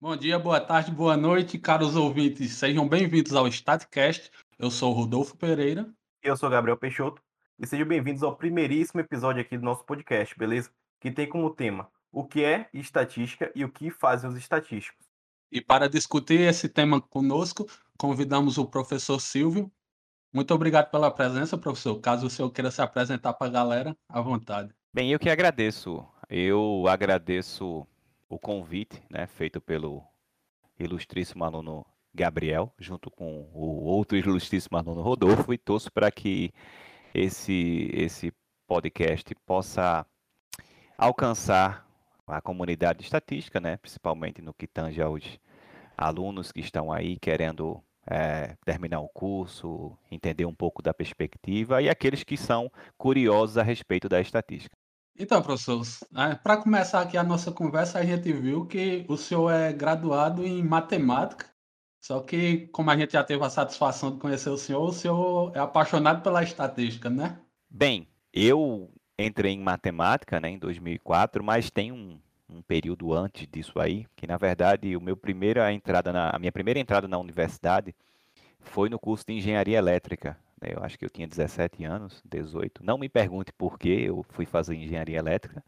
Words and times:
Bom 0.00 0.16
dia, 0.16 0.38
boa 0.38 0.60
tarde, 0.60 0.92
boa 0.92 1.16
noite, 1.16 1.58
caros 1.58 1.96
ouvintes. 1.96 2.52
Sejam 2.52 2.88
bem-vindos 2.88 3.34
ao 3.34 3.48
Statcast. 3.48 4.30
Eu 4.56 4.70
sou 4.70 4.92
o 4.92 4.94
Rodolfo 4.94 5.36
Pereira. 5.36 5.92
Eu 6.22 6.36
sou 6.36 6.48
Gabriel 6.48 6.76
Peixoto. 6.76 7.20
E 7.58 7.66
sejam 7.66 7.84
bem-vindos 7.84 8.22
ao 8.22 8.36
primeiríssimo 8.36 9.00
episódio 9.00 9.42
aqui 9.42 9.58
do 9.58 9.64
nosso 9.64 9.84
podcast, 9.84 10.38
beleza? 10.38 10.70
Que 11.00 11.10
tem 11.10 11.28
como 11.28 11.50
tema 11.50 11.90
o 12.12 12.24
que 12.24 12.44
é 12.44 12.68
estatística 12.72 13.50
e 13.56 13.64
o 13.64 13.68
que 13.68 13.90
fazem 13.90 14.30
os 14.30 14.36
estatísticos. 14.36 15.04
E 15.50 15.60
para 15.60 15.88
discutir 15.88 16.42
esse 16.42 16.68
tema 16.68 17.00
conosco, 17.00 17.66
convidamos 17.98 18.56
o 18.56 18.66
professor 18.66 19.18
Silvio. 19.18 19.68
Muito 20.32 20.54
obrigado 20.54 20.92
pela 20.92 21.10
presença, 21.10 21.58
professor. 21.58 21.98
Caso 21.98 22.28
o 22.28 22.30
senhor 22.30 22.48
queira 22.52 22.70
se 22.70 22.80
apresentar 22.80 23.32
para 23.32 23.48
a 23.48 23.50
galera, 23.50 23.96
à 24.08 24.20
vontade. 24.20 24.72
Bem, 24.94 25.10
eu 25.10 25.18
que 25.18 25.28
agradeço. 25.28 26.06
Eu 26.30 26.84
agradeço 26.86 27.84
o 28.28 28.38
convite 28.38 29.02
né, 29.10 29.26
feito 29.26 29.60
pelo 29.60 30.02
ilustríssimo 30.78 31.44
aluno 31.44 31.84
Gabriel, 32.14 32.72
junto 32.78 33.10
com 33.10 33.48
o 33.52 33.84
outro 33.84 34.16
ilustríssimo 34.16 34.76
aluno 34.76 35.02
Rodolfo, 35.02 35.52
e 35.52 35.58
torço 35.58 35.90
para 35.92 36.10
que 36.10 36.52
esse, 37.14 37.90
esse 37.92 38.32
podcast 38.66 39.34
possa 39.46 40.06
alcançar 40.96 41.86
a 42.26 42.40
comunidade 42.40 42.98
de 42.98 43.04
estatística, 43.04 43.60
né, 43.60 43.76
principalmente 43.76 44.42
no 44.42 44.52
que 44.52 44.66
tange 44.66 45.00
aos 45.00 45.38
alunos 45.96 46.52
que 46.52 46.60
estão 46.60 46.92
aí 46.92 47.18
querendo 47.18 47.82
é, 48.06 48.56
terminar 48.64 49.00
o 49.00 49.08
curso, 49.08 49.96
entender 50.10 50.44
um 50.44 50.54
pouco 50.54 50.82
da 50.82 50.94
perspectiva, 50.94 51.82
e 51.82 51.88
aqueles 51.88 52.22
que 52.22 52.36
são 52.36 52.70
curiosos 52.96 53.58
a 53.58 53.62
respeito 53.62 54.08
da 54.08 54.20
estatística. 54.20 54.77
Então, 55.18 55.42
professor, 55.42 55.82
é, 56.16 56.36
para 56.36 56.56
começar 56.58 57.00
aqui 57.00 57.16
a 57.16 57.24
nossa 57.24 57.50
conversa, 57.50 57.98
a 57.98 58.04
gente 58.04 58.32
viu 58.32 58.64
que 58.66 59.04
o 59.08 59.16
senhor 59.16 59.50
é 59.50 59.72
graduado 59.72 60.46
em 60.46 60.62
matemática, 60.62 61.46
só 62.00 62.20
que, 62.20 62.68
como 62.68 62.88
a 62.90 62.96
gente 62.96 63.14
já 63.14 63.24
teve 63.24 63.44
a 63.44 63.50
satisfação 63.50 64.12
de 64.12 64.18
conhecer 64.18 64.48
o 64.48 64.56
senhor, 64.56 64.82
o 64.88 64.92
senhor 64.92 65.52
é 65.56 65.58
apaixonado 65.58 66.22
pela 66.22 66.44
estatística, 66.44 67.10
né? 67.10 67.36
Bem, 67.68 68.06
eu 68.32 68.88
entrei 69.18 69.52
em 69.52 69.60
matemática 69.60 70.38
né, 70.38 70.50
em 70.50 70.58
2004, 70.58 71.42
mas 71.42 71.68
tem 71.68 71.90
um, 71.90 72.20
um 72.48 72.62
período 72.62 73.12
antes 73.12 73.46
disso 73.50 73.80
aí, 73.80 74.06
que 74.14 74.26
na 74.26 74.36
verdade 74.36 74.96
o 74.96 75.00
meu 75.00 75.16
primeira 75.16 75.72
entrada 75.72 76.12
na, 76.12 76.30
a 76.30 76.38
minha 76.38 76.52
primeira 76.52 76.78
entrada 76.78 77.08
na 77.08 77.18
universidade 77.18 77.92
foi 78.60 78.88
no 78.88 78.98
curso 78.98 79.24
de 79.26 79.34
engenharia 79.34 79.78
elétrica. 79.78 80.38
Né? 80.60 80.72
Eu 80.74 80.82
acho 80.82 80.98
que 80.98 81.04
eu 81.04 81.10
tinha 81.10 81.26
17 81.26 81.84
anos, 81.84 82.22
18. 82.24 82.84
Não 82.84 82.98
me 82.98 83.08
pergunte 83.08 83.52
por 83.52 83.78
que 83.78 83.88
eu 83.88 84.24
fui 84.30 84.46
fazer 84.46 84.74
engenharia 84.74 85.18
elétrica. 85.18 85.64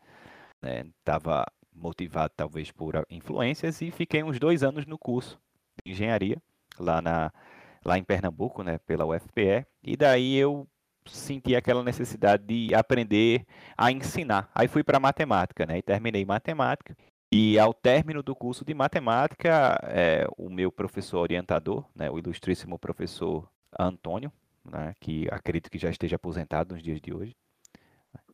Estava 0.98 1.38
né? 1.38 1.44
motivado 1.74 2.32
talvez 2.36 2.70
por 2.70 3.04
influências 3.08 3.80
e 3.80 3.90
fiquei 3.90 4.22
uns 4.22 4.38
dois 4.38 4.62
anos 4.62 4.84
no 4.86 4.98
curso 4.98 5.40
de 5.84 5.92
engenharia 5.92 6.36
lá, 6.78 7.00
na, 7.00 7.32
lá 7.84 7.98
em 7.98 8.04
Pernambuco, 8.04 8.62
né, 8.62 8.78
pela 8.78 9.06
UFPE. 9.06 9.66
E 9.82 9.96
daí 9.96 10.36
eu 10.36 10.66
senti 11.06 11.56
aquela 11.56 11.82
necessidade 11.82 12.44
de 12.44 12.74
aprender 12.74 13.46
a 13.76 13.90
ensinar. 13.90 14.50
Aí 14.54 14.68
fui 14.68 14.84
para 14.84 15.00
matemática, 15.00 15.64
né, 15.66 15.78
e 15.78 15.82
terminei 15.82 16.24
matemática. 16.24 16.96
E 17.32 17.58
ao 17.58 17.72
término 17.72 18.22
do 18.22 18.34
curso 18.34 18.64
de 18.64 18.74
matemática, 18.74 19.78
é, 19.84 20.26
o 20.36 20.50
meu 20.50 20.72
professor 20.72 21.20
orientador, 21.20 21.84
né, 21.94 22.10
o 22.10 22.18
ilustríssimo 22.18 22.78
professor 22.78 23.48
Antônio, 23.78 24.32
né, 24.70 24.94
que 25.00 25.26
acredito 25.30 25.70
que 25.70 25.78
já 25.78 25.90
esteja 25.90 26.16
aposentado 26.16 26.74
nos 26.74 26.82
dias 26.82 27.00
de 27.00 27.12
hoje. 27.12 27.36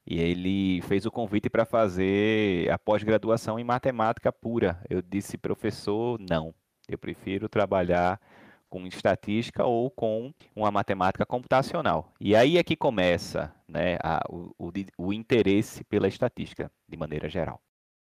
E 0.06 0.20
ele 0.20 0.80
fez 0.82 1.04
o 1.04 1.10
convite 1.10 1.50
para 1.50 1.64
fazer 1.64 2.70
a 2.70 2.78
pós-graduação 2.78 3.58
em 3.58 3.64
matemática 3.64 4.32
pura. 4.32 4.80
Eu 4.88 5.02
disse, 5.02 5.36
professor, 5.36 6.18
não. 6.20 6.54
Eu 6.88 6.96
prefiro 6.96 7.48
trabalhar 7.48 8.20
com 8.68 8.86
estatística 8.86 9.64
ou 9.64 9.90
com 9.90 10.32
uma 10.54 10.70
matemática 10.70 11.26
computacional. 11.26 12.12
E 12.20 12.36
aí 12.36 12.56
é 12.56 12.62
que 12.62 12.76
começa 12.76 13.52
né, 13.66 13.96
a, 14.02 14.22
o, 14.28 14.52
o, 14.58 14.72
o 14.98 15.12
interesse 15.12 15.82
pela 15.84 16.06
estatística, 16.06 16.70
de 16.88 16.96
maneira 16.96 17.28
geral. 17.28 17.60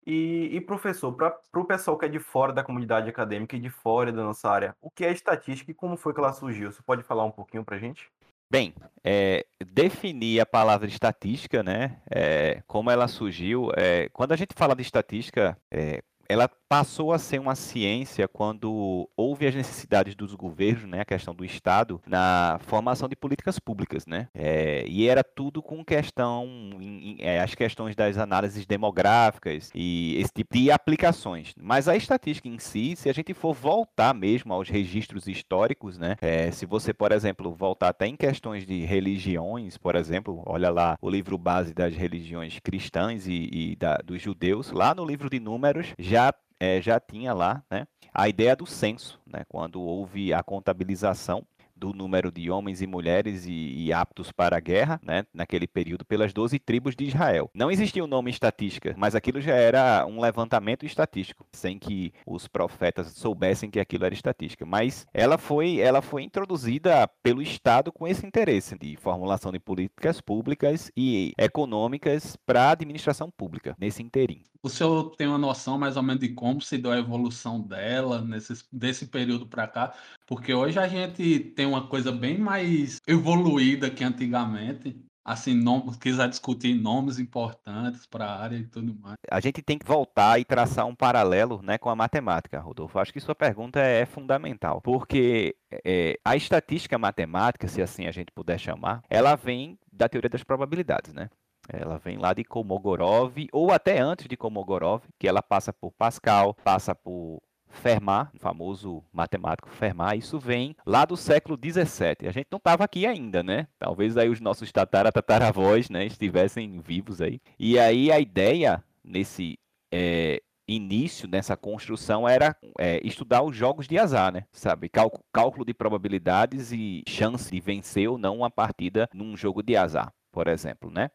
E, 0.05 0.49
e 0.53 0.61
professor, 0.61 1.13
para 1.13 1.39
o 1.53 1.65
pessoal 1.65 1.97
que 1.97 2.05
é 2.05 2.09
de 2.09 2.19
fora 2.19 2.53
da 2.53 2.63
comunidade 2.63 3.09
acadêmica 3.09 3.55
e 3.55 3.59
de 3.59 3.69
fora 3.69 4.11
da 4.11 4.23
nossa 4.23 4.49
área, 4.49 4.75
o 4.81 4.89
que 4.89 5.05
é 5.05 5.11
estatística 5.11 5.69
e 5.69 5.73
como 5.73 5.97
foi 5.97 6.13
que 6.13 6.19
ela 6.19 6.33
surgiu? 6.33 6.71
Você 6.71 6.81
pode 6.81 7.03
falar 7.03 7.25
um 7.25 7.31
pouquinho 7.31 7.63
para 7.63 7.75
a 7.75 7.79
gente? 7.79 8.09
Bem, 8.51 8.73
é, 9.03 9.45
definir 9.63 10.39
a 10.39 10.45
palavra 10.45 10.87
estatística, 10.87 11.61
né? 11.61 12.01
É, 12.09 12.63
como 12.65 12.89
ela 12.89 13.07
surgiu. 13.07 13.69
É, 13.77 14.09
quando 14.09 14.31
a 14.31 14.35
gente 14.35 14.55
fala 14.55 14.75
de 14.75 14.81
estatística, 14.81 15.55
é, 15.71 16.01
ela 16.29 16.47
passou 16.69 17.11
a 17.11 17.17
ser 17.17 17.39
uma 17.39 17.55
ciência 17.55 18.27
quando 18.27 19.09
houve 19.17 19.47
as 19.47 19.55
necessidades 19.55 20.13
dos 20.13 20.35
governos, 20.35 20.87
né, 20.87 21.01
a 21.01 21.05
questão 21.05 21.33
do 21.33 21.43
Estado, 21.43 21.99
na 22.05 22.59
formação 22.61 23.09
de 23.09 23.15
políticas 23.15 23.57
públicas, 23.57 24.05
né? 24.05 24.27
É, 24.35 24.85
e 24.87 25.07
era 25.07 25.23
tudo 25.23 25.63
com 25.63 25.83
questão, 25.83 26.47
em, 26.79 27.13
em, 27.13 27.17
é, 27.19 27.39
as 27.39 27.55
questões 27.55 27.95
das 27.95 28.19
análises 28.19 28.67
demográficas 28.67 29.71
e 29.73 30.15
esse 30.19 30.31
tipo 30.31 30.55
de 30.55 30.69
aplicações. 30.69 31.55
Mas 31.59 31.87
a 31.87 31.97
estatística 31.97 32.47
em 32.47 32.59
si, 32.59 32.95
se 32.95 33.09
a 33.09 33.13
gente 33.13 33.33
for 33.33 33.55
voltar 33.55 34.13
mesmo 34.13 34.53
aos 34.53 34.69
registros 34.69 35.27
históricos, 35.27 35.97
né? 35.97 36.15
É, 36.21 36.51
se 36.51 36.67
você, 36.67 36.93
por 36.93 37.11
exemplo, 37.11 37.51
voltar 37.55 37.89
até 37.89 38.05
em 38.05 38.15
questões 38.15 38.67
de 38.67 38.85
religiões, 38.85 39.75
por 39.75 39.95
exemplo, 39.95 40.43
olha 40.45 40.69
lá 40.69 40.95
o 41.01 41.09
livro 41.09 41.35
base 41.35 41.73
das 41.73 41.95
religiões 41.95 42.59
cristãs 42.59 43.25
e, 43.25 43.49
e 43.51 43.75
da, 43.75 43.97
dos 43.97 44.21
judeus, 44.21 44.71
lá 44.71 44.93
no 44.93 45.03
livro 45.03 45.27
de 45.27 45.39
Números 45.39 45.87
já 45.97 46.18
é, 46.59 46.81
já 46.81 46.99
tinha 46.99 47.33
lá 47.33 47.63
né, 47.69 47.87
a 48.13 48.27
ideia 48.27 48.55
do 48.55 48.65
censo, 48.65 49.19
né, 49.25 49.43
quando 49.47 49.81
houve 49.81 50.33
a 50.33 50.43
contabilização 50.43 51.45
do 51.79 51.93
número 51.93 52.31
de 52.31 52.51
homens 52.51 52.81
e 52.81 52.87
mulheres 52.87 53.45
e, 53.45 53.85
e, 53.85 53.93
aptos 53.93 54.31
para 54.31 54.57
a 54.57 54.59
guerra, 54.59 54.99
né, 55.03 55.25
naquele 55.33 55.67
período, 55.67 56.05
pelas 56.05 56.33
12 56.33 56.59
tribos 56.59 56.95
de 56.95 57.05
Israel. 57.05 57.49
Não 57.53 57.71
existia 57.71 58.03
o 58.03 58.05
um 58.05 58.09
nome 58.09 58.29
estatística, 58.29 58.93
mas 58.97 59.15
aquilo 59.15 59.39
já 59.39 59.55
era 59.55 60.05
um 60.05 60.19
levantamento 60.19 60.85
estatístico, 60.85 61.45
sem 61.53 61.79
que 61.79 62.13
os 62.25 62.47
profetas 62.47 63.07
soubessem 63.13 63.71
que 63.71 63.79
aquilo 63.79 64.05
era 64.05 64.13
estatística. 64.13 64.65
Mas 64.65 65.07
ela 65.13 65.37
foi, 65.37 65.79
ela 65.79 66.01
foi 66.01 66.23
introduzida 66.23 67.07
pelo 67.23 67.41
Estado 67.41 67.91
com 67.91 68.07
esse 68.07 68.25
interesse 68.25 68.77
de 68.77 68.95
formulação 68.97 69.51
de 69.51 69.59
políticas 69.59 70.19
públicas 70.19 70.91
e 70.95 71.33
econômicas 71.37 72.35
para 72.45 72.63
a 72.63 72.71
administração 72.71 73.31
pública, 73.31 73.75
nesse 73.79 74.03
inteirinho. 74.03 74.43
O 74.61 74.67
senhor 74.67 75.15
tem 75.15 75.25
uma 75.25 75.37
noção 75.37 75.77
mais 75.77 75.95
ou 75.95 76.03
menos 76.03 76.19
de 76.19 76.29
como 76.29 76.61
se 76.61 76.77
deu 76.77 76.91
a 76.91 76.97
evolução 76.97 77.61
dela 77.61 78.21
nesse, 78.21 78.53
desse 78.71 79.07
período 79.07 79.47
para 79.47 79.65
cá? 79.67 79.93
Porque 80.29 80.53
hoje 80.53 80.77
a 80.77 80.87
gente 80.87 81.39
tem 81.39 81.65
uma 81.65 81.87
coisa 81.87 82.11
bem 82.11 82.37
mais 82.37 83.01
evoluída 83.07 83.89
que 83.89 84.03
antigamente. 84.03 84.95
Assim, 85.25 85.55
não, 85.55 85.81
quiser 85.93 86.29
discutir 86.29 86.73
nomes 86.75 87.19
importantes 87.19 88.05
para 88.05 88.25
a 88.25 88.39
área 88.39 88.55
e 88.55 88.65
tudo 88.65 88.95
mais. 88.99 89.15
A 89.29 89.39
gente 89.39 89.61
tem 89.63 89.77
que 89.77 89.85
voltar 89.85 90.39
e 90.39 90.45
traçar 90.45 90.85
um 90.85 90.95
paralelo 90.95 91.61
né, 91.63 91.79
com 91.79 91.89
a 91.89 91.95
matemática, 91.95 92.59
Rodolfo. 92.59 92.99
Acho 92.99 93.11
que 93.11 93.19
sua 93.19 93.35
pergunta 93.35 93.79
é 93.79 94.05
fundamental, 94.05 94.81
porque 94.81 95.55
é, 95.83 96.19
a 96.23 96.35
estatística 96.35 96.97
matemática, 96.97 97.67
se 97.67 97.81
assim 97.81 98.05
a 98.05 98.11
gente 98.11 98.31
puder 98.31 98.59
chamar, 98.59 99.03
ela 99.09 99.35
vem 99.35 99.79
da 99.91 100.07
teoria 100.07 100.29
das 100.29 100.43
probabilidades, 100.43 101.11
né? 101.11 101.29
Ela 101.67 101.97
vem 101.97 102.17
lá 102.17 102.33
de 102.33 102.43
Kolmogorov, 102.43 103.35
ou 103.51 103.71
até 103.71 103.99
antes 103.99 104.27
de 104.27 104.37
Kolmogorov, 104.37 105.03
que 105.19 105.27
ela 105.27 105.41
passa 105.41 105.73
por 105.73 105.91
Pascal, 105.91 106.55
passa 106.63 106.95
por 106.95 107.39
Fermat, 107.69 108.29
famoso 108.37 109.03
matemático 109.13 109.69
Fermat, 109.69 110.17
isso 110.17 110.39
vem 110.39 110.75
lá 110.85 111.05
do 111.05 111.15
século 111.15 111.55
17. 111.55 112.27
A 112.27 112.31
gente 112.31 112.47
não 112.51 112.57
estava 112.57 112.83
aqui 112.83 113.05
ainda, 113.05 113.43
né? 113.43 113.67
Talvez 113.77 114.17
aí 114.17 114.29
os 114.29 114.39
nossos 114.39 114.71
tataravós, 114.71 115.89
né, 115.89 116.05
estivessem 116.05 116.79
vivos 116.79 117.21
aí. 117.21 117.39
E 117.57 117.77
aí 117.79 118.11
a 118.11 118.19
ideia 118.19 118.83
nesse 119.03 119.57
é, 119.91 120.41
início 120.67 121.27
dessa 121.27 121.57
construção 121.57 122.27
era 122.27 122.55
é, 122.77 122.99
estudar 123.05 123.41
os 123.41 123.55
jogos 123.55 123.87
de 123.87 123.97
azar, 123.97 124.31
né? 124.31 124.45
Sabe, 124.51 124.89
cálculo 125.31 125.65
de 125.65 125.73
probabilidades 125.73 126.71
e 126.71 127.03
chance 127.07 127.51
de 127.51 127.59
vencer 127.59 128.09
ou 128.09 128.17
não 128.17 128.37
uma 128.37 128.51
partida 128.51 129.09
num 129.13 129.35
jogo 129.35 129.63
de 129.63 129.75
azar, 129.75 130.13
por 130.31 130.47
exemplo, 130.47 130.91
né? 130.91 131.09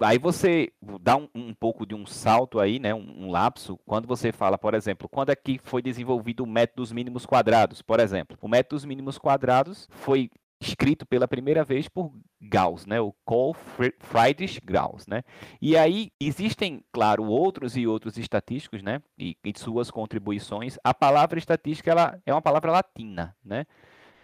Aí 0.00 0.18
você 0.18 0.72
dá 1.00 1.16
um, 1.16 1.28
um, 1.34 1.54
pouco 1.54 1.84
de 1.84 1.94
um 1.94 2.06
salto 2.06 2.60
aí, 2.60 2.78
né, 2.78 2.94
um, 2.94 3.24
um, 3.24 3.30
lapso, 3.30 3.78
quando 3.84 4.06
você 4.06 4.32
fala, 4.32 4.56
por 4.56 4.74
exemplo, 4.74 5.08
quando 5.08 5.30
é 5.30 5.36
que 5.36 5.58
foi 5.62 5.82
desenvolvido 5.82 6.44
o 6.44 6.46
método 6.46 6.82
dos 6.82 6.92
mínimos 6.92 7.26
quadrados, 7.26 7.82
por 7.82 8.00
exemplo. 8.00 8.36
O 8.40 8.48
método 8.48 8.76
dos 8.76 8.84
mínimos 8.84 9.18
quadrados 9.18 9.88
foi 9.90 10.30
escrito 10.60 11.06
pela 11.06 11.28
primeira 11.28 11.64
vez 11.64 11.88
por 11.88 12.12
Gauss, 12.40 12.86
né, 12.86 13.00
o 13.00 13.14
Carl 13.26 13.54
Friedrich 13.98 14.60
Gauss, 14.64 15.06
né? 15.06 15.22
E 15.60 15.76
aí 15.76 16.10
existem, 16.20 16.84
claro, 16.92 17.24
outros 17.24 17.76
e 17.76 17.86
outros 17.86 18.16
estatísticos, 18.18 18.82
né, 18.82 19.00
e, 19.16 19.36
e 19.44 19.52
suas 19.56 19.90
contribuições. 19.90 20.76
A 20.82 20.92
palavra 20.92 21.38
estatística 21.38 21.90
ela 21.90 22.20
é 22.26 22.32
uma 22.32 22.42
palavra 22.42 22.72
latina, 22.72 23.36
né? 23.44 23.66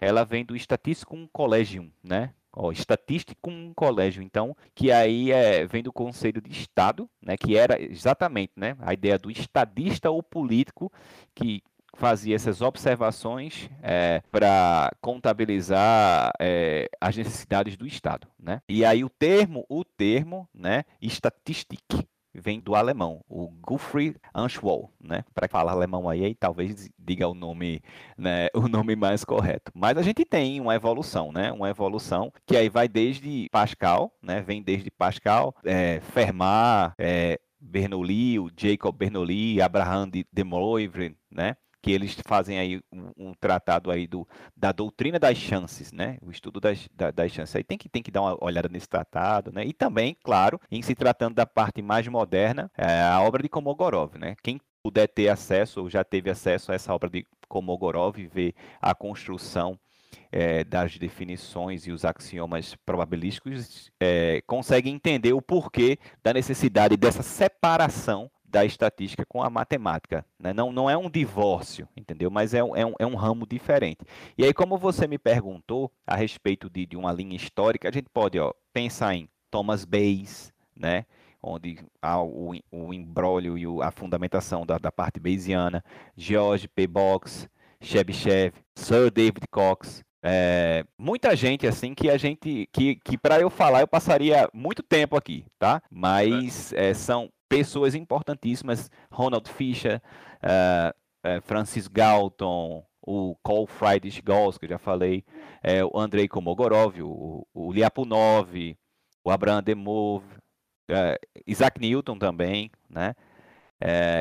Ela 0.00 0.24
vem 0.24 0.44
do 0.44 0.56
Statisticum 0.56 1.26
Collegium, 1.32 1.90
né? 2.02 2.34
Ó, 2.54 2.70
estatístico 2.72 3.50
um 3.50 3.72
colégio, 3.74 4.22
então, 4.22 4.56
que 4.74 4.90
aí 4.92 5.32
é, 5.32 5.66
vem 5.66 5.82
do 5.82 5.92
Conselho 5.92 6.40
de 6.40 6.50
Estado, 6.50 7.08
né, 7.22 7.36
que 7.36 7.56
era 7.56 7.80
exatamente 7.80 8.52
né, 8.56 8.76
a 8.80 8.92
ideia 8.92 9.18
do 9.18 9.30
estadista 9.30 10.10
ou 10.10 10.22
político 10.22 10.92
que 11.34 11.62
fazia 11.96 12.34
essas 12.34 12.60
observações 12.60 13.70
é, 13.82 14.20
para 14.30 14.90
contabilizar 15.00 16.32
é, 16.40 16.88
as 17.00 17.16
necessidades 17.16 17.76
do 17.76 17.86
Estado, 17.86 18.26
né? 18.38 18.60
E 18.68 18.84
aí 18.84 19.04
o 19.04 19.08
termo, 19.08 19.64
o 19.68 19.84
termo, 19.84 20.48
né, 20.52 20.84
Statistik, 21.00 22.04
vem 22.34 22.60
do 22.60 22.74
alemão, 22.74 23.20
o 23.28 23.48
Gottfried 23.48 24.16
Anschwall, 24.34 24.90
né? 25.00 25.24
Para 25.34 25.48
falar 25.48 25.72
alemão 25.72 26.08
aí, 26.08 26.24
aí, 26.24 26.34
talvez 26.34 26.90
diga 26.98 27.28
o 27.28 27.34
nome, 27.34 27.80
né, 28.16 28.48
o 28.54 28.68
nome 28.68 28.96
mais 28.96 29.24
correto. 29.24 29.70
Mas 29.74 29.96
a 29.96 30.02
gente 30.02 30.24
tem 30.24 30.60
uma 30.60 30.74
evolução, 30.74 31.32
né? 31.32 31.52
Uma 31.52 31.70
evolução 31.70 32.32
que 32.46 32.56
aí 32.56 32.68
vai 32.68 32.88
desde 32.88 33.48
Pascal, 33.50 34.12
né? 34.22 34.40
Vem 34.40 34.62
desde 34.62 34.90
Pascal, 34.90 35.54
é, 35.64 36.00
Fermat, 36.00 36.92
é, 36.98 37.38
Bernoulli, 37.60 38.38
o 38.38 38.50
Jacob 38.56 38.94
Bernoulli, 38.94 39.60
Abraham 39.60 40.08
de, 40.08 40.26
de 40.30 40.44
Moivre, 40.44 41.16
né? 41.30 41.56
Que 41.84 41.92
eles 41.92 42.16
fazem 42.26 42.58
aí 42.58 42.80
um, 42.90 43.10
um, 43.28 43.34
tratado 43.34 43.90
aí 43.90 44.06
do, 44.06 44.26
da 44.56 44.72
doutrina 44.72 45.18
das 45.18 45.36
chances, 45.36 45.92
né? 45.92 46.16
O 46.22 46.30
estudo 46.30 46.58
das, 46.58 46.88
da, 46.94 47.10
das 47.10 47.30
chances. 47.30 47.54
Aí 47.54 47.62
tem 47.62 47.76
que, 47.76 47.90
tem 47.90 48.02
que 48.02 48.10
dar 48.10 48.22
uma 48.22 48.42
olhada 48.42 48.70
nesse 48.70 48.88
tratado, 48.88 49.52
né? 49.52 49.66
E 49.66 49.72
também, 49.74 50.16
claro, 50.24 50.58
em 50.70 50.80
se 50.80 50.94
tratando 50.94 51.34
da 51.34 51.44
parte 51.44 51.82
mais 51.82 52.08
moderna, 52.08 52.70
é 52.74 53.02
a 53.02 53.20
obra 53.20 53.42
de 53.42 53.50
Komogorov, 53.50 54.16
né? 54.16 54.34
Quem 54.42 54.58
puder 54.82 55.06
ter 55.08 55.28
acesso 55.28 55.82
ou 55.82 55.90
já 55.90 56.02
teve 56.02 56.30
acesso 56.30 56.72
a 56.72 56.74
essa 56.74 56.94
obra 56.94 57.10
de 57.10 57.26
Komogorov 57.50 58.18
e 58.18 58.26
ver 58.26 58.54
a 58.80 58.94
construção 58.94 59.78
é, 60.32 60.64
das 60.64 60.96
definições 60.96 61.86
e 61.86 61.92
os 61.92 62.02
axiomas 62.02 62.74
probabilísticos, 62.86 63.90
é, 64.00 64.40
consegue 64.46 64.88
entender 64.88 65.34
o 65.34 65.42
porquê 65.42 65.98
da 66.22 66.32
necessidade 66.32 66.96
dessa 66.96 67.22
separação 67.22 68.30
da 68.54 68.64
estatística 68.64 69.26
com 69.26 69.42
a 69.42 69.50
matemática. 69.50 70.24
Né? 70.38 70.52
Não, 70.52 70.70
não 70.70 70.88
é 70.88 70.96
um 70.96 71.10
divórcio, 71.10 71.88
entendeu? 71.96 72.30
Mas 72.30 72.54
é 72.54 72.62
um, 72.62 72.76
é, 72.76 72.86
um, 72.86 72.94
é 73.00 73.04
um 73.04 73.16
ramo 73.16 73.44
diferente. 73.44 73.98
E 74.38 74.44
aí, 74.44 74.54
como 74.54 74.78
você 74.78 75.08
me 75.08 75.18
perguntou 75.18 75.90
a 76.06 76.14
respeito 76.14 76.70
de, 76.70 76.86
de 76.86 76.96
uma 76.96 77.12
linha 77.12 77.34
histórica, 77.34 77.88
a 77.88 77.92
gente 77.92 78.08
pode 78.14 78.38
ó, 78.38 78.52
pensar 78.72 79.16
em 79.16 79.28
Thomas 79.50 79.84
Bayes, 79.84 80.52
né? 80.76 81.04
onde 81.42 81.78
há 82.00 82.22
o, 82.22 82.52
o 82.70 82.94
embrólio 82.94 83.58
e 83.58 83.66
o, 83.66 83.82
a 83.82 83.90
fundamentação 83.90 84.64
da, 84.64 84.78
da 84.78 84.92
parte 84.92 85.18
bayesiana, 85.18 85.84
George 86.16 86.68
P. 86.68 86.86
Box, 86.86 87.48
Chebyshev, 87.80 88.54
Sir 88.76 89.10
David 89.10 89.46
Cox, 89.50 90.02
é, 90.26 90.86
muita 90.98 91.36
gente 91.36 91.66
assim 91.66 91.92
que 91.92 92.08
a 92.08 92.16
gente 92.16 92.66
que, 92.72 92.96
que 93.04 93.18
para 93.18 93.38
eu 93.40 93.50
falar 93.50 93.82
eu 93.82 93.86
passaria 93.86 94.48
muito 94.54 94.82
tempo 94.82 95.18
aqui, 95.18 95.44
tá? 95.58 95.82
Mas 95.90 96.72
é, 96.72 96.94
são 96.94 97.28
pessoas 97.54 97.94
importantíssimas, 97.94 98.90
Ronald 99.10 99.48
Fisher, 99.48 100.02
uh, 100.42 100.90
uh, 101.28 101.40
Francis 101.42 101.86
Galton, 101.86 102.84
o 103.00 103.36
Cole 103.42 103.66
Friedrich 103.68 104.20
Gauss, 104.20 104.58
que 104.58 104.64
eu 104.64 104.70
já 104.70 104.78
falei, 104.78 105.24
é, 105.62 105.84
o 105.84 105.98
Andrei 105.98 106.26
Komogorov, 106.26 107.00
o, 107.00 107.46
o 107.54 107.72
Lyapunov, 107.72 108.76
o 109.22 109.30
Abraham 109.30 109.62
Demov, 109.62 110.24
Isaac 111.46 111.80
Newton 111.80 112.18
também, 112.18 112.70
né? 112.88 113.14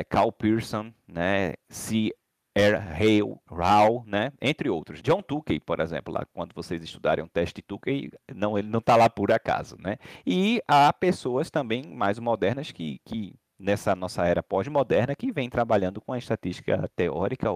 Carl 0.09 0.31
Pearson, 0.31 0.93
né? 1.07 1.53
R. 2.55 3.23
Rao, 3.49 4.03
né? 4.05 4.31
entre 4.41 4.69
outros. 4.69 5.01
John 5.01 5.21
Tukey, 5.21 5.59
por 5.59 5.79
exemplo, 5.79 6.13
lá 6.13 6.25
quando 6.33 6.53
vocês 6.53 6.83
estudarem 6.83 7.23
um 7.23 7.27
teste 7.27 7.61
Tukey, 7.61 8.11
não, 8.33 8.57
ele 8.57 8.69
não 8.69 8.79
está 8.79 8.95
lá 8.95 9.09
por 9.09 9.31
acaso. 9.31 9.75
Né? 9.79 9.97
E 10.25 10.61
há 10.67 10.91
pessoas 10.93 11.49
também 11.49 11.93
mais 11.93 12.19
modernas 12.19 12.71
que, 12.71 12.99
que 13.05 13.35
nessa 13.63 13.95
nossa 13.95 14.25
era 14.25 14.43
pós-moderna, 14.43 15.15
que 15.15 15.31
vem 15.31 15.49
trabalhando 15.49 16.01
com 16.01 16.13
a 16.13 16.17
estatística 16.17 16.89
teórica 16.95 17.47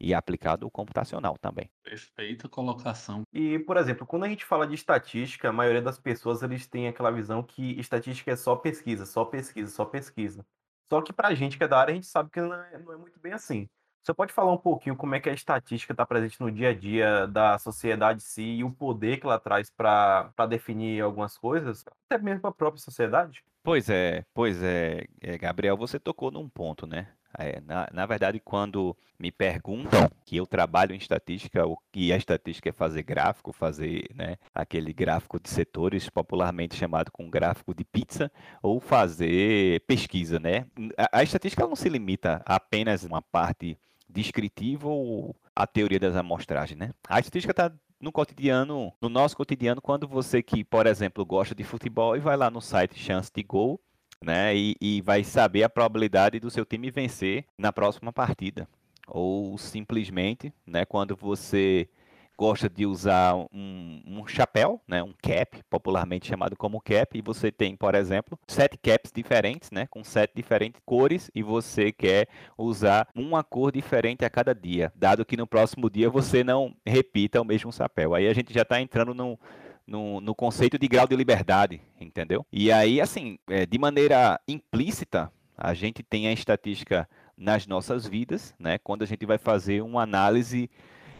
e 0.00 0.12
aplicado 0.12 0.70
computacional 0.70 1.36
também. 1.38 1.70
Perfeita 1.82 2.48
colocação. 2.48 3.22
E, 3.32 3.58
por 3.60 3.76
exemplo, 3.76 4.06
quando 4.06 4.24
a 4.24 4.28
gente 4.28 4.44
fala 4.44 4.66
de 4.66 4.74
estatística, 4.74 5.48
a 5.48 5.52
maioria 5.52 5.82
das 5.82 5.98
pessoas 5.98 6.42
eles 6.42 6.66
têm 6.66 6.88
aquela 6.88 7.10
visão 7.10 7.42
que 7.42 7.78
estatística 7.78 8.32
é 8.32 8.36
só 8.36 8.56
pesquisa, 8.56 9.06
só 9.06 9.24
pesquisa, 9.24 9.70
só 9.70 9.84
pesquisa. 9.84 10.44
Só 10.90 11.00
que 11.00 11.12
para 11.12 11.28
a 11.28 11.34
gente 11.34 11.56
que 11.56 11.64
é 11.64 11.68
da 11.68 11.78
área, 11.78 11.92
a 11.92 11.94
gente 11.94 12.06
sabe 12.06 12.30
que 12.30 12.40
não 12.40 12.52
é, 12.52 12.78
não 12.78 12.92
é 12.92 12.96
muito 12.96 13.18
bem 13.20 13.32
assim. 13.32 13.68
Você 14.04 14.12
pode 14.12 14.34
falar 14.34 14.52
um 14.52 14.58
pouquinho 14.58 14.94
como 14.94 15.14
é 15.14 15.20
que 15.20 15.30
a 15.30 15.32
estatística 15.32 15.94
está 15.94 16.04
presente 16.04 16.38
no 16.38 16.52
dia 16.52 16.68
a 16.68 16.74
dia 16.74 17.26
da 17.26 17.58
sociedade 17.58 18.18
em 18.18 18.26
si 18.26 18.42
e 18.42 18.64
o 18.64 18.70
poder 18.70 19.18
que 19.18 19.24
ela 19.24 19.40
traz 19.40 19.70
para 19.70 20.30
definir 20.46 21.00
algumas 21.00 21.38
coisas, 21.38 21.86
até 22.06 22.22
mesmo 22.22 22.42
para 22.42 22.50
a 22.50 22.54
própria 22.54 22.82
sociedade? 22.82 23.42
Pois 23.62 23.88
é, 23.88 24.26
pois 24.34 24.62
é, 24.62 25.06
é, 25.22 25.38
Gabriel, 25.38 25.74
você 25.74 25.98
tocou 25.98 26.30
num 26.30 26.46
ponto, 26.50 26.86
né? 26.86 27.08
É, 27.38 27.62
na, 27.62 27.88
na 27.94 28.04
verdade, 28.04 28.38
quando 28.38 28.94
me 29.18 29.32
perguntam 29.32 30.10
que 30.26 30.36
eu 30.36 30.46
trabalho 30.46 30.94
em 30.94 30.98
estatística, 30.98 31.66
o 31.66 31.78
que 31.90 32.12
a 32.12 32.16
estatística 32.18 32.68
é 32.68 32.72
fazer 32.72 33.02
gráfico, 33.02 33.54
fazer 33.54 34.04
né, 34.14 34.36
aquele 34.54 34.92
gráfico 34.92 35.40
de 35.40 35.48
setores, 35.48 36.10
popularmente 36.10 36.76
chamado 36.76 37.10
com 37.10 37.30
gráfico 37.30 37.74
de 37.74 37.84
pizza, 37.84 38.30
ou 38.62 38.80
fazer 38.80 39.80
pesquisa, 39.86 40.38
né? 40.38 40.66
A, 40.98 41.20
a 41.20 41.22
estatística 41.22 41.66
não 41.66 41.74
se 41.74 41.88
limita 41.88 42.42
a 42.44 42.56
apenas 42.56 43.02
uma 43.02 43.22
parte 43.22 43.78
descritivo 44.08 44.88
ou 44.88 45.36
a 45.54 45.66
teoria 45.66 46.00
das 46.00 46.16
amostragens, 46.16 46.78
né? 46.78 46.90
A 47.08 47.18
estatística 47.18 47.50
está 47.50 47.72
no 48.00 48.12
cotidiano, 48.12 48.92
no 49.00 49.08
nosso 49.08 49.36
cotidiano, 49.36 49.80
quando 49.80 50.06
você 50.06 50.42
que, 50.42 50.62
por 50.62 50.86
exemplo, 50.86 51.24
gosta 51.24 51.54
de 51.54 51.64
futebol 51.64 52.16
e 52.16 52.20
vai 52.20 52.36
lá 52.36 52.50
no 52.50 52.60
site 52.60 52.98
Chance 52.98 53.30
de 53.34 53.42
Gol, 53.42 53.80
né, 54.22 54.54
e, 54.54 54.76
e 54.80 55.00
vai 55.00 55.24
saber 55.24 55.62
a 55.62 55.68
probabilidade 55.68 56.40
do 56.40 56.50
seu 56.50 56.64
time 56.64 56.90
vencer 56.90 57.44
na 57.58 57.72
próxima 57.72 58.12
partida. 58.12 58.68
Ou 59.06 59.56
simplesmente, 59.58 60.52
né, 60.66 60.84
quando 60.84 61.14
você 61.16 61.88
gosta 62.36 62.68
de 62.68 62.86
usar 62.86 63.34
um, 63.34 64.02
um, 64.06 64.26
chapéu, 64.26 64.80
né, 64.86 65.02
um 65.02 65.12
cap, 65.22 65.62
popularmente 65.70 66.28
chamado 66.28 66.56
como 66.56 66.80
cap, 66.80 67.16
e 67.16 67.22
você 67.22 67.50
tem, 67.50 67.76
por 67.76 67.94
exemplo, 67.94 68.38
sete 68.46 68.76
caps 68.76 69.12
diferentes, 69.14 69.70
né, 69.70 69.86
com 69.88 70.02
sete 70.02 70.32
diferentes 70.34 70.80
cores, 70.84 71.30
e 71.34 71.42
você 71.42 71.92
quer 71.92 72.28
usar 72.56 73.08
uma 73.14 73.42
cor 73.42 73.72
diferente 73.72 74.24
a 74.24 74.30
cada 74.30 74.54
dia, 74.54 74.92
dado 74.94 75.24
que 75.24 75.36
no 75.36 75.46
próximo 75.46 75.88
dia 75.88 76.10
você 76.10 76.42
não 76.42 76.74
repita 76.84 77.40
o 77.40 77.44
mesmo 77.44 77.72
chapéu. 77.72 78.14
Aí 78.14 78.28
a 78.28 78.32
gente 78.32 78.52
já 78.52 78.62
está 78.62 78.80
entrando 78.80 79.14
no, 79.14 79.38
no, 79.86 80.34
conceito 80.34 80.78
de 80.78 80.88
grau 80.88 81.06
de 81.06 81.16
liberdade, 81.16 81.80
entendeu? 82.00 82.44
E 82.52 82.72
aí, 82.72 83.00
assim, 83.00 83.38
é, 83.48 83.66
de 83.66 83.78
maneira 83.78 84.40
implícita, 84.48 85.30
a 85.56 85.74
gente 85.74 86.02
tem 86.02 86.26
a 86.26 86.32
estatística 86.32 87.08
nas 87.36 87.66
nossas 87.66 88.06
vidas, 88.06 88.54
né? 88.58 88.78
Quando 88.78 89.02
a 89.02 89.06
gente 89.06 89.24
vai 89.26 89.38
fazer 89.38 89.82
uma 89.82 90.02
análise 90.02 90.70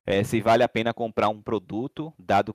é, 0.06 0.22
se 0.22 0.40
vale 0.40 0.62
a 0.62 0.68
pena 0.68 0.92
comprar 0.92 1.28
um 1.28 1.40
produto, 1.40 2.12
dado 2.18 2.54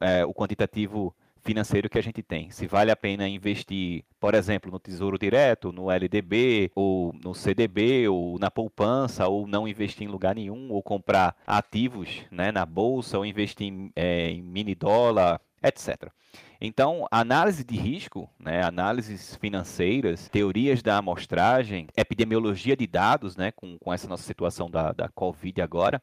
é, 0.00 0.24
o 0.24 0.32
quantitativo 0.32 1.14
financeiro 1.42 1.88
que 1.88 1.98
a 1.98 2.02
gente 2.02 2.22
tem. 2.22 2.50
Se 2.50 2.66
vale 2.66 2.90
a 2.90 2.96
pena 2.96 3.28
investir, 3.28 4.04
por 4.18 4.34
exemplo, 4.34 4.70
no 4.70 4.78
Tesouro 4.78 5.18
Direto, 5.18 5.72
no 5.72 5.90
LDB, 5.90 6.70
ou 6.74 7.12
no 7.24 7.34
CDB, 7.34 8.08
ou 8.08 8.38
na 8.38 8.50
poupança, 8.50 9.26
ou 9.26 9.46
não 9.46 9.66
investir 9.66 10.06
em 10.06 10.10
lugar 10.10 10.34
nenhum, 10.34 10.70
ou 10.70 10.82
comprar 10.82 11.34
ativos 11.46 12.22
né, 12.30 12.52
na 12.52 12.66
bolsa, 12.66 13.18
ou 13.18 13.24
investir 13.24 13.66
em, 13.66 13.90
é, 13.96 14.30
em 14.30 14.42
mini 14.42 14.74
dólar, 14.74 15.40
etc. 15.62 16.10
Então, 16.60 17.06
análise 17.10 17.64
de 17.64 17.74
risco, 17.74 18.28
né, 18.38 18.62
análises 18.62 19.34
financeiras, 19.36 20.28
teorias 20.28 20.82
da 20.82 20.98
amostragem, 20.98 21.88
epidemiologia 21.96 22.76
de 22.76 22.86
dados, 22.86 23.34
né, 23.34 23.50
com, 23.50 23.78
com 23.78 23.92
essa 23.92 24.06
nossa 24.06 24.24
situação 24.24 24.70
da, 24.70 24.92
da 24.92 25.08
Covid 25.08 25.62
agora, 25.62 26.02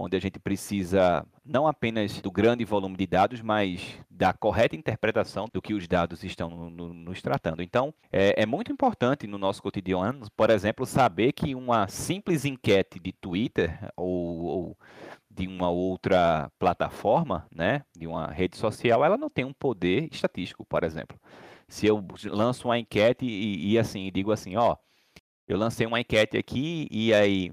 onde 0.00 0.16
a 0.16 0.20
gente 0.20 0.38
precisa 0.38 1.24
não 1.44 1.66
apenas 1.66 2.20
do 2.20 2.30
grande 2.30 2.64
volume 2.64 2.96
de 2.96 3.06
dados, 3.06 3.42
mas 3.42 3.98
da 4.08 4.32
correta 4.32 4.74
interpretação 4.74 5.46
do 5.52 5.60
que 5.60 5.74
os 5.74 5.86
dados 5.86 6.24
estão 6.24 6.48
no, 6.48 6.70
no, 6.70 6.94
nos 6.94 7.20
tratando. 7.20 7.62
Então, 7.62 7.92
é, 8.10 8.42
é, 8.42 8.46
muito 8.46 8.72
importante 8.72 9.26
no 9.26 9.36
nosso 9.36 9.62
cotidiano, 9.62 10.26
por 10.36 10.50
exemplo, 10.50 10.86
saber 10.86 11.32
que 11.32 11.54
uma 11.54 11.86
simples 11.88 12.44
enquete 12.44 12.98
de 12.98 13.12
Twitter 13.12 13.78
ou, 13.96 14.44
ou 14.44 14.78
de 15.30 15.46
uma 15.46 15.70
outra 15.70 16.50
plataforma, 16.58 17.46
né, 17.54 17.82
de 17.96 18.06
uma 18.06 18.26
rede 18.26 18.56
social, 18.56 19.04
ela 19.04 19.16
não 19.16 19.30
tem 19.30 19.44
um 19.44 19.52
poder 19.52 20.08
estatístico, 20.10 20.64
por 20.64 20.82
exemplo. 20.82 21.18
Se 21.68 21.86
eu 21.86 22.04
lanço 22.26 22.68
uma 22.68 22.78
enquete 22.78 23.24
e, 23.24 23.72
e 23.72 23.78
assim, 23.78 24.10
digo 24.12 24.32
assim, 24.32 24.56
ó, 24.56 24.76
eu 25.46 25.58
lancei 25.58 25.86
uma 25.86 26.00
enquete 26.00 26.36
aqui 26.36 26.86
e 26.90 27.12
aí 27.12 27.52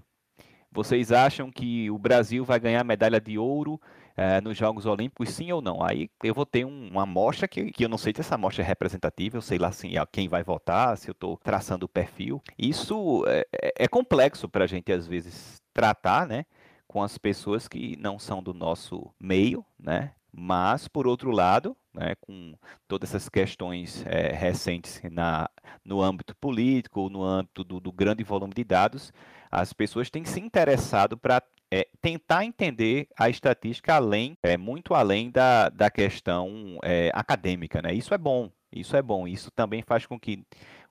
vocês 0.71 1.11
acham 1.11 1.51
que 1.51 1.89
o 1.89 1.97
Brasil 1.97 2.43
vai 2.43 2.59
ganhar 2.59 2.83
medalha 2.83 3.19
de 3.19 3.37
ouro 3.37 3.79
é, 4.15 4.41
nos 4.41 4.57
Jogos 4.57 4.85
Olímpicos, 4.85 5.29
sim 5.29 5.51
ou 5.51 5.61
não? 5.61 5.83
Aí 5.83 6.09
eu 6.23 6.33
vou 6.33 6.45
ter 6.45 6.65
um, 6.65 6.89
uma 6.89 7.03
amostra 7.03 7.47
que, 7.47 7.71
que 7.71 7.85
eu 7.85 7.89
não 7.89 7.97
sei 7.97 8.13
se 8.13 8.21
essa 8.21 8.35
amostra 8.35 8.63
é 8.63 8.67
representativa, 8.67 9.37
eu 9.37 9.41
sei 9.41 9.57
lá 9.57 9.67
assim, 9.67 9.91
quem 10.11 10.27
vai 10.27 10.43
votar, 10.43 10.97
se 10.97 11.09
eu 11.09 11.13
estou 11.13 11.37
traçando 11.37 11.85
o 11.85 11.89
perfil. 11.89 12.41
Isso 12.57 13.23
é, 13.27 13.45
é, 13.61 13.73
é 13.85 13.87
complexo 13.87 14.49
para 14.49 14.63
a 14.63 14.67
gente, 14.67 14.91
às 14.91 15.07
vezes, 15.07 15.61
tratar, 15.73 16.27
né? 16.27 16.45
Com 16.87 17.03
as 17.03 17.17
pessoas 17.17 17.67
que 17.67 17.95
não 17.97 18.17
são 18.17 18.41
do 18.41 18.53
nosso 18.53 19.13
meio, 19.19 19.65
né? 19.79 20.13
Mas, 20.31 20.87
por 20.87 21.07
outro 21.07 21.31
lado, 21.31 21.75
né, 21.93 22.13
com 22.21 22.53
todas 22.87 23.09
essas 23.09 23.27
questões 23.27 24.05
é, 24.05 24.31
recentes 24.31 25.01
na, 25.11 25.49
no 25.83 26.01
âmbito 26.01 26.35
político, 26.35 27.09
no 27.09 27.23
âmbito 27.23 27.63
do, 27.63 27.79
do, 27.79 27.91
grande 27.91 28.23
volume 28.23 28.53
de 28.53 28.63
dados, 28.63 29.11
as 29.51 29.73
pessoas 29.73 30.09
têm 30.09 30.25
se 30.25 30.39
interessado 30.39 31.17
para 31.17 31.41
é, 31.71 31.87
tentar 32.01 32.45
entender 32.45 33.07
a 33.17 33.29
estatística 33.29 33.95
além, 33.95 34.37
é, 34.41 34.57
muito 34.57 34.93
além 34.93 35.29
da, 35.29 35.69
da 35.69 35.89
questão 35.89 36.79
é, 36.83 37.11
acadêmica. 37.13 37.81
Né? 37.81 37.93
Isso 37.93 38.13
é 38.13 38.17
bom, 38.17 38.49
isso 38.71 38.95
é 38.95 39.01
bom. 39.01 39.27
Isso 39.27 39.51
também 39.51 39.81
faz 39.81 40.05
com 40.05 40.19
que 40.19 40.43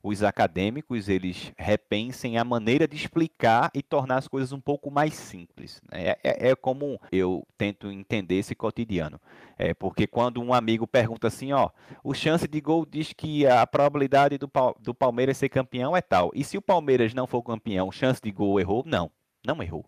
os 0.07 0.23
acadêmicos 0.23 1.09
eles 1.09 1.53
repensem 1.57 2.39
a 2.39 2.45
maneira 2.45 2.87
de 2.87 2.95
explicar 2.97 3.71
e 3.75 3.83
tornar 3.83 4.19
as 4.19 4.29
coisas 4.29 4.53
um 4.53 4.61
pouco 4.61 4.89
mais 4.89 5.15
simples. 5.15 5.83
Né? 5.91 6.11
É, 6.11 6.19
é, 6.23 6.49
é 6.51 6.55
como 6.55 7.01
eu 7.11 7.45
tento 7.59 7.91
entender 7.91 8.37
esse 8.37 8.55
cotidiano. 8.55 9.21
É 9.59 9.75
porque 9.75 10.07
quando 10.07 10.41
um 10.41 10.55
amigo 10.55 10.87
pergunta 10.87 11.27
assim, 11.27 11.53
ó, 11.53 11.71
o 12.05 12.15
chance 12.15 12.47
de 12.47 12.61
gol 12.61 12.87
diz 12.87 13.13
que 13.13 13.47
a 13.47 13.67
probabilidade 13.67 14.39
do, 14.39 14.49
do 14.81 14.95
Palmeiras 14.95 15.39
ser 15.39 15.49
campeão 15.49 15.97
é 15.97 16.01
tal. 16.01 16.31
E 16.35 16.45
se 16.45 16.57
o 16.57 16.63
Palmeiras 16.63 17.13
não 17.13 17.27
for 17.27 17.43
campeão, 17.43 17.91
chance 17.91 18.21
de 18.23 18.31
gol 18.31 18.61
errou? 18.61 18.85
Não, 18.87 19.11
não 19.45 19.61
errou. 19.61 19.85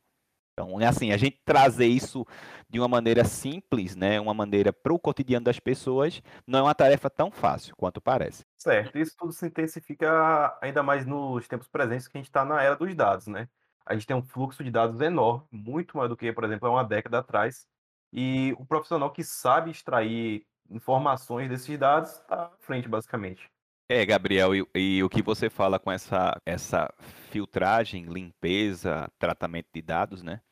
Então, 0.59 0.81
é 0.81 0.87
assim, 0.87 1.13
a 1.13 1.17
gente 1.17 1.41
trazer 1.45 1.87
isso 1.87 2.27
de 2.69 2.81
uma 2.81 2.89
maneira 2.89 3.25
simples, 3.25 3.95
né, 3.95 4.19
uma 4.21 4.35
maneira 4.35 4.73
para 4.73 4.93
o 4.93 4.99
cotidiano 4.99 5.45
das 5.45 5.61
pessoas, 5.61 6.21
não 6.45 6.59
é 6.59 6.63
uma 6.63 6.75
tarefa 6.75 7.09
tão 7.09 7.31
fácil 7.31 7.77
quanto 7.77 8.01
parece. 8.01 8.45
Certo, 8.59 8.99
isso 8.99 9.15
tudo 9.17 9.33
se 9.33 9.47
intensifica 9.47 10.59
ainda 10.61 10.83
mais 10.83 11.07
nos 11.07 11.47
tempos 11.47 11.69
presentes 11.69 12.09
que 12.09 12.19
a 12.19 12.21
gente 12.21 12.27
está 12.27 12.45
na 12.45 12.61
era 12.61 12.75
dos 12.75 12.93
dados, 12.93 13.29
né? 13.29 13.49
A 13.87 13.95
gente 13.95 14.07
tem 14.07 14.17
um 14.17 14.23
fluxo 14.23 14.65
de 14.65 14.71
dados 14.71 15.01
enorme, 15.01 15.47
muito 15.53 15.97
maior 15.97 16.09
do 16.09 16.17
que, 16.17 16.33
por 16.33 16.43
exemplo, 16.43 16.67
há 16.67 16.73
uma 16.73 16.85
década 16.85 17.21
atrás, 17.21 17.65
e 18.13 18.53
o 18.59 18.67
profissional 18.67 19.13
que 19.13 19.23
sabe 19.23 19.71
extrair 19.71 20.45
informações 20.69 21.49
desses 21.49 21.79
dados 21.79 22.11
está 22.11 22.47
à 22.47 22.51
frente, 22.59 22.89
basicamente. 22.89 23.49
É, 23.91 24.05
Gabriel, 24.05 24.55
e, 24.55 24.67
e, 24.75 25.03
o 25.03 25.09
que 25.09 25.23
você 25.23 25.49
fala 25.49 25.79
com 25.79 25.91
essa, 25.91 26.39
essa 26.45 26.93
filtragem, 27.31 28.05
limpeza, 28.05 29.09
tratamento 29.19 29.69
de 29.73 29.81
dados, 29.81 30.23
né? 30.23 30.43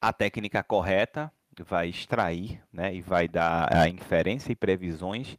A 0.00 0.12
técnica 0.12 0.62
correta 0.62 1.30
vai 1.66 1.88
extrair 1.88 2.60
né, 2.72 2.94
e 2.94 3.02
vai 3.02 3.28
dar 3.28 3.68
a 3.74 3.88
inferência 3.88 4.50
e 4.52 4.56
previsões 4.56 5.36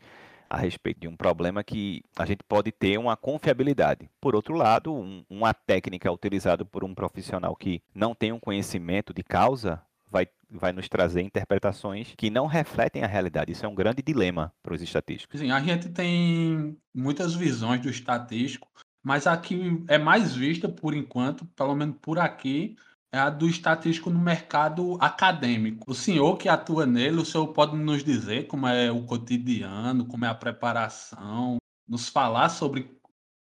a 0.49 0.57
respeito 0.57 0.99
de 0.99 1.07
um 1.07 1.15
problema 1.15 1.63
que 1.63 2.03
a 2.17 2.25
gente 2.25 2.43
pode 2.43 2.71
ter 2.71 2.97
uma 2.99 3.15
confiabilidade. 3.15 4.09
Por 4.19 4.35
outro 4.35 4.53
lado, 4.53 4.93
um, 4.93 5.23
uma 5.29 5.53
técnica 5.53 6.11
utilizada 6.11 6.65
por 6.65 6.83
um 6.83 6.93
profissional 6.93 7.55
que 7.55 7.81
não 7.95 8.13
tem 8.13 8.33
um 8.33 8.39
conhecimento 8.39 9.13
de 9.13 9.23
causa 9.23 9.81
vai, 10.11 10.27
vai 10.49 10.73
nos 10.73 10.89
trazer 10.89 11.21
interpretações 11.21 12.13
que 12.17 12.29
não 12.29 12.47
refletem 12.47 13.01
a 13.01 13.07
realidade. 13.07 13.53
Isso 13.53 13.65
é 13.65 13.69
um 13.69 13.73
grande 13.73 14.03
dilema 14.03 14.53
para 14.61 14.73
os 14.73 14.81
estatísticos. 14.81 15.39
Sim, 15.39 15.51
a 15.51 15.61
gente 15.61 15.87
tem 15.87 16.77
muitas 16.93 17.33
visões 17.33 17.79
do 17.79 17.89
estatístico, 17.89 18.67
mas 19.01 19.25
aqui 19.25 19.81
é 19.87 19.97
mais 19.97 20.35
vista 20.35 20.67
por 20.67 20.93
enquanto, 20.93 21.45
pelo 21.55 21.73
menos 21.73 21.95
por 22.01 22.19
aqui, 22.19 22.75
é 23.11 23.19
a 23.19 23.29
do 23.29 23.47
estatístico 23.47 24.09
no 24.09 24.19
mercado 24.19 24.97
acadêmico. 25.01 25.91
O 25.91 25.93
senhor 25.93 26.37
que 26.37 26.47
atua 26.47 26.85
nele, 26.85 27.17
o 27.17 27.25
senhor 27.25 27.47
pode 27.47 27.75
nos 27.75 28.03
dizer 28.03 28.47
como 28.47 28.67
é 28.67 28.89
o 28.91 29.03
cotidiano, 29.03 30.05
como 30.05 30.25
é 30.25 30.29
a 30.29 30.35
preparação, 30.35 31.57
nos 31.87 32.07
falar 32.07 32.49
sobre 32.49 32.89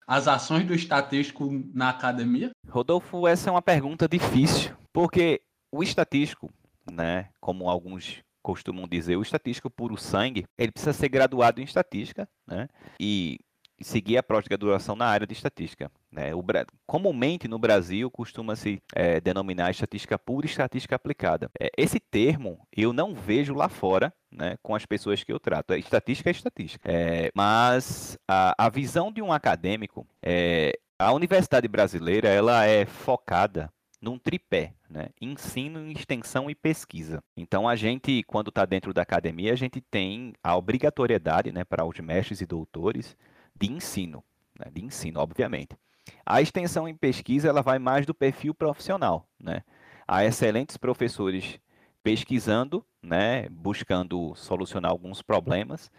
as 0.07 0.27
ações 0.27 0.67
do 0.67 0.75
estatístico 0.75 1.51
na 1.75 1.91
academia? 1.91 2.51
Rodolfo, 2.67 3.29
essa 3.29 3.51
é 3.51 3.53
uma 3.53 3.61
pergunta 3.61 4.09
difícil, 4.09 4.75
porque 4.93 5.43
o 5.71 5.83
estatístico, 5.83 6.51
né, 6.91 7.29
como 7.39 7.69
alguns 7.69 8.23
costumam 8.43 8.89
dizer, 8.89 9.17
o 9.17 9.23
estatístico 9.23 9.69
puro 9.69 9.99
sangue, 9.99 10.45
ele 10.57 10.73
precisa 10.73 10.95
ser 10.95 11.11
graduado 11.11 11.61
em 11.61 11.65
estatística, 11.65 12.27
né? 12.47 12.67
E 12.99 13.39
seguir 13.83 14.17
a 14.17 14.23
pós-graduação 14.23 14.97
na 14.97 15.05
área 15.05 15.27
de 15.27 15.35
estatística. 15.35 15.91
Né? 16.11 16.35
O, 16.35 16.43
comumente 16.87 17.47
no 17.47 17.59
Brasil 17.59 18.11
costuma-se 18.11 18.83
é, 18.95 19.21
denominar 19.21 19.71
estatística 19.71 20.19
pura 20.19 20.47
e 20.47 20.50
estatística 20.50 20.97
aplicada. 20.97 21.50
É, 21.61 21.71
esse 21.77 22.00
termo 22.00 22.67
eu 22.75 22.93
não 22.93 23.15
vejo 23.15 23.55
lá 23.55 23.69
fora 23.69 24.12
né, 24.31 24.57
com 24.62 24.75
as 24.75 24.87
pessoas 24.87 25.23
que 25.23 25.33
eu 25.33 25.38
trato. 25.38 25.73
É, 25.73 25.79
estatística 25.79 26.31
é 26.31 26.33
estatística. 26.33 26.91
É, 26.91 27.31
mas 27.35 28.19
a, 28.27 28.55
a, 28.67 28.69
visão 28.69 29.12
de 29.12 29.21
um 29.21 29.33
acadêmico, 29.33 30.07
é, 30.23 30.73
a 30.99 31.12
universidade 31.12 31.69
brasileira 31.69 32.29
ela 32.29 32.65
é 32.65 32.87
focada 32.87 33.71
num 34.00 34.19
tripé, 34.19 34.75
né? 34.88 35.09
ensino, 35.21 35.91
extensão 35.91 36.49
e 36.49 36.55
pesquisa. 36.55 37.23
Então 37.37 37.69
a 37.69 37.77
gente, 37.77 38.23
quando 38.23 38.49
está 38.49 38.65
dentro 38.65 38.95
da 38.95 39.03
academia, 39.03 39.53
a 39.53 39.57
gente 39.57 39.81
tem 39.81 40.33
a 40.43 40.57
obrigatoriedade 40.57 41.53
né, 41.53 41.65
para 41.65 41.85
os 41.85 41.99
mestres 41.99 42.41
e 42.41 42.47
doutores 42.47 43.17
de 43.55 43.71
ensino, 43.71 44.23
né? 44.59 44.71
de 44.73 44.85
ensino, 44.85 45.21
obviamente. 45.21 45.77
A 46.25 46.41
extensão 46.41 46.88
em 46.88 46.95
pesquisa 46.95 47.49
ela 47.49 47.62
vai 47.62 47.79
mais 47.79 48.07
do 48.07 48.15
perfil 48.15 48.55
profissional, 48.55 49.27
né? 49.38 49.62
Há 50.07 50.25
excelentes 50.25 50.77
professores 50.77 51.59
pesquisando, 52.03 52.85
né, 53.03 53.49
buscando 53.50 54.35
solucionar 54.35 54.91
alguns 54.91 55.21
problemas, 55.21 55.91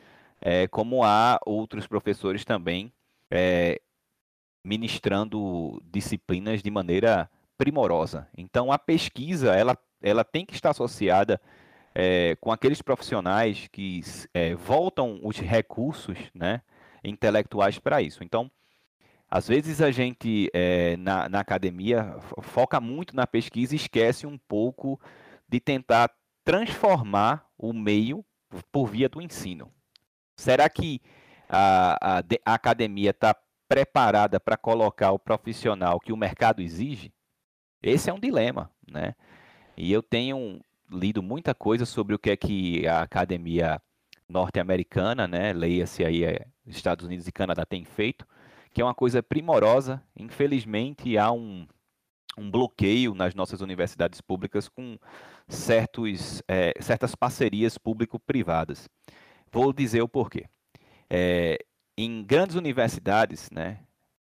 é, 0.42 0.68
como 0.68 1.04
há 1.04 1.40
outros 1.46 1.86
professores 1.86 2.44
também 2.44 2.92
é, 3.30 3.80
ministrando 4.64 5.82
disciplinas 5.92 6.64
de 6.64 6.72
maneira 6.72 7.30
primorosa. 7.58 8.28
Então, 8.38 8.72
a 8.72 8.80
pesquisa 8.80 9.54
ela, 9.54 9.78
ela 10.02 10.24
tem 10.24 10.46
que 10.46 10.54
estar 10.54 10.72
associada 10.72 11.40
é, 11.94 12.36
com 12.40 12.52
aqueles 12.52 12.82
profissionais 12.82 13.68
que 13.72 14.02
é, 14.34 14.56
voltam 14.56 15.20
os 15.24 15.38
recursos, 15.38 16.18
né, 16.34 16.62
intelectuais 17.04 17.78
para 17.80 18.02
isso. 18.02 18.24
Então, 18.24 18.50
às 19.30 19.48
vezes 19.48 19.82
a 19.82 19.92
gente 19.92 20.50
é, 20.54 20.98
na, 20.98 21.30
na 21.30 21.40
academia 21.40 22.18
foca 22.42 22.80
muito 22.80 23.16
na 23.16 23.28
pesquisa 23.28 23.76
e 23.76 23.78
esquece 23.78 24.26
um 24.26 24.38
pouco 24.38 25.00
de 25.48 25.60
tentar 25.60 26.10
transformar 26.44 27.48
o 27.58 27.72
meio 27.72 28.26
por 28.72 28.88
via 28.88 29.08
do 29.08 29.22
ensino. 29.22 29.72
Será 30.36 30.68
que 30.70 31.02
a, 31.48 32.20
a, 32.20 32.24
a 32.46 32.54
academia 32.54 33.12
está 33.12 33.36
preparada 33.68 34.40
para 34.40 34.58
colocar 34.58 35.12
o 35.12 35.20
profissional 35.20 36.00
que 36.00 36.12
o 36.12 36.18
mercado 36.18 36.62
exige? 36.62 37.14
Esse 37.84 38.10
é 38.10 38.14
um 38.14 38.20
dilema, 38.20 38.72
né? 38.90 39.16
E 39.78 39.92
eu 39.92 40.02
tenho 40.02 40.60
lido 40.92 41.22
muita 41.22 41.54
coisa 41.54 41.86
sobre 41.86 42.16
o 42.16 42.20
que 42.20 42.32
é 42.32 42.38
que 42.38 42.88
a 42.88 43.02
academia 43.02 43.80
norte-americana, 44.28 45.28
né, 45.28 45.54
leia-se 45.54 46.04
aí 46.04 46.24
é, 46.24 46.46
Estados 46.66 47.06
Unidos 47.06 47.28
e 47.28 47.32
Canadá 47.32 47.66
tem 47.66 47.84
feito, 47.84 48.28
que 48.80 48.82
é 48.82 48.86
uma 48.86 48.96
coisa 48.96 49.22
primorosa. 49.22 50.02
Infelizmente 50.16 51.18
há 51.18 51.30
um, 51.34 51.68
um 52.38 52.50
bloqueio 52.50 53.14
nas 53.14 53.36
nossas 53.36 53.60
universidades 53.60 54.22
públicas 54.22 54.70
com 54.70 54.98
certos, 55.50 56.42
é, 56.48 56.72
certas 56.80 57.14
parcerias 57.14 57.78
público-privadas. 57.78 58.88
Vou 59.52 59.74
dizer 59.74 60.02
o 60.02 60.08
porquê. 60.08 60.46
É, 61.10 61.58
em 61.98 62.24
grandes 62.24 62.56
universidades, 62.56 63.50
né, 63.52 63.82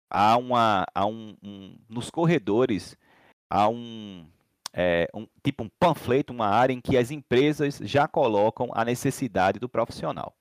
há 0.09 0.39
uma, 0.39 0.87
há 0.95 1.05
um, 1.05 1.37
um 1.43 1.77
nos 1.87 2.09
corredores 2.09 2.97
há 3.51 3.69
um, 3.69 4.27
é, 4.73 5.11
um, 5.13 5.27
tipo 5.45 5.63
um 5.63 5.69
panfleto, 5.79 6.33
uma 6.33 6.49
área 6.49 6.73
em 6.73 6.81
que 6.81 6.97
as 6.97 7.11
empresas 7.11 7.77
já 7.83 8.09
colocam 8.09 8.71
a 8.73 8.83
necessidade 8.83 9.59
do 9.59 9.69
profissional. 9.69 10.35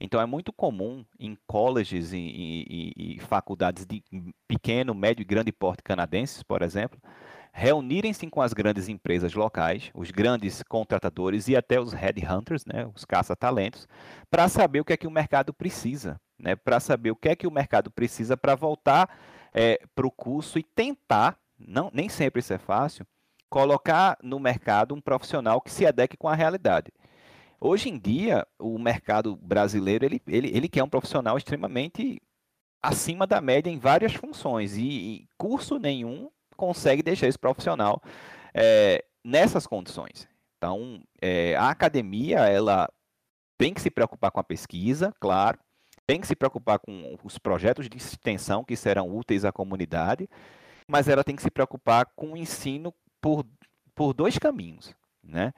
Então 0.00 0.20
é 0.20 0.26
muito 0.26 0.52
comum 0.52 1.04
em 1.18 1.36
colleges 1.46 2.12
e, 2.12 2.18
e, 2.18 2.92
e, 2.96 3.20
faculdades 3.20 3.86
de 3.86 4.02
pequeno, 4.46 4.94
médio 4.94 5.22
e 5.22 5.24
grande 5.24 5.52
porte 5.52 5.82
canadenses, 5.82 6.42
por 6.42 6.62
exemplo, 6.62 7.00
reunirem-se 7.52 8.26
com 8.26 8.42
as 8.42 8.52
grandes 8.52 8.88
empresas 8.88 9.32
locais, 9.32 9.90
os 9.94 10.10
grandes 10.10 10.62
contratadores 10.64 11.46
e 11.46 11.56
até 11.56 11.78
os 11.78 11.92
headhunters, 11.92 12.66
né, 12.66 12.90
os 12.92 13.04
caça-talentos, 13.04 13.86
para 14.28 14.48
saber 14.48 14.80
o 14.80 14.84
que 14.84 14.92
é 14.92 14.96
que 14.96 15.06
o 15.06 15.10
mercado 15.10 15.54
precisa, 15.54 16.20
né, 16.36 16.56
para 16.56 16.80
saber 16.80 17.12
o 17.12 17.16
que 17.16 17.28
é 17.28 17.36
que 17.36 17.46
o 17.46 17.52
mercado 17.52 17.92
precisa 17.92 18.36
para 18.36 18.56
voltar 18.56 19.08
é, 19.54 19.78
para 19.94 20.06
o 20.06 20.10
curso 20.10 20.58
e 20.58 20.64
tentar, 20.64 21.38
não, 21.56 21.90
nem 21.94 22.08
sempre 22.08 22.40
isso 22.40 22.52
é 22.52 22.58
fácil, 22.58 23.06
colocar 23.48 24.18
no 24.20 24.40
mercado 24.40 24.92
um 24.92 25.00
profissional 25.00 25.60
que 25.60 25.70
se 25.70 25.86
adeque 25.86 26.16
com 26.16 26.28
a 26.28 26.34
realidade. 26.34 26.90
Hoje 27.66 27.88
em 27.88 27.98
dia, 27.98 28.46
o 28.58 28.78
mercado 28.78 29.36
brasileiro 29.36 30.04
ele, 30.04 30.20
ele, 30.26 30.54
ele 30.54 30.68
quer 30.68 30.82
um 30.82 30.88
profissional 30.88 31.38
extremamente 31.38 32.20
acima 32.82 33.26
da 33.26 33.40
média 33.40 33.70
em 33.70 33.78
várias 33.78 34.12
funções 34.12 34.76
e, 34.76 34.82
e 34.82 35.28
curso 35.38 35.78
nenhum 35.78 36.30
consegue 36.58 37.02
deixar 37.02 37.26
esse 37.26 37.38
profissional 37.38 38.02
é, 38.52 39.02
nessas 39.24 39.66
condições. 39.66 40.28
Então, 40.58 41.02
é, 41.22 41.56
a 41.56 41.70
academia 41.70 42.40
ela 42.40 42.86
tem 43.56 43.72
que 43.72 43.80
se 43.80 43.90
preocupar 43.90 44.30
com 44.30 44.40
a 44.40 44.44
pesquisa, 44.44 45.14
claro, 45.18 45.58
tem 46.06 46.20
que 46.20 46.26
se 46.26 46.36
preocupar 46.36 46.78
com 46.78 47.16
os 47.24 47.38
projetos 47.38 47.88
de 47.88 47.96
extensão 47.96 48.62
que 48.62 48.76
serão 48.76 49.08
úteis 49.08 49.42
à 49.42 49.50
comunidade, 49.50 50.28
mas 50.86 51.08
ela 51.08 51.24
tem 51.24 51.34
que 51.34 51.42
se 51.42 51.50
preocupar 51.50 52.12
com 52.14 52.32
o 52.32 52.36
ensino 52.36 52.92
por, 53.22 53.42
por 53.94 54.12
dois 54.12 54.36
caminhos. 54.36 54.94
Né? 55.22 55.54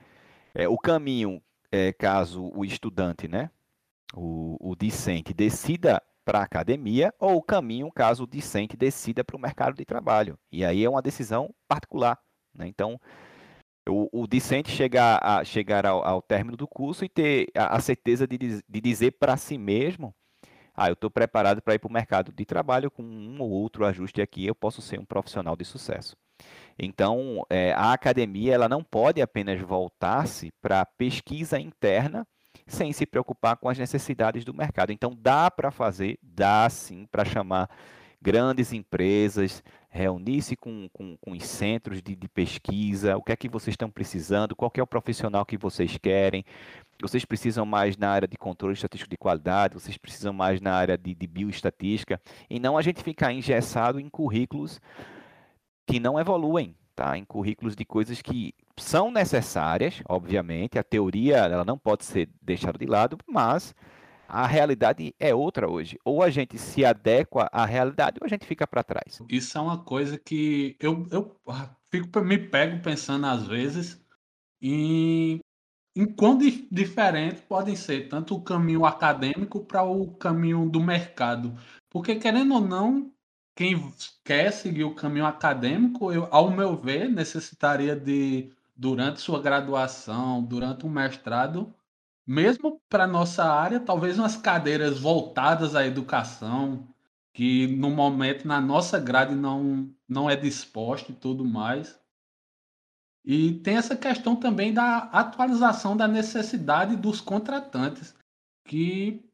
É, 0.55 0.69
o 0.69 0.79
caminho 0.79 1.43
é, 1.77 1.93
caso 1.93 2.51
o 2.55 2.65
estudante, 2.65 3.29
né, 3.29 3.51
o, 4.15 4.57
o 4.61 4.75
discente, 4.75 5.35
decida 5.35 6.03
para 6.25 6.41
a 6.41 6.45
academia 6.45 7.15
ou 7.21 7.37
o 7.37 7.43
caminho 7.43 7.91
caso 7.93 8.25
o 8.25 8.27
discente 8.27 8.77
decida 8.77 9.23
para 9.23 9.37
o 9.37 9.41
mercado 9.41 9.77
de 9.77 9.85
trabalho. 9.85 10.39
E 10.51 10.65
aí 10.65 10.85
é 10.85 10.91
uma 10.91 11.03
decisão 11.03 11.55
particular. 11.69 12.19
Né? 12.53 12.67
Então, 12.67 13.01
o, 13.89 14.23
o 14.23 14.27
discente 14.27 14.71
chegar, 14.71 15.21
a, 15.23 15.45
chegar 15.45 15.87
ao, 15.87 16.05
ao 16.05 16.21
término 16.21 16.57
do 16.57 16.67
curso 16.67 17.05
e 17.05 17.09
ter 17.09 17.49
a, 17.55 17.77
a 17.77 17.81
certeza 17.81 18.27
de, 18.27 18.39
de 18.39 18.81
dizer 18.81 19.13
para 19.13 19.37
si 19.37 19.57
mesmo 19.57 20.15
ah, 20.77 20.91
eu 20.91 20.93
estou 20.93 21.11
preparado 21.11 21.63
para 21.63 21.75
ir 21.75 21.79
para 21.79 21.89
o 21.89 21.93
mercado 21.93 22.31
de 22.31 22.45
trabalho 22.45 22.91
com 22.91 23.03
um 23.03 23.41
ou 23.41 23.51
outro 23.51 23.87
ajuste 23.87 24.21
aqui, 24.21 24.45
eu 24.45 24.55
posso 24.55 24.83
ser 24.83 25.01
um 25.01 25.07
profissional 25.07 25.57
de 25.57 25.65
sucesso. 25.65 26.15
Então, 26.79 27.45
é, 27.49 27.73
a 27.73 27.93
academia 27.93 28.55
ela 28.55 28.69
não 28.69 28.83
pode 28.85 29.23
apenas 29.23 29.61
voltar-se 29.61 30.51
para 30.61 30.81
a 30.83 30.87
pesquisa 30.87 31.59
interna 31.59 32.27
sem 32.67 32.93
se 32.93 33.07
preocupar 33.07 33.57
com 33.57 33.69
as 33.69 33.79
necessidades 33.79 34.45
do 34.45 34.53
mercado. 34.53 34.93
Então, 34.93 35.17
dá 35.17 35.51
para 35.51 35.71
fazer, 35.71 36.19
dá 36.23 36.69
sim 36.69 37.07
para 37.11 37.25
chamar 37.25 37.71
grandes 38.21 38.73
empresas, 38.73 39.63
reunir-se 39.89 40.57
com, 40.57 40.89
com, 40.93 41.17
com, 41.19 41.33
os 41.33 41.45
centros 41.45 42.03
de, 42.03 42.17
de, 42.17 42.29
pesquisa, 42.29 43.17
o 43.17 43.23
que 43.23 43.33
é 43.33 43.37
que 43.37 43.49
vocês 43.49 43.75
estão 43.75 43.91
precisando, 43.91 44.57
qual 44.57 44.73
é 44.75 44.83
o 44.83 44.87
profissional 44.87 45.47
que 45.47 45.57
vocês 45.57 45.97
querem, 45.97 46.45
vocês 47.01 47.25
precisam 47.25 47.65
mais 47.65 47.97
na 47.97 48.11
área 48.11 48.27
de 48.27 48.37
controle 48.37 48.75
estatístico 48.75 49.11
de 49.11 49.17
qualidade, 49.17 49.75
vocês 49.75 49.97
precisam 49.97 50.33
mais 50.33 50.61
na 50.61 50.73
área 50.73 50.99
de, 50.99 51.15
de 51.15 51.27
bioestatística, 51.27 52.21
e 52.51 52.59
não 52.59 52.77
a 52.77 52.83
gente 52.83 53.03
ficar 53.03 53.33
engessado 53.33 54.01
em 54.01 54.09
currículos 54.09 54.81
que 55.87 56.01
não 56.01 56.19
evoluem, 56.19 56.75
tá? 56.95 57.17
em 57.17 57.25
currículos 57.25 57.77
de 57.77 57.85
coisas 57.85 58.21
que 58.21 58.55
são 58.77 59.11
necessárias, 59.11 60.03
obviamente, 60.09 60.79
a 60.79 60.83
teoria 60.83 61.37
ela 61.37 61.65
não 61.65 61.79
pode 61.79 62.05
ser 62.05 62.29
deixada 62.43 62.79
de 62.79 62.87
lado, 62.87 63.17
mas 63.27 63.75
a 64.29 64.47
realidade 64.47 65.15
é 65.19 65.35
outra 65.35 65.71
hoje. 65.71 65.99
Ou 66.05 66.23
a 66.23 66.31
gente 66.31 66.59
se 66.59 66.85
adequa 66.85 67.49
à 67.53 67.65
realidade 67.65 68.19
ou 68.21 68.27
a 68.27 68.29
gente 68.29 68.45
fica 68.45 68.67
para 68.67 68.83
trás. 68.83 69.21
Isso 69.31 69.57
é 69.57 69.61
uma 69.61 69.79
coisa 69.79 70.19
que 70.19 70.77
eu, 70.81 71.07
eu 71.11 71.37
fico, 71.91 72.21
me 72.21 72.39
pego 72.39 72.83
pensando 72.83 73.27
às 73.27 73.47
vezes 73.47 74.05
em, 74.61 75.41
em 75.95 76.07
quão 76.07 76.37
di 76.37 76.67
diferente 76.71 77.43
podem 77.43 77.77
ser 77.77 78.09
tanto 78.09 78.35
o 78.35 78.43
caminho 78.43 78.85
acadêmico 78.85 79.65
para 79.65 79.83
o 79.83 80.13
caminho 80.17 80.69
do 80.69 80.81
mercado. 80.81 81.55
Porque, 81.89 82.17
querendo 82.17 82.55
ou 82.55 82.61
não, 82.61 83.13
quem 83.57 83.91
quer 84.23 84.53
seguir 84.53 84.85
o 84.85 84.95
caminho 84.95 85.25
acadêmico, 85.25 86.13
eu, 86.13 86.29
ao 86.31 86.51
meu 86.51 86.77
ver, 86.77 87.09
necessitaria 87.09 87.97
de, 87.97 88.53
durante 88.77 89.21
sua 89.21 89.41
graduação, 89.41 90.45
durante 90.45 90.85
um 90.85 90.91
mestrado, 90.91 91.75
mesmo 92.27 92.81
para 92.89 93.07
nossa 93.07 93.45
área, 93.45 93.81
talvez 93.81 94.19
umas 94.19 94.37
cadeiras 94.37 95.01
voltadas 95.01 95.75
à 95.75 95.87
educação, 95.87 96.87
que 97.33 97.67
no 97.67 97.91
momento 97.91 98.47
na 98.47 98.61
nossa 98.61 98.99
grade 99.01 99.35
não, 99.35 99.91
não 100.07 100.29
é 100.29 100.37
disposto 100.37 101.13
e 101.13 101.15
tudo 101.15 101.45
mais. 101.45 101.99
E 103.25 103.55
tem 103.61 103.77
essa 103.77 103.97
questão 103.97 104.37
também 104.37 104.73
da 104.73 104.99
atualização 104.99 105.97
da 105.97 106.07
necessidade 106.07 106.95
dos 106.95 107.23
contratantes, 107.23 108.15
que, 108.65 109.26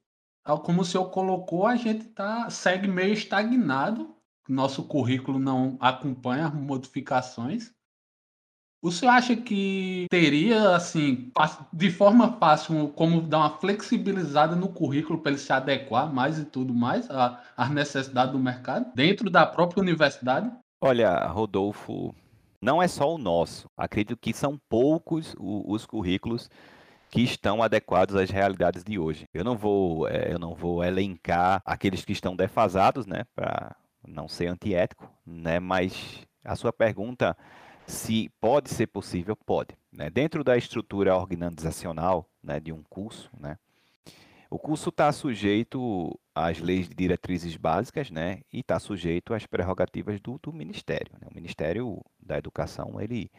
como 0.62 0.82
o 0.82 0.84
senhor 0.84 1.06
colocou, 1.10 1.66
a 1.66 1.76
gente 1.76 2.04
tá, 2.04 2.50
segue 2.50 2.88
meio 2.88 3.12
estagnado, 3.12 4.14
nosso 4.48 4.82
currículo 4.84 5.38
não 5.38 5.76
acompanha 5.80 6.46
as 6.46 6.54
modificações. 6.54 7.72
O 8.84 8.90
senhor 8.90 9.12
acha 9.12 9.36
que 9.36 10.06
teria, 10.10 10.74
assim, 10.74 11.30
de 11.72 11.88
forma 11.88 12.32
fácil, 12.32 12.88
como 12.88 13.22
dar 13.22 13.38
uma 13.38 13.58
flexibilizada 13.58 14.56
no 14.56 14.68
currículo 14.68 15.20
para 15.20 15.30
ele 15.30 15.40
se 15.40 15.52
adequar 15.52 16.12
mais 16.12 16.40
e 16.40 16.44
tudo 16.44 16.74
mais 16.74 17.08
às 17.56 17.70
necessidades 17.70 18.32
do 18.32 18.40
mercado, 18.40 18.92
dentro 18.92 19.30
da 19.30 19.46
própria 19.46 19.80
universidade? 19.80 20.50
Olha, 20.80 21.28
Rodolfo, 21.28 22.12
não 22.60 22.82
é 22.82 22.88
só 22.88 23.14
o 23.14 23.18
nosso. 23.18 23.70
Acredito 23.76 24.16
que 24.16 24.32
são 24.32 24.58
poucos 24.68 25.32
os 25.38 25.86
currículos 25.86 26.50
que 27.12 27.20
estão 27.20 27.62
adequados 27.62 28.16
às 28.16 28.30
realidades 28.30 28.82
de 28.82 28.98
hoje. 28.98 29.28
Eu 29.34 29.44
não 29.44 29.54
vou, 29.54 30.08
é, 30.08 30.32
eu 30.32 30.38
não 30.38 30.54
vou 30.54 30.82
elencar 30.82 31.62
aqueles 31.62 32.06
que 32.06 32.12
estão 32.12 32.34
defasados, 32.34 33.06
né, 33.06 33.24
para 33.36 33.76
não 34.08 34.26
ser 34.26 34.46
antiético, 34.46 35.08
né, 35.24 35.60
mas 35.60 36.26
a 36.42 36.56
sua 36.56 36.72
pergunta 36.72 37.36
se 37.86 38.30
pode 38.40 38.70
ser 38.70 38.86
possível, 38.86 39.36
pode. 39.36 39.76
Né? 39.92 40.08
Dentro 40.08 40.42
da 40.42 40.56
estrutura 40.56 41.14
organizacional 41.14 42.26
né, 42.42 42.58
de 42.58 42.72
um 42.72 42.82
curso, 42.82 43.28
né, 43.38 43.58
o 44.48 44.58
curso 44.58 44.88
está 44.88 45.12
sujeito 45.12 46.18
às 46.34 46.60
leis 46.60 46.88
de 46.88 46.94
diretrizes 46.94 47.56
básicas 47.56 48.10
né, 48.10 48.40
e 48.50 48.60
está 48.60 48.78
sujeito 48.78 49.34
às 49.34 49.44
prerrogativas 49.44 50.18
do, 50.18 50.38
do 50.42 50.50
Ministério. 50.50 51.12
Né? 51.20 51.28
O 51.30 51.34
Ministério 51.34 52.02
da 52.18 52.38
Educação 52.38 52.98
ele, 52.98 53.30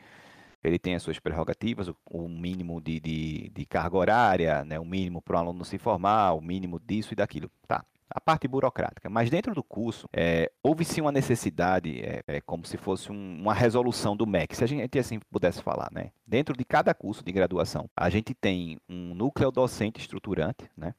ele 0.63 0.80
tem 0.80 0.95
as 0.95 1.04
suas 1.04 1.19
prerrogativas, 1.19 1.88
o, 1.88 1.95
o 2.10 2.30
mínimo 2.30 2.80
de, 2.80 2.99
de, 2.99 3.52
de, 3.54 3.65
carga 3.65 3.97
horária, 3.97 4.63
né, 4.63 4.80
o 4.80 4.86
mínimo 4.86 5.21
para 5.21 5.36
o 5.36 5.39
aluno 5.39 5.65
se 5.65 5.78
formar, 5.78 6.34
o 6.34 6.41
mínimo 6.41 6.80
disso 6.80 7.13
e 7.13 7.15
daquilo. 7.15 7.52
Tá, 7.67 7.84
a 8.13 8.21
parte 8.21 8.47
burocrática. 8.47 9.10
Mas 9.10 9.30
dentro 9.30 9.56
do 9.56 9.63
curso, 9.63 10.08
é, 10.13 10.52
houve 10.62 10.86
sim 10.86 11.02
uma 11.02 11.12
necessidade, 11.12 11.99
é, 11.99 12.23
é 12.28 12.41
como 12.41 12.65
se 12.65 12.78
fosse 12.78 13.12
um, 13.12 13.41
uma 13.41 13.54
resolução 13.54 14.15
do 14.15 14.28
MEC, 14.28 14.56
se 14.56 14.63
a 14.63 14.67
gente 14.67 14.99
assim 14.99 15.19
pudesse 15.32 15.62
falar, 15.62 15.89
né? 15.91 16.12
Dentro 16.26 16.56
de 16.56 16.63
cada 16.63 16.93
curso 16.93 17.23
de 17.23 17.32
graduação, 17.32 17.89
a 17.95 18.10
gente 18.10 18.34
tem 18.36 18.80
um 18.88 19.15
núcleo 19.15 19.52
docente 19.52 19.99
estruturante, 19.99 20.69
né? 20.78 20.93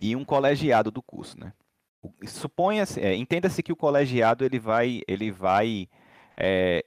E 0.00 0.16
um 0.16 0.24
colegiado 0.24 0.90
do 0.90 1.02
curso, 1.02 1.38
né? 1.38 1.52
Suponha-se, 2.26 3.00
é, 3.00 3.14
entenda-se 3.14 3.62
que 3.62 3.72
o 3.72 3.76
colegiado 3.76 4.44
ele 4.44 4.58
vai, 4.58 5.02
ele 5.06 5.30
vai 5.30 5.88
é, 6.36 6.84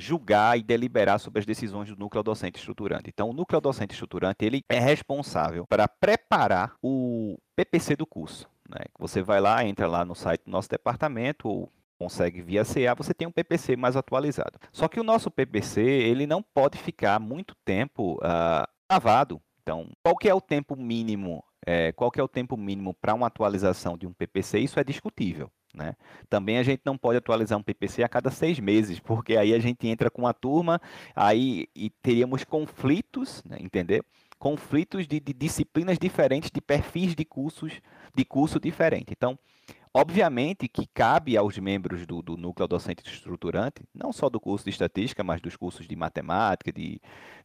julgar 0.00 0.58
e 0.58 0.62
deliberar 0.62 1.20
sobre 1.20 1.40
as 1.40 1.46
decisões 1.46 1.88
do 1.88 1.96
núcleo 1.96 2.22
docente 2.22 2.58
estruturante. 2.58 3.08
Então, 3.08 3.30
o 3.30 3.32
núcleo 3.32 3.60
docente 3.60 3.92
estruturante 3.92 4.44
ele 4.44 4.62
é 4.68 4.78
responsável 4.78 5.66
para 5.66 5.86
preparar 5.86 6.74
o 6.82 7.36
PPC 7.54 7.96
do 7.96 8.06
curso. 8.06 8.48
Né? 8.68 8.86
Você 8.98 9.22
vai 9.22 9.40
lá, 9.40 9.64
entra 9.64 9.86
lá 9.86 10.04
no 10.04 10.14
site 10.14 10.42
do 10.44 10.50
nosso 10.50 10.68
departamento 10.68 11.48
ou 11.48 11.72
consegue 11.98 12.40
via 12.40 12.64
CA, 12.64 12.94
você 12.96 13.12
tem 13.12 13.28
um 13.28 13.32
PPC 13.32 13.76
mais 13.76 13.94
atualizado. 13.94 14.58
Só 14.72 14.88
que 14.88 14.98
o 14.98 15.04
nosso 15.04 15.30
PPC 15.30 15.82
ele 15.82 16.26
não 16.26 16.42
pode 16.42 16.78
ficar 16.78 17.20
muito 17.20 17.54
tempo 17.62 18.14
uh, 18.14 18.66
travado. 18.88 19.40
Então, 19.62 19.90
qual 20.02 20.16
que 20.16 20.28
é 20.28 20.34
o 20.34 20.40
tempo 20.40 20.74
mínimo? 20.74 21.44
É, 21.66 21.92
qual 21.92 22.10
que 22.10 22.18
é 22.18 22.22
o 22.22 22.28
tempo 22.28 22.56
mínimo 22.56 22.94
para 22.94 23.12
uma 23.12 23.26
atualização 23.26 23.98
de 23.98 24.06
um 24.06 24.14
PPC? 24.14 24.58
Isso 24.60 24.80
é 24.80 24.84
discutível. 24.84 25.50
Né? 25.74 25.94
Também 26.28 26.58
a 26.58 26.62
gente 26.62 26.82
não 26.84 26.98
pode 26.98 27.18
atualizar 27.18 27.58
um 27.58 27.62
PPC 27.62 28.02
a 28.02 28.08
cada 28.08 28.30
seis 28.30 28.58
meses, 28.58 28.98
porque 28.98 29.36
aí 29.36 29.54
a 29.54 29.58
gente 29.58 29.86
entra 29.86 30.10
com 30.10 30.26
a 30.26 30.32
turma, 30.32 30.80
aí 31.14 31.68
e 31.74 31.90
teríamos 31.90 32.44
conflitos, 32.44 33.42
né, 33.44 33.56
entendeu? 33.60 34.04
Conflitos 34.38 35.06
de, 35.06 35.20
de, 35.20 35.32
disciplinas 35.32 35.98
diferentes, 35.98 36.50
de 36.50 36.60
perfis 36.60 37.14
de 37.14 37.24
cursos, 37.24 37.80
de 38.14 38.24
curso 38.24 38.58
diferente. 38.58 39.12
Então, 39.12 39.38
obviamente 39.92 40.68
que 40.68 40.86
cabe 40.94 41.36
aos 41.36 41.58
membros 41.58 42.06
do, 42.06 42.22
do 42.22 42.36
núcleo 42.36 42.68
docente 42.68 43.02
estruturante, 43.06 43.82
não 43.94 44.12
só 44.12 44.28
do 44.28 44.40
curso 44.40 44.64
de 44.64 44.70
estatística, 44.70 45.24
mas 45.24 45.40
dos 45.40 45.56
cursos 45.56 45.86
de 45.86 45.96
matemática, 45.96 46.72
de, 46.72 47.00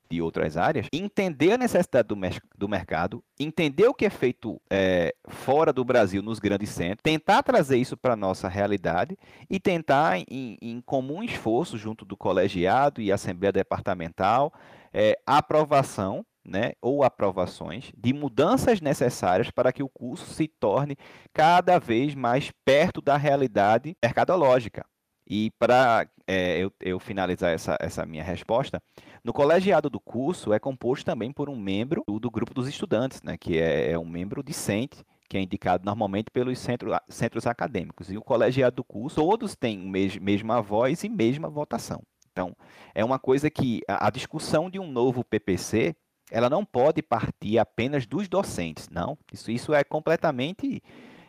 de 0.10 0.22
outras 0.22 0.56
áreas, 0.56 0.88
entender 0.94 1.54
a 1.54 1.58
necessidade 1.58 2.08
do, 2.08 2.16
do 2.56 2.70
mercado, 2.70 3.24
entender 3.40 3.88
o 3.88 3.94
que 3.94 4.06
é 4.06 4.10
feito 4.10 4.62
é, 4.70 5.14
fora 5.28 5.74
do 5.74 5.84
Brasil, 5.84 6.22
nos 6.22 6.40
grandes 6.40 6.70
centros, 6.70 7.02
tentar 7.04 7.42
trazer 7.42 7.78
isso 7.78 7.98
para 7.98 8.14
a 8.14 8.18
nossa 8.18 8.48
realidade 8.48 9.18
e 9.50 9.60
tentar, 9.60 10.20
em, 10.20 10.58
em, 10.62 10.82
comum 10.82 11.24
esforço, 11.24 11.78
junto 11.78 12.06
do 12.06 12.16
colegiado 12.16 13.02
e 13.02 13.12
Assembleia 13.12 13.52
Departamental, 13.52 14.54
é, 14.94 15.18
a 15.26 15.40
aprovação 15.40 16.26
né, 16.46 16.74
ou 16.82 17.04
aprovações 17.04 17.92
de 17.98 18.14
mudanças 18.14 18.80
necessárias 18.80 19.50
para 19.50 19.74
que 19.74 19.84
o 19.84 19.90
curso 19.90 20.34
se 20.34 20.48
torne 20.48 20.96
cada 21.34 21.80
vez 21.80 22.14
mais 22.14 22.52
perto 22.64 23.02
da 23.02 23.18
realidade 23.18 23.96
mercadológica. 24.04 24.86
E 25.28 25.52
para 25.58 26.08
é, 26.28 26.60
eu, 26.60 26.72
eu, 26.80 27.00
finalizar 27.00 27.52
essa, 27.52 27.76
essa 27.80 28.06
minha 28.06 28.24
resposta, 28.24 28.82
no 29.24 29.34
colegiado 29.34 29.90
do 29.90 30.00
curso 30.00 30.54
é 30.54 30.60
composto 30.60 31.04
também 31.04 31.32
por 31.32 31.50
um 31.50 31.56
membro 31.56 32.04
do, 32.08 32.20
do 32.20 32.30
grupo 32.30 32.54
dos 32.54 32.68
estudantes, 32.68 33.22
né, 33.24 33.36
que 33.38 33.58
é, 33.58 33.92
é, 33.92 34.00
um 34.00 34.06
membro 34.06 34.44
discente, 34.44 35.04
que 35.28 35.36
é 35.36 35.42
indicado 35.42 35.84
normalmente 35.84 36.30
pelos 36.32 36.60
centro, 36.60 36.92
centros 37.10 37.48
acadêmicos. 37.48 38.12
E 38.12 38.18
o 38.18 38.22
colegiado 38.22 38.76
do 38.76 38.84
curso, 38.84 39.16
todos 39.16 39.56
têm 39.56 39.80
mes, 39.80 40.16
mesma 40.18 40.62
voz 40.62 41.04
e 41.04 41.10
mesma 41.10 41.50
votação. 41.50 42.04
Então, 42.32 42.56
é 42.94 43.04
uma 43.04 43.18
coisa 43.18 43.50
que 43.50 43.82
a, 43.88 44.08
a 44.08 44.10
discussão 44.12 44.70
de 44.70 44.78
um 44.78 44.92
novo 44.92 45.24
PPC, 45.24 45.96
ela 46.32 46.50
não 46.50 46.66
pode 46.66 47.02
partir 47.02 47.58
apenas 47.60 48.06
dos 48.06 48.28
docentes, 48.28 48.90
não. 48.90 49.18
Isso, 49.32 49.52
isso 49.52 49.74
é 49.74 49.84
completamente 49.84 50.82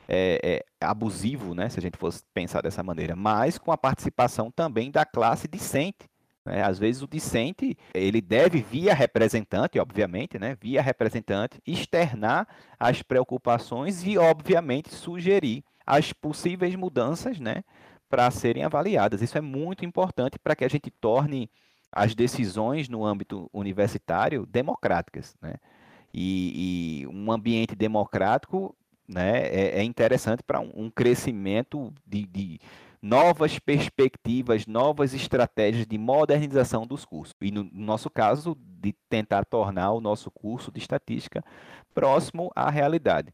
é, 0.08 0.40
é, 0.42 0.64
abusivo, 0.80 1.54
né, 1.54 1.68
se 1.68 1.78
a 1.78 1.82
gente 1.82 1.98
fosse 1.98 2.22
pensar 2.32 2.62
dessa 2.62 2.82
maneira, 2.82 3.16
mas 3.16 3.58
com 3.58 3.72
a 3.72 3.78
participação 3.78 4.50
também 4.50 4.90
da 4.90 5.04
classe 5.04 5.48
discente, 5.48 6.08
Né? 6.46 6.62
Às 6.62 6.78
vezes 6.78 7.02
o 7.02 7.08
discente, 7.08 7.76
ele 7.92 8.20
deve, 8.20 8.62
via 8.62 8.94
representante, 8.94 9.80
obviamente, 9.80 10.38
né? 10.38 10.56
via 10.60 10.80
representante, 10.80 11.60
externar 11.66 12.46
as 12.78 13.02
preocupações 13.02 14.06
e, 14.06 14.16
obviamente, 14.16 14.94
sugerir 14.94 15.64
as 15.84 16.12
possíveis 16.12 16.74
mudanças 16.76 17.40
né? 17.40 17.64
para 18.08 18.30
serem 18.30 18.62
avaliadas. 18.62 19.22
Isso 19.22 19.36
é 19.36 19.40
muito 19.40 19.84
importante 19.84 20.38
para 20.38 20.54
que 20.54 20.64
a 20.64 20.68
gente 20.68 20.88
torne 20.88 21.50
as 21.96 22.14
decisões 22.14 22.90
no 22.90 23.06
âmbito 23.06 23.48
universitário 23.54 24.44
democráticas. 24.44 25.34
Né? 25.40 25.54
E, 26.12 27.00
e 27.02 27.06
um 27.06 27.32
ambiente 27.32 27.74
democrático 27.74 28.76
né, 29.08 29.46
é, 29.46 29.80
é 29.80 29.82
interessante 29.82 30.42
para 30.42 30.60
um, 30.60 30.70
um, 30.76 30.90
crescimento 30.90 31.90
de, 32.06 32.26
de 32.26 32.60
novas 33.00 33.58
perspectivas, 33.58 34.66
novas 34.66 35.14
estratégias 35.14 35.86
de 35.86 35.96
modernização 35.96 36.86
dos 36.86 37.06
cursos. 37.06 37.34
E 37.40 37.50
no 37.50 37.66
nosso 37.72 38.10
caso, 38.10 38.54
de 38.60 38.94
tentar 39.08 39.46
tornar 39.46 39.92
o 39.92 40.00
nosso 40.00 40.30
curso 40.30 40.70
de 40.70 40.78
estatística 40.78 41.42
próximo 41.94 42.50
à 42.54 42.68
realidade. 42.68 43.32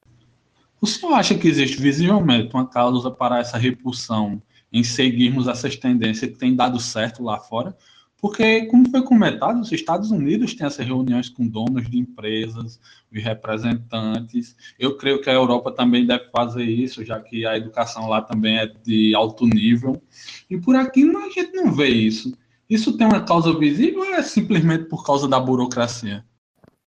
O 0.81 0.87
senhor 0.87 1.15
acha 1.15 1.37
que 1.37 1.49
existe 1.49 1.81
visivelmente 1.81 2.55
uma 2.55 2.69
causa 2.69 3.11
para 3.11 3.41
essa 3.41 3.59
repulsão 3.59 4.41
em 4.73 4.85
seguirmos 4.85 5.49
essas 5.49 5.77
tendências 5.77 6.31
que 6.31 6.39
têm 6.39 6.55
dado 6.55 6.79
certo 6.79 7.25
lá 7.25 7.39
fora? 7.41 7.77
Porque, 8.23 8.67
como 8.67 8.89
foi 8.89 9.03
comentado, 9.03 9.61
os 9.61 9.73
Estados 9.73 10.13
Unidos 10.13 10.55
têm 10.55 10.65
essas 10.65 10.87
reuniões 10.87 11.29
com 11.29 11.45
donos 11.45 11.91
de 11.91 11.99
empresas, 11.99 12.79
e 13.13 13.21
representantes. 13.21 14.57
Eu 14.79 14.97
creio 14.97 15.21
que 15.21 15.29
a 15.29 15.35
Europa 15.35 15.71
também 15.73 16.07
deve 16.07 16.31
fazer 16.31 16.65
isso, 16.65 17.05
já 17.05 17.21
que 17.21 17.45
a 17.45 17.57
educação 17.57 18.09
lá 18.09 18.23
também 18.23 18.59
é 18.59 18.67
de 18.67 19.15
alto 19.15 19.47
nível. 19.47 20.01
E 20.49 20.57
por 20.57 20.75
aqui 20.75 21.03
a 21.03 21.29
gente 21.29 21.53
não 21.53 21.73
vê 21.73 21.89
isso. 21.89 22.33
Isso 22.69 22.97
tem 22.97 23.07
uma 23.07 23.25
causa 23.25 23.57
visível 23.59 24.01
ou 24.01 24.15
é 24.15 24.23
simplesmente 24.23 24.85
por 24.85 25.05
causa 25.05 25.29
da 25.29 25.39
burocracia? 25.39 26.25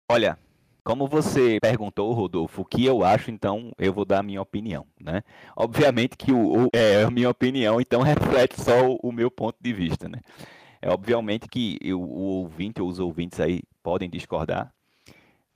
Olha, 0.09 0.39
como 0.83 1.07
você 1.07 1.59
perguntou, 1.61 2.13
Rodolfo, 2.13 2.61
o 2.61 2.65
que 2.65 2.85
eu 2.85 3.03
acho, 3.03 3.29
então 3.29 3.71
eu 3.77 3.93
vou 3.93 4.05
dar 4.05 4.19
a 4.19 4.23
minha 4.23 4.41
opinião, 4.41 4.87
né? 4.99 5.21
Obviamente 5.55 6.15
que 6.17 6.31
o, 6.31 6.63
o 6.63 6.67
é 6.73 7.03
a 7.03 7.11
minha 7.11 7.29
opinião, 7.29 7.79
então 7.79 8.01
reflete 8.01 8.59
só 8.59 8.87
o, 8.89 8.97
o 9.03 9.11
meu 9.11 9.29
ponto 9.29 9.57
de 9.61 9.73
vista, 9.73 10.07
né? 10.09 10.19
É 10.81 10.89
obviamente 10.89 11.47
que 11.47 11.77
eu, 11.81 12.01
o 12.01 12.21
ouvinte 12.21 12.81
ou 12.81 12.87
os 12.87 12.99
ouvintes 12.99 13.39
aí 13.39 13.61
podem 13.81 14.09
discordar. 14.09 14.71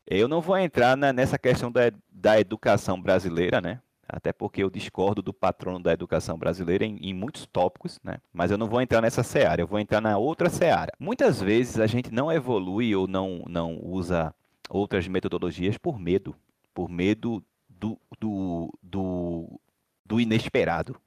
Eu 0.07 0.27
não 0.27 0.41
vou 0.41 0.57
entrar 0.57 0.97
na, 0.97 1.13
nessa 1.13 1.38
questão 1.38 1.71
da, 1.71 1.91
da 2.12 2.39
educação 2.39 3.01
brasileira, 3.01 3.62
né? 3.62 3.79
Até 4.07 4.34
porque 4.34 4.62
eu 4.62 4.69
discordo 4.69 5.21
do 5.21 5.34
patrono 5.34 5.79
da 5.79 5.93
educação 5.93 6.38
brasileira 6.38 6.84
em, 6.84 6.97
em, 6.97 7.13
muitos 7.13 7.45
tópicos, 7.45 7.97
né? 8.03 8.17
Mas 8.34 8.51
eu 8.51 8.57
não 8.57 8.67
vou 8.67 8.81
entrar 8.81 9.01
nessa 9.01 9.23
seara, 9.23 9.62
eu 9.62 9.67
vou 9.67 9.79
entrar 9.79 10.01
na 10.01 10.17
outra 10.17 10.49
seara. 10.49 10.91
Muitas 10.99 11.41
vezes 11.41 11.79
a 11.79 11.88
gente 11.88 12.12
não 12.12 12.29
evolui 12.29 12.93
ou 12.93 13.07
não, 13.07 13.45
não 13.47 13.79
usa 13.81 14.36
outras 14.69 15.07
metodologias 15.07 15.77
por 15.77 15.97
medo, 15.97 16.36
por 16.73 16.89
medo 16.89 17.41
do, 17.69 17.97
do, 18.19 18.77
do, 18.84 19.60
do 20.05 20.19
inesperado. 20.19 20.99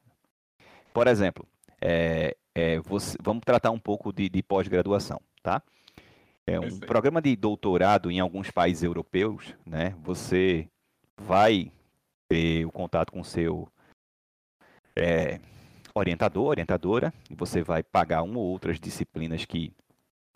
Por 0.94 1.06
exemplo, 1.06 1.46
é, 1.80 2.34
é, 2.54 2.78
você, 2.80 3.16
vamos 3.20 3.42
tratar 3.44 3.70
um 3.70 3.78
pouco 3.78 4.12
de, 4.12 4.28
de 4.28 4.42
pós-graduação, 4.42 5.20
tá? 5.42 5.62
É 6.46 6.60
um 6.60 6.78
programa 6.78 7.22
de 7.22 7.34
doutorado 7.34 8.10
em 8.10 8.20
alguns 8.20 8.50
países 8.50 8.82
europeus, 8.82 9.54
né? 9.64 9.94
Você 10.02 10.68
vai 11.16 11.72
ter 12.28 12.66
o 12.66 12.70
contato 12.70 13.12
com 13.12 13.20
o 13.20 13.24
seu 13.24 13.66
é, 14.94 15.40
orientador, 15.94 16.46
orientadora, 16.46 17.12
e 17.30 17.34
você 17.34 17.62
vai 17.62 17.82
pagar 17.82 18.22
uma 18.22 18.38
ou 18.38 18.44
outras 18.44 18.78
disciplinas 18.78 19.44
que 19.44 19.72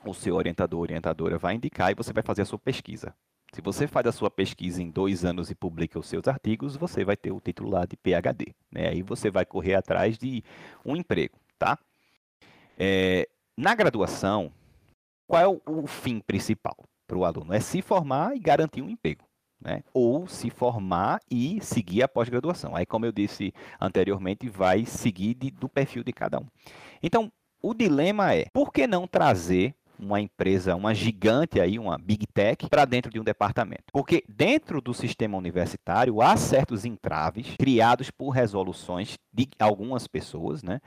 o 0.04 0.14
seu 0.14 0.34
orientador, 0.34 0.80
orientadora 0.80 1.38
vai 1.38 1.54
indicar 1.54 1.90
e 1.90 1.94
você 1.94 2.12
vai 2.12 2.22
fazer 2.22 2.42
a 2.42 2.46
sua 2.46 2.58
pesquisa. 2.58 3.14
Se 3.52 3.60
você 3.60 3.86
faz 3.86 4.06
a 4.06 4.12
sua 4.12 4.30
pesquisa 4.30 4.82
em 4.82 4.90
dois 4.90 5.24
anos 5.24 5.50
e 5.50 5.54
publica 5.54 5.98
os 5.98 6.06
seus 6.06 6.26
artigos, 6.28 6.76
você 6.76 7.04
vai 7.04 7.16
ter 7.16 7.32
o 7.32 7.40
título 7.40 7.70
lá 7.70 7.84
de 7.84 7.96
PhD. 7.96 8.54
Né? 8.70 8.88
Aí 8.88 9.02
você 9.02 9.30
vai 9.30 9.44
correr 9.44 9.74
atrás 9.74 10.18
de 10.18 10.42
um 10.84 10.96
emprego, 10.96 11.38
tá? 11.58 11.78
É, 12.78 13.28
na 13.56 13.74
graduação, 13.74 14.52
qual 15.26 15.42
é 15.42 15.48
o, 15.48 15.60
o 15.66 15.86
fim 15.86 16.20
principal 16.20 16.76
para 17.06 17.18
o 17.18 17.24
aluno? 17.24 17.52
É 17.52 17.60
se 17.60 17.82
formar 17.82 18.36
e 18.36 18.38
garantir 18.38 18.82
um 18.82 18.88
emprego. 18.88 19.24
Né? 19.60 19.82
Ou 19.92 20.28
se 20.28 20.50
formar 20.50 21.20
e 21.28 21.60
seguir 21.60 22.02
a 22.02 22.08
pós-graduação. 22.08 22.76
Aí, 22.76 22.86
como 22.86 23.04
eu 23.04 23.10
disse 23.10 23.52
anteriormente, 23.80 24.48
vai 24.48 24.84
seguir 24.84 25.34
de, 25.34 25.50
do 25.50 25.68
perfil 25.68 26.04
de 26.04 26.12
cada 26.12 26.38
um. 26.38 26.46
Então, 27.02 27.32
o 27.60 27.74
dilema 27.74 28.32
é: 28.34 28.46
por 28.52 28.72
que 28.72 28.86
não 28.86 29.06
trazer 29.06 29.74
uma 29.98 30.20
empresa, 30.20 30.76
uma 30.76 30.94
gigante 30.94 31.60
aí, 31.60 31.78
uma 31.78 31.98
big 31.98 32.26
tech, 32.26 32.68
para 32.68 32.84
dentro 32.84 33.10
de 33.10 33.18
um 33.18 33.24
departamento. 33.24 33.84
Porque 33.92 34.22
dentro 34.28 34.80
do 34.80 34.94
sistema 34.94 35.36
universitário 35.36 36.22
há 36.22 36.36
certos 36.36 36.84
entraves 36.84 37.56
criados 37.58 38.10
por 38.10 38.30
resoluções 38.30 39.18
de 39.32 39.48
algumas 39.58 40.06
pessoas, 40.06 40.62
né? 40.62 40.80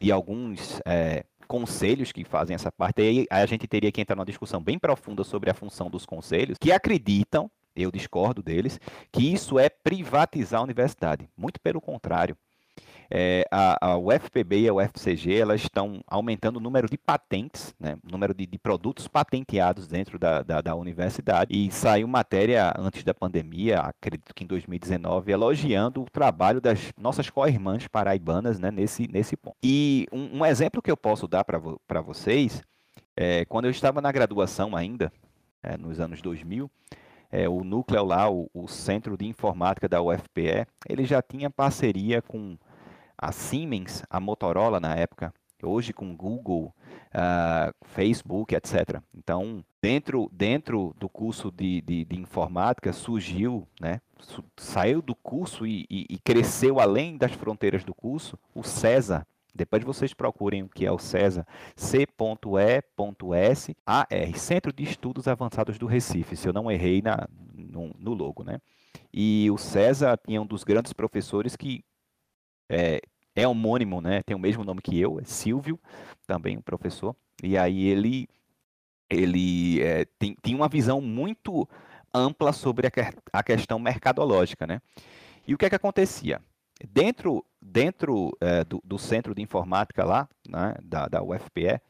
De 0.00 0.10
alguns 0.10 0.80
é, 0.86 1.24
conselhos 1.54 2.10
que 2.10 2.24
fazem 2.24 2.52
essa 2.52 2.72
parte. 2.72 3.00
Aí 3.00 3.26
a 3.30 3.46
gente 3.46 3.68
teria 3.68 3.92
que 3.92 4.00
entrar 4.00 4.16
numa 4.16 4.24
discussão 4.24 4.60
bem 4.60 4.76
profunda 4.76 5.22
sobre 5.22 5.50
a 5.50 5.54
função 5.54 5.88
dos 5.88 6.04
conselhos, 6.04 6.58
que 6.58 6.72
acreditam, 6.72 7.48
eu 7.76 7.92
discordo 7.92 8.42
deles, 8.42 8.80
que 9.12 9.32
isso 9.32 9.56
é 9.56 9.68
privatizar 9.68 10.60
a 10.60 10.64
universidade. 10.64 11.28
Muito 11.36 11.60
pelo 11.60 11.80
contrário. 11.80 12.36
É, 13.10 13.44
a, 13.50 13.92
a 13.92 13.98
UFPB 13.98 14.60
e 14.60 14.68
a 14.68 14.74
UFCG 14.74 15.34
elas 15.40 15.62
estão 15.62 16.02
aumentando 16.06 16.56
o 16.56 16.60
número 16.60 16.88
de 16.88 16.96
patentes, 16.96 17.74
né, 17.78 17.96
o 18.06 18.10
número 18.10 18.34
de, 18.34 18.46
de 18.46 18.58
produtos 18.58 19.06
patenteados 19.06 19.86
dentro 19.86 20.18
da, 20.18 20.42
da, 20.42 20.60
da, 20.60 20.74
universidade. 20.74 21.54
E 21.54 21.70
saiu 21.70 22.08
matéria 22.08 22.72
antes 22.78 23.04
da 23.04 23.14
pandemia, 23.14 23.80
acredito 23.80 24.34
que 24.34 24.44
em 24.44 24.46
2019, 24.46 25.32
elogiando 25.32 26.02
o 26.02 26.10
trabalho 26.10 26.60
das 26.60 26.92
nossas 26.98 27.28
co-irmãs 27.30 27.86
paraibanas 27.86 28.58
né, 28.58 28.70
nesse, 28.70 29.06
nesse 29.08 29.36
ponto. 29.36 29.56
E 29.62 30.06
um, 30.12 30.38
um 30.38 30.46
exemplo 30.46 30.82
que 30.82 30.90
eu 30.90 30.96
posso 30.96 31.28
dar 31.28 31.44
para 31.44 32.00
vocês, 32.00 32.62
é, 33.16 33.44
quando 33.44 33.66
eu 33.66 33.70
estava 33.70 34.00
na 34.00 34.10
graduação 34.10 34.74
ainda, 34.74 35.12
é, 35.62 35.76
nos 35.76 36.00
anos 36.00 36.20
2000, 36.20 36.70
é, 37.34 37.48
o 37.48 37.64
núcleo 37.64 38.04
lá, 38.04 38.30
o, 38.30 38.48
o, 38.54 38.68
Centro 38.68 39.16
de 39.16 39.26
Informática 39.26 39.88
da 39.88 40.00
UFPE, 40.00 40.66
ele 40.88 41.04
já 41.04 41.20
tinha 41.20 41.50
parceria 41.50 42.22
com 42.22 42.56
a 43.16 43.32
Siemens, 43.32 44.02
a 44.08 44.20
Motorola 44.20 44.80
na 44.80 44.94
época, 44.94 45.32
hoje 45.62 45.92
com 45.92 46.16
Google, 46.16 46.74
uh, 47.14 47.74
Facebook, 47.86 48.54
etc. 48.54 49.00
Então, 49.14 49.64
dentro, 49.82 50.30
dentro 50.32 50.94
do 50.98 51.08
curso 51.08 51.50
de, 51.50 51.80
de, 51.80 52.04
de 52.04 52.18
informática 52.18 52.92
surgiu, 52.92 53.66
né, 53.80 54.00
saiu 54.56 55.00
do 55.02 55.14
curso 55.14 55.66
e, 55.66 55.86
e, 55.90 56.06
e, 56.10 56.18
cresceu 56.18 56.80
além 56.80 57.16
das 57.16 57.32
fronteiras 57.32 57.84
do 57.84 57.94
curso, 57.94 58.38
o 58.54 58.62
CESA. 58.62 59.26
Depois 59.54 59.84
vocês 59.84 60.12
procurem 60.12 60.64
o 60.64 60.68
que 60.68 60.84
é 60.84 60.90
o 60.90 60.98
CESA, 60.98 61.46
C.E.S.A.R, 61.76 62.08
Centro 64.38 64.72
de 64.72 64.82
Estudos 64.82 65.28
Avançados 65.28 65.78
do 65.78 65.86
Recife, 65.86 66.34
se 66.34 66.48
eu 66.48 66.52
não 66.52 66.68
errei 66.68 67.00
na, 67.00 67.28
no, 67.54 67.94
no 67.96 68.14
logo, 68.14 68.42
né? 68.42 68.58
E 69.12 69.48
o 69.52 69.58
CESA 69.58 70.18
tinha 70.26 70.42
um 70.42 70.46
dos 70.46 70.64
grandes 70.64 70.92
professores 70.92 71.54
que 71.54 71.84
é, 72.68 73.00
é 73.34 73.46
homônimo, 73.46 74.00
né? 74.00 74.22
Tem 74.22 74.36
o 74.36 74.40
mesmo 74.40 74.64
nome 74.64 74.80
que 74.80 74.98
eu, 74.98 75.18
é 75.20 75.24
Silvio, 75.24 75.78
também 76.26 76.56
um 76.56 76.62
professor. 76.62 77.14
E 77.42 77.56
aí 77.58 77.86
ele 77.86 78.28
ele 79.10 79.82
é, 79.82 80.06
tem, 80.18 80.34
tem 80.42 80.54
uma 80.54 80.68
visão 80.68 81.00
muito 81.00 81.68
ampla 82.12 82.52
sobre 82.52 82.86
a, 82.86 82.90
a 83.32 83.42
questão 83.42 83.78
mercadológica, 83.78 84.66
né? 84.66 84.80
E 85.46 85.54
o 85.54 85.58
que 85.58 85.66
é 85.66 85.68
que 85.68 85.76
acontecia? 85.76 86.40
Dentro, 86.90 87.44
dentro 87.60 88.36
é, 88.40 88.64
do, 88.64 88.80
do, 88.84 88.98
centro 88.98 89.34
de 89.34 89.42
informática 89.42 90.04
lá, 90.04 90.28
né, 90.48 90.74
da, 90.82 91.06
da 91.06 91.22
UFPE, 91.22 91.80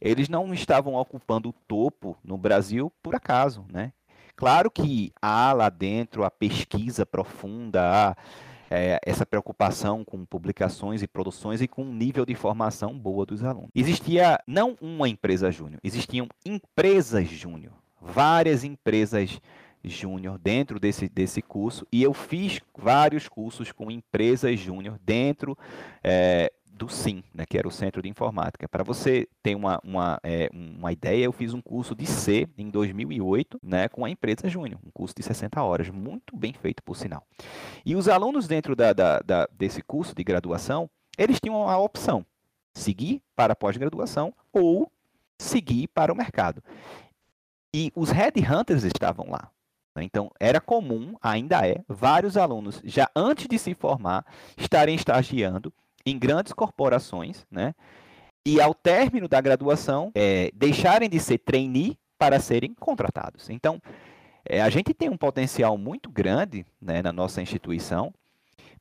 eles 0.00 0.28
não 0.28 0.52
estavam 0.52 0.94
ocupando 0.94 1.50
o 1.50 1.52
topo 1.52 2.16
no 2.24 2.36
Brasil 2.36 2.92
por 3.02 3.14
acaso, 3.14 3.64
né? 3.70 3.92
Claro 4.36 4.70
que 4.70 5.12
há 5.22 5.52
lá 5.52 5.68
dentro 5.68 6.24
a 6.24 6.30
pesquisa 6.30 7.06
profunda, 7.06 7.80
há 8.10 8.16
é, 8.70 8.98
essa 9.04 9.26
preocupação 9.26 10.04
com 10.04 10.24
publicações 10.24 11.02
e 11.02 11.06
produções 11.06 11.60
e 11.60 11.68
com 11.68 11.82
um 11.82 11.94
nível 11.94 12.24
de 12.24 12.34
formação 12.34 12.98
boa 12.98 13.24
dos 13.26 13.42
alunos. 13.42 13.70
Existia 13.74 14.38
não 14.46 14.76
uma 14.80 15.08
empresa 15.08 15.50
júnior, 15.50 15.80
existiam 15.82 16.28
empresas 16.44 17.28
júnior, 17.28 17.72
várias 18.00 18.64
empresas 18.64 19.40
júnior 19.84 20.38
dentro 20.38 20.80
desse, 20.80 21.08
desse 21.08 21.42
curso 21.42 21.86
e 21.92 22.02
eu 22.02 22.14
fiz 22.14 22.60
vários 22.76 23.28
cursos 23.28 23.70
com 23.70 23.90
empresas 23.90 24.58
júnior 24.58 24.98
dentro 25.04 25.56
é, 26.02 26.50
do 26.74 26.88
SIM, 26.88 27.22
né, 27.32 27.44
que 27.48 27.56
era 27.56 27.68
o 27.68 27.70
Centro 27.70 28.02
de 28.02 28.08
Informática. 28.08 28.68
Para 28.68 28.82
você 28.82 29.28
ter 29.42 29.54
uma, 29.54 29.80
uma, 29.84 30.18
é, 30.22 30.50
uma 30.52 30.92
ideia, 30.92 31.24
eu 31.24 31.32
fiz 31.32 31.54
um 31.54 31.60
curso 31.60 31.94
de 31.94 32.04
C 32.04 32.48
em 32.58 32.68
2008 32.68 33.60
né, 33.62 33.88
com 33.88 34.04
a 34.04 34.10
empresa 34.10 34.48
Júnior, 34.48 34.80
um 34.84 34.90
curso 34.90 35.14
de 35.16 35.22
60 35.22 35.62
horas, 35.62 35.88
muito 35.88 36.36
bem 36.36 36.52
feito, 36.52 36.82
por 36.82 36.96
sinal. 36.96 37.24
E 37.86 37.94
os 37.94 38.08
alunos 38.08 38.48
dentro 38.48 38.74
da, 38.74 38.92
da, 38.92 39.20
da 39.20 39.48
desse 39.52 39.82
curso 39.82 40.14
de 40.14 40.24
graduação, 40.24 40.90
eles 41.16 41.40
tinham 41.40 41.68
a 41.68 41.78
opção 41.78 42.26
seguir 42.74 43.22
para 43.36 43.54
pós-graduação 43.54 44.34
ou 44.52 44.90
seguir 45.38 45.86
para 45.88 46.12
o 46.12 46.16
mercado. 46.16 46.62
E 47.72 47.92
os 47.94 48.10
headhunters 48.10 48.82
estavam 48.84 49.30
lá. 49.30 49.50
Né? 49.94 50.02
Então, 50.02 50.30
era 50.40 50.60
comum, 50.60 51.14
ainda 51.22 51.66
é, 51.66 51.82
vários 51.88 52.36
alunos, 52.36 52.80
já 52.84 53.08
antes 53.14 53.46
de 53.46 53.58
se 53.58 53.74
formar, 53.74 54.26
estarem 54.56 54.94
estagiando 54.94 55.72
em 56.06 56.18
grandes 56.18 56.52
corporações, 56.52 57.46
né? 57.50 57.74
E 58.46 58.60
ao 58.60 58.74
término 58.74 59.26
da 59.26 59.40
graduação, 59.40 60.12
é, 60.14 60.50
deixarem 60.54 61.08
de 61.08 61.18
ser 61.18 61.38
trainee 61.38 61.96
para 62.18 62.38
serem 62.38 62.74
contratados. 62.74 63.48
Então, 63.48 63.80
é, 64.46 64.60
a 64.60 64.68
gente 64.68 64.92
tem 64.92 65.08
um 65.08 65.16
potencial 65.16 65.78
muito 65.78 66.10
grande 66.10 66.66
né, 66.80 67.00
na 67.00 67.12
nossa 67.12 67.40
instituição, 67.40 68.12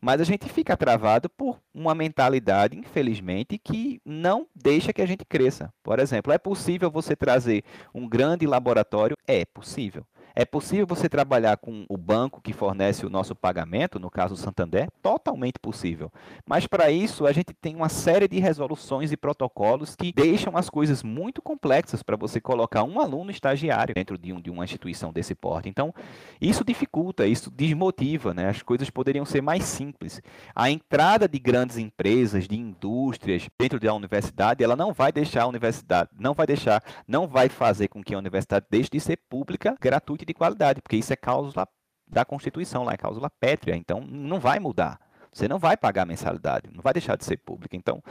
mas 0.01 0.19
a 0.19 0.25
gente 0.25 0.49
fica 0.49 0.75
travado 0.75 1.29
por 1.29 1.57
uma 1.73 1.95
mentalidade, 1.95 2.77
infelizmente, 2.77 3.57
que 3.57 4.01
não 4.03 4.45
deixa 4.53 4.91
que 4.91 5.01
a 5.01 5.05
gente 5.05 5.23
cresça. 5.23 5.73
Por 5.81 5.97
exemplo, 5.97 6.33
é 6.33 6.37
possível 6.37 6.91
você 6.91 7.15
trazer 7.15 7.63
um 7.95 8.05
grande 8.05 8.45
laboratório? 8.45 9.15
É 9.25 9.45
possível. 9.45 10.05
É 10.35 10.43
possível 10.45 10.87
você 10.87 11.07
trabalhar 11.07 11.57
com 11.57 11.85
o 11.87 11.95
banco 11.95 12.41
que 12.41 12.53
fornece 12.53 13.05
o 13.05 13.09
nosso 13.09 13.35
pagamento, 13.35 13.99
no 13.99 14.09
caso 14.09 14.35
Santander? 14.35 14.89
Totalmente 14.99 15.59
possível. 15.59 16.11
Mas 16.43 16.65
para 16.65 16.89
isso, 16.89 17.27
a 17.27 17.31
gente 17.31 17.53
tem 17.53 17.75
uma 17.75 17.87
série 17.87 18.27
de 18.27 18.39
resoluções 18.39 19.11
e 19.11 19.17
protocolos 19.17 19.95
que 19.95 20.11
deixam 20.11 20.57
as 20.57 20.71
coisas 20.71 21.03
muito 21.03 21.39
complexas 21.39 22.01
para 22.01 22.17
você 22.17 22.41
colocar 22.41 22.83
um 22.83 22.99
aluno 22.99 23.29
estagiário 23.29 23.93
dentro 23.93 24.17
de, 24.17 24.33
um, 24.33 24.41
de, 24.41 24.49
uma 24.49 24.63
instituição 24.63 25.13
desse 25.13 25.35
porte. 25.35 25.69
Então, 25.69 25.93
isso 26.41 26.65
dificulta, 26.65 27.27
isso 27.27 27.51
desmotiva, 27.51 28.33
né? 28.33 28.49
As 28.49 28.63
coisas 28.63 28.89
poderiam 28.89 29.25
ser 29.25 29.41
mais 29.41 29.63
simples. 29.63 30.19
A 30.55 30.71
entrada 30.71 31.27
de 31.27 31.37
grandes 31.37 31.77
empresas, 31.77 32.47
de 32.47 32.57
indústrias 32.57 33.47
dentro 33.55 33.79
da 33.79 33.93
universidade, 33.93 34.63
ela 34.63 34.75
não 34.75 34.93
vai 34.93 35.11
deixar 35.11 35.43
a 35.43 35.47
universidade, 35.47 36.09
não 36.19 36.33
vai 36.33 36.47
deixar, 36.47 36.83
não 37.07 37.27
vai 37.27 37.49
fazer 37.49 37.87
com 37.87 38.03
que 38.03 38.15
a 38.15 38.17
universidade 38.17 38.65
deixe 38.67 38.89
de 38.89 38.99
ser 38.99 39.19
pública, 39.29 39.75
gratuita 39.79 40.22
de 40.25 40.33
qualidade, 40.33 40.81
porque 40.81 40.97
isso 40.97 41.13
é 41.13 41.15
cláusula 41.15 41.67
da 42.07 42.23
Constituição, 42.25 42.83
lá 42.83 42.93
é 42.93 42.97
cláusula 42.97 43.29
pétrea, 43.29 43.75
então 43.75 44.01
não 44.01 44.39
vai 44.39 44.59
mudar. 44.59 44.99
Você 45.31 45.47
não 45.47 45.57
vai 45.57 45.75
pagar 45.75 46.05
mensalidade, 46.05 46.69
não 46.71 46.81
vai 46.81 46.93
deixar 46.93 47.17
de 47.17 47.25
ser 47.25 47.37
pública. 47.37 47.75
Então, 47.75 48.03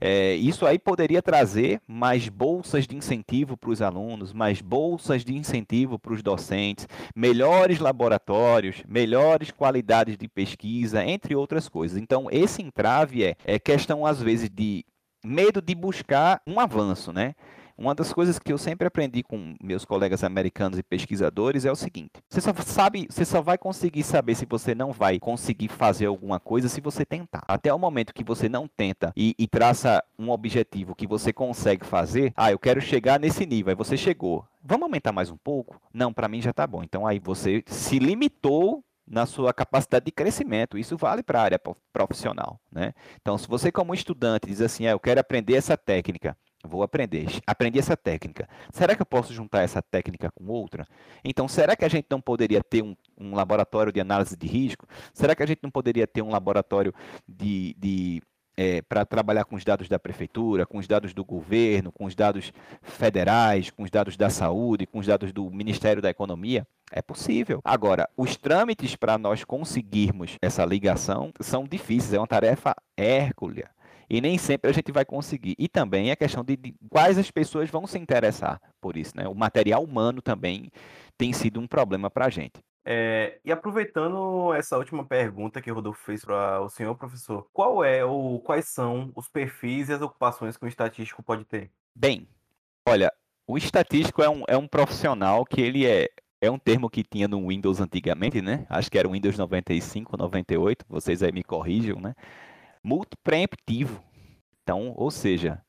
é, 0.00 0.34
isso 0.34 0.66
aí 0.66 0.78
poderia 0.78 1.22
trazer 1.22 1.80
mais 1.86 2.28
bolsas 2.28 2.86
de 2.86 2.96
incentivo 2.96 3.56
para 3.56 3.70
os 3.70 3.80
alunos, 3.80 4.32
mais 4.32 4.60
bolsas 4.60 5.24
de 5.24 5.34
incentivo 5.34 5.98
para 5.98 6.12
os 6.12 6.22
docentes, 6.22 6.88
melhores 7.14 7.78
laboratórios, 7.78 8.82
melhores 8.88 9.50
qualidades 9.50 10.16
de 10.16 10.28
pesquisa, 10.28 11.04
entre 11.04 11.34
outras 11.34 11.68
coisas. 11.68 11.98
Então, 11.98 12.28
esse 12.30 12.62
entrave 12.62 13.24
é, 13.24 13.36
é 13.44 13.58
questão, 13.58 14.04
às 14.04 14.20
vezes, 14.20 14.50
de 14.50 14.84
medo 15.24 15.62
de 15.62 15.74
buscar 15.74 16.42
um 16.46 16.60
avanço, 16.60 17.12
né? 17.12 17.34
Uma 17.76 17.94
das 17.94 18.12
coisas 18.12 18.38
que 18.38 18.52
eu 18.52 18.58
sempre 18.58 18.86
aprendi 18.86 19.22
com 19.22 19.56
meus 19.60 19.84
colegas 19.84 20.22
americanos 20.22 20.78
e 20.78 20.82
pesquisadores 20.82 21.64
é 21.64 21.72
o 21.72 21.76
seguinte: 21.76 22.12
você 22.28 22.40
só 22.40 22.52
sabe, 22.64 23.06
você 23.10 23.24
só 23.24 23.42
vai 23.42 23.58
conseguir 23.58 24.04
saber 24.04 24.36
se 24.36 24.46
você 24.46 24.74
não 24.74 24.92
vai 24.92 25.18
conseguir 25.18 25.68
fazer 25.68 26.06
alguma 26.06 26.38
coisa 26.38 26.68
se 26.68 26.80
você 26.80 27.04
tentar. 27.04 27.42
Até 27.48 27.74
o 27.74 27.78
momento 27.78 28.14
que 28.14 28.22
você 28.22 28.48
não 28.48 28.68
tenta 28.68 29.12
e, 29.16 29.34
e 29.36 29.48
traça 29.48 30.02
um 30.18 30.30
objetivo 30.30 30.94
que 30.94 31.06
você 31.06 31.32
consegue 31.32 31.84
fazer, 31.84 32.32
ah, 32.36 32.52
eu 32.52 32.58
quero 32.58 32.80
chegar 32.80 33.18
nesse 33.18 33.44
nível, 33.44 33.70
aí 33.70 33.76
você 33.76 33.96
chegou. 33.96 34.46
Vamos 34.62 34.84
aumentar 34.84 35.12
mais 35.12 35.28
um 35.28 35.36
pouco? 35.36 35.80
Não, 35.92 36.12
para 36.12 36.28
mim 36.28 36.40
já 36.40 36.50
está 36.50 36.66
bom. 36.66 36.82
Então 36.82 37.06
aí 37.06 37.18
você 37.18 37.62
se 37.66 37.98
limitou 37.98 38.84
na 39.06 39.26
sua 39.26 39.52
capacidade 39.52 40.06
de 40.06 40.12
crescimento. 40.12 40.78
Isso 40.78 40.96
vale 40.96 41.22
para 41.22 41.40
a 41.40 41.42
área 41.42 41.60
profissional, 41.92 42.58
né? 42.72 42.94
Então, 43.20 43.36
se 43.36 43.46
você 43.46 43.70
como 43.70 43.94
estudante 43.94 44.46
diz 44.46 44.60
assim, 44.60 44.86
ah, 44.86 44.92
eu 44.92 45.00
quero 45.00 45.20
aprender 45.20 45.54
essa 45.54 45.76
técnica, 45.76 46.36
Vou 46.66 46.82
aprender. 46.82 47.26
Aprendi 47.46 47.78
essa 47.78 47.96
técnica. 47.96 48.48
Será 48.72 48.96
que 48.96 49.02
eu 49.02 49.06
posso 49.06 49.32
juntar 49.34 49.62
essa 49.62 49.82
técnica 49.82 50.30
com 50.34 50.46
outra? 50.46 50.86
Então, 51.22 51.46
será 51.46 51.76
que 51.76 51.84
a 51.84 51.88
gente 51.88 52.06
não 52.10 52.20
poderia 52.20 52.62
ter 52.62 52.82
um, 52.82 52.96
um 53.18 53.34
laboratório 53.34 53.92
de 53.92 54.00
análise 54.00 54.36
de 54.36 54.46
risco? 54.46 54.86
Será 55.12 55.34
que 55.34 55.42
a 55.42 55.46
gente 55.46 55.60
não 55.62 55.70
poderia 55.70 56.06
ter 56.06 56.22
um 56.22 56.30
laboratório 56.30 56.94
de, 57.28 57.74
de 57.78 58.22
é, 58.56 58.80
para 58.82 59.04
trabalhar 59.04 59.44
com 59.44 59.56
os 59.56 59.64
dados 59.64 59.88
da 59.88 59.98
prefeitura, 59.98 60.64
com 60.64 60.78
os 60.78 60.86
dados 60.86 61.12
do 61.12 61.24
governo, 61.24 61.92
com 61.92 62.06
os 62.06 62.14
dados 62.14 62.52
federais, 62.82 63.70
com 63.70 63.82
os 63.82 63.90
dados 63.90 64.16
da 64.16 64.30
saúde, 64.30 64.86
com 64.86 64.98
os 64.98 65.06
dados 65.06 65.32
do 65.32 65.50
Ministério 65.50 66.00
da 66.00 66.08
Economia? 66.08 66.66
É 66.90 67.02
possível. 67.02 67.60
Agora, 67.64 68.08
os 68.16 68.36
trâmites 68.36 68.96
para 68.96 69.18
nós 69.18 69.44
conseguirmos 69.44 70.38
essa 70.40 70.64
ligação 70.64 71.32
são 71.40 71.64
difíceis, 71.64 72.14
é 72.14 72.18
uma 72.18 72.26
tarefa 72.26 72.74
hércula 72.96 73.74
e 74.08 74.20
nem 74.20 74.38
sempre 74.38 74.70
a 74.70 74.74
gente 74.74 74.92
vai 74.92 75.04
conseguir. 75.04 75.54
E 75.58 75.68
também 75.68 76.10
a 76.10 76.16
questão 76.16 76.44
de, 76.44 76.56
de 76.56 76.74
quais 76.88 77.18
as 77.18 77.30
pessoas 77.30 77.70
vão 77.70 77.86
se 77.86 77.98
interessar 77.98 78.60
por 78.80 78.96
isso, 78.96 79.16
né? 79.16 79.26
O 79.28 79.34
material 79.34 79.82
humano 79.82 80.20
também 80.20 80.70
tem 81.16 81.32
sido 81.32 81.60
um 81.60 81.66
problema 81.66 82.10
para 82.10 82.26
a 82.26 82.30
gente. 82.30 82.60
É, 82.86 83.38
e 83.42 83.50
aproveitando 83.50 84.52
essa 84.52 84.76
última 84.76 85.04
pergunta 85.06 85.62
que 85.62 85.70
o 85.70 85.74
Rodolfo 85.74 86.04
fez 86.04 86.22
para 86.22 86.60
o 86.60 86.68
senhor 86.68 86.94
professor, 86.96 87.48
qual 87.50 87.82
é 87.82 88.04
ou 88.04 88.38
quais 88.40 88.68
são 88.68 89.10
os 89.16 89.26
perfis 89.26 89.88
e 89.88 89.94
as 89.94 90.02
ocupações 90.02 90.56
que 90.56 90.64
um 90.64 90.68
estatístico 90.68 91.22
pode 91.22 91.44
ter? 91.46 91.70
Bem, 91.94 92.28
olha, 92.86 93.10
o 93.46 93.56
estatístico 93.56 94.22
é 94.22 94.28
um, 94.28 94.42
é 94.46 94.56
um 94.56 94.68
profissional 94.68 95.46
que 95.46 95.62
ele 95.62 95.86
é, 95.86 96.10
é 96.42 96.50
um 96.50 96.58
termo 96.58 96.90
que 96.90 97.02
tinha 97.02 97.26
no 97.26 97.48
Windows 97.48 97.80
antigamente, 97.80 98.42
né? 98.42 98.66
Acho 98.68 98.90
que 98.90 98.98
era 98.98 99.08
o 99.08 99.12
Windows 99.12 99.38
95, 99.38 100.16
98, 100.18 100.84
vocês 100.86 101.22
aí 101.22 101.32
me 101.32 101.42
corrijam, 101.42 101.98
né? 101.98 102.14
Multipreemptivo. 102.84 104.04
Então, 104.62 104.92
ou 104.96 105.10
seja, 105.10 105.60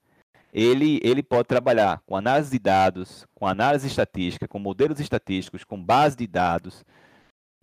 ele, 0.53 0.99
ele 1.03 1.23
pode 1.23 1.47
trabalhar 1.47 2.01
com 2.05 2.15
análise 2.15 2.51
de 2.51 2.59
dados, 2.59 3.25
com 3.33 3.47
análise 3.47 3.87
estatística, 3.87 4.47
com 4.47 4.59
modelos 4.59 4.99
estatísticos, 4.99 5.63
com 5.63 5.81
base 5.81 6.15
de 6.15 6.27
dados. 6.27 6.85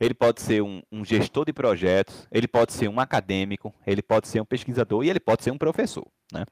Ele 0.01 0.15
pode 0.15 0.43
ser 0.43 0.63
um, 0.63 0.83
um, 0.91 1.05
gestor 1.05 1.45
de 1.45 1.53
projetos, 1.53 2.27
ele 2.31 2.49
pode 2.49 2.73
ser 2.73 2.89
um 2.89 2.99
acadêmico, 2.99 3.73
ele 3.87 4.03
pode 4.03 4.27
ser 4.27 4.41
um 4.41 4.45
pesquisador 4.45 5.05
e 5.05 5.11
ele 5.11 5.21
pode 5.21 5.45
ser 5.45 5.53
um 5.53 5.59
professor. 5.59 6.07
Né? 6.33 6.45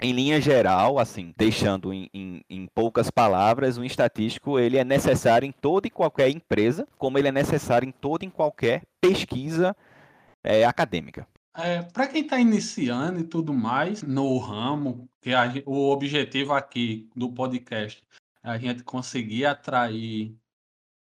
Em 0.00 0.12
linha 0.12 0.40
geral, 0.40 0.98
assim, 0.98 1.32
deixando 1.36 1.92
em, 1.92 2.08
em, 2.12 2.42
em 2.50 2.66
poucas 2.74 3.10
palavras, 3.10 3.78
um 3.78 3.84
estatístico 3.84 4.58
ele 4.58 4.76
é 4.76 4.84
necessário 4.84 5.46
em 5.46 5.52
toda 5.52 5.86
e 5.86 5.90
qualquer 5.90 6.28
empresa, 6.28 6.86
como 6.98 7.16
ele 7.16 7.28
é 7.28 7.32
necessário 7.32 7.88
em 7.88 7.92
toda 7.92 8.24
e 8.24 8.30
qualquer 8.30 8.82
pesquisa 9.00 9.74
é, 10.44 10.64
acadêmica. 10.64 11.26
É, 11.56 11.82
para 11.82 12.08
quem 12.08 12.22
está 12.22 12.38
iniciando 12.40 13.20
e 13.20 13.24
tudo 13.24 13.54
mais 13.54 14.02
no 14.02 14.36
ramo, 14.38 15.08
que 15.20 15.32
a, 15.32 15.44
o 15.64 15.90
objetivo 15.90 16.52
aqui 16.52 17.08
do 17.14 17.32
podcast 17.32 18.02
é 18.42 18.50
a 18.50 18.58
gente 18.58 18.82
conseguir 18.82 19.46
atrair 19.46 20.36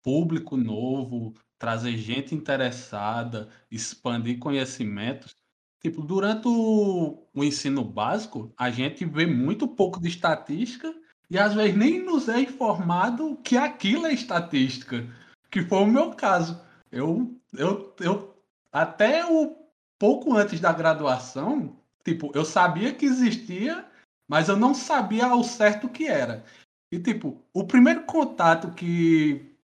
público 0.03 0.57
novo, 0.57 1.35
trazer 1.59 1.99
gente 1.99 2.35
interessada, 2.35 3.51
expandir 3.71 4.39
conhecimentos. 4.39 5.37
Tipo, 5.83 6.03
durante 6.03 6.49
o, 6.49 7.29
o 7.35 7.45
ensino 7.45 7.85
básico, 7.85 8.53
a 8.57 8.71
gente 8.71 9.05
vê 9.05 9.27
muito 9.27 9.69
pouco 9.69 10.01
de 10.01 10.09
estatística 10.09 10.95
e 11.31 11.39
às 11.39 11.53
vezes 11.53 11.77
nem 11.77 12.03
nos 12.03 12.27
é 12.27 12.41
informado 12.41 13.37
que 13.45 13.57
aquilo 13.59 14.07
é 14.07 14.15
estatística, 14.15 15.07
que 15.51 15.63
foi 15.63 15.79
o 15.79 15.87
meu 15.87 16.15
caso. 16.15 16.59
Eu, 16.91 17.39
eu, 17.53 17.95
eu 18.01 18.35
até 18.73 19.27
o 19.27 19.68
pouco 19.99 20.37
antes 20.37 20.61
da 20.61 20.73
graduação, 20.73 21.77
tipo, 22.05 22.31
eu 22.35 22.45
sabia 22.45 22.95
que 22.95 23.05
existia, 23.05 23.85
mas 24.29 24.49
eu 24.49 24.57
não 24.57 24.75
sabia 24.75 25.27
ao 25.27 25.43
certo 25.43 25.87
o 25.87 25.91
que 25.91 26.07
era. 26.07 26.45
E, 26.91 26.99
tipo, 26.99 27.43
o 27.53 27.67
primeiro 27.67 28.05
contato 28.05 28.73
que 28.75 29.55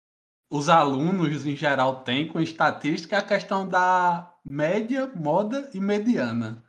os 0.51 0.69
alunos 0.69 1.47
em 1.47 1.57
geral 1.57 2.03
têm 2.05 2.29
com 2.29 2.41
estatística 2.41 3.17
é 3.17 3.19
a 3.19 3.23
questão 3.23 3.67
da 3.69 4.35
média, 4.45 5.11
moda 5.15 5.71
e 5.73 5.81
mediana. 5.81 6.63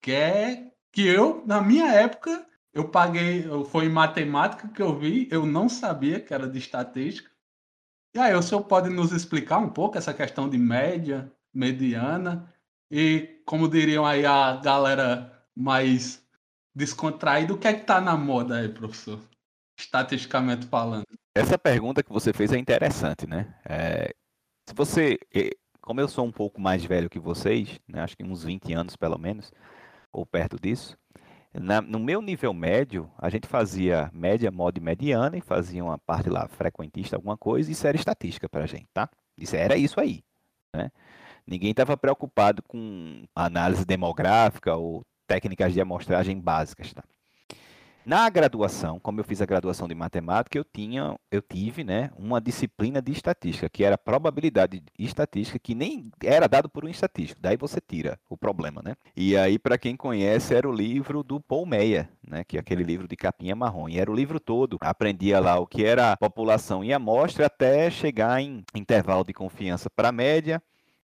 Que 0.00 0.12
é 0.12 0.72
que 0.92 1.06
eu, 1.06 1.44
na 1.46 1.60
minha 1.60 1.92
época, 1.92 2.46
eu 2.72 2.88
paguei, 2.88 3.44
foi 3.66 3.86
em 3.86 3.90
matemática 3.90 4.68
que 4.68 4.80
eu 4.80 4.98
vi, 4.98 5.28
eu 5.30 5.44
não 5.44 5.68
sabia 5.68 6.20
que 6.20 6.32
era 6.32 6.48
de 6.48 6.58
estatística. 6.58 7.30
E 8.14 8.18
aí, 8.18 8.34
o 8.34 8.42
senhor 8.42 8.62
pode 8.64 8.88
nos 8.88 9.12
explicar 9.12 9.58
um 9.58 9.68
pouco 9.68 9.98
essa 9.98 10.14
questão 10.14 10.48
de 10.48 10.56
média, 10.56 11.32
mediana 11.52 12.53
e, 12.96 13.42
como 13.44 13.68
diriam 13.68 14.06
aí 14.06 14.24
a 14.24 14.54
galera 14.54 15.44
mais 15.52 16.24
descontraída, 16.72 17.52
o 17.52 17.58
que 17.58 17.66
é 17.66 17.74
que 17.74 17.84
tá 17.84 18.00
na 18.00 18.16
moda 18.16 18.58
aí, 18.58 18.68
professor? 18.68 19.18
Estatisticamente 19.76 20.66
falando. 20.66 21.04
Essa 21.34 21.58
pergunta 21.58 22.04
que 22.04 22.12
você 22.12 22.32
fez 22.32 22.52
é 22.52 22.56
interessante, 22.56 23.26
né? 23.26 23.52
É, 23.64 24.14
se 24.68 24.72
você, 24.76 25.18
como 25.80 26.00
eu 26.00 26.06
sou 26.06 26.24
um 26.24 26.30
pouco 26.30 26.60
mais 26.60 26.84
velho 26.84 27.10
que 27.10 27.18
vocês, 27.18 27.80
né, 27.88 28.00
acho 28.00 28.16
que 28.16 28.22
uns 28.22 28.44
20 28.44 28.72
anos 28.72 28.94
pelo 28.94 29.18
menos, 29.18 29.50
ou 30.12 30.24
perto 30.24 30.56
disso, 30.56 30.96
na, 31.52 31.80
no 31.80 31.98
meu 31.98 32.22
nível 32.22 32.54
médio, 32.54 33.10
a 33.18 33.28
gente 33.28 33.48
fazia 33.48 34.08
média, 34.14 34.52
moda 34.52 34.78
e 34.78 34.82
mediana 34.82 35.36
e 35.36 35.40
fazia 35.40 35.82
uma 35.82 35.98
parte 35.98 36.30
lá 36.30 36.46
frequentista, 36.46 37.16
alguma 37.16 37.36
coisa, 37.36 37.68
e 37.68 37.72
isso 37.72 37.88
era 37.88 37.96
estatística 37.96 38.48
para 38.48 38.62
a 38.62 38.66
gente, 38.68 38.86
tá? 38.94 39.10
Isso 39.36 39.56
era 39.56 39.76
isso 39.76 39.98
aí, 39.98 40.22
né? 40.72 40.92
Ninguém 41.46 41.70
estava 41.70 41.96
preocupado 41.96 42.62
com 42.62 43.24
análise 43.34 43.84
demográfica 43.84 44.74
ou 44.74 45.04
técnicas 45.26 45.72
de 45.72 45.80
amostragem 45.80 46.38
básicas. 46.38 46.92
Tá? 46.92 47.02
Na 48.06 48.28
graduação, 48.28 49.00
como 49.00 49.20
eu 49.20 49.24
fiz 49.24 49.40
a 49.40 49.46
graduação 49.46 49.88
de 49.88 49.94
matemática, 49.94 50.58
eu 50.58 50.64
tinha, 50.64 51.18
eu 51.30 51.40
tive, 51.40 51.82
né, 51.82 52.10
uma 52.18 52.38
disciplina 52.38 53.00
de 53.00 53.10
estatística, 53.10 53.66
que 53.66 53.82
era 53.82 53.96
probabilidade 53.96 54.82
estatística, 54.98 55.58
que 55.58 55.74
nem 55.74 56.10
era 56.22 56.46
dado 56.46 56.68
por 56.68 56.84
um 56.84 56.88
estatístico. 56.88 57.40
Daí 57.40 57.56
você 57.56 57.80
tira 57.80 58.20
o 58.28 58.36
problema, 58.36 58.82
né? 58.84 58.94
E 59.16 59.34
aí, 59.38 59.58
para 59.58 59.78
quem 59.78 59.96
conhece, 59.96 60.54
era 60.54 60.68
o 60.68 60.72
livro 60.72 61.22
do 61.22 61.40
Paul 61.40 61.64
Meyer, 61.64 62.06
né, 62.28 62.44
que 62.44 62.58
é 62.58 62.60
aquele 62.60 62.84
livro 62.84 63.08
de 63.08 63.16
capinha 63.16 63.56
marrom. 63.56 63.88
E 63.88 63.98
era 63.98 64.10
o 64.10 64.14
livro 64.14 64.38
todo. 64.38 64.76
Aprendia 64.82 65.40
lá 65.40 65.58
o 65.58 65.66
que 65.66 65.82
era 65.82 66.14
população 66.18 66.84
e 66.84 66.92
amostra 66.92 67.46
até 67.46 67.90
chegar 67.90 68.38
em 68.38 68.62
intervalo 68.74 69.24
de 69.24 69.32
confiança 69.32 69.88
para 69.88 70.12
média, 70.12 70.62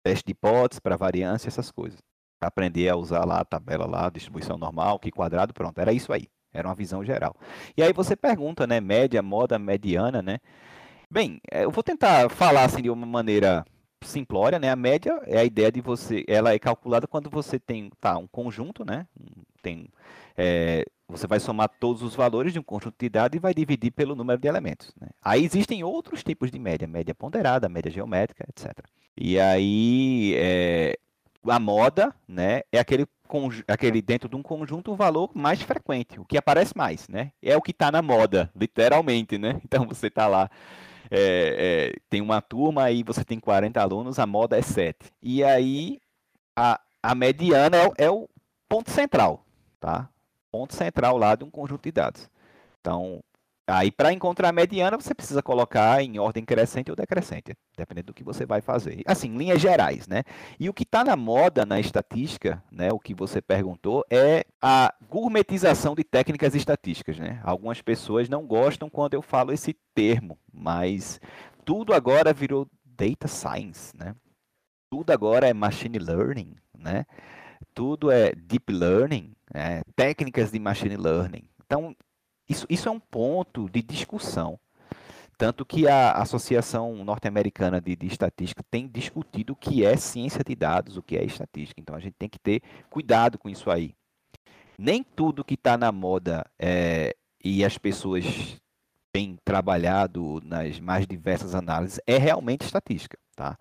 teste 0.07 0.25
de 0.27 0.33
hipótese, 0.33 0.81
para 0.81 0.97
variância, 0.97 1.49
essas 1.49 1.73
coisas. 1.73 1.99
Aprender 2.40 2.88
a 2.88 2.97
usar 2.97 3.25
lá 3.25 3.40
a 3.40 3.45
tabela 3.45 3.87
lá, 3.87 4.09
distribuição 4.09 4.57
normal, 4.57 5.01
que 5.01 5.11
quadrado, 5.11 5.53
pronto, 5.53 5.77
era 5.81 5.92
isso 5.92 6.12
aí. 6.12 6.29
Era 6.53 6.69
uma 6.69 6.75
visão 6.77 7.05
geral. 7.05 7.35
E 7.77 7.83
aí 7.83 7.92
você 7.92 8.14
pergunta, 8.14 8.66
né? 8.66 8.81
Média, 8.81 9.21
moda, 9.21 9.59
mediana, 9.59 10.23
né? 10.23 10.38
Bem, 11.11 11.40
eh, 11.51 11.64
eu 11.64 11.71
vou 11.73 11.83
tentar 11.83 12.31
falar 12.31 12.64
assim 12.64 12.83
de 12.83 12.88
uma 12.88 13.05
maneira 13.05 13.64
simplória, 14.05 14.61
né? 14.61 14.71
A 14.71 14.77
média 14.77 15.21
é 15.25 15.38
a 15.38 15.45
ideia 15.45 15.73
de 15.73 15.81
você, 15.81 16.25
ela 16.29 16.53
é 16.55 16.59
calculada 16.59 17.09
quando 17.09 17.29
você 17.29 17.59
tem 17.59 17.90
tá, 18.01 18.16
um 18.16 18.29
conjunto, 18.29 18.85
né? 18.85 19.09
Tem, 19.61 19.88
é, 20.37 20.85
você 21.09 21.27
vai 21.27 21.40
somar 21.40 21.69
todos 21.81 22.03
os 22.03 22.14
valores 22.14 22.53
de 22.53 22.61
um 22.61 22.62
conjunto 22.62 22.95
de 22.99 23.09
dados 23.09 23.37
e 23.37 23.40
vai 23.40 23.53
dividir 23.53 23.90
pelo 23.90 24.14
número 24.14 24.40
de 24.40 24.47
elementos. 24.47 24.95
Né? 25.01 25.09
Aí 25.21 25.45
existem 25.45 25.83
outros 25.83 26.23
tipos 26.23 26.51
de 26.51 26.59
média, 26.61 26.87
média 26.87 27.14
ponderada, 27.14 27.69
média 27.69 27.90
geométrica, 27.90 28.47
etc. 28.49 28.87
E 29.16 29.40
aí 29.40 30.35
é, 30.37 30.98
a 31.48 31.59
moda, 31.59 32.14
né, 32.29 32.62
é 32.70 32.79
aquele, 32.79 33.07
aquele 33.66 34.02
dentro 34.02 34.29
de 34.29 34.37
um 34.37 34.42
conjunto 34.42 34.92
o 34.92 34.96
valor 34.96 35.31
mais 35.35 35.62
frequente, 35.62 36.20
o 36.20 36.24
que 36.24 36.37
aparece 36.37 36.76
mais, 36.76 37.09
né? 37.09 37.33
É 37.42 37.57
o 37.57 37.62
que 37.62 37.70
está 37.70 37.90
na 37.90 38.02
moda, 38.02 38.50
literalmente, 38.55 39.38
né? 39.38 39.61
Então 39.64 39.87
você 39.87 40.09
está 40.09 40.26
lá, 40.26 40.50
é, 41.11 41.92
é, 41.94 42.00
tem 42.11 42.20
uma 42.20 42.40
turma 42.40 42.85
aí, 42.85 43.02
você 43.02 43.24
tem 43.24 43.40
40 43.40 43.81
alunos, 43.81 44.18
a 44.18 44.26
moda 44.26 44.59
é 44.59 44.62
7. 44.62 45.12
E 45.22 45.42
aí 45.42 45.98
a, 46.55 46.81
a 47.02 47.14
mediana 47.14 47.76
é, 47.76 48.07
é 48.07 48.11
o 48.11 48.29
ponto 48.68 48.90
central, 48.90 49.44
tá? 49.81 50.09
Ponto 50.50 50.74
central 50.74 51.16
lá 51.16 51.35
de 51.35 51.44
um 51.44 51.50
conjunto 51.50 51.83
de 51.83 51.92
dados. 51.92 52.29
Então, 52.81 53.22
Aí, 53.68 53.90
para 53.90 54.12
encontrar 54.12 54.50
a 54.50 54.52
mediana, 54.52 54.96
você 54.96 55.12
precisa 55.12 55.42
colocar 55.42 56.00
em 56.00 56.20
ordem 56.20 56.44
crescente 56.44 56.88
ou 56.88 56.96
decrescente, 56.96 57.52
dependendo 57.76 58.07
do 58.07 58.14
que 58.14 58.22
você 58.22 58.46
vai 58.46 58.61
fazer. 58.61 59.02
Assim, 59.05 59.37
linhas 59.37 59.61
gerais, 59.61 60.07
né? 60.07 60.22
E 60.61 60.68
o 60.68 60.74
que 60.74 60.85
está 60.85 61.02
na 61.02 61.16
moda 61.16 61.66
na 61.66 61.81
estatística, 61.81 62.62
né? 62.70 62.92
O 62.92 63.00
que 63.00 63.12
você 63.12 63.42
perguntou, 63.42 64.05
é 64.09 64.44
a 64.62 64.94
gourmetização 65.09 65.96
de 65.96 66.05
técnicas 66.05 66.55
estatísticas, 66.55 67.18
né? 67.18 67.40
Algumas 67.42 67.83
pessoas 67.83 68.29
não 68.29 68.46
gostam 68.46 68.88
quando 68.88 69.14
eu 69.14 69.22
falo 69.22 69.52
esse 69.52 69.76
termo, 69.94 70.38
mas 70.52 71.20
tudo 71.64 71.92
agora 71.92 72.33
virou 72.33 72.68
data 72.85 73.26
science, 73.26 73.96
né? 73.96 74.14
Tudo 74.88 75.11
agora 75.11 75.48
é 75.48 75.52
machine 75.52 75.98
learning, 75.98 76.55
né? 76.79 77.05
Tudo 77.74 78.12
é 78.12 78.33
deep 78.33 78.72
learning, 78.72 79.35
né? 79.52 79.83
técnicas 79.96 80.52
de 80.52 80.59
machine 80.61 80.96
learning. 80.96 81.48
Então, 81.64 81.96
isso, 82.49 82.67
isso 82.69 82.89
é 82.89 82.93
um 82.93 83.01
ponto 83.01 83.69
de 83.71 83.83
discussão. 83.83 84.59
Tanto 85.39 85.67
que 85.67 85.87
a 85.87 86.13
Associação 86.13 87.05
Norte-Americana 87.05 87.79
de, 87.79 87.95
de, 87.95 88.07
Estatística 88.07 88.65
tem 88.71 88.89
discutido 88.89 89.53
o 89.53 89.57
que 89.57 89.85
é 89.85 89.95
ciência 89.97 90.43
de 90.43 90.55
dados, 90.55 90.97
o 90.97 91.03
que 91.03 91.17
é 91.17 91.25
estatística. 91.25 91.79
Então 91.79 91.95
a 91.95 92.01
gente 92.01 92.15
tem 92.19 92.29
que 92.29 92.39
ter 92.39 92.63
cuidado 92.89 93.37
com 93.37 93.49
isso 93.49 93.71
aí. 93.71 93.95
Nem 94.79 95.03
tudo 95.03 95.45
que 95.45 95.55
está 95.55 95.77
na 95.77 95.93
moda 95.93 96.45
é, 96.59 97.15
e 97.45 97.65
as 97.65 97.77
pessoas 97.77 98.25
têm 99.13 99.39
trabalhado 99.45 100.41
nas 100.43 100.81
mais 100.81 101.07
diversas 101.07 101.55
análises 101.55 102.01
é 102.07 102.17
realmente 102.17 102.63
estatística. 102.63 103.19
Tá? 103.35 103.59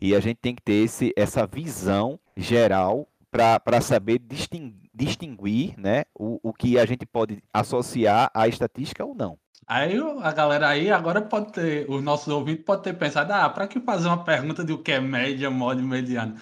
E 0.00 0.14
a 0.14 0.20
gente 0.20 0.38
tem 0.38 0.54
que 0.54 0.62
ter 0.62 0.84
esse, 0.84 1.12
essa 1.14 1.46
visão 1.46 2.18
geral 2.34 3.06
para 3.30 3.80
saber 3.80 4.18
distinguir 4.18 4.89
distinguir 5.04 5.78
né, 5.78 6.04
o, 6.14 6.38
o 6.42 6.52
que 6.52 6.78
a 6.78 6.84
gente 6.84 7.06
pode 7.06 7.42
associar 7.52 8.30
à 8.34 8.46
estatística 8.46 9.04
ou 9.04 9.14
não. 9.14 9.38
Aí 9.66 9.98
a 10.22 10.32
galera 10.32 10.68
aí 10.68 10.90
agora 10.90 11.22
pode 11.22 11.52
ter, 11.52 11.88
os 11.88 12.02
nossos 12.02 12.28
ouvintes 12.28 12.64
podem 12.64 12.92
ter 12.92 12.98
pensado, 12.98 13.32
ah, 13.32 13.48
para 13.48 13.68
que 13.68 13.80
fazer 13.80 14.08
uma 14.08 14.24
pergunta 14.24 14.64
de 14.64 14.72
o 14.72 14.82
que 14.82 14.92
é 14.92 15.00
média, 15.00 15.50
modo 15.50 15.80
e 15.80 15.84
mediano? 15.84 16.36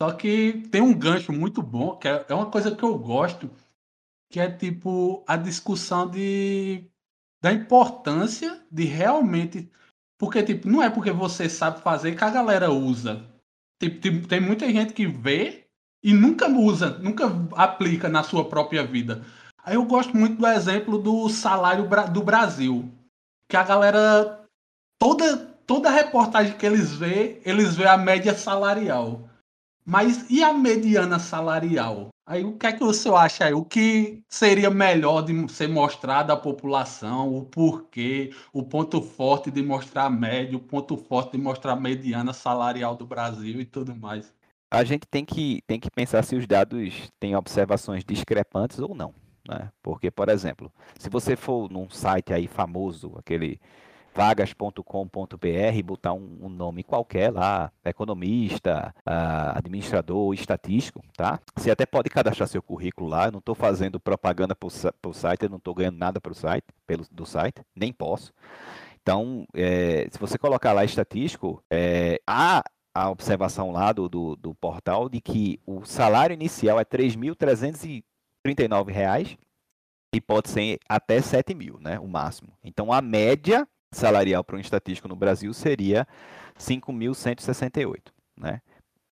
Só 0.00 0.12
que 0.12 0.64
tem 0.70 0.82
um 0.82 0.92
gancho 0.92 1.32
muito 1.32 1.62
bom, 1.62 1.96
que 1.96 2.06
é, 2.06 2.24
é 2.28 2.34
uma 2.34 2.50
coisa 2.50 2.74
que 2.74 2.82
eu 2.82 2.98
gosto, 2.98 3.50
que 4.30 4.38
é 4.38 4.50
tipo 4.50 5.24
a 5.26 5.36
discussão 5.36 6.10
de 6.10 6.90
da 7.42 7.52
importância 7.52 8.62
de 8.70 8.84
realmente. 8.84 9.70
Porque, 10.18 10.42
tipo, 10.42 10.68
não 10.68 10.82
é 10.82 10.88
porque 10.88 11.10
você 11.10 11.48
sabe 11.48 11.82
fazer 11.82 12.16
que 12.16 12.24
a 12.24 12.30
galera 12.30 12.70
usa. 12.70 13.30
Tipo, 13.78 14.26
tem 14.26 14.40
muita 14.40 14.66
gente 14.70 14.94
que 14.94 15.06
vê 15.06 15.63
e 16.04 16.12
nunca 16.12 16.46
usa, 16.46 16.98
nunca 16.98 17.32
aplica 17.56 18.10
na 18.10 18.22
sua 18.22 18.44
própria 18.44 18.84
vida. 18.84 19.24
Aí 19.64 19.76
eu 19.76 19.84
gosto 19.86 20.14
muito 20.14 20.36
do 20.36 20.46
exemplo 20.46 20.98
do 20.98 21.30
salário 21.30 21.88
do 22.12 22.22
Brasil, 22.22 22.92
que 23.48 23.56
a 23.56 23.62
galera 23.62 24.44
toda 24.98 25.54
toda 25.66 25.88
reportagem 25.88 26.58
que 26.58 26.66
eles 26.66 26.94
vê, 26.94 27.40
eles 27.42 27.74
vê 27.74 27.86
a 27.86 27.96
média 27.96 28.34
salarial. 28.34 29.26
Mas 29.86 30.30
e 30.30 30.42
a 30.42 30.52
mediana 30.52 31.18
salarial? 31.18 32.08
Aí 32.26 32.44
o 32.44 32.56
que 32.56 32.66
é 32.66 32.72
que 32.72 32.84
você 32.84 33.08
acha 33.08 33.46
aí? 33.46 33.54
O 33.54 33.64
que 33.64 34.22
seria 34.28 34.70
melhor 34.70 35.22
de 35.22 35.52
ser 35.52 35.68
mostrado 35.68 36.32
à 36.32 36.36
população? 36.36 37.34
O 37.34 37.44
porquê? 37.44 38.30
O 38.52 38.62
ponto 38.62 39.00
forte 39.00 39.50
de 39.50 39.62
mostrar 39.62 40.04
a 40.04 40.10
média, 40.10 40.56
o 40.56 40.60
ponto 40.60 40.96
forte 40.96 41.32
de 41.32 41.38
mostrar 41.38 41.72
a 41.72 41.80
mediana 41.80 42.32
salarial 42.32 42.94
do 42.94 43.06
Brasil 43.06 43.60
e 43.60 43.64
tudo 43.64 43.94
mais 43.94 44.32
a 44.74 44.84
gente 44.84 45.06
tem 45.06 45.24
que, 45.24 45.62
tem 45.66 45.78
que 45.78 45.90
pensar 45.90 46.22
se 46.22 46.36
os 46.36 46.46
dados 46.46 47.10
têm 47.18 47.36
observações 47.36 48.04
discrepantes 48.04 48.78
ou 48.78 48.94
não. 48.94 49.14
Né? 49.48 49.70
Porque, 49.82 50.10
por 50.10 50.28
exemplo, 50.28 50.72
se 50.98 51.08
você 51.08 51.36
for 51.36 51.70
num 51.70 51.88
site 51.90 52.32
aí 52.32 52.46
famoso, 52.46 53.12
aquele 53.16 53.60
vagas.com.br 54.14 55.82
botar 55.84 56.12
um, 56.12 56.38
um, 56.42 56.48
nome 56.48 56.84
qualquer 56.84 57.32
lá, 57.32 57.72
economista, 57.84 58.94
uh, 59.00 59.58
administrador, 59.58 60.32
estatístico, 60.32 61.02
tá? 61.16 61.40
Você 61.56 61.70
até 61.70 61.84
pode 61.84 62.08
cadastrar 62.08 62.48
seu 62.48 62.62
currículo 62.62 63.10
lá. 63.10 63.26
Eu 63.26 63.32
não 63.32 63.40
estou 63.40 63.56
fazendo 63.56 63.98
propaganda 63.98 64.54
para 64.54 64.68
o 64.68 65.12
site, 65.12 65.42
eu 65.42 65.50
não 65.50 65.58
estou 65.58 65.74
ganhando 65.74 65.98
nada 65.98 66.20
para 66.20 66.32
o 66.32 66.34
site, 66.34 66.64
pelo, 66.86 67.04
do 67.10 67.26
site, 67.26 67.60
nem 67.74 67.92
posso. 67.92 68.32
Então, 69.02 69.46
é, 69.52 70.08
se 70.10 70.18
você 70.18 70.38
colocar 70.38 70.72
lá 70.72 70.84
estatístico, 70.84 71.62
é, 71.70 72.20
há 72.26 72.62
a 72.94 73.10
observação 73.10 73.72
lá 73.72 73.92
do, 73.92 74.08
do, 74.08 74.36
do 74.36 74.54
portal 74.54 75.08
de 75.08 75.20
que 75.20 75.58
o 75.66 75.84
salário 75.84 76.34
inicial 76.34 76.78
é 76.78 76.82
R$ 76.82 76.98
3.339 76.98 79.36
e 80.14 80.20
pode 80.20 80.48
ser 80.48 80.78
até 80.88 81.20
7 81.20 81.54
mil, 81.54 81.78
né, 81.80 81.98
o 81.98 82.06
máximo. 82.06 82.56
Então, 82.62 82.92
a 82.92 83.02
média 83.02 83.66
salarial 83.92 84.44
para 84.44 84.56
um 84.56 84.60
estatístico 84.60 85.08
no 85.08 85.16
Brasil 85.16 85.52
seria 85.52 86.06
5.168, 86.56 88.12
né? 88.36 88.62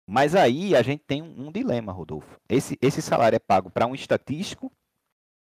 Mas 0.06 0.34
aí 0.34 0.74
a 0.74 0.82
gente 0.82 1.02
tem 1.06 1.22
um, 1.22 1.46
um 1.46 1.52
dilema, 1.52 1.92
Rodolfo. 1.92 2.38
Esse, 2.48 2.76
esse 2.82 3.00
salário 3.00 3.36
é 3.36 3.38
pago 3.38 3.70
para 3.70 3.86
um 3.86 3.94
estatístico 3.94 4.70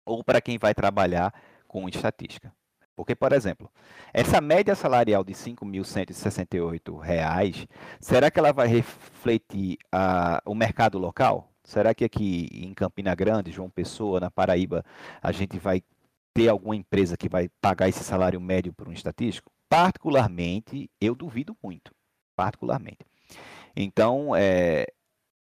ou 0.05 0.23
para 0.23 0.41
quem 0.41 0.57
vai 0.57 0.73
trabalhar 0.73 1.33
com 1.67 1.87
estatística? 1.87 2.51
Porque, 2.95 3.15
por 3.15 3.33
exemplo, 3.33 3.69
essa 4.13 4.39
média 4.39 4.73
salarial 4.73 5.23
de 5.23 5.33
R$ 5.33 5.39
5.168, 5.39 7.67
será 7.99 8.31
que 8.31 8.39
ela 8.39 8.53
vai 8.53 8.67
refletir 8.67 9.77
uh, 9.93 10.39
o 10.49 10.55
mercado 10.55 10.97
local? 10.97 11.51
Será 11.63 11.93
que 11.93 12.05
aqui 12.05 12.47
em 12.53 12.73
Campina 12.73 13.13
Grande, 13.13 13.51
João 13.51 13.69
Pessoa, 13.69 14.19
na 14.19 14.31
Paraíba, 14.31 14.83
a 15.21 15.31
gente 15.31 15.59
vai 15.59 15.83
ter 16.33 16.47
alguma 16.47 16.75
empresa 16.75 17.17
que 17.17 17.27
vai 17.27 17.49
pagar 17.59 17.89
esse 17.89 18.03
salário 18.03 18.39
médio 18.39 18.71
para 18.71 18.89
um 18.89 18.93
estatístico? 18.93 19.51
Particularmente, 19.67 20.89
eu 21.01 21.15
duvido 21.15 21.57
muito. 21.61 21.91
Particularmente. 22.35 22.99
Então, 23.75 24.35
é, 24.35 24.85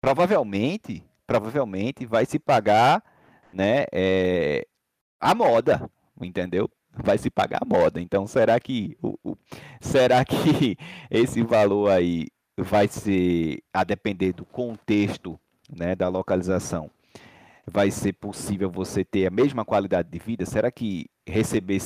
provavelmente, 0.01 1.03
provavelmente 1.25 2.05
vai 2.05 2.25
se 2.25 2.39
pagar 2.39 3.03
né, 3.53 3.85
é, 3.93 4.67
a 5.19 5.35
moda, 5.35 5.89
entendeu? 6.19 6.69
Vai 6.93 7.17
se 7.17 7.29
pagar 7.29 7.59
a 7.61 7.65
moda. 7.65 8.01
Então, 8.01 8.27
será 8.27 8.59
que 8.59 8.97
o, 9.01 9.17
o, 9.23 9.37
será 9.81 10.23
que 10.25 10.77
esse 11.09 11.41
valor 11.43 11.89
aí 11.89 12.27
vai 12.57 12.87
ser 12.87 13.61
a 13.73 13.83
depender 13.83 14.33
do 14.33 14.45
contexto, 14.45 15.39
né, 15.69 15.95
da 15.95 16.07
localização? 16.07 16.89
Vai 17.65 17.91
ser 17.91 18.13
possível 18.13 18.69
você 18.69 19.05
ter 19.05 19.27
a 19.27 19.31
mesma 19.31 19.63
qualidade 19.63 20.09
de 20.09 20.19
vida? 20.19 20.45
Será 20.45 20.71
que 20.71 21.07
receber, 21.27 21.79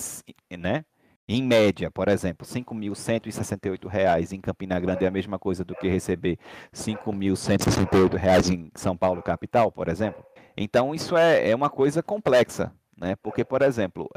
né, 0.57 0.85
em 1.27 1.41
média, 1.41 1.89
por 1.89 2.09
exemplo, 2.09 2.45
R$ 2.45 2.61
5.168 2.61 4.33
em 4.33 4.41
Campina 4.41 4.79
Grande 4.79 5.05
é 5.05 5.07
a 5.07 5.11
mesma 5.11 5.39
coisa 5.39 5.63
do 5.63 5.73
que 5.73 5.87
receber 5.87 6.37
R$ 6.71 6.77
5.168 6.77 8.53
em 8.53 8.71
São 8.75 8.97
Paulo 8.97 9.23
capital, 9.23 9.71
por 9.71 9.87
exemplo? 9.87 10.23
Então 10.55 10.93
isso 10.93 11.15
é, 11.15 11.49
é 11.49 11.55
uma 11.55 11.69
coisa 11.69 12.03
complexa, 12.03 12.73
né? 12.97 13.15
Porque, 13.21 13.43
por 13.43 13.61
exemplo, 13.61 14.09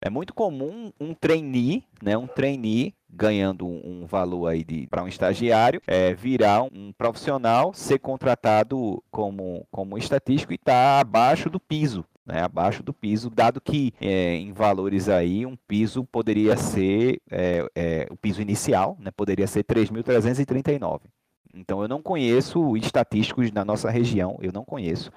é 0.00 0.10
muito 0.10 0.34
comum 0.34 0.92
um 1.00 1.14
trainee, 1.14 1.84
né? 2.02 2.16
Um 2.16 2.26
trainee 2.26 2.94
ganhando 3.12 3.66
um 3.66 4.06
valor 4.06 4.48
aí 4.48 4.64
para 4.88 5.02
um 5.02 5.08
estagiário, 5.08 5.82
é, 5.86 6.14
virar 6.14 6.62
um 6.62 6.92
profissional, 6.96 7.74
ser 7.74 7.98
contratado 7.98 9.02
como, 9.10 9.66
como 9.70 9.98
estatístico 9.98 10.52
e 10.52 10.56
estar 10.56 10.72
tá 10.72 11.00
abaixo 11.00 11.50
do 11.50 11.60
piso, 11.60 12.04
né, 12.24 12.42
abaixo 12.42 12.82
do 12.82 12.92
piso, 12.92 13.28
dado 13.28 13.60
que 13.60 13.92
é, 14.00 14.34
em 14.36 14.52
valores 14.52 15.08
aí 15.08 15.44
um 15.44 15.56
piso 15.68 16.04
poderia 16.04 16.56
ser 16.56 17.20
é, 17.30 17.66
é, 17.74 18.06
o 18.10 18.16
piso 18.16 18.40
inicial, 18.40 18.96
né, 18.98 19.10
poderia 19.10 19.46
ser 19.46 19.64
3.339. 19.64 21.00
Então 21.54 21.82
eu 21.82 21.88
não 21.88 22.00
conheço 22.00 22.76
estatísticos 22.76 23.52
na 23.52 23.64
nossa 23.64 23.90
região, 23.90 24.38
eu 24.40 24.52
não 24.52 24.64
conheço 24.64 25.10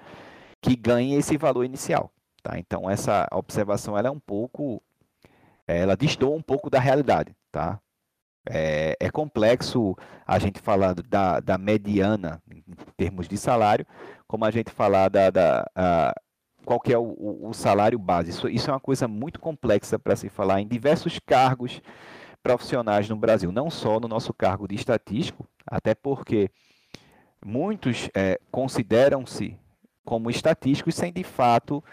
que 0.61 0.75
ganhem 0.75 1.13
esse 1.15 1.37
valor 1.37 1.63
inicial. 1.63 2.11
Tá? 2.45 2.59
Então 2.59 2.87
essa 2.87 3.27
observação 3.31 3.97
ela 3.97 4.07
é 4.07 4.11
um 4.11 4.19
pouco, 4.19 4.79
ela 5.65 5.97
distou 5.97 6.35
um 6.35 6.43
pouco 6.43 6.69
da 6.69 6.79
realidade, 6.79 7.35
tá? 7.51 7.79
É, 8.47 8.95
é, 8.99 9.09
complexo 9.09 9.95
a 10.27 10.37
gente 10.37 10.59
falar 10.59 10.93
da, 10.93 11.39
da, 11.39 11.57
mediana 11.57 12.39
em 12.47 12.63
termos 12.95 13.27
de 13.27 13.35
salário, 13.35 13.83
como 14.27 14.45
a 14.45 14.51
gente 14.51 14.69
falar 14.69 15.09
da, 15.09 15.31
da 15.31 15.65
a, 15.75 16.13
qual 16.63 16.79
que 16.79 16.93
é 16.93 16.97
o, 16.99 17.47
o, 17.49 17.51
salário 17.51 17.97
base. 17.97 18.29
Isso, 18.29 18.47
isso, 18.47 18.69
é 18.69 18.73
uma 18.73 18.79
coisa 18.79 19.07
muito 19.07 19.39
complexa 19.39 19.97
para 19.97 20.15
se 20.15 20.29
falar 20.29 20.61
em 20.61 20.67
diversos 20.67 21.17
cargos 21.17 21.81
profissionais 22.43 23.09
no 23.09 23.15
Brasil, 23.15 23.51
não 23.51 23.71
só 23.71 23.99
no 23.99 24.07
nosso 24.07 24.31
cargo 24.31 24.67
de 24.67 24.75
estatístico, 24.75 25.49
até 25.65 25.95
porque 25.95 26.51
muitos 27.43 28.07
é, 28.15 28.39
consideram-se 28.51 29.57
como 30.03 30.29
estatísticos 30.29 30.93
sem 30.93 31.11
de 31.11 31.23
fato 31.23 31.83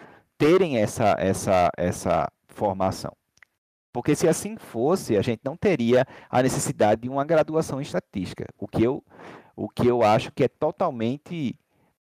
terem 0.42 0.76
essa, 0.76 1.14
essa, 1.20 1.70
essa 1.76 2.32
formação. 2.48 3.12
Porque 3.92 4.16
se 4.16 4.26
assim 4.26 4.56
fosse, 4.56 5.16
a 5.16 5.22
gente 5.22 5.40
não 5.44 5.56
teria 5.56 6.04
a 6.28 6.42
necessidade 6.42 7.02
de 7.02 7.08
uma 7.08 7.24
graduação 7.24 7.78
em 7.78 7.82
estatística. 7.82 8.46
O 8.58 8.66
que 8.66 8.82
eu, 8.82 9.04
o 9.54 9.68
que 9.68 9.86
eu 9.86 10.02
acho 10.02 10.32
que 10.32 10.42
é 10.42 10.48
totalmente 10.48 11.54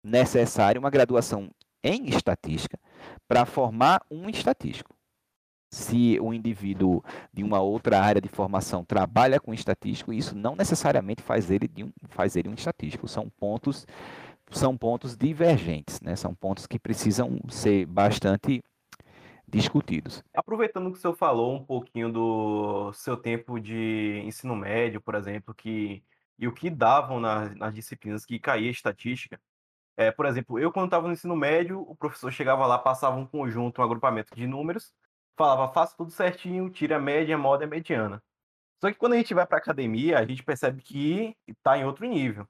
necessário 0.01 0.79
uma 0.79 0.89
graduação 0.89 1.49
em 1.83 2.05
estatística 2.07 2.79
para 3.27 3.45
formar 3.45 4.01
um 4.09 4.29
estatístico. 4.29 4.95
Se 5.69 6.17
o 6.21 6.33
indivíduo 6.33 7.03
de 7.33 7.43
uma 7.43 7.59
outra 7.59 7.99
área 7.99 8.21
de 8.21 8.29
formação 8.29 8.85
trabalha 8.85 9.39
com 9.39 9.53
estatístico, 9.53 10.13
isso 10.13 10.33
não 10.33 10.55
necessariamente 10.55 11.21
faz 11.21 11.51
ele, 11.51 11.69
um, 11.83 11.91
faz 12.07 12.37
ele 12.37 12.47
um 12.47 12.53
estatístico. 12.53 13.05
São 13.05 13.29
pontos, 13.29 13.85
são 14.49 14.77
pontos 14.77 15.15
divergentes, 15.15 16.01
né? 16.01 16.15
são 16.15 16.33
pontos 16.33 16.65
que 16.65 16.79
precisam 16.79 17.39
ser 17.49 17.85
bastante 17.85 18.63
discutidos. 19.47 20.23
Aproveitando 20.33 20.91
que 20.91 20.97
o 20.97 21.01
senhor 21.01 21.15
falou 21.15 21.55
um 21.55 21.63
pouquinho 21.63 22.11
do 22.11 22.93
seu 22.93 23.17
tempo 23.17 23.59
de 23.59 24.21
ensino 24.25 24.55
médio, 24.55 25.01
por 25.01 25.15
exemplo, 25.15 25.53
que 25.53 26.03
e 26.39 26.47
o 26.47 26.53
que 26.53 26.69
davam 26.69 27.19
nas, 27.19 27.53
nas 27.55 27.73
disciplinas 27.73 28.25
que 28.25 28.39
caía 28.39 28.71
estatística. 28.71 29.39
É, 29.97 30.09
por 30.09 30.25
exemplo, 30.25 30.57
eu 30.57 30.71
quando 30.71 30.85
estava 30.85 31.05
no 31.05 31.13
ensino 31.13 31.35
médio, 31.35 31.81
o 31.81 31.93
professor 31.93 32.31
chegava 32.31 32.65
lá, 32.65 32.79
passava 32.79 33.17
um 33.17 33.25
conjunto, 33.25 33.81
um 33.81 33.83
agrupamento 33.83 34.33
de 34.33 34.47
números, 34.47 34.93
falava, 35.37 35.71
faça 35.73 35.95
tudo 35.97 36.11
certinho, 36.11 36.69
tira 36.69 36.95
a 36.95 36.99
média, 36.99 37.37
moda 37.37 37.65
e 37.65 37.67
a 37.67 37.69
mediana. 37.69 38.23
Só 38.81 38.89
que 38.89 38.97
quando 38.97 39.13
a 39.13 39.17
gente 39.17 39.33
vai 39.33 39.45
para 39.45 39.57
academia, 39.57 40.17
a 40.17 40.25
gente 40.25 40.41
percebe 40.41 40.81
que 40.81 41.35
está 41.45 41.77
em 41.77 41.83
outro 41.83 42.07
nível. 42.07 42.47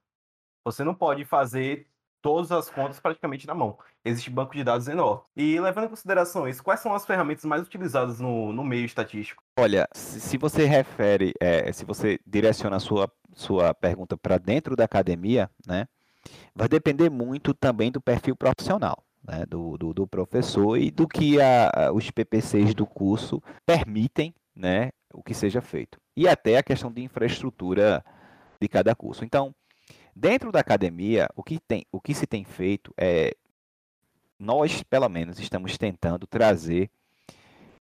Você 0.63 0.83
não 0.83 0.93
pode 0.93 1.25
fazer 1.25 1.87
todas 2.21 2.51
as 2.51 2.69
contas 2.69 2.99
praticamente 2.99 3.47
na 3.47 3.53
mão. 3.53 3.77
Existe 4.03 4.29
banco 4.29 4.53
de 4.53 4.63
dados 4.63 4.87
enorme. 4.87 5.23
E 5.35 5.59
levando 5.59 5.85
em 5.85 5.89
consideração 5.89 6.47
isso, 6.47 6.63
quais 6.63 6.79
são 6.79 6.93
as 6.93 7.05
ferramentas 7.05 7.45
mais 7.45 7.61
utilizadas 7.63 8.19
no, 8.19 8.51
no 8.53 8.63
meio 8.63 8.85
estatístico? 8.85 9.43
Olha, 9.57 9.87
se 9.93 10.37
você 10.37 10.65
refere, 10.65 11.33
é, 11.39 11.71
se 11.71 11.85
você 11.85 12.19
direciona 12.25 12.77
a 12.77 12.79
sua, 12.79 13.11
sua 13.33 13.73
pergunta 13.73 14.17
para 14.17 14.37
dentro 14.37 14.75
da 14.75 14.85
academia, 14.85 15.49
né, 15.65 15.87
vai 16.53 16.67
depender 16.67 17.09
muito 17.09 17.53
também 17.53 17.91
do 17.91 18.01
perfil 18.01 18.35
profissional. 18.35 19.03
Né, 19.21 19.45
do, 19.45 19.77
do, 19.77 19.93
do, 19.93 20.07
professor 20.07 20.77
e 20.77 20.89
do 20.89 21.05
que 21.05 21.41
a, 21.41 21.91
os 21.93 22.09
PPCs 22.09 22.73
do 22.73 22.87
curso 22.87 23.43
permitem 23.65 24.33
né, 24.55 24.91
o 25.13 25.21
que 25.21 25.33
seja 25.33 25.61
feito. 25.61 25.99
E 26.15 26.25
até 26.25 26.57
a 26.57 26.63
questão 26.63 26.89
de 26.89 27.03
infraestrutura 27.03 28.01
de 28.61 28.67
cada 28.69 28.95
curso. 28.95 29.25
Então, 29.25 29.53
Dentro 30.21 30.51
da 30.51 30.59
academia, 30.59 31.29
o 31.33 31.41
que, 31.41 31.61
tem, 31.61 31.85
o 31.93 32.01
que 32.01 32.13
se 32.13 32.27
tem 32.27 32.43
feito 32.43 32.93
é, 32.97 33.33
nós, 34.37 34.83
pelo 34.83 35.07
menos, 35.07 35.39
estamos 35.39 35.77
tentando 35.77 36.27
trazer 36.27 36.89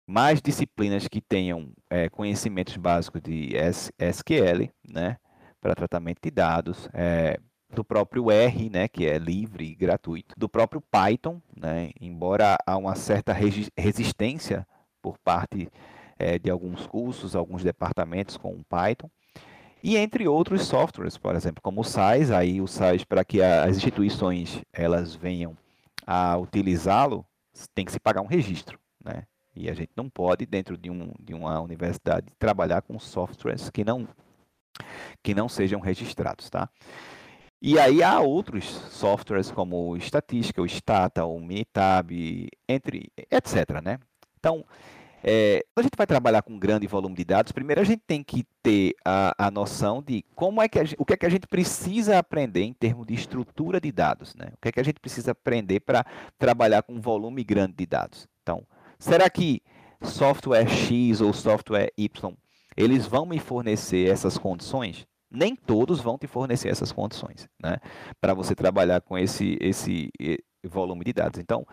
mais 0.06 0.42
disciplinas 0.42 1.08
que 1.08 1.22
tenham 1.22 1.70
é, 1.90 2.10
conhecimentos 2.10 2.76
básicos 2.76 3.22
de 3.22 3.54
SQL, 3.98 4.70
né, 4.86 5.16
para 5.62 5.76
tratamento 5.76 6.20
de 6.22 6.30
dados, 6.30 6.90
é, 6.92 7.40
do 7.74 7.86
próprio 7.86 8.30
R, 8.30 8.70
né, 8.70 8.90
que 8.90 9.08
é 9.08 9.18
livre 9.18 9.68
e 9.68 9.74
gratuito, 9.74 10.36
do 10.38 10.50
próprio 10.50 10.82
Python, 10.82 11.42
né, 11.56 11.92
embora 12.02 12.58
há 12.68 12.76
uma 12.76 12.96
certa 12.96 13.32
resistência 13.32 14.68
por 15.02 15.18
parte 15.20 15.72
é, 16.20 16.38
de 16.38 16.50
alguns 16.50 16.86
cursos, 16.86 17.34
alguns 17.34 17.64
departamentos 17.64 18.36
com 18.36 18.52
o 18.52 18.66
Python, 18.66 19.10
e 19.88 19.98
entre 19.98 20.28
outros 20.28 20.64
softwares, 20.64 21.16
por 21.16 21.36
exemplo, 21.36 21.62
como 21.62 21.82
o 21.82 21.84
SAIS, 21.84 22.32
aí 22.32 22.60
o 22.60 22.66
SAIS 22.66 23.04
para 23.04 23.24
que 23.24 23.40
as 23.40 23.78
instituições 23.78 24.60
elas 24.74 25.14
venham 25.14 25.56
a 26.08 26.36
utilizá-lo, 26.40 27.24
tem 27.76 27.86
que 27.86 27.92
se 27.92 28.00
pagar 28.00 28.22
um 28.22 28.26
registro, 28.26 28.80
né? 29.04 29.28
E 29.56 29.70
a 29.70 29.76
gente 29.76 29.92
não 29.96 30.10
pode 30.10 30.44
dentro 30.48 30.76
de, 30.76 30.90
um, 30.90 31.14
de 31.20 31.36
uma 31.36 31.62
universidade 31.62 32.34
trabalhar 32.40 32.82
com 32.82 32.98
softwares 32.98 33.70
que 33.70 33.86
não 33.86 34.08
que 35.22 35.36
não 35.36 35.48
sejam 35.48 35.80
registrados, 35.80 36.50
tá? 36.50 36.68
E 37.62 37.78
aí 37.78 38.02
há 38.02 38.20
outros 38.20 38.66
softwares 38.66 39.52
como 39.52 39.92
o 39.92 39.98
Estatística, 39.98 40.64
o 40.64 40.68
Stata, 40.68 41.26
o 41.26 41.40
Minitab, 41.40 42.10
entre 42.68 43.12
etc, 43.32 43.84
né? 43.84 44.00
Então, 44.40 44.66
é, 45.24 45.66
quando 45.74 45.86
a 45.86 45.88
gente 45.88 45.98
vai 45.98 46.06
trabalhar 46.06 46.42
com 46.42 46.54
um 46.54 46.60
grande 46.60 46.86
volume 46.86 47.16
de 47.16 47.26
dados, 47.26 47.52
primeiro 47.52 47.82
a 47.82 47.84
gente 47.84 48.04
tem 48.06 48.24
que 48.24 48.46
ter 48.62 48.94
a, 49.04 49.48
a 49.48 49.52
noção 49.52 50.02
de 50.02 50.24
como 50.36 50.62
é 50.62 50.68
que 50.68 50.80
o 50.98 51.06
que 51.06 51.14
é 51.14 51.18
que 51.18 51.26
a 51.26 51.30
gente 51.30 51.48
precisa 51.48 52.20
aprender 52.20 52.64
em 52.64 52.74
termos 52.74 53.08
de 53.08 53.14
estrutura 53.14 53.82
de 53.82 53.92
dados, 53.92 54.36
né? 54.36 54.50
O 54.54 54.58
que 54.62 54.70
é 54.70 54.72
que 54.72 54.80
a 54.80 54.84
gente 54.84 55.00
precisa 55.00 55.32
aprender 55.32 55.80
para 55.80 56.06
trabalhar 56.38 56.84
com 56.84 56.94
um 56.94 57.02
volume 57.02 57.44
grande 57.44 57.74
de 57.74 57.86
dados. 57.86 58.28
Então, 58.44 58.64
será 59.00 59.30
que 59.30 59.62
software 60.02 60.68
X 60.68 61.22
ou 61.22 61.34
software 61.34 61.92
Y 61.98 62.36
eles 62.78 63.08
vão 63.08 63.26
me 63.26 63.40
fornecer 63.40 64.10
essas 64.10 64.38
condições? 64.38 65.08
Nem 65.32 65.56
todos 65.56 66.00
vão 66.00 66.18
te 66.18 66.28
fornecer 66.28 66.70
essas 66.70 66.92
condições, 66.92 67.50
né? 67.62 67.78
Para 68.22 68.34
você 68.34 68.54
trabalhar 68.54 69.02
com 69.02 69.18
esse, 69.18 69.58
esse 69.60 70.12
volume 70.64 71.04
de 71.04 71.14
dados. 71.14 71.40
Então, 71.40 71.66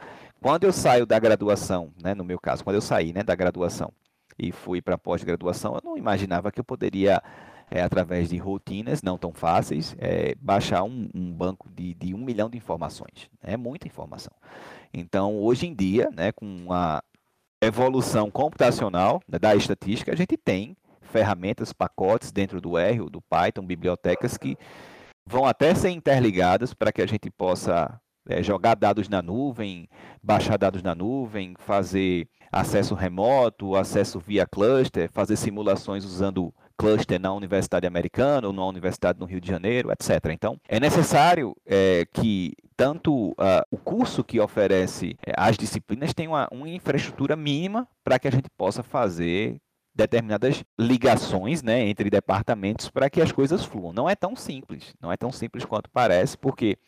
quando 0.42 0.64
eu 0.64 0.72
saio 0.72 1.06
da 1.06 1.18
graduação, 1.18 1.92
né, 2.02 2.14
no 2.14 2.24
meu 2.24 2.38
caso, 2.38 2.64
quando 2.64 2.74
eu 2.74 2.82
saí 2.82 3.12
né, 3.12 3.22
da 3.22 3.34
graduação 3.34 3.92
e 4.36 4.50
fui 4.50 4.82
para 4.82 4.98
pós-graduação, 4.98 5.74
eu 5.74 5.80
não 5.84 5.96
imaginava 5.96 6.50
que 6.50 6.58
eu 6.58 6.64
poderia, 6.64 7.22
é, 7.70 7.80
através 7.80 8.28
de 8.28 8.36
rotinas 8.38 9.02
não 9.02 9.16
tão 9.16 9.32
fáceis, 9.32 9.94
é, 9.98 10.34
baixar 10.40 10.82
um, 10.82 11.08
um 11.14 11.32
banco 11.32 11.70
de, 11.70 11.94
de, 11.94 12.12
um 12.12 12.18
milhão 12.18 12.50
de 12.50 12.58
informações. 12.58 13.30
É 13.40 13.56
muita 13.56 13.86
informação. 13.86 14.32
Então, 14.92 15.38
hoje 15.38 15.68
em 15.68 15.74
dia, 15.74 16.10
né, 16.12 16.32
com 16.32 16.72
a 16.72 17.00
evolução 17.62 18.28
computacional 18.28 19.22
né, 19.28 19.38
da 19.38 19.54
estatística, 19.54 20.12
a 20.12 20.16
gente 20.16 20.36
tem 20.36 20.76
ferramentas, 21.02 21.72
pacotes 21.72 22.32
dentro 22.32 22.60
do 22.60 22.76
R, 22.76 22.98
do 23.08 23.22
Python, 23.22 23.64
bibliotecas 23.64 24.36
que 24.36 24.56
vão 25.24 25.44
até 25.44 25.72
ser 25.72 25.90
interligadas 25.90 26.74
para 26.74 26.90
que 26.90 27.00
a 27.00 27.06
gente 27.06 27.30
possa 27.30 28.00
é, 28.28 28.42
jogar 28.42 28.74
dados 28.74 29.08
na 29.08 29.22
nuvem, 29.22 29.88
baixar 30.22 30.56
dados 30.56 30.82
na 30.82 30.94
nuvem, 30.94 31.54
fazer 31.58 32.28
acesso 32.50 32.94
remoto, 32.94 33.74
acesso 33.76 34.20
via 34.20 34.46
cluster, 34.46 35.10
fazer 35.10 35.36
simulações 35.36 36.04
usando 36.04 36.52
cluster 36.76 37.20
na 37.20 37.32
Universidade 37.32 37.86
Americana 37.86 38.46
ou 38.46 38.52
na 38.52 38.66
Universidade 38.66 39.18
no 39.18 39.26
Rio 39.26 39.40
de 39.40 39.48
Janeiro, 39.48 39.90
etc. 39.92 40.26
Então, 40.32 40.58
é 40.68 40.80
necessário 40.80 41.54
é, 41.66 42.04
que 42.12 42.54
tanto 42.76 43.30
uh, 43.30 43.62
o 43.70 43.76
curso 43.76 44.24
que 44.24 44.40
oferece 44.40 45.16
é, 45.24 45.32
as 45.36 45.56
disciplinas 45.56 46.12
tenha 46.12 46.28
uma, 46.28 46.48
uma 46.50 46.68
infraestrutura 46.68 47.36
mínima 47.36 47.86
para 48.02 48.18
que 48.18 48.26
a 48.26 48.30
gente 48.30 48.48
possa 48.56 48.82
fazer 48.82 49.60
determinadas 49.94 50.64
ligações 50.78 51.62
né, 51.62 51.86
entre 51.86 52.08
departamentos 52.10 52.88
para 52.88 53.10
que 53.10 53.20
as 53.20 53.30
coisas 53.30 53.64
fluam. 53.64 53.92
Não 53.92 54.08
é 54.08 54.16
tão 54.16 54.34
simples, 54.34 54.94
não 55.00 55.12
é 55.12 55.16
tão 55.16 55.30
simples 55.30 55.64
quanto 55.64 55.90
parece, 55.90 56.36
porque 56.36 56.78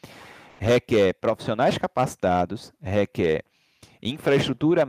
requer 0.60 1.14
profissionais 1.14 1.78
capacitados, 1.78 2.72
requer 2.80 3.44
infraestrutura 4.02 4.86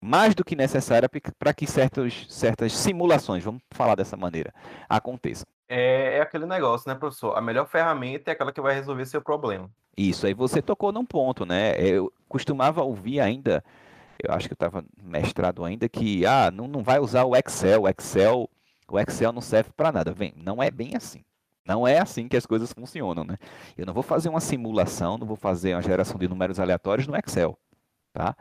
mais 0.00 0.34
do 0.34 0.44
que 0.44 0.54
necessária 0.54 1.08
para 1.38 1.52
que 1.52 1.66
certos, 1.66 2.26
certas 2.28 2.72
simulações, 2.72 3.42
vamos 3.42 3.62
falar 3.70 3.94
dessa 3.94 4.16
maneira, 4.16 4.52
aconteçam. 4.88 5.46
É, 5.68 6.16
é, 6.16 6.20
aquele 6.20 6.46
negócio, 6.46 6.88
né, 6.88 6.94
professor? 6.94 7.36
A 7.36 7.40
melhor 7.40 7.66
ferramenta 7.66 8.30
é 8.30 8.32
aquela 8.32 8.52
que 8.52 8.60
vai 8.60 8.74
resolver 8.74 9.04
seu 9.06 9.20
problema. 9.20 9.70
Isso, 9.96 10.26
aí 10.26 10.32
você 10.32 10.62
tocou 10.62 10.92
num 10.92 11.04
ponto, 11.04 11.44
né? 11.44 11.74
Eu 11.78 12.12
costumava 12.28 12.82
ouvir 12.82 13.20
ainda 13.20 13.62
eu 14.22 14.34
acho 14.34 14.48
que 14.48 14.52
eu 14.52 14.56
estava 14.56 14.84
mestrado 15.00 15.64
ainda, 15.64 15.88
que 15.88 16.26
ah, 16.26 16.50
não, 16.50 16.66
não 16.66 16.82
vai 16.82 16.98
usar 16.98 17.24
o 17.24 17.36
Excel, 17.36 17.82
o 17.82 17.88
Excel, 17.88 18.50
o 18.88 18.98
Excel 18.98 19.32
não 19.32 19.40
serve 19.40 19.70
para 19.76 19.92
nada. 19.92 20.12
Vem, 20.12 20.32
não 20.36 20.62
é 20.62 20.70
bem 20.70 20.96
assim. 20.96 21.24
Não 21.68 21.86
é 21.86 21.98
assim 21.98 22.26
que 22.26 22.36
as 22.36 22.46
coisas 22.46 22.72
funcionam, 22.72 23.24
né? 23.24 23.36
Eu 23.76 23.84
não 23.84 23.92
vou 23.92 24.02
fazer 24.02 24.30
uma 24.30 24.40
simulação, 24.40 25.18
não 25.18 25.26
vou 25.26 25.36
fazer 25.36 25.74
uma 25.74 25.82
geração 25.82 26.18
de 26.18 26.26
números 26.26 26.58
aleatórios 26.58 27.06
no 27.06 27.14
Excel, 27.14 27.58
tá? 28.14 28.34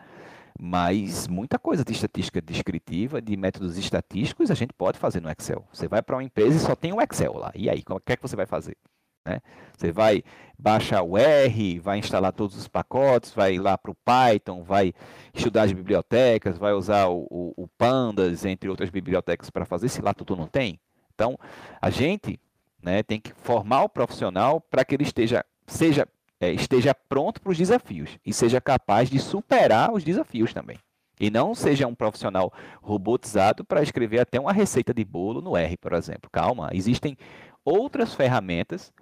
Mas 0.57 1.27
muita 1.27 1.59
coisa 1.59 1.83
de 1.83 1.91
estatística 1.91 2.41
descritiva, 2.41 3.21
de 3.21 3.35
métodos 3.35 3.77
estatísticos, 3.77 4.49
a 4.49 4.55
gente 4.55 4.73
pode 4.73 4.97
fazer 4.97 5.19
no 5.19 5.29
Excel. 5.29 5.67
Você 5.73 5.89
vai 5.89 6.01
para 6.01 6.15
uma 6.15 6.23
empresa 6.23 6.55
e 6.55 6.59
só 6.59 6.73
tem 6.73 6.93
o 6.93 7.01
Excel 7.01 7.33
lá. 7.33 7.51
E 7.53 7.69
aí, 7.69 7.83
o 7.89 7.99
que 7.99 8.13
é 8.13 8.15
que 8.15 8.21
você 8.21 8.35
vai 8.35 8.45
fazer? 8.45 8.77
Né? 9.25 9.41
Você 9.77 9.91
vai 9.91 10.23
baixar 10.57 11.03
o 11.03 11.17
R, 11.17 11.79
vai 11.79 11.99
instalar 11.99 12.31
todos 12.31 12.55
os 12.55 12.69
pacotes, 12.69 13.33
vai 13.33 13.57
lá 13.57 13.77
para 13.77 13.91
o 13.91 13.95
Python, 14.05 14.63
vai 14.63 14.93
estudar 15.33 15.63
as 15.63 15.73
bibliotecas, 15.73 16.57
vai 16.57 16.71
usar 16.71 17.07
o, 17.07 17.27
o, 17.29 17.63
o 17.63 17.67
Pandas, 17.77 18.45
entre 18.45 18.69
outras 18.69 18.89
bibliotecas, 18.89 19.49
para 19.49 19.65
fazer, 19.65 19.89
se 19.89 20.01
lá 20.01 20.13
tudo 20.13 20.33
não 20.35 20.47
tem. 20.47 20.79
Então, 21.13 21.37
a 21.81 21.89
gente 21.89 22.39
né, 22.81 23.03
tem 23.03 23.19
que 23.19 23.33
formar 23.33 23.83
o 23.83 23.89
profissional 23.89 24.61
para 24.61 24.85
que 24.85 24.95
ele 24.95 25.03
esteja, 25.03 25.45
seja, 25.65 26.07
é, 26.39 26.51
esteja 26.51 26.93
pronto 26.93 27.41
para 27.41 27.51
os 27.51 27.57
desafios 27.57 28.17
e 28.25 28.33
seja 28.33 28.61
capaz 28.61 29.09
de 29.09 29.19
superar 29.19 29.91
os 29.93 30.03
desafios 30.03 30.53
também. 30.53 30.77
E 31.19 31.31
não 31.31 31.55
seja 31.55 31.87
um 31.87 31.95
profissional 31.95 32.53
robotizado 32.81 33.65
para 33.65 33.81
escrever 33.81 34.19
até 34.19 34.39
uma 34.39 34.53
receita 34.53 34.93
de 34.93 35.03
bolo 35.03 35.41
no 35.41 35.57
R, 35.57 35.75
por 35.77 35.93
exemplo. 35.93 36.29
Calma, 36.31 36.69
existem 36.73 37.17
outras 37.65 38.13
ferramentas 38.13 38.93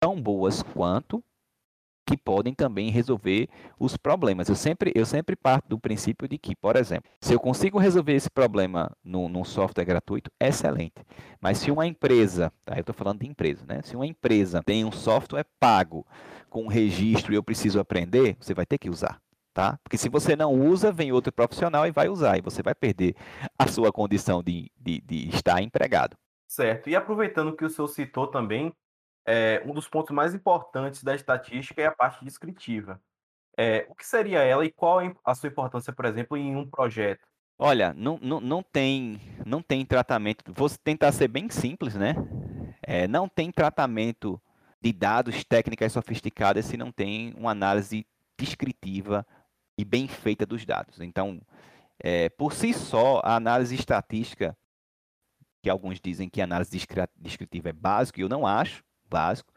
tão 0.00 0.20
boas 0.20 0.62
quanto 0.62 1.22
que 2.04 2.16
podem 2.16 2.54
também 2.54 2.90
resolver 2.90 3.48
os 3.78 3.96
problemas. 3.96 4.48
Eu 4.48 4.54
sempre, 4.54 4.92
eu 4.94 5.06
sempre 5.06 5.36
parto 5.36 5.68
do 5.68 5.78
princípio 5.78 6.28
de 6.28 6.36
que, 6.38 6.54
por 6.56 6.76
exemplo, 6.76 7.10
se 7.20 7.32
eu 7.32 7.40
consigo 7.40 7.78
resolver 7.78 8.14
esse 8.14 8.30
problema 8.30 8.90
no, 9.04 9.28
num 9.28 9.44
software 9.44 9.84
gratuito, 9.84 10.30
excelente. 10.40 11.04
Mas 11.40 11.58
se 11.58 11.70
uma 11.70 11.86
empresa, 11.86 12.52
tá, 12.64 12.74
eu 12.76 12.80
estou 12.80 12.94
falando 12.94 13.20
de 13.20 13.28
empresa, 13.28 13.64
né? 13.66 13.80
Se 13.82 13.94
uma 13.94 14.06
empresa 14.06 14.62
tem 14.64 14.84
um 14.84 14.92
software 14.92 15.46
pago 15.60 16.06
com 16.50 16.66
registro 16.66 17.32
e 17.32 17.36
eu 17.36 17.42
preciso 17.42 17.80
aprender, 17.80 18.36
você 18.38 18.52
vai 18.52 18.66
ter 18.66 18.78
que 18.78 18.90
usar. 18.90 19.20
Tá? 19.54 19.78
Porque 19.84 19.98
se 19.98 20.08
você 20.08 20.34
não 20.34 20.54
usa, 20.54 20.90
vem 20.90 21.12
outro 21.12 21.30
profissional 21.30 21.86
e 21.86 21.90
vai 21.90 22.08
usar, 22.08 22.38
e 22.38 22.40
você 22.40 22.62
vai 22.62 22.74
perder 22.74 23.14
a 23.58 23.66
sua 23.66 23.92
condição 23.92 24.42
de, 24.42 24.70
de, 24.80 24.98
de 25.02 25.28
estar 25.28 25.62
empregado. 25.62 26.16
Certo. 26.48 26.88
E 26.88 26.96
aproveitando 26.96 27.54
que 27.54 27.64
o 27.64 27.68
senhor 27.68 27.88
citou 27.88 28.26
também 28.26 28.72
é, 29.26 29.62
um 29.64 29.72
dos 29.72 29.88
pontos 29.88 30.14
mais 30.14 30.34
importantes 30.34 31.02
da 31.02 31.14
estatística 31.14 31.80
é 31.80 31.86
a 31.86 31.92
parte 31.92 32.24
descritiva. 32.24 33.00
É, 33.56 33.86
o 33.88 33.94
que 33.94 34.06
seria 34.06 34.40
ela 34.40 34.64
e 34.64 34.72
qual 34.72 35.00
a 35.24 35.34
sua 35.34 35.48
importância, 35.48 35.92
por 35.92 36.04
exemplo, 36.04 36.36
em 36.36 36.56
um 36.56 36.68
projeto? 36.68 37.26
Olha, 37.58 37.92
não, 37.94 38.18
não, 38.20 38.40
não, 38.40 38.62
tem, 38.62 39.20
não 39.46 39.62
tem 39.62 39.84
tratamento. 39.84 40.52
Vou 40.52 40.68
tentar 40.82 41.12
ser 41.12 41.28
bem 41.28 41.48
simples, 41.50 41.94
né? 41.94 42.14
É, 42.82 43.06
não 43.06 43.28
tem 43.28 43.52
tratamento 43.52 44.40
de 44.80 44.92
dados 44.92 45.44
técnicas 45.44 45.92
sofisticadas 45.92 46.64
se 46.64 46.76
não 46.76 46.90
tem 46.90 47.32
uma 47.36 47.52
análise 47.52 48.04
descritiva 48.36 49.24
e 49.78 49.84
bem 49.84 50.08
feita 50.08 50.44
dos 50.44 50.64
dados. 50.64 51.00
Então, 51.00 51.40
é, 52.00 52.28
por 52.30 52.52
si 52.52 52.72
só, 52.72 53.20
a 53.22 53.36
análise 53.36 53.74
estatística, 53.74 54.56
que 55.62 55.70
alguns 55.70 56.00
dizem 56.00 56.28
que 56.28 56.40
a 56.40 56.44
análise 56.44 56.76
descritiva 57.16 57.68
é 57.68 57.72
básica, 57.72 58.20
eu 58.20 58.28
não 58.28 58.44
acho, 58.44 58.82
básico, 59.12 59.52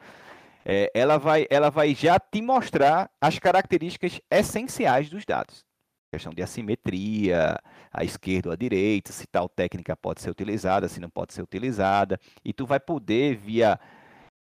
é, 0.66 0.92
ela, 0.94 1.18
vai, 1.18 1.46
ela 1.50 1.70
vai 1.70 1.94
já 1.96 2.20
te 2.20 2.42
mostrar 2.42 3.10
as 3.22 3.40
características 3.40 4.20
essenciais 4.30 5.10
dos 5.10 5.24
dados. 5.26 5.64
Questão 6.12 6.34
de 6.34 6.42
assimetria, 6.42 7.60
a 7.92 8.04
esquerda 8.04 8.50
ou 8.50 8.54
a 8.54 8.56
direita, 8.56 9.12
se 9.12 9.28
tal 9.28 9.48
técnica 9.48 9.96
pode 9.96 10.22
ser 10.22 10.30
utilizada, 10.30 10.88
se 10.88 11.00
não 11.00 11.10
pode 11.10 11.34
ser 11.34 11.42
utilizada, 11.42 12.20
e 12.44 12.54
tu 12.54 12.66
vai 12.66 12.80
poder, 12.80 13.36
via 13.36 13.80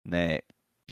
né, 0.06 0.40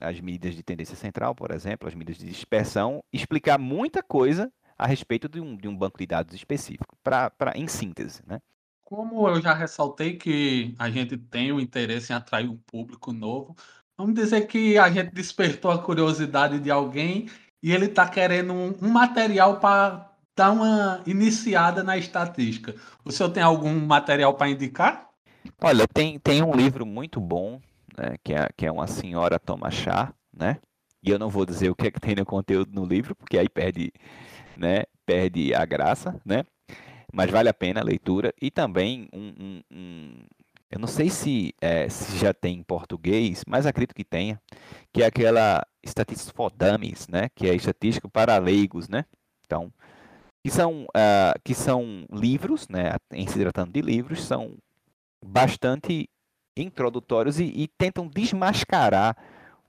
as 0.01 0.19
medidas 0.19 0.55
de 0.55 0.63
tendência 0.63 0.95
central, 0.95 1.35
por 1.35 1.51
exemplo, 1.51 1.87
as 1.87 1.95
medidas 1.95 2.17
de 2.17 2.25
dispersão, 2.25 3.03
explicar 3.13 3.57
muita 3.57 4.01
coisa 4.01 4.51
a 4.77 4.87
respeito 4.87 5.29
de 5.29 5.39
um, 5.39 5.55
de 5.55 5.67
um 5.67 5.77
banco 5.77 5.99
de 5.99 6.07
dados 6.07 6.33
específico, 6.33 6.97
pra, 7.03 7.29
pra, 7.29 7.53
em 7.55 7.67
síntese. 7.67 8.23
Né? 8.25 8.41
Como 8.83 9.27
eu 9.29 9.39
já 9.39 9.53
ressaltei 9.53 10.17
que 10.17 10.73
a 10.79 10.89
gente 10.89 11.15
tem 11.15 11.51
o 11.51 11.59
interesse 11.59 12.11
em 12.11 12.15
atrair 12.15 12.49
um 12.49 12.57
público 12.57 13.13
novo, 13.13 13.55
Vamos 14.01 14.15
dizer 14.15 14.47
que 14.47 14.79
a 14.79 14.89
gente 14.89 15.13
despertou 15.13 15.69
a 15.69 15.77
curiosidade 15.77 16.59
de 16.59 16.71
alguém 16.71 17.29
e 17.61 17.71
ele 17.71 17.85
está 17.85 18.09
querendo 18.09 18.51
um, 18.51 18.73
um 18.81 18.89
material 18.89 19.59
para 19.59 20.09
dar 20.35 20.49
uma 20.49 21.03
iniciada 21.05 21.83
na 21.83 21.95
estatística. 21.99 22.73
O 23.05 23.11
senhor 23.11 23.29
tem 23.29 23.43
algum 23.43 23.71
material 23.85 24.33
para 24.33 24.49
indicar? 24.49 25.07
Olha, 25.61 25.85
tem, 25.87 26.17
tem 26.17 26.41
um 26.41 26.51
livro 26.51 26.83
muito 26.83 27.21
bom, 27.21 27.61
né, 27.95 28.15
que, 28.23 28.33
é, 28.33 28.49
que 28.57 28.65
é 28.65 28.71
uma 28.71 28.87
senhora 28.87 29.37
toma 29.37 29.69
chá, 29.69 30.11
né? 30.35 30.57
E 31.03 31.11
eu 31.11 31.19
não 31.19 31.29
vou 31.29 31.45
dizer 31.45 31.69
o 31.69 31.75
que 31.75 31.85
é 31.85 31.91
que 31.91 31.99
tem 31.99 32.15
no 32.15 32.25
conteúdo 32.25 32.71
no 32.73 32.83
livro, 32.83 33.13
porque 33.13 33.37
aí 33.37 33.47
perde, 33.47 33.93
né, 34.57 34.85
perde 35.05 35.53
a 35.53 35.63
graça, 35.63 36.19
né? 36.25 36.43
Mas 37.13 37.29
vale 37.29 37.49
a 37.49 37.53
pena 37.53 37.81
a 37.81 37.83
leitura. 37.83 38.33
E 38.41 38.49
também 38.49 39.07
um, 39.13 39.27
um, 39.39 39.61
um 39.71 40.13
eu 40.71 40.79
não 40.79 40.87
sei 40.87 41.09
se, 41.09 41.53
é, 41.59 41.89
se 41.89 42.17
já 42.17 42.33
tem 42.33 42.57
em 42.57 42.63
português, 42.63 43.43
mas 43.45 43.65
acredito 43.65 43.93
que 43.93 44.05
tenha, 44.05 44.41
que 44.93 45.03
é 45.03 45.05
aquela 45.05 45.67
Statistics 45.85 46.31
for 46.31 46.49
Dummies, 46.49 47.09
né? 47.09 47.27
Que 47.35 47.49
é 47.49 47.53
estatística 47.53 48.07
para 48.07 48.37
leigos, 48.37 48.87
né? 48.87 49.03
Então, 49.45 49.71
que 50.41 50.49
são, 50.49 50.83
uh, 50.85 51.39
que 51.43 51.53
são 51.53 52.05
livros, 52.09 52.69
né? 52.69 52.95
Em 53.11 53.27
se 53.27 53.37
tratando 53.37 53.73
de 53.73 53.81
livros, 53.81 54.23
são 54.23 54.57
bastante 55.23 56.09
introdutórios 56.55 57.37
e, 57.39 57.45
e 57.45 57.67
tentam 57.67 58.07
desmascarar 58.07 59.17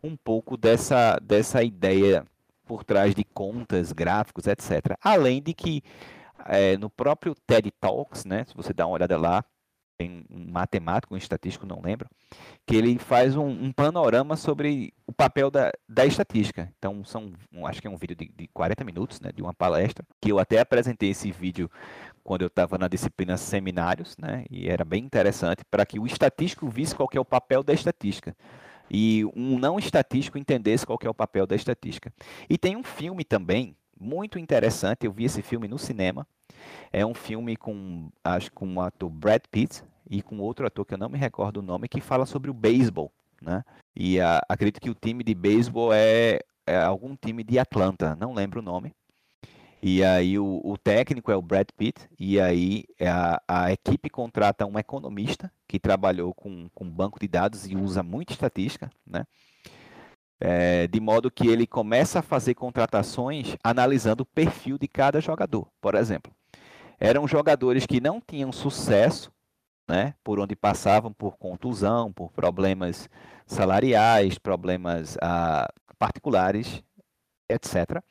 um 0.05 0.17
pouco 0.17 0.57
dessa, 0.57 1.19
dessa 1.21 1.65
ideia 1.65 2.25
por 2.65 2.85
trás 2.85 3.13
de 3.13 3.25
contas, 3.25 3.93
gráficos, 3.93 4.47
etc. 4.47 4.97
Além 5.03 5.43
de 5.43 5.53
que 5.53 5.83
é, 6.47 6.77
no 6.77 6.89
próprio 6.89 7.35
TED 7.47 7.73
Talks, 7.81 8.25
né, 8.25 8.45
se 8.45 8.55
você 8.55 8.73
dá 8.73 8.87
uma 8.87 8.95
olhada 8.95 9.19
lá, 9.19 9.45
tem 10.03 10.25
um 10.29 10.51
matemático, 10.51 11.15
um 11.15 11.17
estatístico, 11.17 11.65
não 11.65 11.81
lembro, 11.81 12.09
que 12.67 12.75
ele 12.75 12.99
faz 12.99 13.37
um, 13.37 13.47
um 13.47 13.73
panorama 13.73 14.37
sobre 14.37 14.93
o 15.07 15.13
papel 15.13 15.51
da, 15.51 15.73
da 15.89 16.05
estatística. 16.05 16.73
Então, 16.77 17.05
são, 17.05 17.33
um, 17.53 17.67
acho 17.67 17.81
que 17.81 17.87
é 17.87 17.91
um 17.91 17.97
vídeo 17.97 18.17
de, 18.17 18.29
de 18.37 18.49
40 18.49 18.85
minutos, 18.85 19.21
né, 19.21 19.31
de 19.33 19.41
uma 19.41 19.55
palestra, 19.55 20.05
que 20.21 20.33
eu 20.33 20.41
até 20.41 20.59
apresentei 20.59 21.11
esse 21.11 21.31
vídeo 21.31 21.71
quando 22.25 22.43
eu 22.43 22.49
estava 22.49 22.77
na 22.79 22.89
disciplina 22.89 23.37
seminários, 23.37 24.17
né, 24.17 24.45
e 24.51 24.69
era 24.69 24.85
bem 24.85 25.05
interessante, 25.05 25.65
para 25.71 25.87
que 25.87 26.01
o 26.01 26.07
estatístico 26.07 26.69
visse 26.69 26.95
qual 26.95 27.09
é 27.13 27.21
o 27.21 27.25
papel 27.25 27.63
da 27.63 27.73
estatística 27.73 28.35
e 28.91 29.25
um 29.35 29.59
não 29.59 29.79
estatístico 29.79 30.37
entendesse 30.37 30.85
qual 30.85 30.99
é 31.03 31.09
o 31.09 31.15
papel 31.15 31.47
da 31.47 31.57
estatística. 31.57 32.13
E 32.51 32.59
tem 32.59 32.77
um 32.77 32.83
filme 32.83 33.25
também 33.25 33.75
muito 33.99 34.39
interessante, 34.39 35.07
eu 35.07 35.13
vi 35.13 35.25
esse 35.25 35.41
filme 35.41 35.67
no 35.67 35.79
cinema, 35.79 36.27
é 36.93 37.07
um 37.07 37.15
filme 37.15 37.57
com, 37.57 38.11
acho 38.23 38.53
com 38.53 38.75
o 38.75 38.81
ator 38.81 39.09
Brad 39.09 39.43
Pitt 39.51 39.83
e 40.13 40.21
com 40.21 40.39
outro 40.41 40.67
ator 40.67 40.85
que 40.85 40.93
eu 40.93 40.99
não 40.99 41.09
me 41.09 41.17
recordo 41.17 41.57
o 41.57 41.63
nome, 41.63 41.89
que 41.89 41.99
fala 41.99 42.27
sobre 42.27 42.51
o 42.51 42.55
beisebol, 42.55 43.11
né? 43.41 43.65
E 43.97 44.21
a, 44.21 44.43
acredito 44.47 44.79
que 44.79 44.91
o 44.91 44.95
time 44.95 45.25
de 45.25 45.35
beisebol 45.35 45.91
é, 45.91 46.41
é, 46.67 46.77
algum 46.77 47.17
time 47.17 47.43
de 47.43 47.59
Atlanta, 47.59 48.15
não 48.15 48.35
lembro 48.35 48.61
o 48.61 48.63
nome. 48.63 48.95
E 49.83 50.05
aí 50.05 50.39
o, 50.39 50.61
o 50.63 50.77
técnico 50.77 51.33
é 51.33 51.37
o 51.37 51.41
Brad 51.41 51.67
Pitt, 51.79 51.99
e 52.21 52.39
aí 52.39 52.85
a, 53.01 53.43
a, 53.49 53.73
equipe 53.73 54.11
contrata 54.11 54.67
um 54.67 54.79
economista 54.79 55.51
que 55.67 55.81
trabalhou 55.81 56.35
com, 56.35 56.69
com 56.75 56.89
banco 56.89 57.19
de 57.19 57.27
dados 57.27 57.67
e 57.67 57.75
usa 57.75 58.03
muita 58.03 58.35
estatística, 58.35 58.91
né? 59.07 59.25
É, 60.39 60.87
de 60.89 61.01
modo 61.01 61.31
que 61.31 61.49
ele 61.49 61.67
começa 61.67 62.19
a 62.19 62.23
fazer 62.23 62.55
contratações 62.55 63.57
analisando 63.65 64.25
o 64.25 64.27
perfil 64.27 64.77
de 64.77 64.89
cada 64.89 65.23
jogador. 65.23 65.69
Por 65.81 65.95
exemplo, 65.95 66.33
eram 67.01 67.27
jogadores 67.27 67.87
que 67.87 68.01
não 68.01 68.21
tinham 68.21 68.53
sucesso, 68.53 69.33
né, 69.93 70.15
por 70.25 70.41
onde 70.41 70.57
passavam 70.57 71.13
por 71.13 71.37
contusão, 71.37 72.11
por 72.11 72.33
problemas 72.33 73.11
salariais, 73.45 74.39
problemas 74.39 75.19
ah, 75.21 75.71
particulares, 75.99 76.83
etc. 77.47 78.03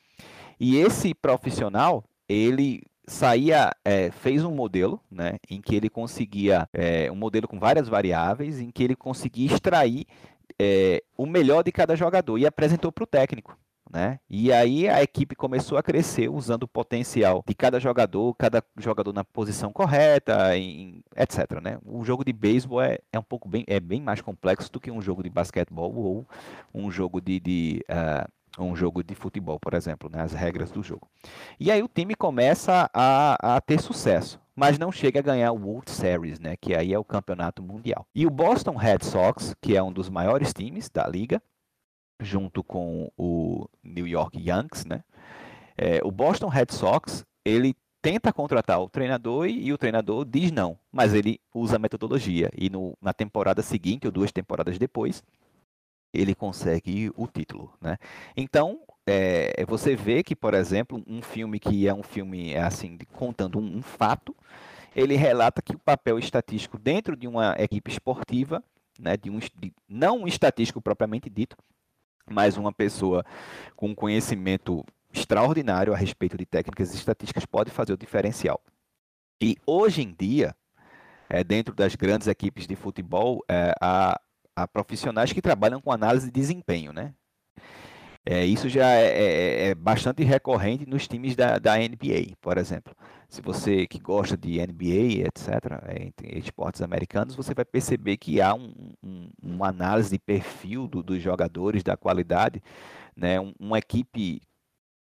E 0.60 0.78
esse 0.78 1.16
profissional, 1.16 2.04
ele 2.30 2.84
saía, 3.08 3.72
é, 3.84 4.12
fez 4.12 4.46
um 4.46 4.54
modelo, 4.54 5.02
né, 5.10 5.40
em 5.50 5.60
que 5.60 5.76
ele 5.76 5.90
conseguia, 5.90 6.70
é, 6.72 7.12
um 7.12 7.16
modelo 7.16 7.48
com 7.48 7.58
várias 7.58 7.90
variáveis, 7.90 8.60
em 8.60 8.70
que 8.70 8.84
ele 8.84 8.96
conseguia 8.96 9.48
extrair 9.52 10.06
é, 10.60 11.02
o 11.18 11.26
melhor 11.26 11.64
de 11.64 11.72
cada 11.72 11.96
jogador 11.96 12.38
e 12.38 12.46
apresentou 12.46 12.92
para 12.92 13.06
o 13.06 13.08
técnico. 13.08 13.58
Né? 13.92 14.20
E 14.30 14.54
aí 14.54 14.88
a 14.88 15.04
equipe 15.04 15.36
começou 15.36 15.78
a 15.78 15.84
crescer 15.84 16.30
usando 16.30 16.64
o 16.64 16.68
potencial 16.68 17.44
de 17.46 17.54
cada 17.54 17.78
jogador, 17.78 18.34
cada 18.36 18.64
jogador 18.78 19.12
na 19.12 19.24
posição 19.24 19.74
correta, 19.74 20.56
em, 20.58 21.04
etc. 21.16 21.60
Né? 21.62 21.78
O 21.86 22.06
jogo 22.06 22.24
de 22.24 22.32
beisebol 22.32 22.82
é, 22.82 23.00
é 23.12 23.20
um 23.20 23.24
pouco 23.24 23.50
bem, 23.50 23.66
é 23.68 23.82
bem 23.82 24.02
mais 24.02 24.22
complexo 24.22 24.72
do 24.72 24.80
que 24.80 24.90
um 24.90 25.02
jogo 25.02 25.22
de 25.22 25.30
basquetebol 25.30 25.94
ou 25.94 26.28
um 26.74 26.90
jogo 26.90 27.20
de, 27.20 27.40
de, 27.42 27.86
uh, 27.90 28.32
um 28.58 28.76
jogo 28.76 29.04
de 29.04 29.14
futebol, 29.14 29.60
por 29.60 29.74
exemplo, 29.74 30.10
né, 30.10 30.22
as 30.22 30.34
regras 30.34 30.72
do 30.72 30.82
jogo. 30.82 31.08
E 31.60 31.70
aí 31.70 31.84
o 31.84 31.90
time 31.90 32.16
começa 32.16 32.90
a, 32.94 33.56
a, 33.56 33.62
ter 33.62 33.82
sucesso, 33.82 34.40
mas 34.56 34.78
não 34.78 34.92
chega 34.92 35.20
a 35.20 35.24
ganhar 35.24 35.52
o 35.52 35.62
World 35.62 35.92
Series, 35.92 36.40
né, 36.40 36.56
que 36.56 36.74
aí 36.74 36.94
é 36.94 37.00
o 37.00 37.04
campeonato 37.04 37.62
mundial. 37.62 38.06
E 38.16 38.26
o 38.26 38.30
Boston 38.30 38.76
Red 38.76 39.00
Sox, 39.04 39.54
que 39.62 39.76
é 39.76 39.84
um 39.84 39.92
dos 39.92 40.10
maiores 40.10 40.54
times 40.54 40.90
da 40.90 41.06
liga, 41.08 41.42
junto 42.22 42.64
com 42.64 43.12
o 43.18 43.68
New 43.84 44.08
York 44.08 44.40
Yankees, 44.40 44.86
né, 44.86 45.04
é, 45.78 46.00
o 46.04 46.12
Boston 46.12 46.48
Red 46.48 46.68
Sox, 46.72 47.26
ele 47.44 47.76
tenta 48.02 48.34
contratar 48.34 48.82
o 48.82 48.90
treinador 48.90 49.48
e, 49.48 49.68
e, 49.68 49.74
o 49.74 49.78
treinador 49.78 50.26
diz 50.26 50.52
não, 50.52 50.78
mas 50.92 51.14
ele 51.14 51.40
usa 51.54 51.76
a 51.76 51.80
metodologia 51.80 52.50
e 52.58 52.70
no, 52.70 52.98
na 53.02 53.14
temporada 53.14 53.62
seguinte 53.62 54.08
ou 54.08 54.12
duas 54.12 54.32
temporadas 54.32 54.78
depois 54.78 55.24
ele 56.14 56.36
consegue 56.36 57.12
o 57.16 57.26
título, 57.26 57.74
né? 57.80 57.98
Então 58.36 58.80
é, 59.06 59.66
você 59.66 59.96
vê 59.96 60.24
que, 60.24 60.36
por 60.36 60.54
exemplo, 60.54 61.02
um 61.08 61.22
filme 61.22 61.60
que 61.60 61.88
é 61.88 61.94
um 61.94 62.04
filme 62.04 62.54
é 62.54 62.62
assim 62.62 62.98
contando 63.14 63.60
um, 63.60 63.78
um 63.78 63.82
fato, 63.82 64.36
ele 64.96 65.16
relata 65.16 65.62
que 65.62 65.76
o 65.76 65.80
papel 65.80 66.20
estatístico 66.20 66.78
dentro 66.78 67.16
de 67.16 67.28
uma 67.28 67.56
equipe 67.58 67.90
esportiva, 67.90 68.64
né, 69.00 69.16
de 69.16 69.30
um 69.30 69.40
de, 69.40 69.74
não 69.88 70.20
um 70.20 70.28
estatístico 70.28 70.82
propriamente 70.82 71.30
dito, 71.30 71.56
mas 72.30 72.58
uma 72.58 72.72
pessoa 72.72 73.26
com 73.76 73.96
conhecimento 73.96 74.86
extraordinário 75.14 75.94
a 75.94 75.98
respeito 75.98 76.38
de 76.38 76.46
técnicas 76.46 76.94
estatísticas 76.94 77.46
pode 77.46 77.70
fazer 77.72 77.94
o 77.94 77.98
diferencial. 77.98 78.62
E 79.42 79.58
hoje 79.66 80.02
em 80.02 80.16
dia, 80.18 80.56
é, 81.30 81.44
dentro 81.44 81.74
das 81.74 81.96
grandes 81.96 82.28
equipes 82.28 82.68
de 82.68 82.76
futebol, 82.76 83.44
é, 83.50 83.74
a, 83.82 84.20
a 84.56 84.68
profissionais 84.68 85.34
que 85.34 85.42
trabalham 85.42 85.82
com 85.82 85.92
análise 85.92 86.28
de 86.28 86.32
desempenho, 86.32 86.94
né? 86.94 87.14
É, 88.24 88.46
isso 88.46 88.70
já 88.70 88.88
é, 88.92 89.08
é, 89.08 89.70
é, 89.70 89.76
bastante 89.76 90.24
recorrente 90.24 90.86
nos 90.86 91.08
times 91.08 91.36
da, 91.36 91.58
da, 91.58 91.78
NBA, 91.78 92.36
por 92.40 92.58
exemplo. 92.58 92.96
Se 93.28 93.42
você 93.42 93.88
que 93.88 93.98
gosta 94.00 94.38
de 94.38 94.60
NBA, 94.60 95.26
etc., 95.28 95.48
é, 95.88 96.38
esportes 96.38 96.82
americanos, 96.84 97.36
você 97.36 97.54
vai 97.54 97.66
perceber 97.66 98.18
que 98.18 98.40
há 98.40 98.54
um, 98.54 98.94
um, 99.02 99.30
uma 99.42 99.70
análise 99.70 100.12
de 100.12 100.20
perfil 100.20 100.88
do, 100.88 101.02
dos 101.02 101.22
jogadores, 101.22 101.82
da 101.82 101.98
qualidade. 101.98 102.62
Né? 103.16 103.40
Um, 103.40 103.54
uma 103.60 103.80
equipe, 103.80 104.42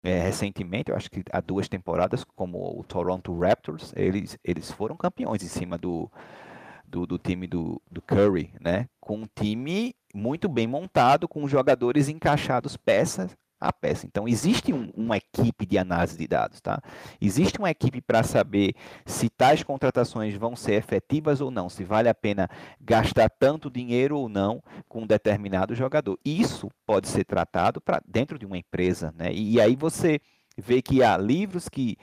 é, 0.03 0.21
recentemente, 0.21 0.91
eu 0.91 0.95
acho 0.95 1.09
que 1.09 1.23
há 1.31 1.41
duas 1.41 1.67
temporadas, 1.67 2.23
como 2.35 2.79
o 2.79 2.83
Toronto 2.83 3.35
Raptors, 3.39 3.93
eles, 3.95 4.37
eles 4.43 4.69
foram 4.71 4.95
campeões 4.95 5.41
em 5.41 5.47
cima 5.47 5.75
do, 5.75 6.11
do, 6.87 7.05
do 7.05 7.17
time 7.17 7.47
do, 7.47 7.81
do 7.91 8.01
Curry, 8.01 8.53
né? 8.59 8.87
Com 8.99 9.17
um 9.17 9.27
time 9.35 9.93
muito 10.13 10.47
bem 10.47 10.67
montado, 10.67 11.27
com 11.27 11.47
jogadores 11.47 12.09
encaixados 12.09 12.77
peça 12.77 13.29
a 13.59 13.73
peça. 13.73 14.05
Então, 14.05 14.27
existe 14.27 14.71
um, 14.71 14.91
uma 14.95 15.17
equipe 15.17 15.65
de 15.65 15.77
análise 15.77 16.17
de 16.17 16.27
dados, 16.27 16.61
tá? 16.61 16.81
Existe 17.19 17.57
uma 17.57 17.71
equipe 17.71 18.01
para 18.01 18.23
saber 18.23 18.75
se 19.05 19.29
tais 19.29 19.63
contratações 19.63 20.35
vão 20.35 20.55
ser 20.55 20.73
efetivas 20.73 21.41
ou 21.41 21.49
não, 21.49 21.69
se 21.69 21.83
vale 21.83 22.07
a 22.07 22.13
pena 22.13 22.47
gastar 22.79 23.29
tanto 23.29 23.69
dinheiro 23.69 24.17
ou 24.17 24.29
não 24.29 24.61
com 24.87 25.01
um 25.01 25.07
determinado 25.07 25.73
jogador. 25.73 26.19
Isso 26.23 26.69
pode 26.85 27.07
ser 27.07 27.25
tratado 27.25 27.81
para 27.81 28.01
dentro 28.07 28.37
de 28.37 28.45
uma 28.45 28.57
empresa, 28.57 29.13
né? 29.17 29.33
E, 29.33 29.53
e 29.53 29.61
aí 29.61 29.75
você 29.75 30.19
vê 30.57 30.81
que 30.81 31.03
há 31.03 31.17
livros 31.17 31.67
que 31.67 31.97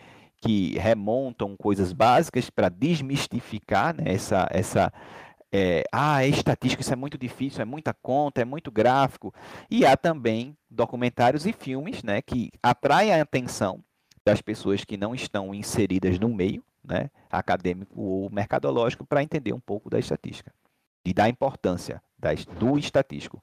que 0.44 0.78
remontam 0.78 1.56
coisas 1.56 1.94
básicas 1.94 2.50
para 2.50 2.68
desmistificar 2.68 3.96
né, 3.96 4.12
essa, 4.12 4.46
essa 4.50 4.92
é, 5.50 5.84
ah, 5.90 6.22
é 6.22 6.28
estatística, 6.28 6.82
isso 6.82 6.92
é 6.92 6.96
muito 6.96 7.16
difícil, 7.16 7.62
é 7.62 7.64
muita 7.64 7.94
conta, 7.94 8.42
é 8.42 8.44
muito 8.44 8.70
gráfico. 8.70 9.32
E 9.70 9.86
há 9.86 9.96
também 9.96 10.54
documentários 10.68 11.46
e 11.46 11.52
filmes 11.54 12.02
né, 12.02 12.20
que 12.20 12.50
atraem 12.62 13.14
a 13.14 13.22
atenção 13.22 13.82
das 14.22 14.42
pessoas 14.42 14.84
que 14.84 14.98
não 14.98 15.14
estão 15.14 15.54
inseridas 15.54 16.18
no 16.18 16.28
meio 16.28 16.62
né, 16.84 17.10
acadêmico 17.30 17.98
ou 17.98 18.28
mercadológico 18.28 19.06
para 19.06 19.22
entender 19.22 19.54
um 19.54 19.60
pouco 19.60 19.88
da 19.88 19.98
estatística 19.98 20.52
e 21.06 21.14
da 21.14 21.26
importância 21.26 22.02
das, 22.18 22.44
do 22.44 22.78
estatístico. 22.78 23.42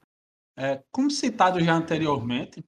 É, 0.56 0.80
como 0.92 1.10
citado 1.10 1.58
já 1.58 1.74
anteriormente, 1.74 2.64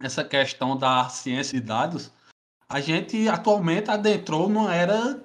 essa 0.00 0.22
questão 0.22 0.76
da 0.76 1.08
ciência 1.08 1.60
de 1.60 1.66
dados 1.66 2.12
a 2.70 2.80
gente 2.80 3.28
atualmente 3.28 3.90
adentrou 3.90 4.48
numa 4.48 4.72
era 4.72 5.20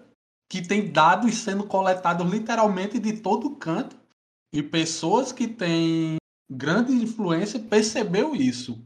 que 0.50 0.68
tem 0.68 0.92
dados 0.92 1.36
sendo 1.36 1.64
coletados 1.64 2.30
literalmente 2.30 2.98
de 2.98 3.22
todo 3.22 3.56
canto 3.56 3.96
e 4.52 4.64
pessoas 4.64 5.32
que 5.32 5.48
têm 5.48 6.18
grande 6.50 6.92
influência 6.92 7.60
percebeu 7.60 8.36
isso. 8.36 8.84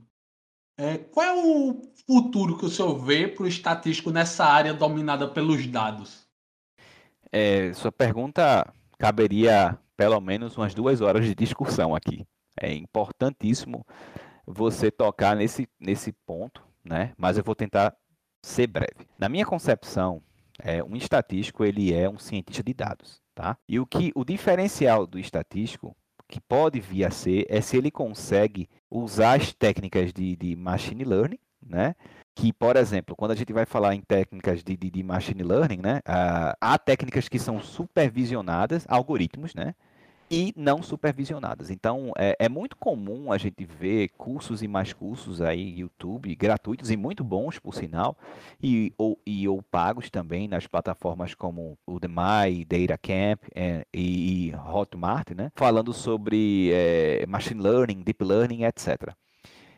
É, 0.77 0.97
qual 0.97 1.25
é 1.25 1.33
o 1.33 1.81
futuro 2.05 2.57
que 2.57 2.65
o 2.65 2.69
senhor 2.69 2.97
vê 2.97 3.29
para 3.29 3.43
o 3.43 3.47
estatístico 3.47 4.11
nessa 4.11 4.43
área 4.45 4.73
dominada 4.73 5.27
pelos 5.27 5.65
dados? 5.65 6.27
É, 7.31 7.71
sua 7.73 7.93
pergunta 7.93 8.73
caberia 8.97 9.79
pelo 9.95 10.19
menos 10.19 10.57
umas 10.57 10.73
duas 10.73 10.99
horas 10.99 11.25
de 11.25 11.33
discussão 11.33 11.95
aqui. 11.95 12.25
É 12.59 12.73
importantíssimo 12.73 13.85
você 14.45 14.91
tocar 14.91 15.35
nesse, 15.35 15.67
nesse 15.79 16.11
ponto, 16.25 16.61
né? 16.83 17.13
Mas 17.17 17.37
eu 17.37 17.43
vou 17.43 17.55
tentar 17.55 17.95
ser 18.41 18.67
breve. 18.67 19.07
Na 19.17 19.29
minha 19.29 19.45
concepção, 19.45 20.21
é, 20.59 20.83
um 20.83 20.95
estatístico 20.95 21.63
ele 21.63 21.93
é 21.93 22.09
um 22.09 22.17
cientista 22.17 22.63
de 22.63 22.73
dados, 22.73 23.21
tá? 23.33 23.57
E 23.67 23.79
o 23.79 23.85
que 23.85 24.11
o 24.15 24.25
diferencial 24.25 25.07
do 25.07 25.19
estatístico 25.19 25.95
que 26.27 26.39
pode 26.39 26.79
vir 26.79 27.05
a 27.05 27.11
ser 27.11 27.45
é 27.49 27.59
se 27.59 27.75
ele 27.75 27.89
consegue 27.89 28.69
usar 28.89 29.39
as 29.39 29.51
técnicas 29.51 30.13
de, 30.13 30.35
de 30.35 30.55
machine 30.55 31.03
learning, 31.03 31.39
né? 31.65 31.95
Que, 32.35 32.53
por 32.53 32.77
exemplo, 32.77 33.15
quando 33.15 33.31
a 33.31 33.35
gente 33.35 33.51
vai 33.51 33.65
falar 33.65 33.95
em 33.95 34.01
técnicas 34.01 34.63
de, 34.63 34.77
de, 34.77 34.89
de 34.89 35.03
machine 35.03 35.43
learning, 35.43 35.79
né? 35.81 35.97
Uh, 36.07 36.55
há 36.61 36.77
técnicas 36.77 37.27
que 37.27 37.39
são 37.39 37.59
supervisionadas, 37.61 38.85
algoritmos, 38.87 39.55
né? 39.55 39.73
E 40.29 40.53
não 40.55 40.83
supervisionadas. 40.83 41.69
Então, 41.69 42.11
é, 42.17 42.35
é, 42.39 42.49
muito 42.49 42.77
comum 42.77 43.31
a 43.31 43.37
gente 43.37 43.65
ver 43.65 44.09
cursos 44.09 44.61
e 44.61 44.67
mais 44.67 44.93
cursos 44.93 45.41
aí, 45.41 45.79
YouTube, 45.79 46.33
gratuitos 46.35 46.91
e 46.91 46.97
muito 46.97 47.23
bons, 47.23 47.57
por 47.57 47.73
sinal, 47.73 48.17
e 48.61 48.93
ou, 48.97 49.19
e, 49.25 49.47
ou 49.47 49.61
pagos 49.63 50.09
também 50.09 50.47
nas 50.47 50.67
plataformas 50.67 51.33
como 51.33 51.77
o 51.85 51.95
Udemy, 51.95 52.65
DataCamp 52.65 53.43
é, 53.55 53.85
e, 53.93 54.49
e 54.49 54.55
Hotmart, 54.55 55.31
né? 55.31 55.51
Falando 55.55 55.93
sobre 55.93 56.71
é, 56.71 57.25
Machine 57.25 57.61
Learning, 57.61 58.03
Deep 58.03 58.23
Learning, 58.23 58.63
etc. 58.65 59.13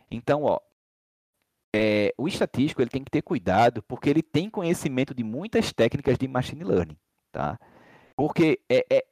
Então, 0.09 0.43
ó, 0.43 0.59
é, 1.73 2.13
o 2.17 2.27
estatístico 2.27 2.81
ele 2.81 2.89
tem 2.89 3.03
que 3.03 3.11
ter 3.11 3.21
cuidado 3.21 3.81
porque 3.83 4.09
ele 4.09 4.21
tem 4.21 4.49
conhecimento 4.49 5.13
de 5.13 5.23
muitas 5.23 5.71
técnicas 5.71 6.17
de 6.17 6.27
Machine 6.27 6.65
Learning, 6.65 6.97
tá? 7.31 7.57
Porque 8.17 8.59
é, 8.69 8.85
é 8.91 9.05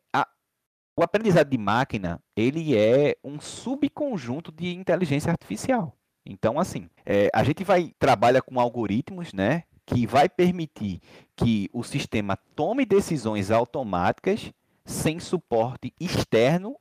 o 0.99 1.03
aprendizado 1.03 1.49
de 1.49 1.57
máquina, 1.57 2.21
ele 2.35 2.75
é 2.75 3.15
um 3.23 3.39
subconjunto 3.39 4.51
de 4.51 4.75
inteligência 4.75 5.31
artificial. 5.31 5.95
Então, 6.25 6.59
assim, 6.59 6.89
é, 7.05 7.29
a 7.33 7.41
gente 7.41 7.63
vai 7.63 7.93
trabalha 7.97 8.41
com 8.41 8.59
algoritmos, 8.59 9.31
né, 9.31 9.63
que 9.85 10.05
vai 10.05 10.27
permitir 10.27 11.01
que 11.37 11.69
o 11.71 11.83
sistema 11.83 12.37
tome 12.53 12.85
decisões 12.85 13.49
automáticas 13.49 14.51
sem 14.83 15.21
suporte 15.21 15.93
externo 15.97 16.75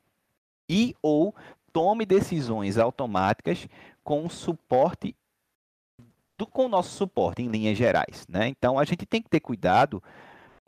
e 0.68 0.96
ou 1.00 1.32
tome 1.72 2.04
decisões 2.04 2.76
automáticas 2.76 3.68
com 4.02 4.28
suporte 4.28 5.14
do, 6.36 6.44
com 6.44 6.64
o 6.64 6.68
nosso 6.68 6.90
suporte 6.90 7.40
em 7.40 7.48
linhas 7.48 7.78
gerais, 7.78 8.26
né? 8.28 8.48
Então 8.48 8.80
a 8.80 8.84
gente 8.84 9.06
tem 9.06 9.22
que 9.22 9.30
ter 9.30 9.38
cuidado 9.38 10.02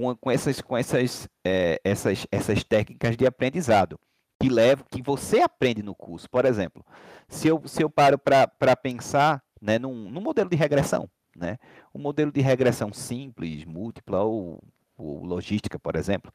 com, 0.01 0.17
com 0.17 0.31
essas, 0.31 0.61
com 0.63 0.77
essas, 0.77 1.29
é, 1.45 1.79
essas, 1.85 2.27
essas 2.33 2.65
técnicas 2.65 3.17
de 3.19 3.27
aprendizado 3.27 4.01
que 4.41 4.49
levam, 4.49 4.87
que 4.91 5.03
você 5.03 5.41
aprende 5.41 5.83
no 5.83 5.95
curso. 5.95 6.29
Por 6.31 6.47
exemplo, 6.47 6.83
se 7.29 7.49
eu, 7.49 7.63
se 7.67 7.83
eu 7.83 7.91
paro 7.91 8.19
para 8.19 8.77
pensar 8.77 9.43
né, 9.61 9.79
num, 9.79 10.11
num 10.11 10.23
modelo 10.23 10.49
de 10.49 10.57
regressão, 10.57 11.07
né? 11.37 11.59
Um 11.95 12.01
modelo 12.01 12.33
de 12.33 12.41
regressão 12.41 12.93
simples, 12.93 13.65
múltipla 13.67 14.23
ou, 14.23 14.63
ou, 14.97 15.25
logística, 15.25 15.79
por 15.79 15.95
exemplo, 15.95 16.33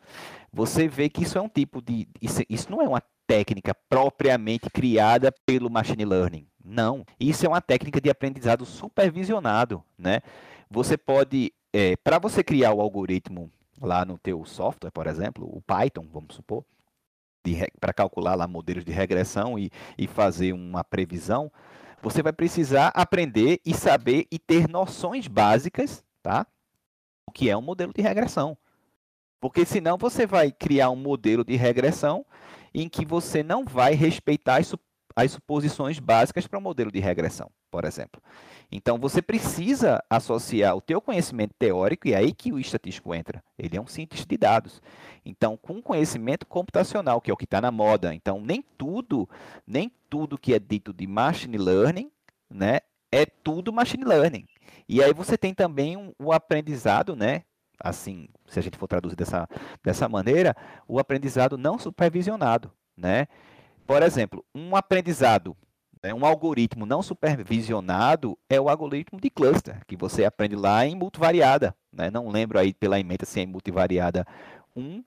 você 0.53 0.87
vê 0.87 1.09
que 1.09 1.23
isso 1.23 1.37
é 1.37 1.41
um 1.41 1.49
tipo 1.49 1.81
de. 1.81 2.07
Isso, 2.21 2.43
isso 2.47 2.71
não 2.71 2.81
é 2.81 2.87
uma 2.87 3.01
técnica 3.27 3.75
propriamente 3.89 4.69
criada 4.69 5.33
pelo 5.45 5.71
machine 5.71 6.05
learning. 6.05 6.47
Não. 6.63 7.03
Isso 7.19 7.45
é 7.45 7.49
uma 7.49 7.61
técnica 7.61 7.99
de 7.99 8.09
aprendizado 8.09 8.63
supervisionado, 8.63 9.83
né? 9.97 10.21
Você 10.69 10.97
pode 10.97 11.51
é, 11.77 11.97
para 11.97 12.19
você 12.19 12.41
criar 12.41 12.71
o 12.71 12.79
algoritmo 12.79 13.51
lá 13.81 14.05
no 14.05 14.17
teu 14.17 14.45
software, 14.45 14.91
por 14.91 15.07
exemplo, 15.07 15.45
o 15.45 15.61
Python, 15.61 16.07
vamos 16.09 16.35
supor, 16.35 16.63
para 17.81 17.91
calcular 17.91 18.33
lá 18.33 18.47
modelos 18.47 18.85
de 18.85 18.93
regressão 18.93 19.59
e, 19.59 19.69
e 19.97 20.07
fazer 20.07 20.53
uma 20.53 20.85
previsão, 20.85 21.51
você 22.01 22.23
vai 22.23 22.31
precisar 22.31 22.93
aprender 22.95 23.59
e 23.65 23.73
saber 23.73 24.25
e 24.31 24.39
ter 24.39 24.69
noções 24.69 25.27
básicas, 25.27 26.01
tá? 26.23 26.47
O 27.27 27.31
que 27.33 27.49
é 27.49 27.57
um 27.57 27.61
modelo 27.61 27.91
de 27.93 28.01
regressão. 28.01 28.57
Porque 29.41 29.65
senão 29.65 29.97
você 29.97 30.25
vai 30.25 30.53
criar 30.53 30.89
um 30.91 30.95
modelo 30.95 31.43
de 31.43 31.57
regressão 31.57 32.25
em 32.73 32.87
que 32.87 33.05
você 33.05 33.43
não 33.43 33.65
vai 33.65 33.95
respeitar 33.95 34.61
as, 34.61 34.73
as 35.13 35.33
suposições 35.33 35.99
básicas 35.99 36.47
para 36.47 36.57
o 36.57 36.61
um 36.61 36.63
modelo 36.63 36.89
de 36.89 36.99
regressão, 37.01 37.51
por 37.69 37.83
exemplo. 37.83 38.21
Então, 38.75 38.97
você 38.97 39.21
precisa 39.21 40.03
associar 40.09 40.75
o 40.75 40.81
teu 40.81 40.99
conhecimento 40.99 41.53
teórico, 41.57 42.09
e 42.09 42.13
é 42.13 42.17
aí 42.17 42.33
que 42.33 42.51
o 42.51 42.59
estatístico 42.59 43.15
entra. 43.15 43.41
Ele 43.57 43.77
é 43.77 43.79
um 43.79 43.87
cientista 43.87 44.27
de 44.27 44.37
dados. 44.37 44.81
Então, 45.25 45.55
com 45.55 45.81
conhecimento 45.81 46.45
computacional, 46.45 47.21
que 47.21 47.31
é 47.31 47.33
o 47.33 47.37
que 47.37 47.45
está 47.45 47.61
na 47.61 47.71
moda. 47.71 48.13
Então, 48.13 48.41
nem 48.41 48.61
tudo, 48.77 49.29
nem 49.65 49.89
tudo 50.09 50.37
que 50.37 50.53
é 50.53 50.59
dito 50.59 50.91
de 50.91 51.07
machine 51.07 51.57
learning, 51.57 52.11
né, 52.49 52.81
é 53.09 53.25
tudo 53.25 53.71
machine 53.71 54.03
learning. 54.03 54.45
E 54.89 55.01
aí 55.01 55.13
você 55.13 55.37
tem 55.37 55.53
também 55.53 55.95
um, 55.95 56.11
o 56.19 56.33
aprendizado, 56.33 57.15
né, 57.15 57.43
assim, 57.79 58.27
se 58.45 58.59
a 58.59 58.61
gente 58.61 58.77
for 58.77 58.89
traduzir 58.89 59.15
dessa, 59.15 59.47
dessa 59.81 60.09
maneira, 60.09 60.53
o 60.85 60.99
aprendizado 60.99 61.57
não 61.57 61.79
supervisionado, 61.79 62.69
né? 62.97 63.27
Por 63.87 64.03
exemplo, 64.03 64.43
um 64.53 64.75
aprendizado, 64.75 65.55
né, 66.05 66.13
um 66.13 66.23
algoritmo 66.23 66.85
não 66.85 67.01
supervisionado 67.01 68.37
é 68.47 68.61
o 68.61 68.69
algoritmo 68.69 69.19
de 69.19 69.27
cluster, 69.27 69.83
que 69.87 69.95
você 69.95 70.23
aprende 70.23 70.55
lá 70.55 70.85
em 70.85 70.95
multivariada, 70.95 71.75
né? 71.91 72.11
Não 72.11 72.29
lembro 72.29 72.59
aí 72.59 72.75
pela 72.75 72.99
emenda 72.99 73.25
se 73.25 73.39
é 73.39 73.43
em 73.43 73.47
multivariada 73.47 74.23
1 74.75 75.03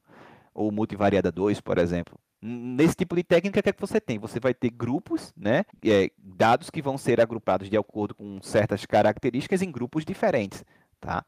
ou 0.53 0.73
multivariada 0.73 1.31
2, 1.31 1.61
por 1.61 1.79
exemplo. 1.79 2.19
Nesse 2.43 2.97
tipo 2.97 3.15
de 3.15 3.23
técnica, 3.23 3.61
o 3.61 3.63
que, 3.63 3.69
é 3.69 3.73
que 3.73 3.81
você 3.81 4.01
tem? 4.01 4.19
Você 4.19 4.41
vai 4.41 4.53
ter 4.53 4.71
grupos, 4.71 5.33
né? 5.37 5.65
É, 5.85 6.11
dados 6.19 6.69
que 6.69 6.83
vão 6.83 6.99
ser 6.99 7.21
agrupados 7.21 7.71
de 7.71 7.77
acordo 7.77 8.17
com 8.17 8.43
certas 8.43 8.85
características 8.85 9.63
em 9.63 9.71
grupos 9.71 10.05
diferentes, 10.05 10.65
tá? 11.01 11.25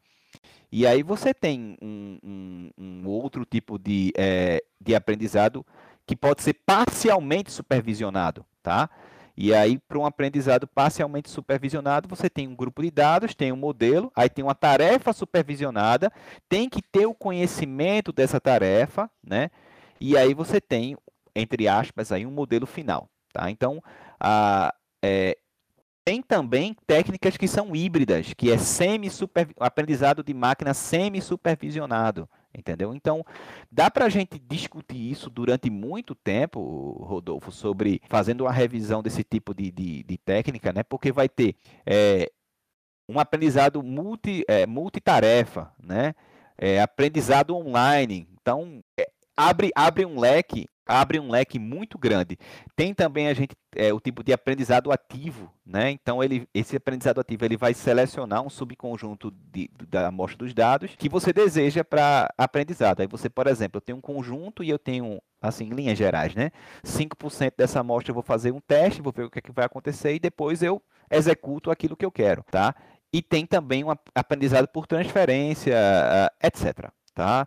E 0.73 0.85
aí 0.85 1.05
você 1.05 1.33
tem 1.33 1.77
um, 1.81 2.19
um, 2.25 2.71
um 2.77 3.07
outro 3.07 3.45
tipo 3.45 3.79
de, 3.79 4.13
é, 4.17 4.65
de 4.81 4.97
aprendizado 4.97 5.65
que 6.05 6.17
pode 6.17 6.43
ser 6.43 6.55
parcialmente 6.55 7.53
supervisionado, 7.53 8.45
tá? 8.65 8.91
E 9.37 9.55
aí, 9.55 9.79
para 9.79 9.99
um 9.99 10.07
aprendizado 10.07 10.67
parcialmente 10.67 11.31
supervisionado, 11.31 12.09
você 12.09 12.29
tem 12.29 12.47
um 12.47 12.55
grupo 12.55 12.83
de 12.83 12.91
dados, 12.91 13.35
tem 13.35 13.53
um 13.53 13.57
modelo, 13.57 14.13
aí 14.15 14.29
tem 14.29 14.45
uma 14.45 14.55
tarefa 14.55 15.13
supervisionada, 15.13 16.13
tem 16.49 16.69
que 16.69 16.83
ter 16.83 17.07
o 17.07 17.15
conhecimento 17.15 18.13
dessa 18.13 18.41
tarefa, 18.41 19.11
né? 19.23 19.51
E 20.01 20.17
aí 20.17 20.35
você 20.35 20.61
tem, 20.61 20.97
entre 21.35 21.69
aspas, 21.69 22.13
aí 22.13 22.27
um 22.27 22.31
modelo 22.31 22.67
final, 22.67 23.09
tá? 23.33 23.51
Então, 23.51 23.83
a, 24.19 24.75
é, 25.03 25.37
tem 26.05 26.23
também 26.23 26.75
técnicas 26.87 27.37
que 27.37 27.47
são 27.47 27.75
híbridas, 27.75 28.33
que 28.35 28.51
é 28.51 28.59
semi 28.59 29.09
aprendizado 29.59 30.23
de 30.25 30.35
máquina 30.35 30.75
semi-supervisionado, 30.75 32.29
entendeu? 32.55 32.95
Então, 32.95 33.25
dá 33.71 33.91
para 33.91 34.07
a 34.07 34.09
gente 34.09 34.39
discutir 34.39 35.11
isso 35.11 35.31
durante 35.31 35.71
muito 35.71 36.15
tempo, 36.15 36.61
Rodolfo, 37.05 37.51
sobre 37.51 38.01
fazendo 38.09 38.43
uma 38.43 38.53
revisão 38.53 39.03
desse 39.03 39.23
tipo 39.25 39.55
de, 39.55 39.71
de, 39.71 40.03
de 40.03 40.19
técnica, 40.19 40.73
né? 40.73 40.83
Porque 40.83 41.13
vai 41.13 41.29
ter 41.29 41.57
é, 41.87 42.31
um 43.09 43.19
aprendizado 43.19 43.83
multi, 43.83 44.45
é, 44.47 44.67
multitarefa, 44.67 45.73
né? 45.83 46.15
É, 46.57 46.81
aprendizado 46.81 47.57
online. 47.57 48.29
Então, 48.41 48.83
é, 48.99 49.11
abre, 49.49 49.71
abre 49.75 50.05
um 50.05 50.19
leque 50.19 50.67
abre 50.91 51.21
um 51.21 51.31
leque 51.31 51.59
muito 51.59 51.97
grande. 51.97 52.37
Tem 52.75 52.93
também 52.93 53.29
a 53.29 53.35
gente 53.35 53.55
é, 53.77 53.93
o 53.93 54.01
tipo 54.01 54.25
de 54.25 54.33
aprendizado 54.33 54.91
ativo, 54.91 55.53
né? 55.65 55.91
Então 55.91 56.23
ele, 56.23 56.49
esse 56.53 56.77
aprendizado 56.77 57.21
ativo 57.21 57.45
ele 57.45 57.57
vai 57.57 57.73
selecionar 57.73 58.43
um 58.43 58.51
subconjunto 58.51 59.31
de, 59.31 59.71
da 59.89 60.09
amostra 60.09 60.39
dos 60.39 60.53
dados 60.53 60.97
que 60.99 61.09
você 61.09 61.33
deseja 61.33 61.85
para 61.85 62.29
aprendizado. 62.37 63.01
Aí 63.01 63.07
você, 63.07 63.31
por 63.31 63.47
exemplo, 63.47 63.77
eu 63.77 63.81
tenho 63.81 63.99
um 63.99 64.01
conjunto 64.01 64.65
e 64.65 64.71
eu 64.71 64.79
tenho 64.79 65.23
assim, 65.41 65.65
em 65.67 65.71
linhas 65.71 65.97
gerais, 65.97 66.35
né? 66.35 66.51
5% 66.85 67.55
dessa 67.57 67.81
amostra 67.81 68.11
eu 68.11 68.15
vou 68.15 68.23
fazer 68.23 68.53
um 68.53 68.61
teste, 68.61 69.01
vou 69.01 69.13
ver 69.13 69.25
o 69.25 69.31
que, 69.31 69.39
é 69.39 69.43
que 69.43 69.53
vai 69.53 69.65
acontecer 69.65 70.15
e 70.15 70.19
depois 70.19 70.63
eu 70.63 70.83
executo 71.11 71.71
aquilo 71.71 71.97
que 71.97 72.05
eu 72.05 72.11
quero, 72.11 72.43
tá? 72.51 72.75
E 73.13 73.23
tem 73.23 73.47
também 73.47 73.83
um 73.83 73.91
aprendizado 74.15 74.69
por 74.69 74.87
transferência, 74.87 75.75
etc, 76.43 76.91
tá? 77.15 77.47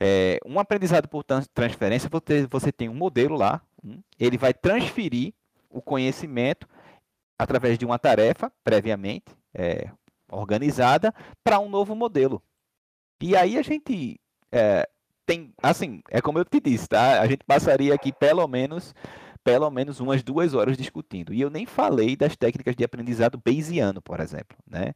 É, 0.00 0.40
um 0.46 0.58
aprendizado 0.58 1.08
por 1.08 1.22
transferência, 1.52 2.08
você, 2.10 2.46
você 2.46 2.72
tem 2.72 2.88
um 2.88 2.94
modelo 2.94 3.36
lá, 3.36 3.60
hum, 3.84 4.00
ele 4.18 4.38
vai 4.38 4.54
transferir 4.54 5.34
o 5.68 5.82
conhecimento 5.82 6.66
através 7.38 7.78
de 7.78 7.84
uma 7.84 7.98
tarefa 7.98 8.50
previamente 8.64 9.36
é, 9.54 9.90
organizada 10.30 11.14
para 11.44 11.58
um 11.58 11.68
novo 11.68 11.94
modelo. 11.94 12.42
E 13.20 13.36
aí 13.36 13.58
a 13.58 13.62
gente 13.62 14.18
é, 14.50 14.88
tem, 15.26 15.52
assim, 15.62 16.02
é 16.10 16.20
como 16.20 16.38
eu 16.38 16.44
te 16.44 16.60
disse, 16.60 16.88
tá? 16.88 17.20
A 17.20 17.26
gente 17.26 17.44
passaria 17.44 17.94
aqui 17.94 18.12
pelo 18.12 18.46
menos 18.48 18.94
pelo 19.42 19.70
menos 19.70 20.00
umas 20.00 20.22
duas 20.22 20.54
horas 20.54 20.76
discutindo. 20.76 21.32
E 21.32 21.40
eu 21.40 21.48
nem 21.48 21.64
falei 21.64 22.14
das 22.14 22.36
técnicas 22.36 22.76
de 22.76 22.84
aprendizado 22.84 23.40
Bayesiano, 23.42 24.02
por 24.02 24.20
exemplo, 24.20 24.56
né? 24.66 24.92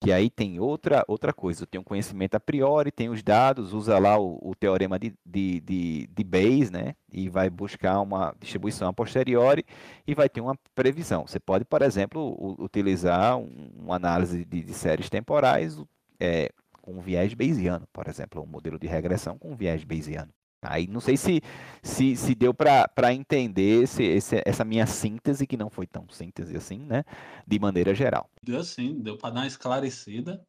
Que 0.00 0.12
aí 0.12 0.28
tem 0.30 0.60
outra, 0.60 1.04
outra 1.08 1.32
coisa. 1.32 1.62
Eu 1.62 1.66
tenho 1.66 1.84
conhecimento 1.84 2.34
a 2.34 2.40
priori, 2.40 2.90
tem 2.90 3.08
os 3.08 3.22
dados, 3.22 3.72
usa 3.72 3.98
lá 3.98 4.18
o, 4.18 4.38
o 4.42 4.54
teorema 4.54 4.98
de, 4.98 5.14
de, 5.24 5.60
de, 5.60 6.06
de, 6.06 6.24
Bayes, 6.24 6.70
né? 6.70 6.94
E 7.10 7.28
vai 7.28 7.48
buscar 7.48 8.00
uma 8.00 8.34
distribuição 8.38 8.88
a 8.88 8.92
posteriori 8.92 9.64
e 10.06 10.14
vai 10.14 10.28
ter 10.28 10.40
uma 10.40 10.56
previsão. 10.74 11.26
Você 11.26 11.40
pode, 11.40 11.64
por 11.64 11.82
exemplo, 11.82 12.36
utilizar 12.58 13.36
um, 13.38 13.70
uma 13.76 13.96
análise 13.96 14.44
de, 14.44 14.62
de 14.62 14.74
séries 14.74 15.08
temporais 15.08 15.78
é, 16.20 16.50
com 16.82 17.00
viés 17.00 17.34
Bayesiano, 17.34 17.86
por 17.92 18.06
exemplo, 18.08 18.42
um 18.42 18.46
modelo 18.46 18.78
de 18.78 18.86
regressão 18.86 19.38
com 19.38 19.56
viés 19.56 19.82
Bayesiano. 19.82 20.30
Aí 20.62 20.86
não 20.86 21.00
sei 21.00 21.16
se, 21.16 21.40
se, 21.82 22.16
se 22.16 22.34
deu 22.34 22.52
para 22.52 23.12
entender 23.12 23.82
esse, 23.82 24.02
esse, 24.02 24.42
essa 24.44 24.64
minha 24.64 24.86
síntese, 24.86 25.46
que 25.46 25.56
não 25.56 25.70
foi 25.70 25.86
tão 25.86 26.08
síntese 26.08 26.56
assim, 26.56 26.78
né? 26.78 27.04
De 27.46 27.58
maneira 27.58 27.94
geral. 27.94 28.28
Deu 28.42 28.62
sim, 28.64 29.00
deu 29.00 29.16
para 29.16 29.34
dar 29.34 29.40
uma 29.40 29.46
esclarecida. 29.46 30.44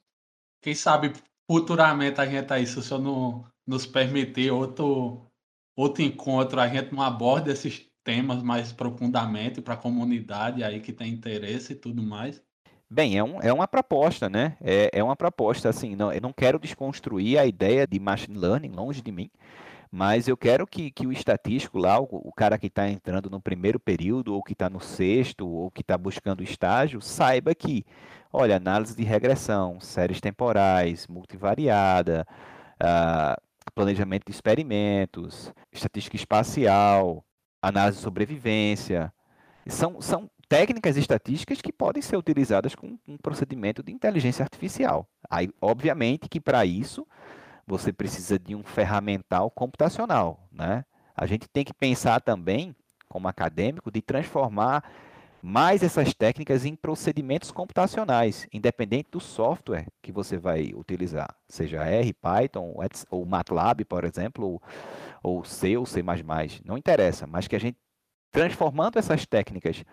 Quem 0.61 0.73
sabe 0.73 1.13
futuramente 1.49 2.19
a 2.19 2.25
gente 2.25 2.51
aí, 2.51 2.65
se 2.65 2.77
o 2.79 2.81
senhor 2.81 3.01
não 3.01 3.45
nos 3.65 3.85
permitir 3.85 4.51
outro, 4.51 5.25
outro 5.75 6.01
encontro, 6.01 6.59
a 6.59 6.67
gente 6.67 6.93
não 6.93 7.01
aborda 7.01 7.51
esses 7.51 7.87
temas 8.03 8.41
mais 8.41 8.71
profundamente 8.71 9.61
para 9.61 9.73
a 9.73 9.77
comunidade 9.77 10.63
aí 10.63 10.79
que 10.79 10.93
tem 10.93 11.11
interesse 11.11 11.73
e 11.73 11.75
tudo 11.75 12.01
mais. 12.01 12.41
Bem, 12.89 13.17
é, 13.17 13.23
um, 13.23 13.41
é 13.41 13.51
uma 13.51 13.67
proposta, 13.67 14.29
né? 14.29 14.55
É, 14.61 14.89
é 14.93 15.03
uma 15.03 15.15
proposta, 15.15 15.67
assim, 15.67 15.93
não, 15.93 16.11
eu 16.11 16.21
não 16.21 16.31
quero 16.31 16.57
desconstruir 16.57 17.37
a 17.37 17.45
ideia 17.45 17.85
de 17.85 17.99
machine 17.99 18.37
learning, 18.37 18.69
longe 18.69 19.01
de 19.01 19.11
mim, 19.11 19.29
mas 19.91 20.27
eu 20.27 20.35
quero 20.35 20.67
que, 20.67 20.91
que 20.91 21.07
o 21.07 21.11
estatístico 21.11 21.77
lá, 21.77 21.99
o, 21.99 22.07
o 22.11 22.31
cara 22.31 22.57
que 22.57 22.67
está 22.67 22.89
entrando 22.89 23.29
no 23.29 23.41
primeiro 23.41 23.79
período, 23.79 24.33
ou 24.33 24.43
que 24.43 24.53
está 24.53 24.69
no 24.69 24.79
sexto, 24.79 25.47
ou 25.47 25.71
que 25.71 25.81
está 25.81 25.97
buscando 25.97 26.43
estágio, 26.43 27.01
saiba 27.01 27.53
que, 27.55 27.85
olha, 28.31 28.57
análise 28.57 28.95
de 28.95 29.03
regressão, 29.03 29.79
séries 29.79 30.21
temporais, 30.21 31.07
multivariada, 31.07 32.27
uh, 32.81 33.47
planejamento 33.77 34.25
de 34.25 34.31
experimentos, 34.31 35.53
estatística 35.71 36.15
espacial, 36.15 37.23
análise 37.61 37.97
de 37.97 38.03
sobrevivência, 38.03 39.13
são, 39.67 40.01
são 40.01 40.29
técnicas 40.49 40.97
estatísticas 40.97 41.61
que 41.61 41.71
podem 41.71 42.01
ser 42.01 42.17
utilizadas 42.17 42.73
com 42.73 42.97
um 43.07 43.17
procedimento 43.17 43.83
de 43.83 43.91
inteligência 43.91 44.41
artificial. 44.41 45.07
Aí, 45.29 45.49
obviamente 45.61 46.27
que 46.27 46.41
para 46.41 46.65
isso 46.65 47.05
você 47.67 47.91
precisa 47.91 48.39
de 48.39 48.55
um 48.55 48.63
ferramental 48.63 49.51
computacional, 49.51 50.47
né? 50.51 50.85
A 51.15 51.25
gente 51.25 51.47
tem 51.49 51.65
que 51.65 51.73
pensar 51.73 52.21
também, 52.21 52.73
como 53.09 53.27
acadêmico, 53.27 53.91
de 53.91 54.01
transformar 54.01 54.83
mais 55.41 55.83
essas 55.83 56.13
técnicas 56.13 56.65
em 56.65 56.75
procedimentos 56.75 57.51
computacionais, 57.51 58.47
independente 58.51 59.09
do 59.11 59.19
software 59.19 59.87
que 60.01 60.11
você 60.11 60.37
vai 60.37 60.73
utilizar, 60.73 61.35
seja 61.47 61.83
R, 61.83 62.13
Python 62.13 62.73
ou 63.09 63.25
MATLAB, 63.25 63.85
por 63.85 64.03
exemplo, 64.03 64.61
ou, 65.21 65.43
C 65.43 65.77
ou 65.77 65.85
C++, 65.85 66.03
não 66.65 66.77
interessa, 66.77 67.27
mas 67.27 67.47
que 67.47 67.55
a 67.55 67.59
gente 67.59 67.77
transformando 68.31 68.97
essas 68.97 69.25
técnicas, 69.25 69.83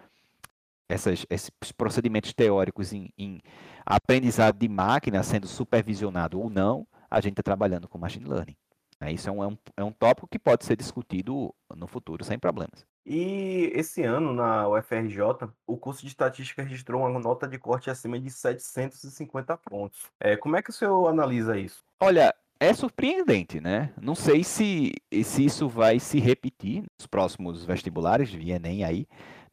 essas, 0.88 1.26
esses 1.30 1.50
procedimentos 1.76 2.32
teóricos 2.32 2.92
em, 2.92 3.10
em 3.16 3.40
aprendizado 3.84 4.58
de 4.58 4.68
máquina, 4.68 5.22
sendo 5.22 5.46
supervisionado 5.46 6.40
ou 6.40 6.50
não, 6.50 6.86
a 7.14 7.20
gente 7.20 7.32
está 7.32 7.42
trabalhando 7.42 7.88
com 7.88 7.96
machine 7.96 8.28
learning. 8.28 8.56
É, 9.00 9.12
isso 9.12 9.28
é 9.28 9.32
um, 9.32 9.42
é, 9.42 9.46
um, 9.46 9.58
é 9.78 9.84
um 9.84 9.92
tópico 9.92 10.26
que 10.26 10.38
pode 10.38 10.64
ser 10.64 10.76
discutido 10.76 11.54
no 11.76 11.86
futuro 11.86 12.24
sem 12.24 12.38
problemas. 12.38 12.86
E 13.06 13.70
esse 13.74 14.02
ano, 14.02 14.32
na 14.32 14.66
UFRJ, 14.68 15.20
o 15.66 15.76
curso 15.76 16.00
de 16.02 16.08
estatística 16.08 16.62
registrou 16.62 17.02
uma 17.02 17.20
nota 17.20 17.46
de 17.46 17.58
corte 17.58 17.90
acima 17.90 18.18
de 18.18 18.30
750 18.30 19.56
pontos. 19.58 20.10
É, 20.18 20.36
como 20.36 20.56
é 20.56 20.62
que 20.62 20.70
o 20.70 20.72
senhor 20.72 21.06
analisa 21.06 21.58
isso? 21.58 21.84
Olha, 22.00 22.34
é 22.58 22.72
surpreendente, 22.72 23.60
né? 23.60 23.92
Não 24.00 24.14
sei 24.14 24.42
se, 24.42 24.92
se 25.22 25.44
isso 25.44 25.68
vai 25.68 26.00
se 26.00 26.18
repetir 26.18 26.84
nos 26.98 27.06
próximos 27.06 27.64
vestibulares 27.64 28.30
de 28.30 28.50
Enem 28.50 28.84
aí, 28.84 29.06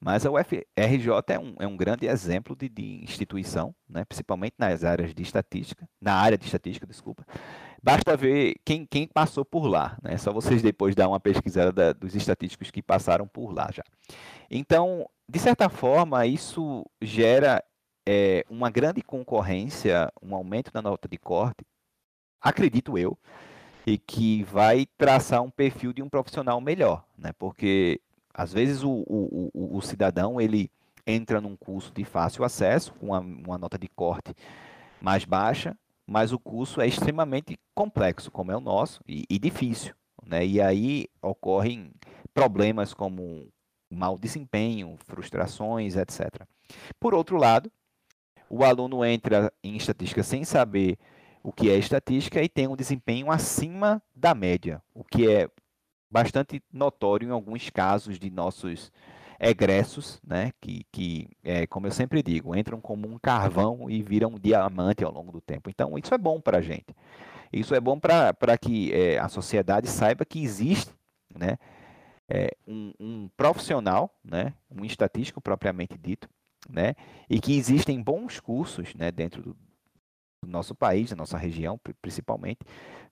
mas 0.03 0.25
a 0.25 0.31
UFRJ 0.31 1.11
é 1.27 1.39
um, 1.39 1.55
é 1.59 1.67
um 1.67 1.77
grande 1.77 2.07
exemplo 2.07 2.55
de, 2.55 2.67
de 2.67 3.03
instituição, 3.03 3.73
né? 3.87 4.03
principalmente 4.03 4.55
nas 4.57 4.83
áreas 4.83 5.13
de 5.13 5.21
estatística, 5.21 5.87
na 6.01 6.15
área 6.15 6.37
de 6.37 6.45
estatística, 6.45 6.87
desculpa, 6.87 7.25
Basta 7.83 8.15
ver 8.15 8.57
quem, 8.63 8.85
quem 8.85 9.07
passou 9.07 9.43
por 9.43 9.65
lá, 9.65 9.97
né? 10.03 10.15
Só 10.15 10.31
vocês 10.31 10.61
depois 10.61 10.93
dar 10.93 11.07
uma 11.07 11.19
pesquisada 11.19 11.71
da, 11.71 11.93
dos 11.93 12.13
estatísticos 12.15 12.69
que 12.69 12.81
passaram 12.81 13.27
por 13.27 13.51
lá 13.51 13.71
já. 13.73 13.83
Então, 14.51 15.09
de 15.27 15.39
certa 15.39 15.67
forma, 15.67 16.27
isso 16.27 16.85
gera 17.01 17.63
é, 18.07 18.45
uma 18.47 18.69
grande 18.69 19.01
concorrência, 19.01 20.13
um 20.21 20.35
aumento 20.35 20.69
na 20.75 20.81
nota 20.83 21.07
de 21.07 21.17
corte, 21.17 21.65
acredito 22.39 22.99
eu, 22.99 23.17
e 23.87 23.97
que 23.97 24.43
vai 24.43 24.85
traçar 24.95 25.41
um 25.41 25.49
perfil 25.49 25.91
de 25.91 26.03
um 26.03 26.09
profissional 26.09 26.61
melhor, 26.61 27.03
né? 27.17 27.31
Porque 27.33 27.99
às 28.33 28.53
vezes 28.53 28.83
o, 28.83 28.89
o, 28.89 29.51
o, 29.53 29.77
o 29.77 29.81
cidadão 29.81 30.39
ele 30.39 30.71
entra 31.05 31.41
num 31.41 31.55
curso 31.55 31.91
de 31.93 32.03
fácil 32.03 32.43
acesso, 32.43 32.93
com 32.93 33.07
uma, 33.07 33.19
uma 33.19 33.57
nota 33.57 33.77
de 33.77 33.87
corte 33.87 34.35
mais 35.01 35.25
baixa, 35.25 35.75
mas 36.05 36.31
o 36.31 36.39
curso 36.39 36.81
é 36.81 36.87
extremamente 36.87 37.59
complexo, 37.73 38.31
como 38.31 38.51
é 38.51 38.57
o 38.57 38.61
nosso, 38.61 39.01
e, 39.07 39.25
e 39.29 39.39
difícil. 39.39 39.95
Né? 40.25 40.45
E 40.45 40.61
aí 40.61 41.07
ocorrem 41.21 41.91
problemas 42.33 42.93
como 42.93 43.47
mau 43.89 44.17
desempenho, 44.17 44.97
frustrações, 45.05 45.95
etc. 45.95 46.45
Por 46.99 47.13
outro 47.13 47.37
lado, 47.37 47.71
o 48.49 48.63
aluno 48.63 49.03
entra 49.03 49.51
em 49.63 49.75
estatística 49.75 50.23
sem 50.23 50.43
saber 50.43 50.97
o 51.43 51.51
que 51.51 51.69
é 51.69 51.77
estatística 51.77 52.41
e 52.41 52.47
tem 52.47 52.67
um 52.67 52.75
desempenho 52.75 53.31
acima 53.31 54.01
da 54.15 54.35
média, 54.35 54.81
o 54.93 55.03
que 55.03 55.29
é 55.29 55.49
bastante 56.11 56.61
notório 56.71 57.27
em 57.27 57.31
alguns 57.31 57.69
casos 57.69 58.19
de 58.19 58.29
nossos 58.29 58.91
egressos, 59.39 60.21
né, 60.23 60.51
que, 60.61 60.85
que 60.91 61.27
é, 61.43 61.65
como 61.65 61.87
eu 61.87 61.91
sempre 61.91 62.21
digo, 62.21 62.55
entram 62.55 62.79
como 62.79 63.07
um 63.07 63.17
carvão 63.17 63.89
e 63.89 64.03
viram 64.03 64.29
um 64.29 64.39
diamante 64.39 65.03
ao 65.03 65.11
longo 65.11 65.31
do 65.31 65.41
tempo. 65.41 65.69
Então, 65.69 65.97
isso 65.97 66.13
é 66.13 66.17
bom 66.17 66.39
para 66.39 66.59
a 66.59 66.61
gente. 66.61 66.95
Isso 67.51 67.73
é 67.73 67.79
bom 67.79 67.99
para 67.99 68.57
que 68.57 68.93
é, 68.93 69.17
a 69.17 69.27
sociedade 69.27 69.87
saiba 69.87 70.23
que 70.23 70.43
existe 70.43 70.93
né, 71.35 71.57
é, 72.29 72.51
um, 72.67 72.93
um, 72.99 73.29
profissional, 73.35 74.15
né, 74.23 74.53
um 74.69 74.85
estatístico 74.85 75.41
propriamente 75.41 75.97
dito, 75.97 76.29
né, 76.69 76.93
e 77.27 77.39
que 77.39 77.57
existem 77.57 78.01
bons 78.01 78.39
cursos 78.39 78.93
né, 78.93 79.11
dentro 79.11 79.41
do, 79.41 79.57
do 80.43 80.47
nosso 80.49 80.75
país, 80.75 81.09
da 81.09 81.15
nossa 81.15 81.37
região, 81.37 81.79
principalmente, 81.99 82.59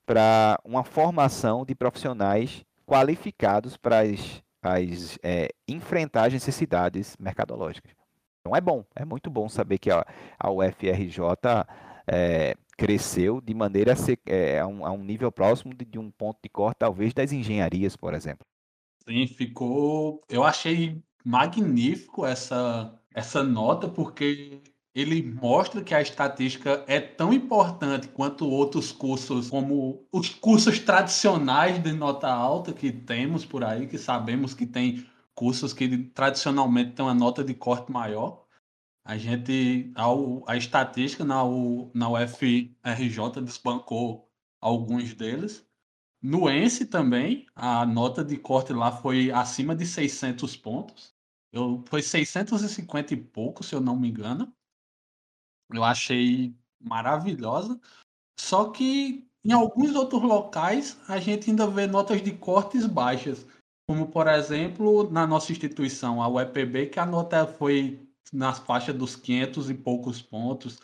para 0.05 0.59
uma 0.63 0.83
formação 0.83 1.65
de 1.65 1.73
profissionais 1.73 2.63
qualificados 2.89 3.77
para 3.77 3.99
as 3.99 4.41
as, 4.61 5.17
é, 5.23 5.49
enfrentar 5.67 6.25
as 6.25 6.33
necessidades 6.33 7.15
mercadológicas. 7.19 7.93
Então 8.41 8.55
é 8.55 8.61
bom, 8.61 8.85
é 8.95 9.05
muito 9.05 9.29
bom 9.29 9.47
saber 9.49 9.77
que 9.77 9.91
a, 9.91 10.05
a 10.37 10.51
UFRJ 10.51 11.19
é, 12.07 12.55
cresceu 12.77 13.41
de 13.41 13.53
maneira 13.53 13.93
a, 13.93 13.95
ser, 13.95 14.19
é, 14.25 14.59
a, 14.59 14.67
um, 14.67 14.85
a, 14.85 14.91
um, 14.91 15.03
nível 15.03 15.31
próximo 15.31 15.73
de, 15.73 15.85
de 15.85 15.99
um 15.99 16.09
ponto 16.11 16.39
de 16.41 16.49
corte, 16.49 16.77
talvez, 16.79 17.13
das 17.13 17.31
engenharias, 17.31 17.95
por 17.95 18.13
exemplo. 18.13 18.45
Sim, 19.07 19.27
ficou. 19.27 20.21
Eu 20.29 20.43
achei 20.43 21.01
magnífico 21.23 22.25
essa, 22.25 22.93
essa 23.13 23.43
nota, 23.43 23.87
porque 23.87 24.61
ele 24.99 25.21
mostra 25.21 25.83
que 25.83 25.93
a 25.93 26.01
estatística 26.01 26.83
é 26.87 26.99
tão 26.99 27.31
importante 27.31 28.07
quanto 28.09 28.47
outros 28.49 28.91
cursos, 28.91 29.49
como 29.49 30.05
os 30.11 30.29
cursos 30.29 30.79
tradicionais 30.79 31.81
de 31.81 31.93
nota 31.93 32.27
alta 32.27 32.73
que 32.73 32.91
temos 32.91 33.45
por 33.45 33.63
aí, 33.63 33.87
que 33.87 33.97
sabemos 33.97 34.53
que 34.53 34.65
tem 34.65 35.05
cursos 35.33 35.73
que 35.73 35.97
tradicionalmente 36.09 36.91
têm 36.91 37.05
uma 37.05 37.13
nota 37.13 37.43
de 37.43 37.53
corte 37.53 37.91
maior. 37.91 38.45
A 39.05 39.17
gente, 39.17 39.91
a, 40.45 40.57
estatística 40.57 41.23
na, 41.23 41.43
na 41.93 42.09
UFRJ 42.09 43.41
desbancou 43.41 44.29
alguns 44.59 45.13
deles. 45.13 45.65
No 46.21 46.49
ENSE 46.49 46.85
também, 46.85 47.47
a 47.55 47.85
nota 47.85 48.23
de 48.23 48.37
corte 48.37 48.73
lá 48.73 48.91
foi 48.91 49.31
acima 49.31 49.73
de 49.73 49.85
600 49.85 50.57
pontos. 50.57 51.15
Eu, 51.51 51.83
foi 51.87 52.01
650 52.01 53.13
e 53.13 53.17
pouco, 53.17 53.63
se 53.63 53.73
eu 53.73 53.79
não 53.79 53.95
me 53.95 54.09
engano. 54.09 54.53
Eu 55.73 55.83
achei 55.83 56.55
maravilhosa. 56.79 57.79
Só 58.39 58.69
que 58.69 59.27
em 59.43 59.51
alguns 59.51 59.95
outros 59.95 60.21
locais 60.21 60.99
a 61.07 61.19
gente 61.19 61.49
ainda 61.49 61.67
vê 61.67 61.87
notas 61.87 62.21
de 62.21 62.31
cortes 62.31 62.85
baixas. 62.85 63.45
Como, 63.87 64.07
por 64.07 64.27
exemplo, 64.27 65.09
na 65.11 65.25
nossa 65.25 65.51
instituição, 65.51 66.21
a 66.21 66.27
UEPB, 66.27 66.87
que 66.87 66.99
a 66.99 67.05
nota 67.05 67.47
foi 67.47 68.07
na 68.31 68.53
faixa 68.53 68.93
dos 68.93 69.15
500 69.15 69.69
e 69.69 69.73
poucos 69.73 70.21
pontos. 70.21 70.79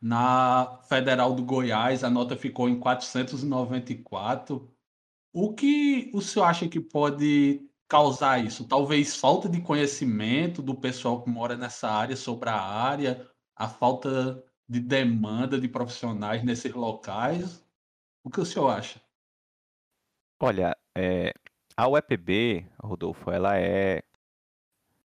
Na 0.00 0.80
Federal 0.88 1.34
do 1.34 1.44
Goiás, 1.44 2.04
a 2.04 2.10
nota 2.10 2.36
ficou 2.36 2.68
em 2.68 2.78
494. 2.78 4.70
O 5.34 5.52
que 5.52 6.10
o 6.14 6.20
senhor 6.22 6.46
acha 6.46 6.68
que 6.68 6.80
pode 6.80 7.60
causar 7.88 8.44
isso? 8.44 8.66
Talvez 8.66 9.16
falta 9.16 9.48
de 9.48 9.60
conhecimento 9.60 10.62
do 10.62 10.74
pessoal 10.74 11.22
que 11.22 11.30
mora 11.30 11.56
nessa 11.56 11.90
área 11.90 12.16
sobre 12.16 12.48
a 12.48 12.58
área, 12.58 13.28
a 13.56 13.68
falta 13.68 14.44
de 14.68 14.80
demanda 14.80 15.58
de 15.58 15.68
profissionais 15.68 16.44
nesses 16.44 16.72
locais. 16.74 17.64
O 18.22 18.30
que 18.30 18.40
o 18.40 18.44
senhor 18.44 18.68
acha? 18.68 19.00
Olha, 20.38 20.76
é, 20.94 21.32
a 21.76 21.88
UEPB, 21.88 22.66
Rodolfo, 22.82 23.30
ela 23.30 23.58
é 23.58 24.02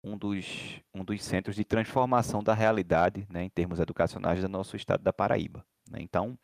um 0.03 0.19
dos, 0.19 0.81
um 0.95 1.03
dos 1.03 1.23
centros 1.23 1.57
de 1.57 1.65
transformação 1.65 2.43
da 2.43 2.53
realidade 2.53 3.27
né, 3.31 3.45
em 3.45 3.49
termos 3.49 3.81
educacionais 3.81 4.41
do 4.41 4.49
nosso 4.49 4.77
estado 4.77 5.03
da 5.03 5.13
Paraíba. 5.13 5.65
Né? 5.89 5.99
Então, 6.03 6.39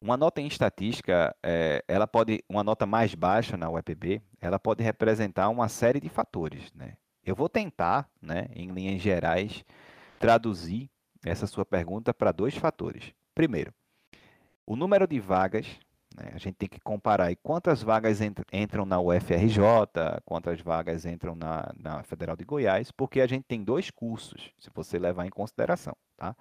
uma 0.00 0.16
nota 0.16 0.40
em 0.40 0.46
estatística, 0.46 1.34
é, 1.42 1.84
ela 1.88 2.06
pode, 2.06 2.44
uma 2.48 2.62
nota 2.62 2.86
mais 2.86 3.14
baixa 3.14 3.56
na 3.56 3.68
UEPB, 3.68 4.22
ela 4.40 4.58
pode 4.58 4.84
representar 4.84 5.48
uma 5.48 5.68
série 5.68 5.98
de 5.98 6.08
fatores. 6.08 6.72
Né? 6.72 6.96
Eu 7.24 7.34
vou 7.34 7.48
tentar, 7.48 8.08
né, 8.22 8.46
em 8.54 8.70
linhas 8.70 9.00
gerais, 9.00 9.64
traduzir 10.18 10.90
essa 11.24 11.46
sua 11.46 11.64
pergunta 11.64 12.12
para 12.14 12.32
dois 12.32 12.56
fatores. 12.56 13.12
Primeiro, 13.34 13.72
o 14.66 14.76
número 14.76 15.06
de 15.06 15.20
vagas, 15.20 15.66
né, 16.16 16.30
a 16.34 16.38
gente 16.38 16.54
tem 16.54 16.68
que 16.68 16.80
comparar 16.80 17.34
quantas 17.42 17.82
vagas 17.82 18.20
entram 18.52 18.84
na 18.84 19.00
UFRJ, 19.00 19.60
quantas 20.24 20.60
vagas 20.60 21.04
entram 21.04 21.34
na, 21.34 21.72
na, 21.78 22.02
Federal 22.02 22.36
de 22.36 22.44
Goiás, 22.44 22.90
porque 22.90 23.20
a 23.20 23.26
gente 23.26 23.44
tem 23.44 23.62
dois 23.62 23.90
cursos, 23.90 24.50
se 24.58 24.70
você 24.74 24.98
levar 24.98 25.26
em 25.26 25.30
consideração. 25.30 25.96
Tá? 26.16 26.34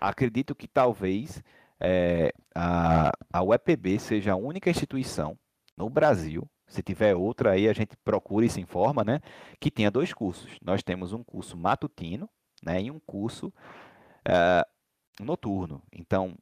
Acredito 0.00 0.54
que 0.54 0.68
talvez 0.68 1.42
é, 1.80 2.32
a, 2.54 3.12
a 3.32 3.42
UEPB 3.42 3.98
seja 3.98 4.32
a 4.32 4.36
única 4.36 4.70
instituição 4.70 5.38
no 5.76 5.90
Brasil 5.90 6.48
se 6.68 6.82
tiver 6.82 7.14
outra 7.14 7.52
aí, 7.52 7.68
a 7.68 7.72
gente 7.72 7.96
procura 7.98 8.44
e 8.44 8.50
se 8.50 8.60
informa, 8.60 9.04
né? 9.04 9.20
Que 9.60 9.70
tenha 9.70 9.90
dois 9.90 10.12
cursos. 10.12 10.58
Nós 10.60 10.82
temos 10.82 11.12
um 11.12 11.22
curso 11.22 11.56
matutino, 11.56 12.28
né, 12.62 12.80
em 12.80 12.90
um 12.90 13.00
curso 13.00 13.48
uh, 13.48 15.24
noturno. 15.24 15.82
Então, 15.92 16.34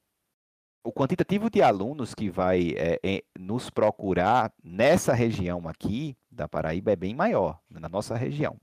o 0.85 0.93
quantitativo 0.93 1.49
de 1.49 1.63
alunos 1.63 2.15
que 2.15 2.29
vai 2.29 2.75
é, 2.77 3.01
é, 3.03 3.25
nos 3.39 3.71
procurar 3.71 4.53
nessa 4.63 5.15
região 5.15 5.67
aqui 5.67 6.17
da 6.31 6.47
Paraíba 6.47 6.93
é 6.93 6.97
bem 6.97 7.15
maior, 7.15 7.59
na 7.71 7.89
nossa 7.89 8.15
região. 8.17 8.57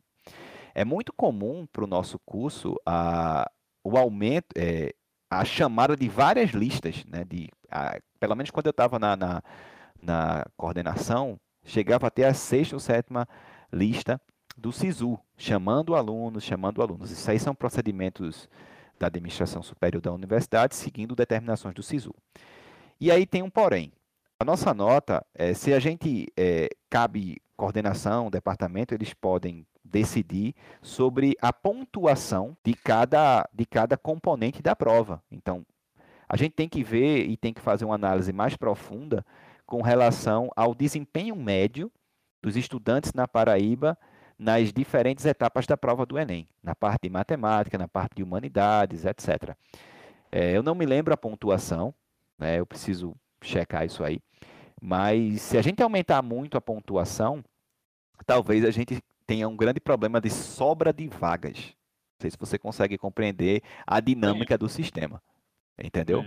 É 0.73 0.85
muito 0.85 1.11
comum 1.11 1.65
para 1.65 1.83
o 1.83 1.87
nosso 1.87 2.19
curso 2.25 2.75
a, 2.85 3.49
o 3.83 3.97
aumento, 3.97 4.47
é, 4.55 4.93
a 5.29 5.43
chamada 5.43 5.95
de 5.95 6.07
várias 6.07 6.51
listas, 6.51 7.03
né, 7.05 7.25
de, 7.25 7.49
a, 7.69 7.99
pelo 8.19 8.35
menos 8.35 8.51
quando 8.51 8.67
eu 8.67 8.71
estava 8.71 8.99
na, 8.99 9.15
na, 9.15 9.41
na 10.01 10.45
coordenação, 10.55 11.39
chegava 11.65 12.07
até 12.07 12.25
a 12.25 12.33
sexta 12.33 12.75
ou 12.75 12.79
sétima 12.79 13.27
lista 13.73 14.21
do 14.61 14.71
SISU, 14.71 15.19
chamando 15.35 15.95
alunos, 15.95 16.43
chamando 16.43 16.81
alunos. 16.81 17.11
Isso 17.11 17.29
aí 17.29 17.39
são 17.39 17.55
procedimentos 17.55 18.47
da 18.99 19.07
administração 19.07 19.63
superior 19.63 20.01
da 20.01 20.13
universidade, 20.13 20.75
seguindo 20.75 21.15
determinações 21.15 21.73
do 21.73 21.81
SISU. 21.81 22.13
E 22.99 23.11
aí 23.11 23.25
tem 23.25 23.41
um 23.41 23.49
porém. 23.49 23.91
A 24.39 24.45
nossa 24.45 24.73
nota, 24.73 25.25
é, 25.33 25.53
se 25.53 25.73
a 25.73 25.79
gente 25.79 26.27
é, 26.37 26.69
cabe 26.89 27.41
coordenação, 27.57 28.29
departamento, 28.29 28.93
eles 28.93 29.13
podem 29.13 29.65
decidir 29.83 30.55
sobre 30.81 31.35
a 31.41 31.51
pontuação 31.51 32.55
de 32.63 32.73
cada, 32.73 33.47
de 33.53 33.65
cada 33.65 33.97
componente 33.97 34.61
da 34.61 34.75
prova. 34.75 35.21
Então, 35.31 35.65
a 36.29 36.37
gente 36.37 36.53
tem 36.53 36.69
que 36.69 36.83
ver 36.83 37.27
e 37.27 37.35
tem 37.35 37.53
que 37.53 37.61
fazer 37.61 37.85
uma 37.85 37.95
análise 37.95 38.31
mais 38.31 38.55
profunda 38.55 39.25
com 39.65 39.81
relação 39.81 40.49
ao 40.55 40.73
desempenho 40.73 41.35
médio 41.35 41.91
dos 42.41 42.55
estudantes 42.55 43.13
na 43.13 43.27
Paraíba 43.27 43.97
nas 44.41 44.73
diferentes 44.73 45.23
etapas 45.23 45.67
da 45.67 45.77
prova 45.77 46.03
do 46.03 46.17
Enem, 46.17 46.47
na 46.63 46.73
parte 46.73 47.03
de 47.03 47.09
matemática, 47.11 47.77
na 47.77 47.87
parte 47.87 48.15
de 48.15 48.23
humanidades, 48.23 49.05
etc. 49.05 49.55
É, 50.31 50.57
eu 50.57 50.63
não 50.63 50.73
me 50.73 50.83
lembro 50.83 51.13
a 51.13 51.17
pontuação, 51.17 51.93
né, 52.39 52.59
eu 52.59 52.65
preciso 52.65 53.15
checar 53.39 53.85
isso 53.85 54.03
aí, 54.03 54.19
mas 54.81 55.43
se 55.43 55.59
a 55.59 55.61
gente 55.61 55.83
aumentar 55.83 56.23
muito 56.23 56.57
a 56.57 56.61
pontuação, 56.61 57.43
talvez 58.25 58.65
a 58.65 58.71
gente 58.71 58.99
tenha 59.27 59.47
um 59.47 59.55
grande 59.55 59.79
problema 59.79 60.19
de 60.19 60.31
sobra 60.31 60.91
de 60.91 61.07
vagas. 61.07 61.57
Não 61.57 62.21
sei 62.21 62.31
se 62.31 62.37
você 62.39 62.57
consegue 62.57 62.97
compreender 62.97 63.61
a 63.85 63.99
dinâmica 63.99 64.57
do 64.57 64.67
sistema. 64.67 65.21
Entendeu? 65.77 66.25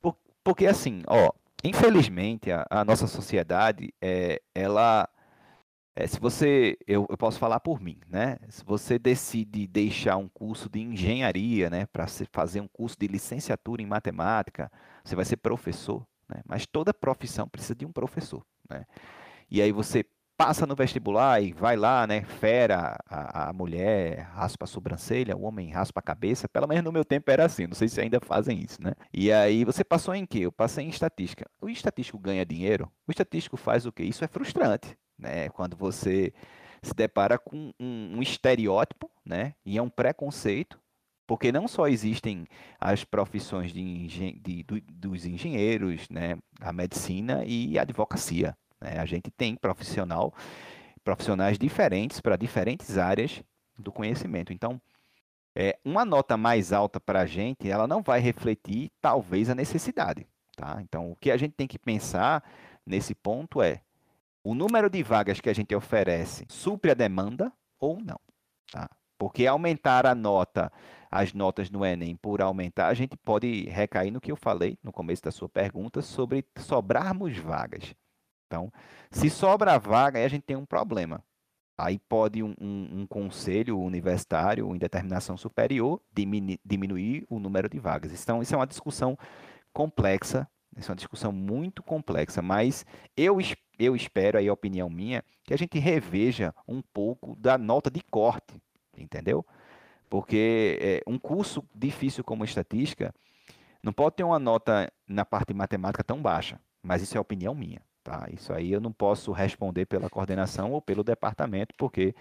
Por, 0.00 0.16
porque 0.42 0.66
assim, 0.66 1.02
ó, 1.06 1.30
infelizmente, 1.62 2.50
a, 2.50 2.66
a 2.70 2.84
nossa 2.86 3.06
sociedade, 3.06 3.92
é, 4.00 4.40
ela, 4.54 5.06
é, 6.00 6.06
se 6.06 6.18
você, 6.18 6.78
eu, 6.86 7.06
eu, 7.10 7.18
posso 7.18 7.38
falar 7.38 7.60
por 7.60 7.78
mim, 7.78 7.98
né? 8.08 8.38
Se 8.48 8.64
você 8.64 8.98
decide 8.98 9.66
deixar 9.66 10.16
um 10.16 10.28
curso 10.28 10.68
de 10.68 10.80
engenharia, 10.80 11.68
né, 11.68 11.86
para 11.86 12.06
fazer 12.32 12.60
um 12.62 12.68
curso 12.68 12.96
de 12.98 13.06
licenciatura 13.06 13.82
em 13.82 13.86
matemática, 13.86 14.72
você 15.04 15.14
vai 15.14 15.26
ser 15.26 15.36
professor, 15.36 16.06
né? 16.26 16.40
Mas 16.46 16.66
toda 16.66 16.94
profissão 16.94 17.46
precisa 17.46 17.74
de 17.74 17.84
um 17.84 17.92
professor, 17.92 18.42
né? 18.68 18.86
E 19.50 19.60
aí 19.60 19.72
você 19.72 20.06
passa 20.38 20.66
no 20.66 20.74
vestibular 20.74 21.42
e 21.42 21.52
vai 21.52 21.76
lá, 21.76 22.06
né? 22.06 22.22
Fera, 22.22 22.96
a, 23.06 23.50
a, 23.50 23.52
mulher 23.52 24.20
raspa 24.32 24.64
a 24.64 24.66
sobrancelha, 24.66 25.36
o 25.36 25.42
homem 25.42 25.70
raspa 25.70 26.00
a 26.00 26.02
cabeça. 26.02 26.48
Pelo 26.48 26.66
menos 26.66 26.82
no 26.82 26.92
meu 26.92 27.04
tempo 27.04 27.30
era 27.30 27.44
assim, 27.44 27.66
não 27.66 27.74
sei 27.74 27.88
se 27.88 28.00
ainda 28.00 28.18
fazem 28.20 28.58
isso, 28.58 28.82
né? 28.82 28.94
E 29.12 29.30
aí 29.30 29.66
você 29.66 29.84
passou 29.84 30.14
em 30.14 30.24
quê? 30.24 30.38
Eu 30.40 30.52
passei 30.52 30.86
em 30.86 30.88
estatística. 30.88 31.46
O 31.60 31.68
estatístico 31.68 32.18
ganha 32.18 32.46
dinheiro? 32.46 32.90
O 33.06 33.10
estatístico 33.10 33.58
faz 33.58 33.84
o 33.84 33.92
quê? 33.92 34.04
Isso 34.04 34.24
é 34.24 34.28
frustrante, 34.28 34.96
né? 35.20 35.48
Quando 35.50 35.76
você 35.76 36.32
se 36.82 36.94
depara 36.94 37.38
com 37.38 37.72
um, 37.78 38.16
um 38.16 38.22
estereótipo, 38.22 39.10
né? 39.24 39.54
E 39.64 39.78
é 39.78 39.82
um 39.82 39.90
preconceito 39.90 40.80
porque 41.30 41.52
não 41.52 41.68
só 41.68 41.86
existem 41.86 42.44
as 42.80 43.04
profissões 43.04 43.72
de 43.72 43.80
engen 43.80 44.36
de, 44.42 44.64
do, 44.64 44.80
dos 44.80 45.24
engenheiros, 45.24 46.08
né, 46.08 46.36
a 46.60 46.72
medicina 46.72 47.44
e 47.46 47.78
a 47.78 47.82
advocacia. 47.82 48.58
Né? 48.80 48.98
A 48.98 49.06
gente 49.06 49.30
tem 49.30 49.54
profissional, 49.54 50.34
profissionais 51.04 51.56
diferentes 51.56 52.20
para 52.20 52.34
diferentes 52.34 52.98
áreas 52.98 53.44
do 53.78 53.92
conhecimento. 53.92 54.52
Então, 54.52 54.82
é, 55.54 55.78
uma 55.84 56.04
nota 56.04 56.36
mais 56.36 56.72
alta 56.72 56.98
para 56.98 57.20
a 57.20 57.26
gente, 57.26 57.70
ela 57.70 57.86
não 57.86 58.02
vai 58.02 58.18
refletir, 58.18 58.90
talvez, 59.00 59.48
a 59.48 59.54
necessidade. 59.54 60.26
Tá? 60.56 60.78
Então, 60.82 61.12
o 61.12 61.14
que 61.14 61.30
a 61.30 61.36
gente 61.36 61.52
tem 61.52 61.68
que 61.68 61.78
pensar 61.78 62.42
nesse 62.84 63.14
ponto 63.14 63.62
é 63.62 63.82
o 64.42 64.54
número 64.54 64.88
de 64.88 65.02
vagas 65.02 65.40
que 65.40 65.50
a 65.50 65.54
gente 65.54 65.74
oferece 65.74 66.46
supre 66.48 66.90
a 66.90 66.94
demanda 66.94 67.52
ou 67.78 68.00
não. 68.00 68.20
Tá? 68.70 68.88
Porque 69.18 69.46
aumentar 69.46 70.06
a 70.06 70.14
nota, 70.14 70.72
as 71.10 71.34
notas 71.34 71.70
no 71.70 71.84
Enem 71.84 72.16
por 72.16 72.40
aumentar, 72.40 72.86
a 72.88 72.94
gente 72.94 73.16
pode 73.16 73.64
recair 73.68 74.10
no 74.10 74.20
que 74.20 74.32
eu 74.32 74.36
falei 74.36 74.78
no 74.82 74.92
começo 74.92 75.22
da 75.22 75.30
sua 75.30 75.48
pergunta 75.48 76.00
sobre 76.00 76.44
sobrarmos 76.56 77.36
vagas. 77.36 77.94
Então, 78.46 78.72
se 79.10 79.28
sobra 79.28 79.78
vaga, 79.78 80.18
aí 80.18 80.24
a 80.24 80.28
gente 80.28 80.42
tem 80.42 80.56
um 80.56 80.66
problema. 80.66 81.22
Aí 81.78 81.98
pode 81.98 82.42
um, 82.42 82.54
um, 82.60 83.00
um 83.00 83.06
conselho 83.06 83.78
universitário 83.78 84.74
em 84.74 84.78
determinação 84.78 85.36
superior 85.36 86.00
diminuir, 86.12 87.24
o 87.28 87.38
número 87.38 87.68
de 87.68 87.78
vagas. 87.78 88.12
Então, 88.22 88.42
isso 88.42 88.54
é 88.54 88.56
uma 88.56 88.66
discussão 88.66 89.16
complexa, 89.72 90.48
isso 90.76 90.90
é 90.90 90.92
uma 90.92 90.96
discussão 90.96 91.32
muito 91.32 91.82
complexa, 91.82 92.42
mas 92.42 92.84
eu, 93.16 93.38
eu 93.80 93.96
espero, 93.96 94.38
aí 94.38 94.48
a 94.48 94.52
opinião 94.52 94.90
minha, 94.90 95.24
que 95.42 95.54
a 95.54 95.56
gente 95.56 95.78
reveja 95.78 96.54
um 96.68 96.82
pouco 96.82 97.34
da 97.36 97.56
nota 97.56 97.90
de 97.90 98.02
corte, 98.10 98.54
entendeu? 98.96 99.44
Porque 100.08 100.78
é, 100.80 101.02
um 101.06 101.18
curso 101.18 101.64
difícil 101.74 102.22
como 102.22 102.44
estatística 102.44 103.14
não 103.82 103.92
pode 103.92 104.16
ter 104.16 104.24
uma 104.24 104.38
nota 104.38 104.92
na 105.08 105.24
parte 105.24 105.48
de 105.48 105.54
matemática 105.54 106.04
tão 106.04 106.20
baixa, 106.20 106.60
mas 106.82 107.02
isso 107.02 107.16
é 107.16 107.20
opinião 107.20 107.54
minha. 107.54 107.80
Tá? 108.02 108.26
Isso 108.32 108.52
aí 108.52 108.72
eu 108.72 108.80
não 108.80 108.92
posso 108.92 109.30
responder 109.30 109.86
pela 109.86 110.08
coordenação 110.08 110.72
ou 110.72 110.80
pelo 110.80 111.04
departamento, 111.04 111.74
porque 111.76 112.14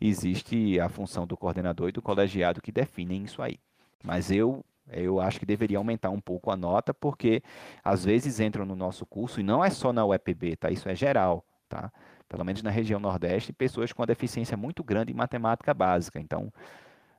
existe 0.00 0.78
a 0.80 0.88
função 0.88 1.26
do 1.26 1.36
coordenador 1.36 1.88
e 1.88 1.92
do 1.92 2.02
colegiado 2.02 2.60
que 2.60 2.72
definem 2.72 3.24
isso 3.24 3.40
aí. 3.40 3.58
Mas 4.02 4.30
eu 4.30 4.64
eu 4.92 5.20
acho 5.20 5.38
que 5.38 5.46
deveria 5.46 5.78
aumentar 5.78 6.10
um 6.10 6.20
pouco 6.20 6.50
a 6.50 6.56
nota, 6.56 6.92
porque 6.92 7.42
às 7.82 8.04
vezes 8.04 8.40
entram 8.40 8.64
no 8.64 8.76
nosso 8.76 9.06
curso, 9.06 9.40
e 9.40 9.42
não 9.42 9.64
é 9.64 9.70
só 9.70 9.92
na 9.92 10.04
UEPB, 10.04 10.56
tá? 10.56 10.70
Isso 10.70 10.88
é 10.88 10.94
geral, 10.94 11.44
tá? 11.68 11.92
Pelo 12.28 12.44
menos 12.44 12.62
na 12.62 12.70
região 12.70 13.00
Nordeste, 13.00 13.52
pessoas 13.52 13.92
com 13.92 14.06
deficiência 14.06 14.56
muito 14.56 14.84
grande 14.84 15.12
em 15.12 15.16
matemática 15.16 15.74
básica. 15.74 16.20
Então, 16.20 16.52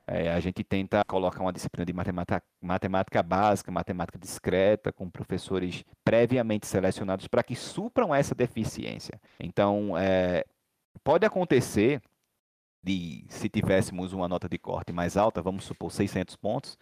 é, 0.06 0.32
a 0.32 0.40
gente 0.40 0.64
tenta 0.64 1.04
colocar 1.04 1.40
uma 1.40 1.52
disciplina 1.52 1.84
de 1.84 1.92
matemática, 1.92 2.42
matemática 2.60 3.22
básica, 3.22 3.70
matemática 3.70 4.18
discreta, 4.18 4.92
com 4.92 5.08
professores 5.08 5.84
previamente 6.04 6.66
selecionados 6.66 7.28
para 7.28 7.42
que 7.42 7.54
supram 7.54 8.14
essa 8.14 8.34
deficiência. 8.34 9.20
Então, 9.38 9.96
é, 9.96 10.44
pode 11.04 11.24
acontecer 11.24 12.02
de, 12.82 13.24
se 13.28 13.48
tivéssemos 13.48 14.12
uma 14.12 14.28
nota 14.28 14.48
de 14.48 14.58
corte 14.58 14.92
mais 14.92 15.16
alta, 15.16 15.40
vamos 15.40 15.64
supor 15.64 15.92
600 15.92 16.34
pontos, 16.36 16.76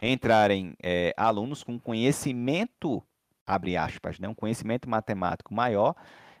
entrarem 0.00 0.74
é, 0.82 1.12
alunos 1.16 1.62
com 1.62 1.78
conhecimento, 1.78 3.02
abre 3.46 3.76
aspas, 3.76 4.18
né, 4.18 4.28
um 4.28 4.34
conhecimento 4.34 4.88
matemático 4.88 5.52
maior, 5.52 5.94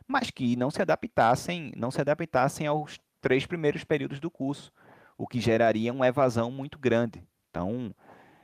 mas 0.06 0.30
que 0.30 0.56
não 0.56 0.70
se 0.70 0.80
adaptassem, 0.80 1.72
não 1.76 1.90
se 1.90 2.00
adaptassem 2.00 2.66
aos 2.66 2.98
três 3.20 3.46
primeiros 3.46 3.84
períodos 3.84 4.20
do 4.20 4.30
curso 4.30 4.72
o 5.18 5.26
que 5.26 5.40
geraria 5.40 5.92
uma 5.92 6.06
evasão 6.06 6.50
muito 6.50 6.78
grande. 6.78 7.22
Então, 7.50 7.92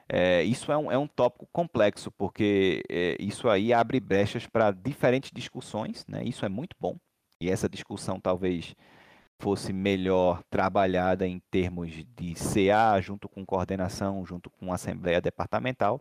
é, 0.08 0.42
isso 0.42 0.72
é 0.72 0.76
um, 0.76 0.90
é 0.90 0.98
um 0.98 1.06
tópico 1.06 1.48
complexo, 1.52 2.10
porque 2.10 2.82
é, 2.90 3.16
isso 3.20 3.48
aí 3.48 3.72
abre 3.72 4.00
brechas 4.00 4.46
para 4.46 4.72
diferentes 4.72 5.30
discussões, 5.32 6.04
né? 6.08 6.22
isso 6.24 6.44
é 6.44 6.48
muito 6.48 6.76
bom, 6.78 6.98
e 7.40 7.48
essa 7.48 7.68
discussão 7.68 8.20
talvez 8.20 8.74
fosse 9.38 9.72
melhor 9.72 10.42
trabalhada 10.50 11.26
em 11.26 11.40
termos 11.50 11.90
de 11.90 12.34
CA, 12.34 13.00
junto 13.00 13.28
com 13.28 13.44
coordenação, 13.44 14.24
junto 14.24 14.50
com 14.50 14.72
assembleia 14.72 15.20
departamental, 15.20 16.00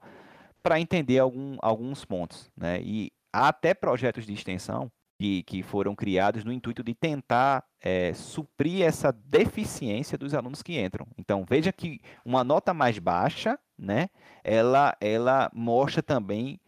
para 0.62 0.80
entender 0.80 1.20
algum, 1.20 1.58
alguns 1.62 2.06
pontos. 2.06 2.52
Né? 2.56 2.82
E 2.82 3.12
há 3.32 3.50
até 3.50 3.74
projetos 3.74 4.26
de 4.26 4.34
extensão 4.34 4.92
que, 5.20 5.44
que 5.44 5.64
foram 5.64 5.96
criados 5.96 6.44
no 6.44 6.52
intuito 6.52 6.84
de 6.84 6.94
tentar 6.94 7.64
é, 7.82 8.14
suprir 8.14 8.84
essa 8.84 9.12
deficiência 9.12 10.18
dos 10.18 10.34
alunos 10.34 10.62
que 10.62 10.80
entram. 10.80 11.06
Então, 11.18 11.46
veja 11.48 11.72
que 11.72 12.00
uma 12.26 12.44
nota 12.44 12.74
mais 12.74 12.98
baixa, 13.00 13.60
né, 13.78 14.10
ela, 14.44 14.96
ela 15.02 15.52
mostra 15.54 16.02
também 16.02 16.60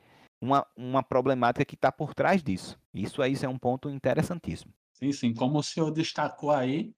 uma, 0.41 0.65
uma 0.75 1.03
problemática 1.03 1.65
que 1.65 1.75
está 1.75 1.91
por 1.91 2.13
trás 2.13 2.43
disso. 2.43 2.77
Isso 2.93 3.21
aí 3.21 3.35
é 3.41 3.49
um 3.49 3.57
ponto 3.57 3.89
interessantíssimo. 3.89 4.73
Sim, 4.95 5.11
sim. 5.11 5.33
Como 5.33 5.59
o 5.59 5.63
senhor 5.63 5.91
destacou 5.91 6.51
aí, 6.51 6.93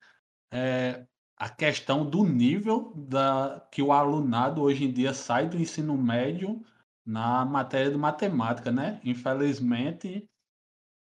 é, 0.51 1.07
a 1.37 1.49
questão 1.49 2.09
do 2.09 2.25
nível 2.25 2.93
da, 2.95 3.67
que 3.71 3.81
o 3.81 3.91
alunado 3.93 4.61
hoje 4.61 4.85
em 4.85 4.91
dia 4.93 5.13
sai 5.13 5.49
do 5.49 5.57
ensino 5.57 5.97
médio 5.97 6.63
na 7.05 7.45
matéria 7.45 7.91
de 7.91 7.97
matemática, 7.97 8.71
né? 8.71 9.01
Infelizmente, 9.03 10.29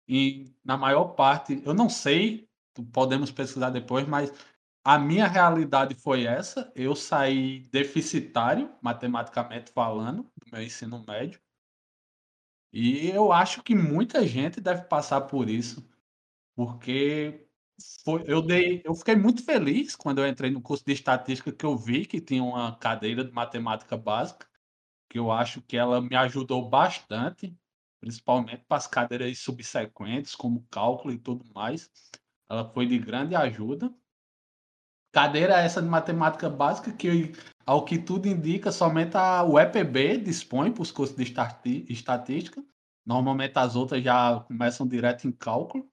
e 0.09 0.53
na 0.65 0.77
maior 0.77 1.15
parte, 1.15 1.63
eu 1.65 1.75
não 1.75 1.89
sei, 1.89 2.49
podemos 2.93 3.31
pesquisar 3.33 3.71
depois, 3.71 4.07
mas 4.09 4.33
a 4.85 4.99
minha 4.99 5.27
realidade 5.29 5.95
foi 5.97 6.25
essa. 6.27 6.73
Eu 6.75 6.97
saí 6.97 7.69
deficitário, 7.71 8.75
matematicamente 8.83 9.73
falando, 9.73 10.25
do 10.25 10.51
meu 10.53 10.63
ensino 10.63 11.05
médio. 11.07 11.41
E 12.73 13.09
eu 13.11 13.33
acho 13.33 13.63
que 13.63 13.75
muita 13.75 14.27
gente 14.27 14.61
deve 14.61 14.83
passar 14.85 15.23
por 15.23 15.49
isso, 15.49 15.85
porque 16.55 17.47
foi, 18.05 18.25
eu 18.27 18.43
dei, 18.43 18.83
eu 18.85 18.95
fiquei 18.95 19.17
muito 19.17 19.45
feliz 19.45 19.97
quando 19.97 20.19
eu 20.21 20.29
entrei 20.29 20.51
no 20.51 20.61
curso 20.61 20.85
de 20.85 20.93
estatística 20.93 21.53
que 21.53 21.65
eu 21.65 21.77
vi 21.77 22.07
que 22.07 22.21
tinha 22.21 22.43
uma 22.43 22.77
cadeira 22.77 23.25
de 23.25 23.33
matemática 23.33 23.97
básica, 23.97 24.47
que 25.09 25.19
eu 25.19 25.31
acho 25.33 25.63
que 25.63 25.77
ela 25.77 26.01
me 26.01 26.17
ajudou 26.17 26.69
bastante 26.69 27.55
principalmente 28.01 28.65
para 28.67 28.79
as 28.79 28.87
cadeiras 28.87 29.39
subsequentes, 29.39 30.35
como 30.35 30.67
cálculo 30.71 31.13
e 31.13 31.19
tudo 31.19 31.45
mais. 31.55 31.91
Ela 32.49 32.69
foi 32.73 32.87
de 32.87 32.99
grande 32.99 33.37
ajuda. 33.37 33.95
Cadeira 35.13 35.59
essa 35.59 35.83
de 35.83 35.89
matemática 35.89 36.49
básica 36.49 36.93
que, 36.93 37.33
ao 37.67 37.85
que 37.85 37.99
tudo 37.99 38.27
indica, 38.27 38.73
somente 38.73 39.17
a 39.17 39.45
UEPB 39.45 40.19
dispõe 40.19 40.73
para 40.73 40.83
os 40.83 40.91
cursos 40.91 41.17
de 41.17 41.25
estatística. 41.93 42.65
Normalmente 43.05 43.59
as 43.59 43.77
outras 43.77 44.03
já 44.03 44.41
começam 44.41 44.87
direto 44.87 45.27
em 45.27 45.33
cálculo, 45.33 45.91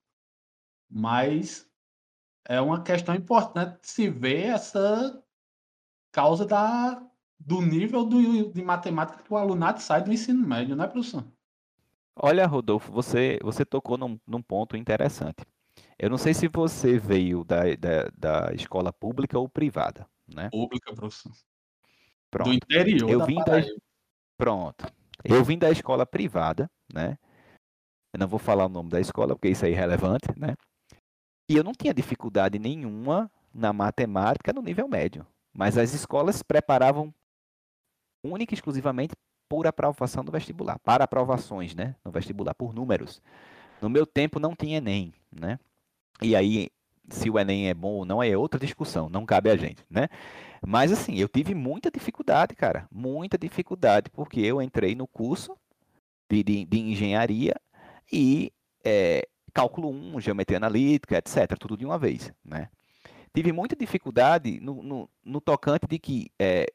mas 0.89 1.69
é 2.45 2.61
uma 2.61 2.81
questão 2.81 3.15
importante 3.15 3.79
se 3.83 4.09
ver 4.09 4.47
essa 4.47 5.21
causa 6.11 6.45
da, 6.45 7.01
do 7.39 7.61
nível 7.61 8.05
do, 8.05 8.51
de 8.51 8.61
matemática 8.61 9.21
que 9.21 9.33
o 9.33 9.38
alunado 9.38 9.81
sai 9.81 10.03
do 10.03 10.11
ensino 10.11 10.47
médio, 10.47 10.75
né, 10.75 10.88
professor? 10.88 11.25
Olha, 12.15 12.47
Rodolfo, 12.47 12.91
você, 12.91 13.38
você 13.43 13.63
tocou 13.63 13.97
num, 13.97 14.19
num 14.25 14.41
ponto 14.41 14.75
interessante. 14.75 15.45
Eu 15.99 16.09
não 16.09 16.17
sei 16.17 16.33
se 16.33 16.47
você 16.47 16.97
veio 16.97 17.43
da, 17.43 17.63
da, 17.75 18.09
da 18.17 18.53
escola 18.53 18.91
pública 18.91 19.38
ou 19.38 19.47
privada, 19.47 20.07
né? 20.27 20.49
Pública, 20.49 20.93
professor. 20.95 21.31
Pronto. 22.31 22.49
Do 22.49 22.53
interior 22.55 23.09
eu 23.09 23.19
da 23.19 23.25
vim 23.25 23.35
da, 23.35 23.61
Pronto. 24.38 24.85
Eu 25.23 25.43
vim 25.43 25.57
da 25.57 25.69
escola 25.69 26.05
privada, 26.05 26.69
né? 26.91 27.17
Eu 28.13 28.19
não 28.19 28.27
vou 28.27 28.39
falar 28.39 28.65
o 28.65 28.69
nome 28.69 28.89
da 28.89 28.99
escola, 28.99 29.35
porque 29.35 29.49
isso 29.49 29.65
é 29.65 29.69
irrelevante, 29.69 30.27
né? 30.38 30.55
E 31.49 31.55
eu 31.55 31.63
não 31.63 31.73
tinha 31.73 31.93
dificuldade 31.93 32.59
nenhuma 32.59 33.31
na 33.53 33.71
matemática 33.71 34.51
no 34.53 34.61
nível 34.61 34.87
médio. 34.87 35.25
Mas 35.53 35.77
as 35.77 35.93
escolas 35.93 36.43
preparavam 36.43 37.13
única 38.23 38.53
e 38.53 38.55
exclusivamente 38.55 39.15
por 39.49 39.65
aprovação 39.65 40.23
do 40.23 40.31
vestibular, 40.31 40.77
para 40.79 41.05
aprovações, 41.05 41.73
né, 41.73 41.95
no 42.03 42.11
vestibular, 42.11 42.53
por 42.53 42.73
números. 42.73 43.21
No 43.81 43.89
meu 43.89 44.05
tempo 44.05 44.39
não 44.39 44.55
tinha 44.55 44.77
Enem, 44.77 45.13
né? 45.31 45.59
E 46.21 46.35
aí, 46.35 46.69
se 47.09 47.29
o 47.29 47.39
Enem 47.39 47.69
é 47.69 47.73
bom 47.73 47.93
ou 47.93 48.05
não, 48.05 48.21
é 48.21 48.35
outra 48.35 48.59
discussão, 48.59 49.07
não 49.07 49.25
cabe 49.25 49.49
a 49.49 49.55
gente, 49.55 49.83
né? 49.89 50.09
Mas 50.65 50.91
assim, 50.91 51.15
eu 51.15 51.29
tive 51.29 51.55
muita 51.55 51.89
dificuldade, 51.89 52.55
cara, 52.55 52.87
muita 52.91 53.37
dificuldade, 53.37 54.09
porque 54.09 54.41
eu 54.41 54.61
entrei 54.61 54.95
no 54.95 55.07
curso 55.07 55.55
de, 56.29 56.43
de, 56.43 56.65
de 56.65 56.79
engenharia 56.79 57.55
e 58.11 58.51
é, 58.83 59.27
cálculo 59.58 59.89
1, 59.89 60.22
geometria 60.22 60.58
analítica, 60.58 61.18
etc., 61.18 61.58
tudo 61.58 61.76
de 61.76 61.84
uma 61.84 61.97
vez, 61.97 62.32
né? 62.45 62.70
Tive 63.34 63.51
muita 63.51 63.76
dificuldade 63.76 64.60
no, 64.60 64.84
no, 64.84 65.10
no 65.26 65.41
tocante 65.41 65.88
de 65.88 65.97
que, 65.97 66.32
é, 66.39 66.68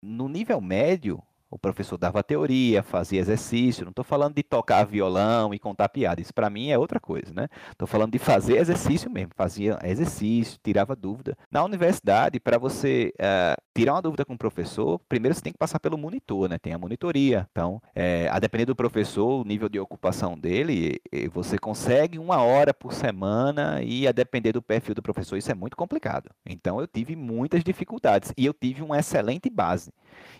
no 0.00 0.28
nível 0.28 0.60
médio, 0.60 1.20
o 1.54 1.58
professor 1.58 1.96
dava 1.96 2.20
teoria, 2.20 2.82
fazia 2.82 3.20
exercício. 3.20 3.84
Não 3.84 3.90
estou 3.90 4.04
falando 4.04 4.34
de 4.34 4.42
tocar 4.42 4.82
violão 4.84 5.54
e 5.54 5.58
contar 5.60 5.88
piada. 5.88 6.20
Isso 6.20 6.34
para 6.34 6.50
mim 6.50 6.70
é 6.70 6.76
outra 6.76 6.98
coisa, 6.98 7.32
né? 7.32 7.46
Estou 7.70 7.86
falando 7.86 8.10
de 8.10 8.18
fazer 8.18 8.56
exercício 8.56 9.08
mesmo. 9.08 9.30
Fazia 9.36 9.78
exercício, 9.84 10.58
tirava 10.64 10.96
dúvida. 10.96 11.38
Na 11.48 11.62
universidade, 11.62 12.40
para 12.40 12.58
você 12.58 13.14
uh, 13.20 13.62
tirar 13.72 13.94
uma 13.94 14.02
dúvida 14.02 14.24
com 14.24 14.34
o 14.34 14.38
professor, 14.38 14.98
primeiro 15.08 15.32
você 15.32 15.42
tem 15.42 15.52
que 15.52 15.58
passar 15.58 15.78
pelo 15.78 15.96
monitor, 15.96 16.48
né? 16.48 16.58
Tem 16.58 16.72
a 16.72 16.78
monitoria. 16.78 17.46
Então, 17.52 17.80
é, 17.94 18.28
a 18.32 18.40
depender 18.40 18.64
do 18.64 18.74
professor, 18.74 19.40
o 19.40 19.44
nível 19.44 19.68
de 19.68 19.78
ocupação 19.78 20.36
dele, 20.36 21.00
você 21.32 21.56
consegue 21.56 22.18
uma 22.18 22.42
hora 22.42 22.74
por 22.74 22.92
semana 22.92 23.80
e 23.80 24.08
a 24.08 24.12
depender 24.12 24.50
do 24.50 24.60
perfil 24.60 24.96
do 24.96 25.02
professor, 25.02 25.36
isso 25.36 25.52
é 25.52 25.54
muito 25.54 25.76
complicado. 25.76 26.30
Então, 26.44 26.80
eu 26.80 26.88
tive 26.88 27.14
muitas 27.14 27.62
dificuldades 27.62 28.32
e 28.36 28.44
eu 28.44 28.52
tive 28.52 28.82
uma 28.82 28.98
excelente 28.98 29.48
base. 29.48 29.92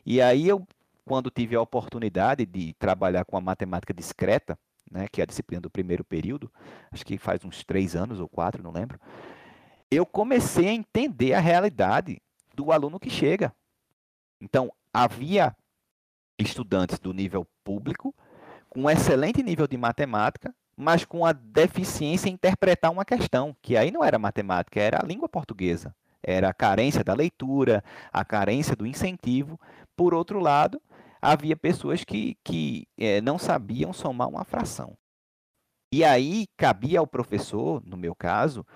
E 0.04 0.20
aí 0.20 0.48
eu 0.48 0.66
quando 1.04 1.30
tive 1.30 1.54
a 1.54 1.60
oportunidade 1.60 2.46
de 2.46 2.72
trabalhar 2.74 3.24
com 3.24 3.36
a 3.36 3.40
matemática 3.40 3.92
discreta, 3.92 4.58
né, 4.90 5.06
que 5.10 5.20
é 5.20 5.24
a 5.24 5.26
disciplina 5.26 5.60
do 5.60 5.70
primeiro 5.70 6.04
período, 6.04 6.50
acho 6.90 7.04
que 7.04 7.18
faz 7.18 7.44
uns 7.44 7.64
três 7.64 7.94
anos 7.94 8.20
ou 8.20 8.28
quatro, 8.28 8.62
não 8.62 8.70
lembro, 8.70 8.98
eu 9.90 10.04
comecei 10.04 10.68
a 10.68 10.72
entender 10.72 11.34
a 11.34 11.40
realidade 11.40 12.20
do 12.54 12.72
aluno 12.72 12.98
que 12.98 13.10
chega. 13.10 13.54
Então, 14.40 14.72
havia 14.92 15.54
estudantes 16.38 16.98
do 16.98 17.12
nível 17.12 17.46
público 17.62 18.14
com 18.68 18.82
um 18.82 18.90
excelente 18.90 19.42
nível 19.42 19.66
de 19.66 19.76
matemática, 19.76 20.54
mas 20.76 21.04
com 21.04 21.24
a 21.24 21.32
deficiência 21.32 22.28
em 22.28 22.32
interpretar 22.32 22.90
uma 22.90 23.04
questão, 23.04 23.56
que 23.62 23.76
aí 23.76 23.90
não 23.90 24.02
era 24.02 24.18
matemática, 24.18 24.80
era 24.80 24.98
a 25.00 25.06
língua 25.06 25.28
portuguesa. 25.28 25.94
Era 26.20 26.48
a 26.48 26.54
carência 26.54 27.04
da 27.04 27.14
leitura, 27.14 27.84
a 28.12 28.24
carência 28.24 28.74
do 28.74 28.86
incentivo. 28.86 29.60
Por 29.94 30.14
outro 30.14 30.40
lado, 30.40 30.80
havia 31.24 31.56
pessoas 31.56 32.04
que, 32.04 32.36
que 32.44 32.86
é, 32.98 33.20
não 33.22 33.38
sabiam 33.38 33.92
somar 33.94 34.28
uma 34.28 34.44
fração. 34.44 34.94
E 35.90 36.04
aí 36.04 36.46
cabia 36.56 36.98
ao 36.98 37.06
professor, 37.06 37.82
no 37.86 37.96
meu 37.96 38.14
caso, 38.14 38.66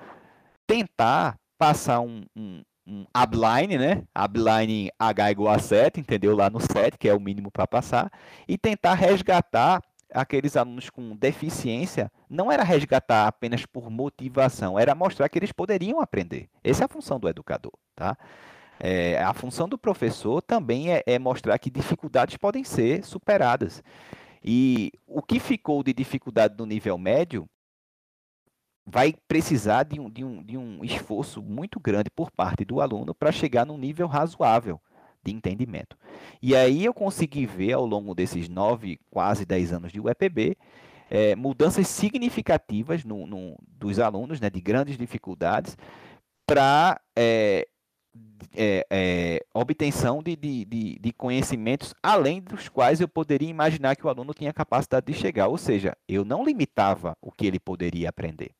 tentar 0.66 1.38
passar 1.58 2.00
um, 2.00 2.24
um, 2.34 2.62
um 2.86 3.04
upline, 3.14 3.76
né? 3.76 4.04
Upline 4.16 4.90
H 4.98 5.30
igual 5.30 5.54
a 5.54 5.58
7, 5.58 6.00
entendeu? 6.00 6.34
Lá 6.34 6.48
no 6.48 6.60
7, 6.60 6.96
que 6.96 7.08
é 7.08 7.14
o 7.14 7.20
mínimo 7.20 7.50
para 7.50 7.66
passar, 7.66 8.10
e 8.46 8.56
tentar 8.56 8.94
resgatar 8.94 9.82
aqueles 10.14 10.56
alunos 10.56 10.88
com 10.88 11.14
deficiência, 11.14 12.10
não 12.30 12.50
era 12.50 12.62
resgatar 12.62 13.26
apenas 13.26 13.66
por 13.66 13.90
motivação, 13.90 14.78
era 14.78 14.94
mostrar 14.94 15.28
que 15.28 15.38
eles 15.38 15.52
poderiam 15.52 16.00
aprender. 16.00 16.48
Essa 16.64 16.84
é 16.84 16.86
a 16.86 16.88
função 16.88 17.20
do 17.20 17.28
educador, 17.28 17.72
tá? 17.94 18.16
É, 18.80 19.20
a 19.22 19.32
função 19.32 19.68
do 19.68 19.76
professor 19.76 20.40
também 20.40 20.92
é, 20.92 21.02
é, 21.06 21.18
mostrar 21.18 21.58
que 21.58 21.70
dificuldades 21.70 22.36
podem 22.36 22.64
ser 22.64 23.04
superadas. 23.04 23.82
E 24.42 24.92
o 25.06 25.20
que 25.20 25.40
ficou 25.40 25.82
de 25.82 25.92
dificuldade 25.92 26.54
no 26.56 26.64
nível 26.64 26.96
médio 26.96 27.48
vai 28.86 29.14
precisar 29.26 29.82
de 29.82 30.00
um, 30.00 30.08
de 30.08 30.24
um, 30.24 30.42
de 30.42 30.56
um 30.56 30.82
esforço 30.82 31.42
muito 31.42 31.78
grande 31.78 32.10
por 32.10 32.30
parte 32.30 32.64
do 32.64 32.80
aluno 32.80 33.14
para 33.14 33.30
chegar 33.30 33.66
num 33.66 33.76
nível 33.76 34.06
razoável 34.06 34.80
de 35.22 35.32
entendimento. 35.32 35.96
E 36.40 36.56
aí 36.56 36.84
eu 36.84 36.94
consegui 36.94 37.44
ver 37.44 37.72
ao 37.72 37.84
longo 37.84 38.14
desses 38.14 38.48
nove, 38.48 38.98
quase 39.10 39.44
dez 39.44 39.72
anos 39.72 39.92
de 39.92 40.00
UEPB, 40.00 40.56
é, 41.10 41.34
mudanças 41.34 41.88
significativas 41.88 43.04
no, 43.04 43.26
no, 43.26 43.56
dos 43.66 43.98
alunos, 43.98 44.40
né, 44.40 44.48
de 44.48 44.60
grandes 44.60 44.96
dificuldades, 44.96 45.76
para 46.46 47.00
é, 47.16 47.66
é, 48.56 48.86
é, 48.90 49.44
obtenção 49.54 50.22
de, 50.22 50.36
de, 50.36 50.64
de, 50.64 50.98
de, 50.98 51.12
conhecimentos 51.12 51.94
além 52.02 52.40
dos 52.40 52.68
quais 52.68 53.00
eu 53.00 53.08
poderia 53.08 53.48
imaginar 53.48 53.96
que 53.96 54.06
o 54.06 54.08
aluno 54.08 54.34
tinha 54.34 54.52
capacidade 54.52 55.06
de 55.06 55.18
chegar. 55.18 55.48
Ou 55.48 55.58
seja, 55.58 55.96
eu 56.08 56.24
não 56.24 56.44
limitava 56.44 57.16
o 57.20 57.30
que 57.30 57.46
ele 57.46 57.60
poderia 57.60 58.08
aprender. 58.08 58.50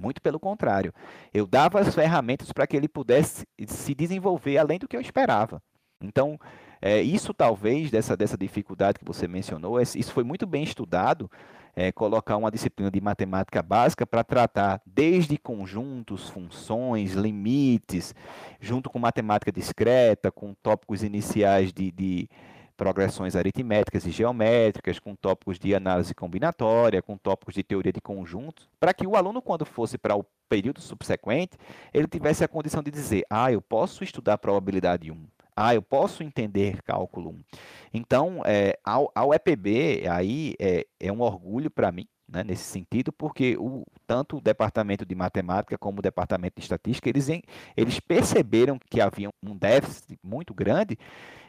Muito 0.00 0.20
pelo 0.20 0.40
contrário, 0.40 0.92
eu 1.32 1.46
dava 1.46 1.80
as 1.80 1.94
ferramentas 1.94 2.52
para 2.52 2.66
que 2.66 2.76
ele 2.76 2.88
pudesse 2.88 3.46
se 3.66 3.94
desenvolver 3.94 4.58
além 4.58 4.78
do 4.78 4.88
que 4.88 4.96
eu 4.96 5.00
esperava. 5.00 5.62
Então, 6.02 6.38
é, 6.82 7.00
isso 7.00 7.32
talvez, 7.32 7.90
dessa, 7.90 8.16
dessa 8.16 8.36
dificuldade 8.36 8.98
que 8.98 9.04
você 9.04 9.28
mencionou, 9.28 9.80
isso 9.80 10.12
foi 10.12 10.24
muito 10.24 10.46
bem 10.46 10.64
estudado 10.64 11.30
é, 11.76 11.90
colocar 11.92 12.36
uma 12.36 12.50
disciplina 12.50 12.90
de 12.90 13.00
matemática 13.00 13.62
básica 13.62 14.06
para 14.06 14.24
tratar 14.24 14.80
desde 14.86 15.36
conjuntos, 15.38 16.28
funções, 16.28 17.12
limites, 17.12 18.14
junto 18.60 18.88
com 18.90 18.98
matemática 18.98 19.50
discreta, 19.50 20.30
com 20.30 20.54
tópicos 20.54 21.02
iniciais 21.02 21.72
de, 21.72 21.90
de 21.90 22.28
progressões 22.76 23.36
aritméticas 23.36 24.06
e 24.06 24.10
geométricas, 24.10 24.98
com 24.98 25.14
tópicos 25.14 25.58
de 25.58 25.74
análise 25.74 26.14
combinatória, 26.14 27.02
com 27.02 27.16
tópicos 27.16 27.54
de 27.54 27.62
teoria 27.62 27.92
de 27.92 28.00
conjuntos, 28.00 28.68
para 28.80 28.92
que 28.92 29.06
o 29.06 29.16
aluno, 29.16 29.40
quando 29.40 29.64
fosse 29.64 29.96
para 29.96 30.16
o 30.16 30.24
período 30.48 30.80
subsequente, 30.80 31.56
ele 31.92 32.06
tivesse 32.06 32.44
a 32.44 32.48
condição 32.48 32.82
de 32.82 32.90
dizer: 32.90 33.24
ah, 33.30 33.50
eu 33.50 33.60
posso 33.60 34.04
estudar 34.04 34.38
probabilidade 34.38 35.10
1, 35.10 35.16
ah, 35.56 35.74
eu 35.74 35.82
posso 35.82 36.22
entender 36.22 36.82
cálculo 36.82 37.30
1. 37.30 37.44
Então, 37.92 38.42
é, 38.44 38.78
ao, 38.84 39.10
ao 39.14 39.32
EPB, 39.32 40.08
aí 40.08 40.54
é, 40.58 40.86
é 40.98 41.12
um 41.12 41.20
orgulho 41.20 41.70
para 41.70 41.92
mim, 41.92 42.06
né, 42.28 42.42
nesse 42.42 42.64
sentido, 42.64 43.12
porque 43.12 43.56
o, 43.58 43.84
tanto 44.06 44.38
o 44.38 44.40
departamento 44.40 45.04
de 45.04 45.14
matemática 45.14 45.78
como 45.78 46.00
o 46.00 46.02
departamento 46.02 46.54
de 46.56 46.62
estatística, 46.62 47.08
eles, 47.08 47.28
eles 47.76 48.00
perceberam 48.00 48.78
que 48.90 49.00
havia 49.00 49.30
um 49.42 49.56
déficit 49.56 50.18
muito 50.22 50.52
grande 50.52 50.98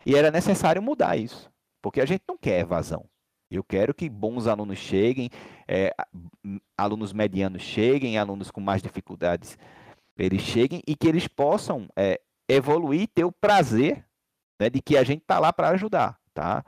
e 0.06 0.16
era 0.16 0.30
necessário 0.30 0.82
mudar 0.82 1.18
isso, 1.18 1.50
porque 1.82 2.00
a 2.00 2.06
gente 2.06 2.24
não 2.28 2.38
quer 2.38 2.60
evasão. 2.60 3.06
Eu 3.50 3.64
quero 3.64 3.94
que 3.94 4.10
bons 4.10 4.48
alunos 4.48 4.78
cheguem, 4.78 5.30
é, 5.68 5.96
alunos 6.78 7.14
medianos 7.14 7.62
cheguem, 7.62 8.18
alunos 8.18 8.52
com 8.52 8.60
mais 8.60 8.82
dificuldades 8.82 9.58
eles 10.18 10.42
cheguem 10.42 10.82
e 10.88 10.96
que 10.96 11.08
eles 11.08 11.28
possam 11.28 11.88
é, 11.96 12.20
evoluir 12.48 13.02
e 13.02 13.08
ter 13.08 13.24
o 13.24 13.32
prazer 13.32 14.06
né, 14.60 14.70
de 14.70 14.82
que 14.82 14.98
a 14.98 15.04
gente 15.04 15.22
está 15.22 15.40
lá 15.40 15.52
para 15.52 15.70
ajudar, 15.70 16.18
tá? 16.34 16.64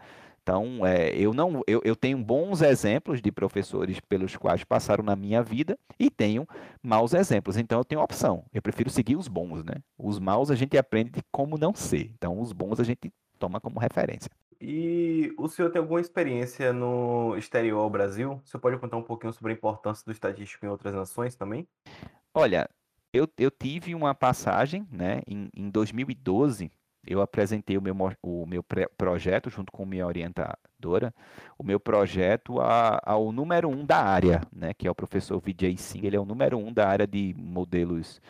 Então, 0.48 0.86
é, 0.86 1.10
eu 1.14 1.34
não, 1.34 1.62
eu, 1.68 1.82
eu, 1.84 1.94
tenho 1.94 2.18
bons 2.18 2.62
exemplos 2.62 3.22
de 3.22 3.30
professores 3.34 4.00
pelos 4.00 4.38
quais 4.38 4.64
passaram 4.64 5.04
na 5.04 5.14
minha 5.14 5.44
vida 5.44 5.78
e 6.00 6.10
tenho 6.10 6.48
maus 6.82 7.14
exemplos. 7.14 7.58
Então, 7.58 7.80
eu 7.80 7.84
tenho 7.84 8.00
opção. 8.00 8.46
Eu 8.54 8.62
prefiro 8.62 8.90
seguir 8.90 9.18
os 9.18 9.28
bons, 9.28 9.62
né? 9.66 9.74
Os 9.98 10.20
maus 10.20 10.50
a 10.50 10.56
gente 10.56 10.78
aprende 10.78 11.12
de 11.12 11.22
como 11.34 11.58
não 11.58 11.76
ser. 11.76 12.14
Então, 12.16 12.40
os 12.40 12.54
bons 12.54 12.80
a 12.80 12.86
gente 12.86 13.12
toma 13.38 13.60
como 13.60 13.78
referência. 13.78 14.32
E 14.62 15.34
o 15.38 15.50
senhor 15.50 15.70
tem 15.70 15.82
alguma 15.82 16.00
experiência 16.00 16.72
no 16.72 17.36
exterior 17.38 17.80
ao 17.82 17.90
Brasil? 17.90 18.42
Você 18.46 18.58
pode 18.58 18.78
contar 18.78 18.96
um 18.96 19.04
pouquinho 19.04 19.34
sobre 19.34 19.52
a 19.52 19.56
importância 19.56 20.06
do 20.06 20.14
estatístico 20.14 20.66
em 20.66 20.70
outras 20.70 20.96
nações 20.96 21.36
também? 21.36 21.68
Olha, 22.34 22.70
eu, 23.14 23.28
eu 23.38 23.52
tive 23.52 23.96
uma 23.96 24.14
passagem, 24.14 24.88
né, 24.92 25.22
em, 25.28 25.50
em 25.56 25.70
2012, 25.70 26.72
eu 27.06 27.22
apresentei 27.22 27.78
o 27.78 27.82
meu, 27.82 27.96
o 28.22 28.46
meu 28.46 28.64
projeto 28.98 29.50
junto 29.50 29.72
com 29.72 29.86
minha 29.86 30.06
orientadora, 30.06 31.14
o 31.58 31.64
meu 31.64 31.80
projeto 31.80 32.60
a, 32.60 33.02
ao 33.04 33.32
número 33.32 33.70
um 33.70 33.86
da 33.86 33.98
área, 33.98 34.42
né, 34.54 34.74
que 34.74 34.88
é 34.88 34.92
o 34.92 34.96
professor 34.96 35.40
Vijay 35.40 35.78
Singh, 35.78 36.06
ele 36.06 36.18
é 36.18 36.20
o 36.20 36.26
número 36.26 36.58
um 36.58 36.74
da 36.74 36.88
área 36.88 37.08
de 37.08 37.34
modelos 37.38 38.22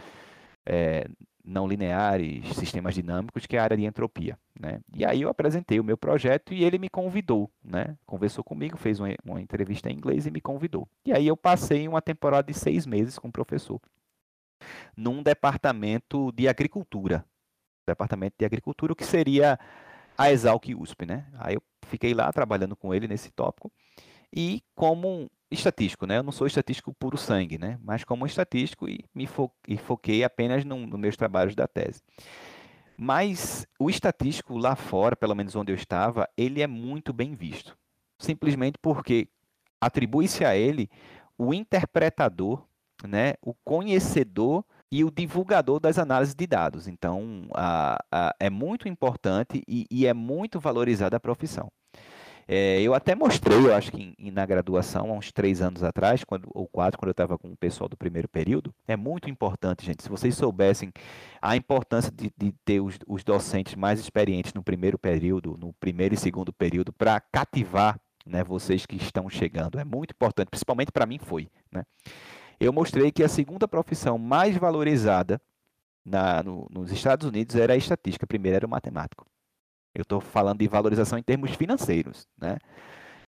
é, 0.64 1.08
não 1.44 1.68
lineares, 1.68 2.46
sistemas 2.56 2.94
dinâmicos, 2.94 3.46
que 3.46 3.56
é 3.56 3.60
a 3.60 3.64
área 3.64 3.78
de 3.78 3.86
entropia. 3.86 4.38
Né? 4.60 4.82
E 4.94 5.06
aí 5.06 5.22
eu 5.22 5.30
apresentei 5.30 5.80
o 5.80 5.84
meu 5.84 5.98
projeto 5.98 6.54
e 6.54 6.64
ele 6.64 6.78
me 6.78 6.90
convidou, 6.90 7.50
né? 7.64 7.98
conversou 8.06 8.44
comigo, 8.44 8.78
fez 8.78 9.00
uma, 9.00 9.10
uma 9.24 9.42
entrevista 9.42 9.90
em 9.90 9.96
inglês 9.96 10.28
e 10.28 10.32
me 10.32 10.42
convidou. 10.42 10.88
E 11.06 11.14
aí 11.14 11.26
eu 11.26 11.38
passei 11.38 11.88
uma 11.88 12.02
temporada 12.02 12.52
de 12.52 12.58
seis 12.58 12.86
meses 12.86 13.18
com 13.18 13.30
o 13.30 13.32
professor 13.32 13.80
num 14.96 15.22
departamento 15.24 16.32
de 16.32 16.48
agricultura. 16.48 17.26
Departamento 17.88 18.36
de 18.38 18.46
agricultura, 18.46 18.94
o 18.94 18.96
que 18.96 19.06
seria 19.06 19.58
a 20.18 20.32
Exalc 20.32 20.66
USP, 20.76 21.06
né? 21.06 21.26
Aí 21.38 21.56
eu 21.56 21.64
fiquei 21.86 22.14
lá 22.14 22.32
trabalhando 22.34 22.76
com 22.76 22.94
ele 22.94 23.08
nesse 23.08 23.32
tópico 23.32 23.72
e 24.34 24.62
como 24.76 25.30
estatístico, 25.50 26.06
né? 26.06 26.18
Eu 26.18 26.24
não 26.24 26.32
sou 26.32 26.48
estatístico 26.48 26.94
puro 26.94 27.18
sangue, 27.18 27.58
né? 27.58 27.80
Mas 27.82 28.04
como 28.04 28.26
estatístico 28.26 28.90
e 28.90 29.06
me 29.16 29.26
fo 29.26 29.50
e 29.68 29.78
foquei 29.78 30.24
apenas 30.24 30.66
nos 30.66 30.88
no 30.88 30.98
meus 30.98 31.16
trabalhos 31.16 31.56
da 31.56 31.68
tese. 31.68 32.02
Mas 32.98 33.68
o 33.80 33.90
estatístico 33.90 34.58
lá 34.58 34.76
fora, 34.76 35.16
pelo 35.16 35.36
menos 35.36 35.56
onde 35.56 35.72
eu 35.72 35.76
estava, 35.76 36.28
ele 36.36 36.62
é 36.62 36.68
muito 36.68 37.14
bem 37.14 37.36
visto. 37.36 37.78
Simplesmente 38.18 38.80
porque 38.82 39.30
atribui-se 39.80 40.44
a 40.44 40.58
ele 40.58 40.90
o 41.38 41.54
interpretador, 41.54 42.66
né, 43.06 43.34
o 43.42 43.54
conhecedor 43.64 44.64
e 44.92 45.04
o 45.04 45.12
divulgador 45.12 45.80
das 45.80 46.00
análises 46.00 46.34
de 46.34 46.48
dados. 46.48 46.88
Então, 46.88 47.48
a, 47.54 47.98
a, 48.12 48.36
é 48.40 48.50
muito 48.50 48.88
importante 48.88 49.62
e, 49.68 49.86
e, 49.92 50.08
é 50.08 50.14
muito 50.14 50.60
valorizada 50.60 51.18
a 51.18 51.20
profissão. 51.20 51.70
É, 52.48 52.82
eu 52.82 52.94
até 52.94 53.14
mostrei, 53.14 53.58
eu 53.58 53.76
acho 53.76 53.92
que 53.92 54.16
em, 54.18 54.32
na 54.32 54.46
graduação, 54.46 55.12
há 55.12 55.14
uns 55.14 55.34
três 55.34 55.62
anos 55.62 55.84
atrás, 55.84 56.24
quando, 56.24 56.48
ou 56.54 56.66
quatro, 56.66 56.98
quando 56.98 57.10
eu 57.10 57.12
estava 57.12 57.38
com 57.38 57.52
o 57.52 57.58
pessoal 57.58 57.90
do 57.90 57.98
primeiro 57.98 58.30
período. 58.30 58.74
É 58.88 58.96
muito 58.96 59.30
importante, 59.30 59.86
gente. 59.86 60.02
Se 60.02 60.10
vocês 60.10 60.34
soubessem 60.36 60.94
a 61.42 61.58
importância 61.58 62.10
de, 62.10 62.32
de 62.38 62.54
ter 62.64 62.80
os, 62.80 62.98
os 63.06 63.26
docentes 63.26 63.76
mais 63.76 64.00
experientes 64.00 64.54
no 64.54 64.64
primeiro 64.64 64.98
período, 64.98 65.58
no 65.60 65.74
primeiro 65.74 66.16
e 66.16 66.18
segundo 66.18 66.54
período, 66.54 66.94
para 66.94 67.20
cativar 67.20 68.00
né, 68.28 68.44
vocês 68.44 68.86
que 68.86 68.96
estão 68.96 69.30
chegando. 69.30 69.80
É 69.80 69.84
muito 69.84 70.12
importante, 70.12 70.50
principalmente 70.50 70.92
para 70.92 71.06
mim 71.06 71.18
foi. 71.18 71.50
Né? 71.72 71.84
Eu 72.60 72.74
mostrei 72.74 73.12
que 73.12 73.24
a 73.24 73.30
segunda 73.30 73.68
profissão 73.68 74.18
mais 74.18 74.56
valorizada 74.58 75.40
na, 76.04 76.42
no, 76.42 76.68
nos 76.72 76.92
Estados 76.92 77.28
Unidos 77.28 77.56
era 77.56 77.74
a 77.74 77.78
estatística, 77.78 78.26
a 78.26 78.28
primeira 78.28 78.58
era 78.58 78.68
o 78.68 78.70
matemático. 78.70 79.26
Eu 79.94 80.04
estou 80.04 80.22
falando 80.22 80.60
de 80.60 80.68
valorização 80.68 81.18
em 81.18 81.24
termos 81.24 81.52
financeiros, 81.52 82.28
né? 82.40 82.58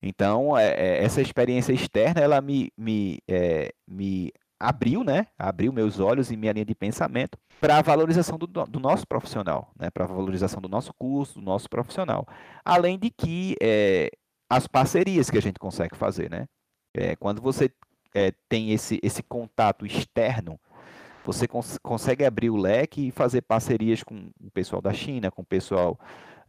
Então, 0.02 0.56
é, 0.58 0.68
é, 0.74 1.04
essa 1.04 1.22
experiência 1.22 1.74
externa, 1.74 2.22
ela 2.22 2.40
me, 2.40 2.72
me, 2.78 3.20
é, 3.28 3.74
me 3.88 4.32
abriu, 4.60 5.04
né? 5.04 5.28
Abriu 5.38 5.74
meus 5.74 6.00
olhos 6.00 6.32
e 6.32 6.38
minha 6.38 6.54
linha 6.54 6.66
de 6.66 6.76
pensamento 6.76 7.38
para 7.60 7.78
a 7.78 7.82
valorização 7.82 8.38
do, 8.38 8.46
do, 8.46 8.80
nosso 8.80 9.08
profissional, 9.08 9.72
né? 9.80 9.90
Para 9.90 10.04
a 10.04 10.08
valorização 10.08 10.62
do 10.62 10.70
nosso 10.70 10.94
curso, 10.94 11.40
do 11.40 11.46
nosso 11.46 11.70
profissional. 11.70 12.28
Além 12.64 13.00
de 13.00 13.10
que 13.10 13.56
é, 13.62 14.12
as 14.50 14.68
parcerias 14.68 15.30
que 15.30 15.38
a 15.38 15.42
gente 15.42 15.60
consegue 15.60 15.96
fazer, 15.96 16.30
né? 16.30 16.46
É, 16.96 17.16
quando 17.16 17.42
você 17.42 17.72
é, 18.14 18.32
tem 18.50 18.72
esse, 18.72 19.00
esse 19.04 19.24
contato 19.24 19.86
externo 19.86 20.60
você 21.28 21.46
cons 21.46 21.78
consegue 21.84 22.24
abrir 22.24 22.50
o 22.50 22.56
leque 22.56 23.10
e 23.10 23.12
fazer 23.12 23.42
parcerias 23.42 24.02
com 24.02 24.32
o 24.42 24.50
pessoal 24.50 24.82
da 24.82 24.94
China, 24.94 25.30
com 25.30 25.42
o 25.42 25.46
pessoal 25.46 26.00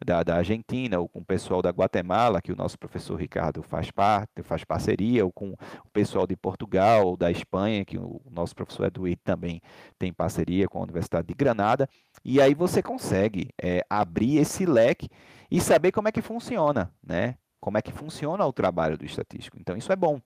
da, 0.03 0.23
da, 0.23 0.37
Argentina, 0.37 0.97
ou 0.97 1.09
com 1.09 1.19
o 1.19 1.25
pessoal 1.25 1.61
da 1.61 1.69
Guatemala, 1.69 2.41
que 2.41 2.53
o 2.53 2.55
nosso 2.55 2.79
professor 2.79 3.19
Ricardo 3.19 3.61
faz 3.61 3.91
parte, 3.91 4.41
faz 4.41 4.63
parceria, 4.63 5.25
ou 5.25 5.33
com 5.33 5.49
o 5.51 5.89
pessoal 5.91 6.25
de 6.25 6.33
Portugal, 6.37 7.07
ou 7.07 7.17
da 7.17 7.29
Espanha, 7.29 7.83
que 7.83 7.97
o 7.97 8.21
nosso 8.31 8.55
professor 8.55 8.85
Eduardo 8.85 9.19
também 9.21 9.61
tem 9.97 10.13
parceria 10.13 10.65
com 10.69 10.79
a 10.79 10.83
Universidade 10.83 11.27
de 11.27 11.33
Granada. 11.33 11.89
E 12.23 12.39
aí 12.39 12.53
você 12.53 12.81
consegue 12.81 13.49
é, 13.61 13.85
abrir 13.89 14.37
esse 14.37 14.65
leque 14.65 15.09
e 15.51 15.59
saber 15.59 15.91
como 15.91 16.07
é 16.07 16.11
que 16.13 16.21
funciona, 16.21 16.89
né? 17.05 17.35
Como 17.59 17.77
é 17.77 17.81
que 17.81 17.91
funciona 17.91 18.45
o 18.45 18.53
trabalho 18.53 18.97
do 18.97 19.03
estatístico. 19.03 19.57
Então, 19.59 19.75
isso 19.75 19.91
é 19.91 19.95
bom. 19.97 20.21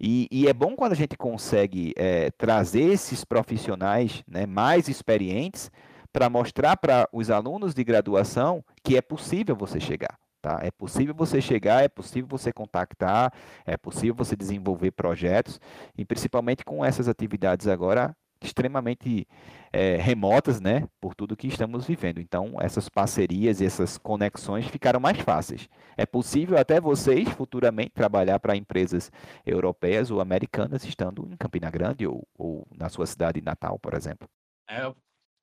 E, 0.00 0.28
e, 0.30 0.48
é 0.48 0.52
bom 0.52 0.74
quando 0.74 0.92
a 0.92 0.96
gente 0.96 1.16
consegue 1.16 1.92
é, 1.96 2.30
trazer 2.32 2.92
esses 2.92 3.24
profissionais 3.24 4.22
né, 4.28 4.46
mais 4.46 4.88
experientes 4.88 5.70
para 6.12 6.28
mostrar 6.28 6.76
para 6.76 7.08
os 7.12 7.30
alunos 7.30 7.74
de 7.74 7.82
graduação 7.82 8.64
que 8.82 8.96
é 8.96 9.02
possível 9.02 9.56
você 9.56 9.80
chegar. 9.80 10.18
Tá? 10.40 10.60
É 10.62 10.70
possível 10.70 11.14
você 11.14 11.40
chegar, 11.40 11.82
é 11.82 11.88
possível 11.88 12.28
você 12.28 12.52
contactar, 12.52 13.32
é 13.64 13.78
possível 13.78 14.14
você 14.14 14.36
desenvolver 14.36 14.90
projetos, 14.90 15.58
e 15.96 16.04
principalmente 16.04 16.64
com 16.64 16.84
essas 16.84 17.08
atividades 17.08 17.66
agora 17.66 18.14
extremamente 18.46 19.26
é, 19.72 19.96
remotas, 19.96 20.60
né, 20.60 20.88
por 21.00 21.14
tudo 21.14 21.36
que 21.36 21.48
estamos 21.48 21.86
vivendo. 21.86 22.20
Então, 22.20 22.54
essas 22.60 22.88
parcerias 22.88 23.60
e 23.60 23.66
essas 23.66 23.98
conexões 23.98 24.66
ficaram 24.66 25.00
mais 25.00 25.18
fáceis. 25.18 25.68
É 25.96 26.06
possível 26.06 26.58
até 26.58 26.80
vocês 26.80 27.28
futuramente 27.30 27.90
trabalhar 27.90 28.38
para 28.38 28.56
empresas 28.56 29.10
europeias 29.44 30.10
ou 30.10 30.20
americanas 30.20 30.84
estando 30.84 31.28
em 31.30 31.36
Campina 31.36 31.70
Grande 31.70 32.06
ou, 32.06 32.26
ou 32.36 32.66
na 32.76 32.88
sua 32.88 33.06
cidade 33.06 33.40
natal, 33.40 33.78
por 33.78 33.94
exemplo. 33.94 34.28
É, 34.68 34.92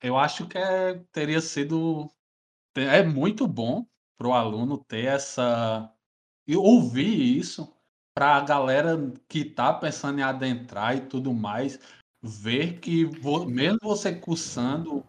eu 0.02 0.18
acho 0.18 0.48
que 0.48 0.58
é, 0.58 1.02
teria 1.12 1.42
sido 1.42 2.10
é 2.76 3.04
muito 3.04 3.48
bom 3.48 3.86
para 4.18 4.28
o 4.28 4.34
aluno 4.34 4.78
ter 4.78 5.06
essa 5.06 5.92
e 6.48 6.56
ouvir 6.56 7.38
isso 7.38 7.74
para 8.14 8.36
a 8.36 8.42
galera 8.42 8.98
que 9.28 9.40
está 9.40 9.74
pensando 9.74 10.20
em 10.20 10.24
adentrar 10.24 10.96
e 10.96 11.02
tudo 11.02 11.34
mais 11.34 11.80
ver 12.22 12.80
que 12.80 13.06
mesmo 13.48 13.80
você 13.82 14.14
cursando 14.14 15.04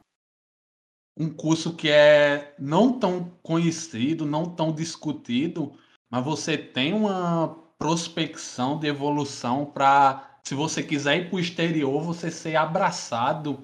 um 1.17 1.29
curso 1.29 1.77
que 1.77 1.91
é 1.91 2.55
não 2.59 2.99
tão 2.99 3.31
conhecido, 3.43 4.25
não 4.25 4.55
tão 4.55 4.73
discutido, 4.73 5.79
mas 6.11 6.25
você 6.25 6.57
tem 6.57 6.93
uma 6.95 7.49
prospecção 7.79 8.79
de 8.79 8.87
evolução 8.87 9.67
para, 9.67 10.39
se 10.43 10.55
você 10.55 10.83
quiser 10.83 11.17
ir 11.19 11.29
para 11.29 11.37
o 11.37 11.41
exterior, 11.41 12.03
você 12.03 12.31
ser 12.31 12.57
abraçado, 12.57 13.63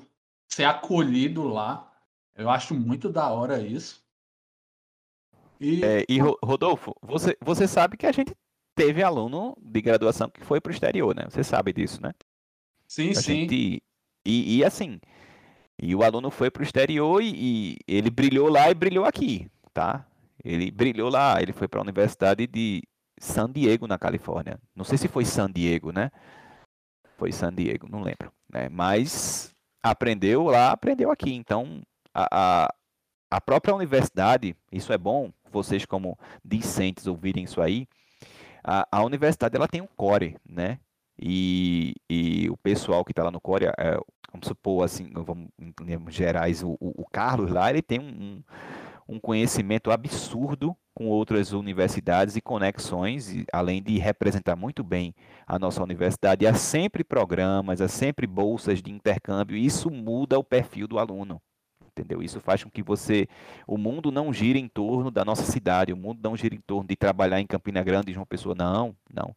ser 0.50 0.64
acolhido 0.64 1.44
lá. 1.44 1.90
Eu 2.34 2.50
acho 2.50 2.74
muito 2.74 3.08
da 3.08 3.30
hora 3.30 3.60
isso. 3.60 4.02
E, 5.60 5.84
é, 5.84 6.04
e 6.08 6.18
Rodolfo, 6.20 6.94
você, 7.02 7.36
você 7.40 7.66
sabe 7.66 7.96
que 7.96 8.06
a 8.06 8.12
gente 8.12 8.32
teve 8.76 9.02
aluno 9.02 9.56
de 9.60 9.80
graduação 9.80 10.30
que 10.30 10.44
foi 10.44 10.60
para 10.60 10.70
o 10.70 10.72
exterior, 10.72 11.14
né? 11.14 11.24
Você 11.28 11.42
sabe 11.42 11.72
disso, 11.72 12.00
né? 12.00 12.12
Sim, 12.88 13.10
a 13.10 13.14
sim. 13.14 13.34
Gente, 13.40 13.82
e, 14.24 14.58
e 14.58 14.64
assim, 14.64 14.98
e 15.80 15.94
o 15.94 16.02
aluno 16.02 16.30
foi 16.30 16.50
para 16.50 16.60
o 16.60 16.64
exterior 16.64 17.22
e, 17.22 17.32
e, 17.36 17.76
ele 17.86 18.10
brilhou 18.10 18.48
lá 18.48 18.70
e 18.70 18.74
brilhou 18.74 19.04
aqui, 19.04 19.48
tá? 19.72 20.06
Ele 20.42 20.70
brilhou 20.70 21.10
lá, 21.10 21.40
ele 21.40 21.52
foi 21.52 21.68
para 21.68 21.80
a 21.80 21.82
Universidade 21.82 22.46
de 22.46 22.82
San 23.20 23.50
Diego, 23.50 23.86
na 23.86 23.98
Califórnia. 23.98 24.58
Não 24.74 24.84
sei 24.84 24.96
se 24.96 25.08
foi 25.08 25.24
San 25.24 25.50
Diego, 25.50 25.92
né? 25.92 26.10
Foi 27.16 27.32
San 27.32 27.52
Diego, 27.52 27.88
não 27.88 28.00
lembro. 28.00 28.32
Né? 28.52 28.68
Mas 28.68 29.54
aprendeu 29.82 30.44
lá, 30.44 30.70
aprendeu 30.70 31.10
aqui. 31.10 31.32
Então, 31.34 31.82
a, 32.14 32.28
a, 32.64 32.74
a 33.30 33.40
própria 33.40 33.74
universidade, 33.74 34.56
isso 34.72 34.92
é 34.92 34.98
bom, 34.98 35.32
vocês 35.50 35.84
como 35.84 36.18
discentes 36.44 37.06
ouvirem 37.06 37.44
isso 37.44 37.60
aí, 37.60 37.86
a, 38.62 38.86
a 38.90 39.02
universidade 39.02 39.56
ela 39.56 39.68
tem 39.68 39.80
um 39.80 39.88
core, 39.96 40.36
né? 40.48 40.78
E, 41.20 41.94
e 42.08 42.48
o 42.48 42.56
pessoal 42.56 43.04
que 43.04 43.12
está 43.12 43.24
lá 43.24 43.30
no 43.30 43.40
Core, 43.40 43.66
é, 43.66 43.98
vamos 44.32 44.46
supor 44.46 44.84
assim, 44.84 45.10
vamos, 45.12 45.48
em 45.60 45.72
termos 45.72 46.14
gerais, 46.14 46.62
o, 46.62 46.76
o, 46.80 47.04
Carlos 47.10 47.50
lá, 47.50 47.70
ele 47.70 47.82
tem 47.82 47.98
um, 47.98 48.42
um 49.08 49.18
conhecimento 49.18 49.90
absurdo 49.90 50.76
com 50.94 51.06
outras 51.06 51.52
universidades 51.52 52.36
e 52.36 52.40
conexões, 52.40 53.44
além 53.52 53.82
de 53.82 53.98
representar 53.98 54.56
muito 54.56 54.84
bem 54.84 55.14
a 55.46 55.58
nossa 55.58 55.82
universidade. 55.82 56.46
Há 56.46 56.54
sempre 56.54 57.02
programas, 57.02 57.80
há 57.80 57.88
sempre 57.88 58.26
bolsas 58.26 58.82
de 58.82 58.92
intercâmbio, 58.92 59.56
e 59.56 59.64
isso 59.64 59.90
muda 59.90 60.38
o 60.38 60.44
perfil 60.44 60.86
do 60.86 60.98
aluno. 60.98 61.40
Entendeu? 61.86 62.22
Isso 62.22 62.40
faz 62.40 62.62
com 62.62 62.70
que 62.70 62.82
você. 62.82 63.26
O 63.66 63.76
mundo 63.76 64.12
não 64.12 64.32
gire 64.32 64.58
em 64.58 64.68
torno 64.68 65.10
da 65.10 65.24
nossa 65.24 65.42
cidade, 65.42 65.92
o 65.92 65.96
mundo 65.96 66.20
não 66.22 66.36
gira 66.36 66.54
em 66.54 66.60
torno 66.60 66.88
de 66.88 66.94
trabalhar 66.94 67.40
em 67.40 67.46
Campina 67.46 67.82
Grande, 67.82 68.12
João 68.12 68.26
Pessoa. 68.26 68.54
Não, 68.54 68.94
não. 69.12 69.34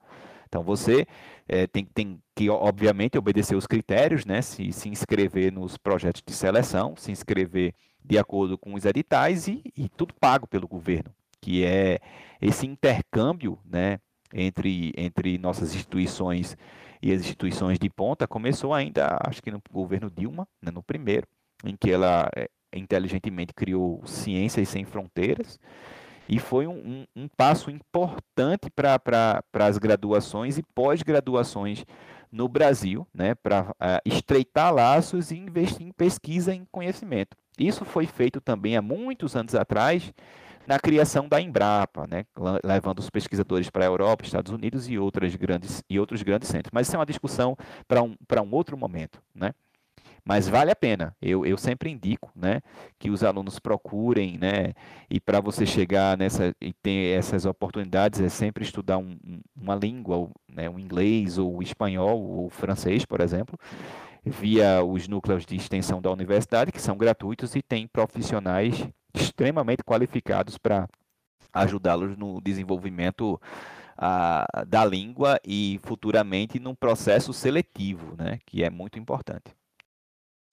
Então 0.52 0.64
você 0.64 1.08
é, 1.48 1.66
tem, 1.66 1.86
tem, 1.86 2.22
que, 2.36 2.50
obviamente, 2.50 3.18
obedecer 3.18 3.56
os 3.56 3.66
critérios, 3.66 4.26
né? 4.26 4.42
Se, 4.42 4.74
se 4.74 4.90
inscrever 4.90 5.50
nos 5.50 5.78
projetos 5.78 6.22
de 6.26 6.34
seleção, 6.34 6.94
se 6.98 7.10
inscrever 7.10 7.74
de 8.04 8.18
acordo 8.18 8.58
com 8.58 8.74
os 8.74 8.84
editais 8.84 9.48
e, 9.48 9.64
e 9.78 9.88
tudo 9.88 10.14
pago 10.14 10.46
pelo 10.46 10.68
governo, 10.68 11.10
que 11.40 11.64
é 11.64 12.00
esse 12.42 12.68
intercâmbio, 12.68 13.58
né? 13.64 14.00
Entre, 14.34 14.94
entre 14.98 15.38
nossas 15.38 15.74
instituições 15.74 16.58
e 17.02 17.12
as 17.12 17.22
instituições 17.22 17.80
de 17.80 17.90
ponta 17.90 18.28
começou 18.28 18.74
ainda, 18.74 19.18
acho 19.26 19.42
que 19.42 19.52
no 19.52 19.62
governo 19.72 20.10
Dilma, 20.10 20.48
né, 20.62 20.72
no 20.72 20.84
primeiro, 20.84 21.28
em 21.66 21.76
que 21.76 21.92
ela 21.92 22.30
é, 22.36 22.50
inteligentemente 22.74 23.54
criou 23.54 24.02
Ciências 24.06 24.70
Sem 24.70 24.86
Fronteiras, 24.86 25.60
e 26.32 26.40
foi 26.40 26.66
um, 26.66 27.06
um, 27.16 27.24
um 27.24 27.28
passo 27.28 27.70
importante 27.70 28.70
para 28.70 29.44
as 29.54 29.78
graduações 29.78 30.58
e 30.58 30.64
pós-graduações 30.64 31.86
no 32.32 32.48
Brasil, 32.48 33.06
né, 33.14 33.36
para 33.36 33.76
estreitar 34.06 34.74
laços 34.74 35.30
e 35.30 35.36
investir 35.36 35.86
em 35.86 35.92
pesquisa 35.92 36.56
e 36.56 36.60
em 36.60 36.66
conhecimento. 36.72 37.36
Isso 37.60 37.84
foi 37.84 38.08
feito 38.08 38.40
também 38.40 38.78
há 38.78 38.82
muitos 38.82 39.36
anos 39.36 39.54
atrás 39.54 40.14
na 40.66 40.80
criação 40.80 41.28
da 41.28 41.42
Embrapa, 41.42 42.08
né, 42.08 42.26
levando 42.64 43.00
os 43.00 43.10
pesquisadores 43.10 43.70
para 43.70 43.84
a 43.84 43.88
Europa, 43.88 44.24
Estados 44.24 44.54
Unidos 44.54 44.88
e, 44.90 44.98
outras 44.98 45.36
grandes, 45.36 45.84
e 45.90 46.00
outros 46.00 46.24
grandes 46.24 46.48
centros. 46.48 46.72
Mas 46.74 46.88
isso 46.88 46.96
é 46.96 47.00
uma 47.00 47.06
discussão 47.06 47.58
para 47.86 48.02
um, 48.02 48.16
um 48.42 48.56
outro 48.56 48.78
momento. 48.78 49.22
Né? 49.36 49.54
Mas 50.26 50.48
vale 50.48 50.72
a 50.72 50.76
pena. 50.76 51.16
Eu, 51.22 51.46
eu 51.46 51.58
sempre 51.58 51.90
indico, 51.90 52.32
né, 52.36 52.62
que 53.00 53.10
os 53.10 53.24
alunos 53.24 53.60
procurem, 53.60 54.38
né, 54.38 54.74
e 55.10 55.20
para 55.20 55.40
você 55.42 55.66
chegar 55.66 56.18
nessa 56.18 56.54
e 56.62 56.74
ter 56.74 57.18
essas 57.18 57.46
oportunidades 57.46 58.22
é 58.22 58.30
sempre 58.30 58.64
estudar 58.64 58.98
um, 58.98 59.18
uma 59.56 59.76
língua, 59.76 60.30
né, 60.48 60.70
o 60.70 60.80
inglês 60.80 61.38
ou 61.38 61.58
o 61.58 61.64
espanhol 61.64 62.22
ou 62.22 62.46
o 62.48 62.50
francês, 62.50 63.06
por 63.06 63.22
exemplo. 63.22 63.58
via 64.24 64.84
os 64.84 65.08
núcleos 65.08 65.46
de 65.46 65.56
extensão 65.56 66.02
da 66.02 66.12
universidade, 66.12 66.72
que 66.72 66.82
são 66.82 66.98
gratuitos 66.98 67.56
e 67.56 67.62
têm 67.62 67.88
profissionais 67.88 68.88
extremamente 69.14 69.84
qualificados 69.84 70.58
para 70.58 70.88
ajudá-los 71.54 72.16
no 72.18 72.40
desenvolvimento 72.42 73.42
a, 73.98 74.46
da 74.68 74.86
língua 74.86 75.40
e 75.46 75.80
futuramente 75.84 76.60
num 76.60 76.76
processo 76.76 77.34
seletivo, 77.34 78.16
né, 78.18 78.40
que 78.46 78.64
é 78.64 78.70
muito 78.70 78.98
importante. 79.00 79.54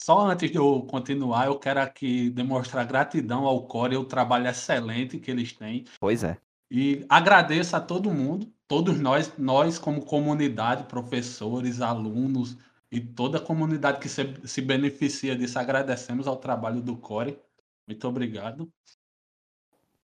Só 0.00 0.20
antes 0.20 0.50
de 0.50 0.56
eu 0.56 0.86
continuar, 0.88 1.46
eu 1.46 1.58
quero 1.58 1.80
aqui 1.80 2.30
demonstrar 2.30 2.86
gratidão 2.86 3.44
ao 3.44 3.66
Core, 3.66 3.96
o 3.96 4.04
trabalho 4.04 4.46
excelente 4.46 5.18
que 5.18 5.30
eles 5.30 5.52
têm. 5.52 5.84
Pois 5.98 6.22
é. 6.22 6.38
E 6.70 7.04
agradeço 7.08 7.74
a 7.76 7.80
todo 7.80 8.12
mundo, 8.12 8.52
todos 8.66 9.00
nós, 9.00 9.32
nós 9.36 9.78
como 9.78 10.04
comunidade, 10.04 10.84
professores, 10.84 11.80
alunos 11.80 12.56
e 12.90 13.00
toda 13.00 13.38
a 13.38 13.40
comunidade 13.40 13.98
que 13.98 14.08
se, 14.08 14.34
se 14.44 14.60
beneficia 14.60 15.36
disso, 15.36 15.58
agradecemos 15.58 16.26
ao 16.26 16.36
trabalho 16.36 16.80
do 16.80 16.96
Core. 16.96 17.38
Muito 17.86 18.06
obrigado. 18.06 18.70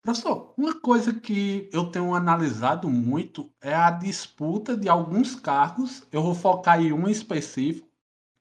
Professor, 0.02 0.52
uma 0.56 0.80
coisa 0.80 1.12
que 1.14 1.68
eu 1.72 1.88
tenho 1.88 2.12
analisado 2.12 2.90
muito 2.90 3.52
é 3.60 3.72
a 3.72 3.90
disputa 3.90 4.76
de 4.76 4.88
alguns 4.88 5.36
cargos. 5.36 6.02
Eu 6.10 6.22
vou 6.22 6.34
focar 6.34 6.80
em 6.82 6.92
um 6.92 7.08
específico, 7.08 7.88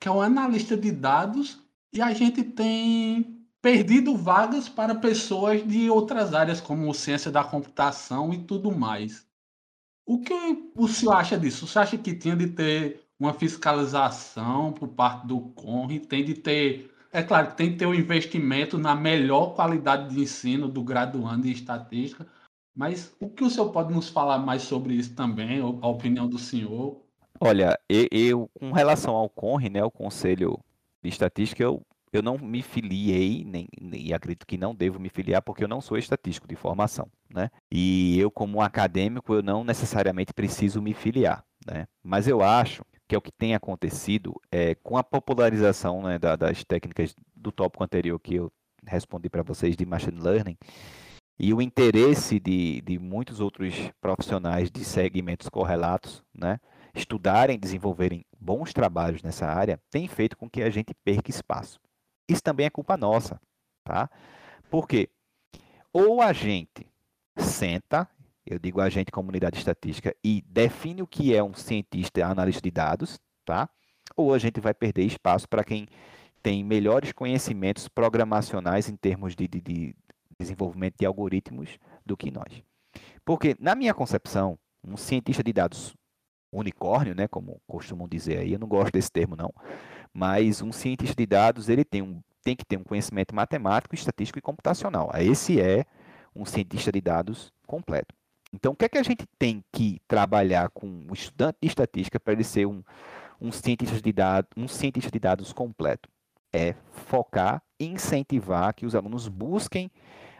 que 0.01 0.07
é 0.07 0.11
o 0.11 0.19
analista 0.19 0.75
de 0.75 0.91
dados, 0.91 1.59
e 1.93 2.01
a 2.01 2.11
gente 2.11 2.43
tem 2.43 3.45
perdido 3.61 4.17
vagas 4.17 4.67
para 4.67 4.95
pessoas 4.95 5.65
de 5.65 5.91
outras 5.91 6.33
áreas, 6.33 6.59
como 6.59 6.91
ciência 6.91 7.29
da 7.29 7.43
computação 7.43 8.33
e 8.33 8.43
tudo 8.43 8.71
mais. 8.71 9.27
O 10.03 10.19
que 10.19 10.33
o 10.75 10.87
senhor 10.87 11.13
acha 11.13 11.37
disso? 11.37 11.67
Você 11.67 11.77
acha 11.77 11.97
que 11.99 12.15
tinha 12.15 12.35
de 12.35 12.47
ter 12.47 13.07
uma 13.19 13.31
fiscalização 13.31 14.73
por 14.73 14.87
parte 14.87 15.27
do 15.27 15.39
CONRE, 15.51 15.99
tem 15.99 16.25
de 16.25 16.33
ter 16.33 16.89
é 17.13 17.21
claro 17.21 17.49
que 17.49 17.57
tem 17.57 17.71
que 17.73 17.77
ter 17.77 17.85
um 17.85 17.93
investimento 17.93 18.77
na 18.77 18.95
melhor 18.95 19.53
qualidade 19.53 20.15
de 20.15 20.21
ensino 20.21 20.67
do 20.67 20.81
graduando 20.81 21.45
em 21.45 21.51
estatística, 21.51 22.25
mas 22.73 23.13
o 23.19 23.29
que 23.29 23.43
o 23.43 23.49
senhor 23.49 23.69
pode 23.71 23.93
nos 23.93 24.09
falar 24.09 24.39
mais 24.39 24.63
sobre 24.63 24.95
isso 24.95 25.13
também, 25.13 25.59
a 25.59 25.87
opinião 25.87 26.27
do 26.27 26.39
senhor? 26.39 27.05
Olha, 27.43 27.75
eu, 27.89 28.47
com 28.53 28.71
relação 28.71 29.15
ao 29.15 29.27
CONRE, 29.27 29.67
né, 29.67 29.83
o 29.83 29.89
Conselho 29.89 30.59
de 31.01 31.09
Estatística, 31.09 31.63
eu, 31.63 31.81
eu 32.13 32.21
não 32.21 32.37
me 32.37 32.61
filiei, 32.61 33.43
nem, 33.43 33.67
e 33.81 34.13
acredito 34.13 34.45
que 34.45 34.59
não 34.59 34.75
devo 34.75 34.99
me 34.99 35.09
filiar, 35.09 35.41
porque 35.41 35.63
eu 35.63 35.67
não 35.67 35.81
sou 35.81 35.97
estatístico 35.97 36.47
de 36.47 36.55
formação, 36.55 37.07
né? 37.33 37.49
E 37.71 38.19
eu, 38.19 38.29
como 38.29 38.61
acadêmico, 38.61 39.33
eu 39.33 39.41
não 39.41 39.63
necessariamente 39.63 40.35
preciso 40.35 40.83
me 40.83 40.93
filiar, 40.93 41.43
né? 41.65 41.87
Mas 42.03 42.27
eu 42.27 42.43
acho 42.43 42.85
que 43.07 43.15
é 43.15 43.17
o 43.17 43.21
que 43.21 43.31
tem 43.31 43.55
acontecido 43.55 44.39
é, 44.51 44.75
com 44.75 44.95
a 44.95 45.03
popularização 45.03 46.03
né, 46.03 46.19
da, 46.19 46.35
das 46.35 46.63
técnicas 46.63 47.15
do 47.35 47.51
tópico 47.51 47.83
anterior 47.83 48.19
que 48.19 48.35
eu 48.35 48.51
respondi 48.85 49.31
para 49.31 49.41
vocês 49.41 49.75
de 49.75 49.83
machine 49.83 50.21
learning 50.21 50.57
e 51.39 51.55
o 51.55 51.61
interesse 51.61 52.39
de, 52.39 52.81
de 52.81 52.99
muitos 52.99 53.39
outros 53.39 53.73
profissionais 53.99 54.69
de 54.69 54.85
segmentos 54.85 55.49
correlatos, 55.49 56.23
né, 56.31 56.59
estudarem, 56.93 57.59
desenvolverem 57.59 58.25
bons 58.39 58.73
trabalhos 58.73 59.23
nessa 59.23 59.47
área, 59.47 59.79
tem 59.89 60.07
feito 60.07 60.37
com 60.37 60.49
que 60.49 60.61
a 60.61 60.69
gente 60.69 60.93
perca 61.03 61.29
espaço. 61.29 61.79
Isso 62.27 62.41
também 62.41 62.65
é 62.65 62.69
culpa 62.69 62.97
nossa, 62.97 63.39
tá? 63.83 64.09
Porque 64.69 65.09
ou 65.93 66.21
a 66.21 66.33
gente 66.33 66.87
senta 67.37 68.07
eu 68.45 68.59
digo 68.59 68.81
a 68.81 68.89
gente, 68.89 69.11
comunidade 69.11 69.57
estatística, 69.57 70.15
e 70.23 70.43
define 70.47 71.01
o 71.01 71.07
que 71.07 71.35
é 71.35 71.43
um 71.43 71.53
cientista 71.53 72.25
analista 72.25 72.61
de 72.61 72.71
dados, 72.71 73.19
tá? 73.45 73.69
Ou 74.15 74.33
a 74.33 74.37
gente 74.37 74.59
vai 74.59 74.73
perder 74.73 75.03
espaço 75.03 75.47
para 75.47 75.63
quem 75.63 75.87
tem 76.41 76.63
melhores 76.63 77.11
conhecimentos 77.11 77.87
programacionais 77.87 78.89
em 78.89 78.95
termos 78.95 79.35
de, 79.35 79.47
de, 79.47 79.61
de 79.61 79.95
desenvolvimento 80.39 80.95
de 80.99 81.05
algoritmos 81.05 81.77
do 82.05 82.17
que 82.17 82.31
nós. 82.31 82.63
Porque, 83.23 83.55
na 83.59 83.75
minha 83.75 83.93
concepção, 83.93 84.57
um 84.83 84.97
cientista 84.97 85.43
de 85.43 85.53
dados 85.53 85.95
unicórnio, 86.51 87.15
né, 87.15 87.27
como 87.27 87.61
costumam 87.67 88.07
dizer 88.07 88.39
aí, 88.39 88.53
eu 88.53 88.59
não 88.59 88.67
gosto 88.67 88.93
desse 88.93 89.11
termo 89.11 89.35
não, 89.35 89.53
mas 90.13 90.61
um 90.61 90.71
cientista 90.71 91.15
de 91.15 91.25
dados 91.25 91.69
ele 91.69 91.85
tem, 91.85 92.01
um, 92.01 92.21
tem 92.43 92.55
que 92.55 92.65
ter 92.65 92.77
um 92.77 92.83
conhecimento 92.83 93.33
matemático, 93.33 93.95
estatístico 93.95 94.39
e 94.39 94.41
computacional. 94.41 95.09
Esse 95.15 95.61
é 95.61 95.85
um 96.35 96.45
cientista 96.45 96.91
de 96.91 97.01
dados 97.01 97.51
completo. 97.65 98.13
Então, 98.53 98.73
o 98.73 98.75
que 98.75 98.85
é 98.85 98.89
que 98.89 98.97
a 98.97 99.03
gente 99.03 99.25
tem 99.39 99.63
que 99.71 100.01
trabalhar 100.07 100.69
com 100.69 100.85
um 100.85 101.13
estudante 101.13 101.57
de 101.61 101.67
estatística 101.67 102.19
para 102.19 102.33
ele 102.33 102.43
ser 102.43 102.65
um, 102.65 102.83
um, 103.39 103.51
cientista 103.51 104.01
de 104.01 104.11
dados, 104.11 104.49
um 104.57 104.67
cientista 104.67 105.09
de 105.09 105.19
dados 105.19 105.53
completo? 105.53 106.09
É 106.53 106.75
focar 106.91 107.63
incentivar 107.79 108.73
que 108.73 108.85
os 108.85 108.93
alunos 108.93 109.27
busquem 109.27 109.89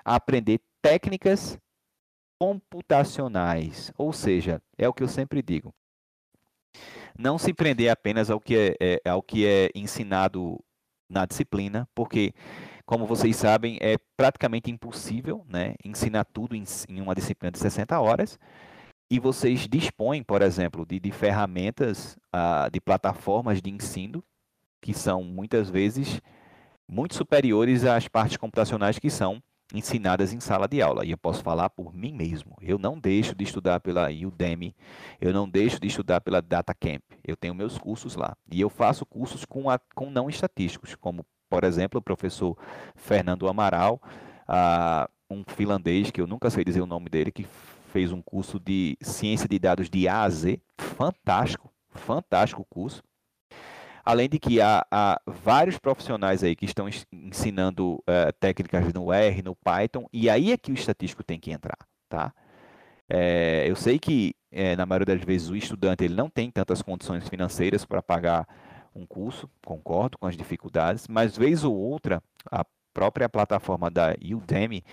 aprender 0.04 0.60
técnicas 0.82 1.58
computacionais. 2.40 3.94
Ou 3.98 4.12
seja, 4.12 4.62
é 4.78 4.90
o 4.90 4.94
que 4.94 5.04
eu 5.04 5.08
sempre 5.08 5.42
digo. 5.42 5.74
Não 7.18 7.38
se 7.38 7.54
prender 7.54 7.90
apenas 7.90 8.30
ao 8.30 8.40
que 8.40 8.56
é, 8.56 9.00
é 9.04 9.10
ao 9.10 9.22
que 9.22 9.46
é 9.46 9.70
ensinado 9.76 10.60
na 11.10 11.26
disciplina, 11.26 11.88
porque 11.94 12.34
como 12.86 13.06
vocês 13.06 13.38
sabem, 13.38 13.78
é 13.80 13.96
praticamente 14.18 14.70
impossível 14.70 15.46
né, 15.48 15.76
ensinar 15.84 16.26
tudo 16.26 16.56
em, 16.56 16.64
em 16.90 17.00
uma 17.00 17.16
disciplina 17.16 17.52
de 17.52 17.58
60 17.58 17.98
horas. 18.00 18.38
E 19.10 19.20
vocês 19.20 19.68
dispõem, 19.68 20.24
por 20.24 20.42
exemplo, 20.42 20.86
de, 20.86 21.00
de 21.00 21.12
ferramentas, 21.12 22.18
uh, 22.36 22.70
de 22.72 22.82
plataformas 22.82 23.62
de 23.62 23.70
ensino, 23.70 24.24
que 24.82 24.94
são 24.94 25.24
muitas 25.24 25.70
vezes 25.70 26.22
muito 26.86 27.16
superiores 27.16 27.86
às 27.86 28.08
partes 28.08 28.36
computacionais 28.36 29.00
que 29.00 29.10
são 29.10 29.42
ensinadas 29.74 30.34
em 30.34 30.40
sala 30.40 30.68
de 30.68 30.82
aula. 30.82 31.06
E 31.06 31.12
eu 31.12 31.18
posso 31.18 31.44
falar 31.44 31.70
por 31.70 31.94
mim 31.94 32.14
mesmo. 32.14 32.56
Eu 32.62 32.78
não 32.78 33.00
deixo 33.00 33.36
de 33.36 33.44
estudar 33.44 33.80
pela 33.80 34.10
Udemy, 34.10 34.76
eu 35.20 35.34
não 35.34 35.48
deixo 35.48 35.80
de 35.80 35.88
estudar 35.88 36.22
pela 36.22 36.42
DataCamp. 36.42 37.02
Eu 37.24 37.36
tenho 37.36 37.56
meus 37.56 37.78
cursos 37.78 38.16
lá. 38.16 38.36
E 38.52 38.60
eu 38.60 38.70
faço 38.70 39.06
cursos 39.06 39.46
com, 39.46 39.70
a, 39.70 39.80
com 39.96 40.10
não 40.10 40.30
estatísticos, 40.30 40.96
como 40.96 41.26
por 41.52 41.66
exemplo, 41.66 42.00
o 42.00 42.02
professor 42.02 42.58
Fernando 42.96 43.46
Amaral, 43.50 44.02
um 45.30 45.44
finlandês, 45.46 46.10
que 46.10 46.22
eu 46.22 46.26
nunca 46.26 46.50
sei 46.50 46.64
dizer 46.64 46.80
o 46.80 46.86
nome 46.86 47.10
dele, 47.10 47.30
que 47.30 47.46
fez 47.92 48.14
um 48.14 48.22
curso 48.22 48.58
de 48.58 48.98
ciência 49.02 49.50
de 49.50 49.60
dados 49.60 49.90
de 49.90 50.08
A 50.08 50.22
a 50.22 50.30
Z, 50.30 50.62
fantástico, 50.78 51.70
fantástico 51.90 52.66
curso. 52.70 53.04
Além 54.04 54.28
de 54.28 54.40
que 54.40 54.60
há, 54.60 54.86
há 54.90 55.22
vários 55.26 55.78
profissionais 55.78 56.44
aí 56.44 56.56
que 56.56 56.66
estão 56.66 56.88
ensinando 57.12 57.96
uh, 57.96 58.34
técnicas 58.40 58.94
no 58.94 59.12
R, 59.12 59.42
no 59.44 59.56
Python, 59.56 60.08
e 60.12 60.30
aí 60.30 60.52
é 60.52 60.58
que 60.58 60.72
o 60.72 60.76
estatístico 60.76 61.24
tem 61.24 61.40
que 61.40 61.52
entrar, 61.52 61.78
tá? 62.10 62.34
É, 63.14 63.66
eu 63.68 63.76
sei 63.76 64.00
que, 64.00 64.34
é, 64.50 64.74
na 64.76 64.86
maioria 64.86 65.16
das 65.16 65.22
vezes, 65.22 65.50
o 65.50 65.56
estudante 65.56 66.04
ele 66.04 66.16
não 66.16 66.30
tem 66.30 66.50
tantas 66.50 66.82
condições 66.82 67.28
financeiras 67.28 67.84
para 67.84 68.02
pagar 68.02 68.48
um 68.96 69.06
curso, 69.06 69.50
concordo 69.66 70.18
com 70.18 70.26
as 70.26 70.38
dificuldades, 70.38 71.08
mas 71.10 71.38
vez 71.38 71.66
ou 71.66 71.76
outra, 71.76 72.24
a 72.50 72.66
própria 72.94 73.28
plataforma 73.28 73.90
da 73.90 74.16
Udemy, 74.22 74.84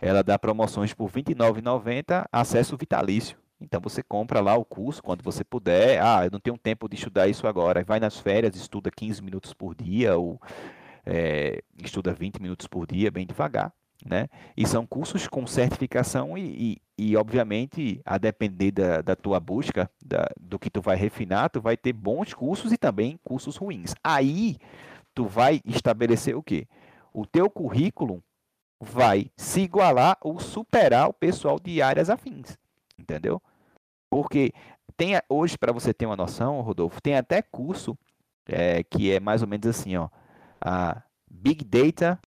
ela 0.00 0.22
dá 0.22 0.38
promoções 0.38 0.94
por 0.94 1.10
R$ 1.10 1.22
29,90, 1.22 2.26
acesso 2.30 2.76
vitalício. 2.76 3.36
Então 3.64 3.80
você 3.80 4.02
compra 4.02 4.40
lá 4.40 4.54
o 4.54 4.64
curso 4.64 5.02
quando 5.02 5.22
você 5.22 5.42
puder. 5.42 6.00
Ah, 6.02 6.26
eu 6.26 6.30
não 6.30 6.38
tenho 6.38 6.56
tempo 6.56 6.88
de 6.88 6.96
estudar 6.96 7.26
isso 7.26 7.46
agora. 7.46 7.82
Vai 7.84 7.98
nas 7.98 8.18
férias, 8.18 8.54
estuda 8.54 8.90
15 8.90 9.22
minutos 9.22 9.52
por 9.52 9.74
dia 9.74 10.16
ou 10.16 10.40
é, 11.04 11.62
estuda 11.82 12.12
20 12.12 12.40
minutos 12.40 12.66
por 12.66 12.86
dia, 12.86 13.10
bem 13.10 13.26
devagar. 13.26 13.72
Né? 14.04 14.28
E 14.54 14.66
são 14.66 14.86
cursos 14.86 15.26
com 15.26 15.46
certificação 15.46 16.36
e, 16.36 16.76
e, 16.98 17.10
e 17.10 17.16
obviamente, 17.16 18.02
a 18.04 18.18
depender 18.18 18.70
da, 18.70 19.00
da 19.00 19.16
tua 19.16 19.40
busca, 19.40 19.90
da, 20.04 20.28
do 20.38 20.58
que 20.58 20.68
tu 20.68 20.82
vai 20.82 20.94
refinar, 20.94 21.48
tu 21.48 21.60
vai 21.60 21.74
ter 21.74 21.94
bons 21.94 22.34
cursos 22.34 22.70
e 22.70 22.76
também 22.76 23.18
cursos 23.24 23.56
ruins. 23.56 23.94
Aí, 24.04 24.58
tu 25.14 25.24
vai 25.24 25.60
estabelecer 25.64 26.36
o 26.36 26.42
quê? 26.42 26.66
O 27.14 27.24
teu 27.24 27.48
currículo 27.48 28.22
vai 28.78 29.30
se 29.36 29.62
igualar 29.62 30.18
ou 30.20 30.38
superar 30.38 31.08
o 31.08 31.14
pessoal 31.14 31.58
de 31.58 31.80
áreas 31.80 32.10
afins, 32.10 32.58
entendeu? 32.98 33.40
Porque 34.14 34.52
tem 34.96 35.20
hoje, 35.28 35.58
para 35.58 35.72
você 35.72 35.92
ter 35.92 36.06
uma 36.06 36.14
noção, 36.14 36.60
Rodolfo, 36.60 37.02
tem 37.02 37.16
até 37.16 37.42
curso 37.42 37.98
é, 38.46 38.84
que 38.84 39.10
é 39.10 39.18
mais 39.18 39.42
ou 39.42 39.48
menos 39.48 39.66
assim, 39.66 39.96
ó, 39.96 40.08
a 40.60 41.02
Big 41.28 41.64
Data 41.64 42.20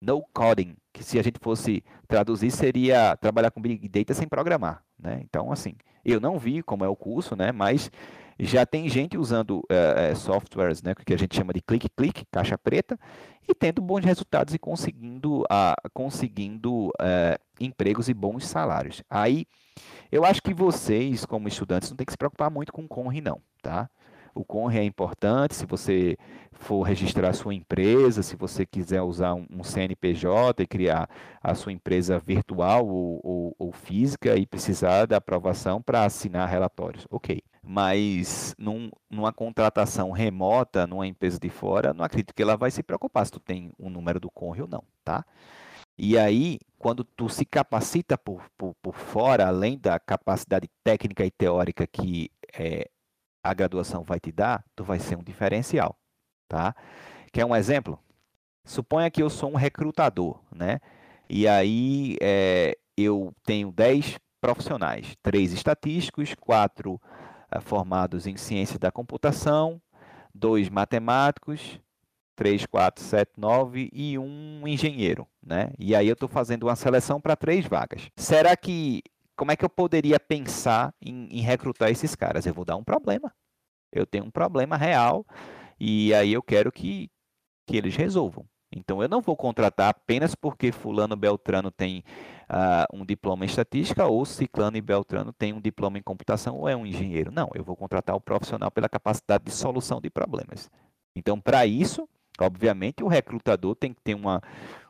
no 0.00 0.24
coding, 0.32 0.74
que 0.90 1.04
se 1.04 1.18
a 1.18 1.22
gente 1.22 1.38
fosse 1.42 1.84
traduzir 2.08 2.50
seria 2.50 3.14
trabalhar 3.18 3.50
com 3.50 3.60
Big 3.60 3.86
Data 3.86 4.14
sem 4.14 4.26
programar, 4.26 4.82
né? 4.98 5.20
Então, 5.22 5.52
assim, 5.52 5.74
eu 6.02 6.18
não 6.18 6.38
vi 6.38 6.62
como 6.62 6.86
é 6.86 6.88
o 6.88 6.96
curso, 6.96 7.36
né? 7.36 7.52
Mas 7.52 7.90
já 8.44 8.66
tem 8.66 8.88
gente 8.88 9.16
usando 9.16 9.62
é, 9.68 10.14
softwares, 10.14 10.82
né? 10.82 10.94
Que 10.94 11.14
a 11.14 11.18
gente 11.18 11.36
chama 11.36 11.52
de 11.52 11.60
clique-clique, 11.60 12.24
caixa 12.30 12.58
preta, 12.58 12.98
e 13.48 13.54
tendo 13.54 13.80
bons 13.82 14.04
resultados 14.04 14.54
e 14.54 14.58
conseguindo, 14.58 15.44
a, 15.50 15.74
conseguindo 15.92 16.90
é, 17.00 17.38
empregos 17.60 18.08
e 18.08 18.14
bons 18.14 18.46
salários. 18.46 19.02
Aí, 19.08 19.46
eu 20.10 20.24
acho 20.24 20.42
que 20.42 20.54
vocês, 20.54 21.24
como 21.24 21.48
estudantes, 21.48 21.90
não 21.90 21.96
tem 21.96 22.04
que 22.04 22.12
se 22.12 22.18
preocupar 22.18 22.50
muito 22.50 22.72
com 22.72 22.82
o 22.82 22.88
Conri, 22.88 23.20
não, 23.20 23.40
tá? 23.62 23.88
O 24.34 24.44
CONRE 24.44 24.78
é 24.78 24.84
importante 24.84 25.54
se 25.54 25.66
você 25.66 26.16
for 26.52 26.82
registrar 26.82 27.28
a 27.28 27.32
sua 27.34 27.54
empresa, 27.54 28.22
se 28.22 28.34
você 28.34 28.64
quiser 28.64 29.02
usar 29.02 29.34
um, 29.34 29.46
um 29.50 29.62
CNPJ 29.62 30.62
e 30.62 30.66
criar 30.66 31.08
a 31.42 31.54
sua 31.54 31.72
empresa 31.72 32.18
virtual 32.18 32.86
ou, 32.86 33.20
ou, 33.22 33.56
ou 33.58 33.72
física 33.72 34.36
e 34.36 34.46
precisar 34.46 35.06
da 35.06 35.18
aprovação 35.18 35.82
para 35.82 36.04
assinar 36.04 36.48
relatórios. 36.48 37.06
Ok. 37.10 37.42
Mas 37.64 38.54
num, 38.58 38.90
numa 39.08 39.32
contratação 39.32 40.10
remota, 40.10 40.86
numa 40.86 41.06
empresa 41.06 41.38
de 41.38 41.48
fora, 41.48 41.94
não 41.94 42.04
acredito 42.04 42.34
que 42.34 42.42
ela 42.42 42.56
vai 42.56 42.70
se 42.70 42.82
preocupar 42.82 43.24
se 43.24 43.32
tu 43.32 43.40
tem 43.40 43.72
o 43.78 43.86
um 43.86 43.90
número 43.90 44.18
do 44.18 44.30
CONRE 44.30 44.62
ou 44.62 44.68
não, 44.68 44.82
tá? 45.04 45.24
E 45.96 46.18
aí, 46.18 46.58
quando 46.78 47.04
tu 47.04 47.28
se 47.28 47.44
capacita 47.44 48.18
por, 48.18 48.42
por, 48.58 48.74
por 48.82 48.96
fora, 48.96 49.46
além 49.46 49.78
da 49.78 50.00
capacidade 50.00 50.68
técnica 50.82 51.24
e 51.24 51.30
teórica 51.30 51.86
que 51.86 52.30
é, 52.52 52.90
a 53.42 53.54
graduação 53.54 54.02
vai 54.02 54.18
te 54.18 54.32
dar, 54.32 54.64
tu 54.74 54.82
vai 54.82 54.98
ser 54.98 55.16
um 55.16 55.22
diferencial, 55.22 55.96
tá? 56.48 56.74
Quer 57.32 57.44
um 57.44 57.54
exemplo? 57.54 57.98
Suponha 58.64 59.10
que 59.10 59.22
eu 59.22 59.30
sou 59.30 59.52
um 59.52 59.56
recrutador, 59.56 60.40
né? 60.54 60.80
E 61.28 61.46
aí 61.48 62.16
é, 62.20 62.76
eu 62.96 63.32
tenho 63.44 63.70
10 63.72 64.18
profissionais, 64.40 65.14
três 65.22 65.52
estatísticos, 65.52 66.34
quatro 66.34 67.00
formados 67.60 68.26
em 68.26 68.36
ciência 68.36 68.78
da 68.78 68.90
computação, 68.90 69.80
dois 70.34 70.68
matemáticos, 70.68 71.80
3, 72.36 72.66
4, 72.66 73.04
7, 73.04 73.32
9 73.36 73.90
e 73.92 74.18
um 74.18 74.66
engenheiro, 74.66 75.26
né? 75.42 75.72
E 75.78 75.94
aí 75.94 76.08
eu 76.08 76.14
estou 76.14 76.28
fazendo 76.28 76.64
uma 76.64 76.76
seleção 76.76 77.20
para 77.20 77.36
três 77.36 77.66
vagas. 77.66 78.10
Será 78.16 78.56
que 78.56 79.02
como 79.36 79.52
é 79.52 79.56
que 79.56 79.64
eu 79.64 79.70
poderia 79.70 80.18
pensar 80.20 80.94
em, 81.00 81.28
em, 81.30 81.40
recrutar 81.40 81.90
esses 81.90 82.14
caras? 82.14 82.46
Eu 82.46 82.54
vou 82.54 82.64
dar 82.64 82.76
um 82.76 82.84
problema. 82.84 83.32
Eu 83.92 84.06
tenho 84.06 84.24
um 84.24 84.30
problema 84.30 84.76
real 84.76 85.26
e 85.78 86.14
aí 86.14 86.32
eu 86.32 86.42
quero 86.42 86.70
que, 86.72 87.10
que 87.66 87.76
eles 87.76 87.96
resolvam. 87.96 88.46
Então 88.74 89.02
eu 89.02 89.08
não 89.08 89.20
vou 89.20 89.36
contratar 89.36 89.90
apenas 89.90 90.34
porque 90.34 90.72
fulano 90.72 91.14
Beltrano 91.14 91.70
tem 91.70 92.02
uh, 92.48 92.96
um 92.96 93.04
diploma 93.04 93.44
em 93.44 93.46
estatística 93.46 94.06
ou 94.06 94.24
ciclano 94.24 94.76
e 94.76 94.80
Beltrano 94.80 95.32
tem 95.32 95.52
um 95.52 95.60
diploma 95.60 95.98
em 95.98 96.02
computação 96.02 96.56
ou 96.56 96.68
é 96.68 96.74
um 96.74 96.86
engenheiro. 96.86 97.30
Não, 97.30 97.50
eu 97.54 97.62
vou 97.62 97.76
contratar 97.76 98.16
o 98.16 98.20
profissional 98.20 98.70
pela 98.70 98.88
capacidade 98.88 99.44
de 99.44 99.50
solução 99.50 100.00
de 100.00 100.08
problemas. 100.08 100.70
Então 101.14 101.38
para 101.38 101.66
isso 101.66 102.08
Obviamente, 102.40 103.02
o 103.02 103.08
recrutador 103.08 103.74
tem 103.74 103.92
que 103.92 104.00
ter 104.00 104.14
uma, 104.14 104.42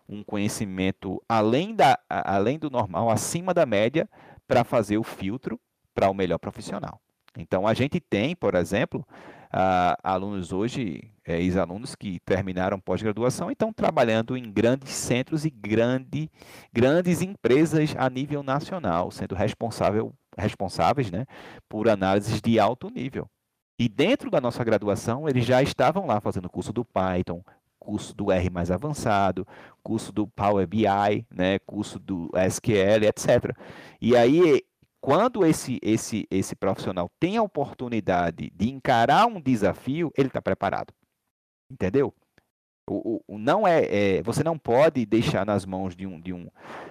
um 0.09 0.22
conhecimento 0.22 1.22
além, 1.28 1.74
da, 1.74 1.98
além 2.09 2.59
do 2.59 2.70
normal, 2.70 3.10
acima 3.10 3.52
da 3.52 3.66
média, 3.66 4.09
para 4.46 4.64
fazer 4.64 4.98
o 4.98 5.02
filtro 5.02 5.60
para 5.94 6.10
o 6.10 6.14
melhor 6.14 6.38
profissional. 6.38 7.00
Então, 7.36 7.66
a 7.66 7.74
gente 7.74 7.98
tem, 7.98 8.36
por 8.36 8.54
exemplo, 8.54 9.06
uh, 9.55 9.97
alunos 10.03 10.53
hoje, 10.53 11.11
é, 11.24 11.41
ex-alunos 11.41 11.95
que 11.95 12.19
terminaram 12.20 12.81
pós-graduação 12.81 13.51
e 13.51 13.53
estão 13.53 13.73
trabalhando 13.73 14.37
em 14.37 14.51
grandes 14.51 14.91
centros 14.91 15.45
e 15.45 15.51
grande, 15.51 16.31
grandes 16.73 17.23
empresas 17.23 17.95
a 17.97 18.09
nível 18.09 18.43
nacional, 18.43 19.11
sendo 19.11 19.35
responsável, 19.35 20.12
responsáveis 20.37 21.11
né, 21.11 21.27
por 21.69 21.89
análises 21.89 22.41
de 22.41 22.59
alto 22.59 22.91
nível. 22.91 23.29
E 23.79 23.89
dentro 23.89 24.31
da 24.31 24.41
nossa 24.41 24.62
graduação, 24.65 25.29
eles 25.29 25.45
já 25.45 25.62
estavam 25.62 26.07
lá 26.07 26.20
fazendo 26.20 26.49
curso 26.49 26.73
do 26.73 26.85
Python, 26.85 27.43
curso 27.79 28.15
do 28.15 28.31
R 28.31 28.49
mais 28.49 28.70
avançado, 28.70 29.47
curso 29.83 30.12
do 30.12 30.27
Power 30.29 30.66
BI, 30.66 31.27
né, 31.35 31.59
curso 31.66 31.99
do 31.99 32.31
SQL, 32.49 33.05
etc. 33.09 33.57
E 34.01 34.16
aí, 34.16 34.62
quando 35.03 35.45
esse, 35.45 35.81
esse, 35.83 36.29
esse 36.31 36.55
profissional 36.55 37.11
tem 37.19 37.37
a 37.37 37.43
oportunidade 37.43 38.53
de 38.55 38.70
encarar 38.70 39.27
um 39.27 39.41
desafio, 39.41 40.12
ele 40.16 40.29
está 40.29 40.41
preparado. 40.41 40.95
Entendeu? 41.69 42.15
O, 42.89 43.20
o, 43.27 43.39
não 43.39 43.66
é, 43.66 43.85
é, 44.19 44.23
você 44.23 44.45
não 44.45 44.57
pode 44.57 45.05
deixar 45.05 45.45
nas 45.45 45.66
mãos 45.66 45.97
de 45.97 46.07
um, 46.07 46.20
de 46.20 46.33
um, 46.33 46.49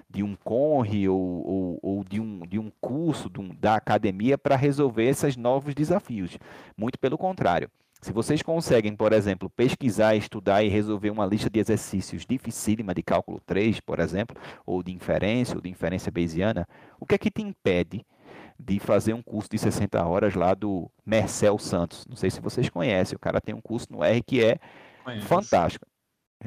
de 0.10 0.24
um 0.24 0.36
conre 0.36 1.08
ou, 1.08 1.20
ou, 1.20 1.80
ou 1.82 2.04
de, 2.04 2.20
um, 2.20 2.42
de 2.42 2.60
um 2.60 2.70
curso 2.82 3.30
de 3.30 3.40
um, 3.40 3.56
da 3.56 3.76
academia 3.76 4.38
para 4.38 4.58
resolver 4.58 5.08
esses 5.08 5.38
novos 5.38 5.74
desafios. 5.74 6.38
Muito 6.76 7.00
pelo 7.00 7.18
contrário. 7.18 7.70
Se 8.02 8.12
vocês 8.12 8.42
conseguem, 8.42 8.96
por 8.96 9.14
exemplo, 9.14 9.48
pesquisar, 9.48 10.16
estudar 10.16 10.64
e 10.64 10.70
resolver 10.70 11.12
uma 11.12 11.26
lista 11.26 11.52
de 11.52 11.60
exercícios 11.60 12.26
dificílima 12.26 12.96
de 12.96 13.04
cálculo 13.04 13.40
3, 13.46 13.80
por 13.80 14.00
exemplo, 14.00 14.36
ou 14.66 14.82
de 14.82 14.92
inferência, 14.92 15.56
ou 15.56 15.62
de 15.62 15.70
inferência 15.70 16.12
bayesiana, 16.12 16.68
o 17.00 17.06
que 17.06 17.14
é 17.14 17.18
que 17.20 17.30
te 17.30 17.44
impede 17.44 18.04
de 18.60 18.80
fazer 18.80 19.14
um 19.14 19.22
curso 19.22 19.50
de 19.52 19.60
60 19.60 20.04
horas 20.04 20.34
lá 20.34 20.56
do 20.56 20.90
Marcel 21.06 21.60
Santos? 21.60 22.08
Não 22.08 22.16
sei 22.16 22.32
se 22.32 22.42
vocês 22.42 22.70
conhecem, 22.70 23.16
o 23.16 23.20
cara 23.20 23.40
tem 23.40 23.54
um 23.54 23.62
curso 23.62 23.86
no 23.92 24.04
R 24.04 24.24
que 24.24 24.44
é 24.44 24.58
Conheço. 25.04 25.28
fantástico. 25.28 25.86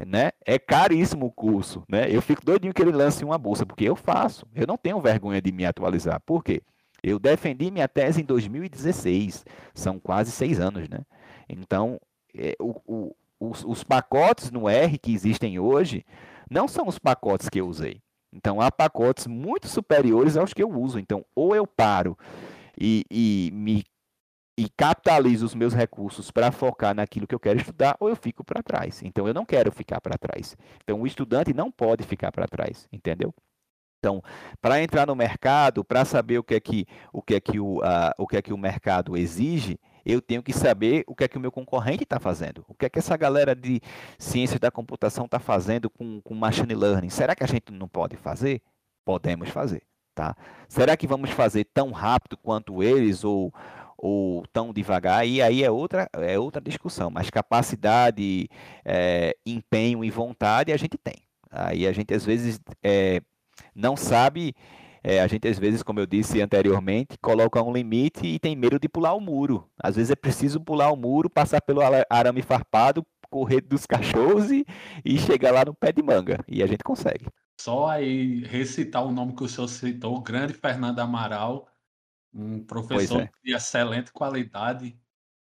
Né? 0.04 0.32
É 0.44 0.58
caríssimo 0.58 1.26
o 1.26 1.32
curso. 1.32 1.84
Né? 1.88 2.10
Eu 2.10 2.20
fico 2.20 2.44
doidinho 2.44 2.74
que 2.74 2.82
ele 2.82 2.90
lance 2.90 3.24
uma 3.24 3.38
bolsa, 3.38 3.64
porque 3.64 3.84
eu 3.84 3.94
faço. 3.94 4.44
Eu 4.52 4.66
não 4.66 4.76
tenho 4.76 5.00
vergonha 5.00 5.40
de 5.40 5.52
me 5.52 5.64
atualizar. 5.64 6.20
Por 6.26 6.42
quê? 6.42 6.62
Eu 7.00 7.20
defendi 7.20 7.70
minha 7.70 7.86
tese 7.86 8.22
em 8.22 8.24
2016. 8.24 9.44
São 9.72 10.00
quase 10.00 10.32
seis 10.32 10.58
anos, 10.58 10.88
né? 10.88 10.98
Então, 11.48 12.00
é, 12.34 12.54
o, 12.60 12.74
o, 12.86 13.16
os, 13.38 13.64
os 13.64 13.84
pacotes 13.84 14.50
no 14.50 14.68
R 14.68 14.98
que 14.98 15.12
existem 15.12 15.58
hoje 15.58 16.04
não 16.50 16.68
são 16.68 16.88
os 16.88 16.98
pacotes 16.98 17.48
que 17.48 17.60
eu 17.60 17.68
usei. 17.68 18.00
Então, 18.32 18.60
há 18.60 18.70
pacotes 18.70 19.26
muito 19.26 19.68
superiores 19.68 20.36
aos 20.36 20.52
que 20.52 20.62
eu 20.62 20.70
uso. 20.70 20.98
Então, 20.98 21.24
ou 21.34 21.54
eu 21.54 21.66
paro 21.66 22.18
e, 22.78 23.04
e 23.10 23.50
me 23.52 23.84
e 24.56 24.68
capitalizo 24.68 25.44
os 25.44 25.54
meus 25.54 25.74
recursos 25.74 26.30
para 26.30 26.52
focar 26.52 26.94
naquilo 26.94 27.26
que 27.26 27.34
eu 27.34 27.40
quero 27.40 27.58
estudar, 27.58 27.96
ou 27.98 28.08
eu 28.08 28.14
fico 28.14 28.44
para 28.44 28.62
trás. 28.62 29.02
Então, 29.02 29.26
eu 29.26 29.34
não 29.34 29.44
quero 29.44 29.72
ficar 29.72 30.00
para 30.00 30.16
trás. 30.16 30.56
Então, 30.82 31.00
o 31.00 31.06
estudante 31.06 31.52
não 31.52 31.72
pode 31.72 32.04
ficar 32.04 32.30
para 32.30 32.46
trás, 32.46 32.88
entendeu? 32.92 33.34
Então, 33.98 34.22
para 34.60 34.82
entrar 34.82 35.06
no 35.06 35.16
mercado, 35.16 35.82
para 35.82 36.04
saber 36.04 36.38
o 36.38 36.44
que 36.44 36.54
é 36.54 36.60
que 36.60 36.86
o 37.12 37.22
que 37.22 37.34
é 37.34 37.40
que 37.40 37.58
o, 37.58 37.78
uh, 37.78 38.12
o 38.18 38.26
que 38.26 38.36
é 38.36 38.42
que 38.42 38.52
o 38.52 38.58
mercado 38.58 39.16
exige, 39.16 39.78
eu 40.04 40.20
tenho 40.20 40.42
que 40.42 40.52
saber 40.52 41.04
o 41.06 41.14
que 41.14 41.24
é 41.24 41.28
que 41.28 41.38
o 41.38 41.40
meu 41.40 41.50
concorrente 41.50 42.02
está 42.02 42.20
fazendo. 42.20 42.64
O 42.68 42.74
que 42.74 42.86
é 42.86 42.88
que 42.88 42.98
essa 42.98 43.16
galera 43.16 43.54
de 43.54 43.80
ciências 44.18 44.60
da 44.60 44.70
computação 44.70 45.24
está 45.24 45.38
fazendo 45.38 45.88
com, 45.88 46.20
com 46.20 46.34
machine 46.34 46.74
learning. 46.74 47.10
Será 47.10 47.34
que 47.34 47.44
a 47.44 47.46
gente 47.46 47.72
não 47.72 47.88
pode 47.88 48.16
fazer? 48.16 48.60
Podemos 49.04 49.48
fazer. 49.48 49.82
Tá? 50.14 50.36
Será 50.68 50.96
que 50.96 51.06
vamos 51.06 51.30
fazer 51.30 51.64
tão 51.74 51.90
rápido 51.90 52.36
quanto 52.36 52.82
eles 52.82 53.24
ou, 53.24 53.52
ou 53.98 54.46
tão 54.52 54.72
devagar? 54.72 55.26
E 55.26 55.42
aí 55.42 55.64
é 55.64 55.70
outra, 55.70 56.08
é 56.12 56.38
outra 56.38 56.60
discussão. 56.60 57.10
Mas 57.10 57.30
capacidade, 57.30 58.48
é, 58.84 59.36
empenho 59.44 60.04
e 60.04 60.10
vontade 60.10 60.72
a 60.72 60.76
gente 60.76 60.96
tem. 60.98 61.16
Aí 61.50 61.86
a 61.86 61.92
gente 61.92 62.12
às 62.12 62.24
vezes 62.24 62.60
é, 62.82 63.20
não 63.74 63.96
sabe 63.96 64.54
é, 65.06 65.20
a 65.20 65.26
gente, 65.26 65.46
às 65.46 65.58
vezes, 65.58 65.82
como 65.82 66.00
eu 66.00 66.06
disse 66.06 66.40
anteriormente, 66.40 67.18
coloca 67.20 67.62
um 67.62 67.70
limite 67.70 68.26
e 68.26 68.38
tem 68.38 68.56
medo 68.56 68.78
de 68.78 68.88
pular 68.88 69.12
o 69.12 69.20
muro. 69.20 69.70
Às 69.78 69.96
vezes 69.96 70.10
é 70.10 70.16
preciso 70.16 70.58
pular 70.58 70.90
o 70.90 70.96
muro, 70.96 71.28
passar 71.28 71.60
pelo 71.60 71.82
arame 72.08 72.40
farpado, 72.40 73.06
correr 73.28 73.60
dos 73.60 73.84
cachorros 73.86 74.50
e, 74.50 74.64
e 75.04 75.18
chegar 75.18 75.52
lá 75.52 75.62
no 75.62 75.74
pé 75.74 75.92
de 75.92 76.02
manga. 76.02 76.42
E 76.48 76.62
a 76.62 76.66
gente 76.66 76.82
consegue. 76.82 77.26
Só 77.60 77.86
aí 77.86 78.44
recitar 78.44 79.04
o 79.04 79.12
nome 79.12 79.36
que 79.36 79.44
o 79.44 79.48
senhor 79.48 79.68
citou, 79.68 80.16
o 80.16 80.22
grande 80.22 80.54
Fernando 80.54 80.98
Amaral, 81.00 81.68
um 82.32 82.64
professor 82.64 83.20
é. 83.20 83.30
de 83.44 83.54
excelente 83.54 84.10
qualidade. 84.10 84.98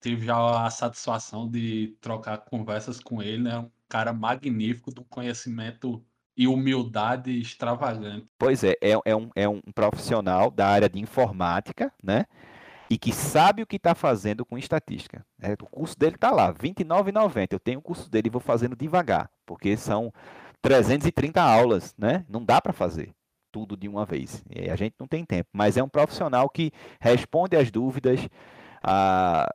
Tive 0.02 0.26
já 0.26 0.66
a 0.66 0.70
satisfação 0.70 1.50
de 1.50 1.98
trocar 2.02 2.40
conversas 2.40 3.00
com 3.00 3.22
ele, 3.22 3.44
né? 3.44 3.60
Um 3.60 3.72
cara 3.88 4.12
magnífico, 4.12 4.92
um 4.92 5.04
conhecimento 5.06 6.06
e 6.38 6.48
humildade 6.48 7.32
extravagante. 7.32 8.28
Pois 8.38 8.64
é, 8.64 8.76
é, 8.80 8.92
é, 9.04 9.16
um, 9.16 9.30
é 9.36 9.50
um 9.50 9.60
profissional 9.74 10.52
da 10.52 10.68
área 10.68 10.88
de 10.88 11.00
informática, 11.00 11.92
né? 12.02 12.26
E 12.90 12.98
que 12.98 13.12
sabe 13.12 13.64
o 13.64 13.68
que 13.68 13.76
está 13.76 13.96
fazendo 13.96 14.46
com 14.46 14.58
estatística. 14.58 15.26
É, 15.42 15.54
o 15.54 15.66
curso 15.66 15.98
dele 15.98 16.16
está 16.16 16.32
lá, 16.32 16.48
R$ 16.48 16.54
29,90. 16.54 17.48
Eu 17.52 17.60
tenho 17.60 17.80
o 17.80 17.82
curso 17.82 18.10
dele 18.10 18.28
e 18.28 18.30
vou 18.30 18.40
fazendo 18.40 18.76
devagar, 18.76 19.30
porque 19.46 19.76
são 19.76 20.14
330 20.62 21.42
aulas, 21.42 21.96
né? 21.98 22.24
Não 22.30 22.46
dá 22.46 22.62
para 22.62 22.72
fazer 22.72 23.12
tudo 23.52 23.76
de 23.76 23.90
uma 23.90 24.06
vez. 24.06 24.44
E 24.50 24.70
a 24.70 24.76
gente 24.76 24.96
não 25.00 25.08
tem 25.08 25.26
tempo. 25.26 25.50
Mas 25.52 25.76
é 25.76 25.84
um 25.84 25.90
profissional 25.90 26.48
que 26.48 26.72
responde 27.02 27.58
às 27.58 27.72
dúvidas. 27.72 28.30
A... 28.84 29.52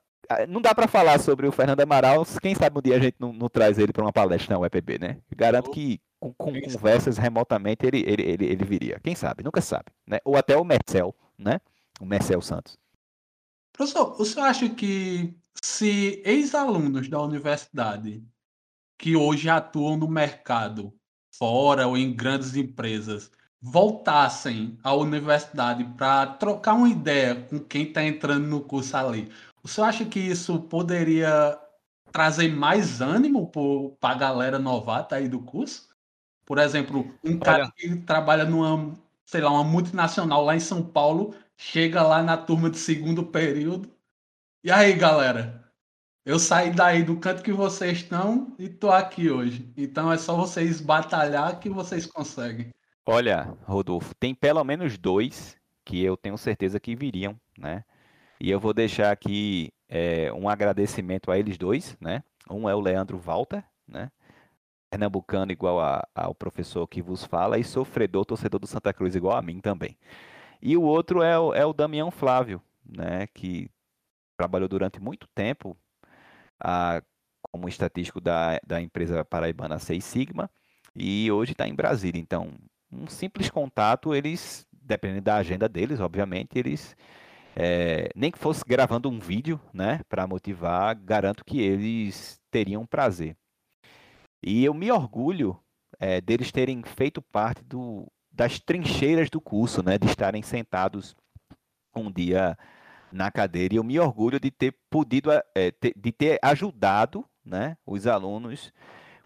Não 0.48 0.60
dá 0.60 0.74
para 0.74 0.88
falar 0.88 1.18
sobre 1.20 1.46
o 1.46 1.52
Fernando 1.52 1.80
Amaral, 1.80 2.24
quem 2.40 2.54
sabe 2.54 2.78
um 2.78 2.82
dia 2.82 2.96
a 2.96 3.00
gente 3.00 3.16
não, 3.18 3.32
não 3.32 3.48
traz 3.48 3.78
ele 3.78 3.92
para 3.92 4.02
uma 4.02 4.12
palestra 4.12 4.54
na 4.54 4.60
UEPB, 4.60 4.98
né? 4.98 5.18
Eu 5.30 5.36
garanto 5.36 5.70
que 5.70 6.00
com, 6.22 6.32
com 6.34 6.60
conversas 6.60 7.18
remotamente 7.18 7.84
ele, 7.84 8.04
ele, 8.06 8.22
ele, 8.22 8.46
ele 8.46 8.64
viria. 8.64 9.00
Quem 9.02 9.14
sabe? 9.14 9.42
Nunca 9.42 9.60
sabe. 9.60 9.86
Né? 10.06 10.20
Ou 10.24 10.36
até 10.36 10.56
o 10.56 10.64
Mercel, 10.64 11.14
né? 11.36 11.60
O 12.00 12.06
Mercel 12.06 12.40
Santos. 12.40 12.78
Professor, 13.72 14.20
o 14.20 14.24
senhor 14.24 14.46
acha 14.46 14.68
que 14.68 15.34
se 15.60 16.22
ex-alunos 16.24 17.08
da 17.08 17.20
universidade 17.20 18.22
que 18.98 19.16
hoje 19.16 19.48
atuam 19.48 19.96
no 19.96 20.06
mercado, 20.06 20.94
fora 21.34 21.88
ou 21.88 21.96
em 21.96 22.14
grandes 22.14 22.54
empresas, 22.54 23.30
voltassem 23.60 24.78
à 24.84 24.94
universidade 24.94 25.84
para 25.96 26.26
trocar 26.26 26.74
uma 26.74 26.88
ideia 26.88 27.34
com 27.34 27.58
quem 27.58 27.84
está 27.84 28.04
entrando 28.04 28.46
no 28.46 28.60
curso 28.60 28.96
ali, 28.96 29.32
Você 29.62 29.80
acha 29.80 30.04
que 30.04 30.20
isso 30.20 30.60
poderia 30.62 31.58
trazer 32.12 32.48
mais 32.48 33.00
ânimo 33.00 33.50
para 34.00 34.10
a 34.10 34.18
galera 34.18 34.58
novata 34.58 35.16
aí 35.16 35.28
do 35.28 35.40
curso? 35.40 35.91
Por 36.52 36.58
exemplo, 36.58 37.10
um 37.24 37.38
cara 37.38 37.62
Olha. 37.64 37.72
que 37.74 37.96
trabalha 38.02 38.44
numa, 38.44 38.92
sei 39.24 39.40
lá, 39.40 39.50
uma 39.50 39.64
multinacional 39.64 40.44
lá 40.44 40.54
em 40.54 40.60
São 40.60 40.82
Paulo, 40.82 41.34
chega 41.56 42.02
lá 42.02 42.22
na 42.22 42.36
turma 42.36 42.68
de 42.68 42.76
segundo 42.76 43.24
período. 43.24 43.88
E 44.62 44.70
aí, 44.70 44.92
galera? 44.92 45.64
Eu 46.26 46.38
saí 46.38 46.70
daí 46.70 47.02
do 47.04 47.16
canto 47.16 47.42
que 47.42 47.54
vocês 47.54 48.00
estão 48.00 48.54
e 48.58 48.68
tô 48.68 48.90
aqui 48.90 49.30
hoje. 49.30 49.72
Então 49.78 50.12
é 50.12 50.18
só 50.18 50.36
vocês 50.36 50.78
batalhar 50.78 51.58
que 51.58 51.70
vocês 51.70 52.04
conseguem. 52.04 52.68
Olha, 53.06 53.56
Rodolfo, 53.64 54.14
tem 54.16 54.34
pelo 54.34 54.62
menos 54.62 54.98
dois 54.98 55.56
que 55.86 56.04
eu 56.04 56.18
tenho 56.18 56.36
certeza 56.36 56.78
que 56.78 56.94
viriam, 56.94 57.34
né? 57.56 57.82
E 58.38 58.50
eu 58.50 58.60
vou 58.60 58.74
deixar 58.74 59.10
aqui 59.10 59.72
é, 59.88 60.30
um 60.34 60.50
agradecimento 60.50 61.30
a 61.30 61.38
eles 61.38 61.56
dois, 61.56 61.96
né? 61.98 62.22
Um 62.50 62.68
é 62.68 62.74
o 62.74 62.80
Leandro 62.80 63.16
Walter, 63.16 63.64
né? 63.88 64.10
Pernambucano 64.92 65.50
igual 65.50 65.80
a, 65.80 66.06
ao 66.14 66.34
professor 66.34 66.86
que 66.86 67.00
vos 67.00 67.24
fala 67.24 67.58
e 67.58 67.64
sofredor, 67.64 68.26
torcedor 68.26 68.60
do 68.60 68.66
Santa 68.66 68.92
Cruz 68.92 69.16
igual 69.16 69.38
a 69.38 69.40
mim 69.40 69.58
também. 69.58 69.96
E 70.60 70.76
o 70.76 70.82
outro 70.82 71.22
é 71.22 71.38
o, 71.38 71.54
é 71.54 71.64
o 71.64 71.72
Damião 71.72 72.10
Flávio, 72.10 72.60
né? 72.84 73.26
Que 73.28 73.70
trabalhou 74.36 74.68
durante 74.68 75.00
muito 75.00 75.26
tempo 75.34 75.74
a, 76.62 77.02
como 77.50 77.70
estatístico 77.70 78.20
da, 78.20 78.60
da 78.66 78.82
empresa 78.82 79.24
paraibana 79.24 79.78
Seis 79.78 80.04
Sigma 80.04 80.50
e 80.94 81.32
hoje 81.32 81.52
está 81.52 81.66
em 81.66 81.74
Brasília. 81.74 82.20
Então, 82.20 82.52
um 82.92 83.06
simples 83.06 83.48
contato, 83.48 84.14
eles, 84.14 84.66
dependendo 84.70 85.22
da 85.22 85.36
agenda 85.36 85.70
deles, 85.70 86.00
obviamente, 86.00 86.58
eles, 86.58 86.94
é, 87.56 88.10
nem 88.14 88.30
que 88.30 88.38
fosse 88.38 88.62
gravando 88.66 89.08
um 89.08 89.18
vídeo, 89.18 89.58
né, 89.72 90.02
para 90.06 90.26
motivar, 90.26 90.94
garanto 90.96 91.42
que 91.46 91.62
eles 91.62 92.38
teriam 92.50 92.84
prazer. 92.84 93.34
E 94.42 94.64
eu 94.64 94.74
me 94.74 94.90
orgulho 94.90 95.58
é, 96.00 96.20
deles 96.20 96.50
terem 96.50 96.82
feito 96.82 97.22
parte 97.22 97.62
do, 97.62 98.10
das 98.30 98.58
trincheiras 98.58 99.30
do 99.30 99.40
curso, 99.40 99.82
né, 99.82 99.98
de 99.98 100.06
estarem 100.06 100.42
sentados 100.42 101.14
um 101.94 102.10
dia 102.10 102.58
na 103.12 103.30
cadeira. 103.30 103.74
E 103.74 103.76
eu 103.76 103.84
me 103.84 103.98
orgulho 104.00 104.40
de 104.40 104.50
ter 104.50 104.74
podido, 104.90 105.30
é, 105.54 105.70
ter, 105.70 105.92
de 105.96 106.10
ter 106.10 106.38
ajudado, 106.42 107.24
né, 107.44 107.76
os 107.86 108.06
alunos 108.06 108.72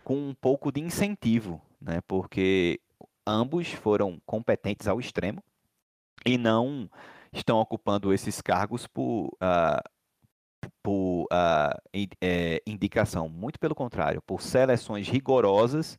com 0.05 0.17
um 0.17 0.35
pouco 0.35 0.71
de 0.71 0.81
incentivo, 0.81 1.63
né, 1.81 2.01
porque 2.07 2.81
ambos 3.27 3.73
foram 3.73 4.21
competentes 4.27 4.87
ao 4.87 5.01
extremo 5.01 5.43
e 6.25 6.37
não 6.37 6.91
estão 7.33 7.59
ocupando 7.59 8.13
esses 8.13 8.41
cargos 8.41 8.87
por, 8.87 9.29
uh, 9.35 9.96
por 10.83 11.25
uh, 11.25 11.99
é, 12.21 12.63
indicação. 12.67 13.29
Muito 13.29 13.59
pelo 13.59 13.75
contrário, 13.75 14.23
por 14.23 14.43
seleções 14.43 15.09
rigorosas, 15.09 15.99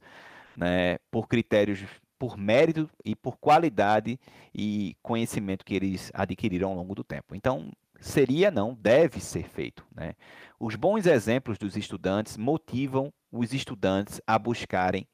né, 0.56 0.98
por 1.12 1.28
critérios, 1.28 1.84
por 2.18 2.38
mérito 2.38 2.90
e 3.06 3.16
por 3.16 3.38
qualidade 3.38 4.20
e 4.54 4.96
conhecimento 5.02 5.64
que 5.64 5.76
eles 5.76 6.12
adquiriram 6.14 6.70
ao 6.70 6.76
longo 6.76 6.96
do 6.96 7.04
tempo. 7.04 7.36
Então, 7.36 7.72
seria, 8.00 8.50
não, 8.50 8.74
deve 8.74 9.20
ser 9.20 9.48
feito. 9.48 9.86
Né? 9.96 10.14
Os 10.60 10.76
bons 10.76 11.06
exemplos 11.06 11.58
dos 11.58 11.78
estudantes 11.78 12.38
motivam 12.38 13.14
os 13.32 13.54
estudantes 13.54 14.22
a 14.26 14.38
buscarem 14.40 15.08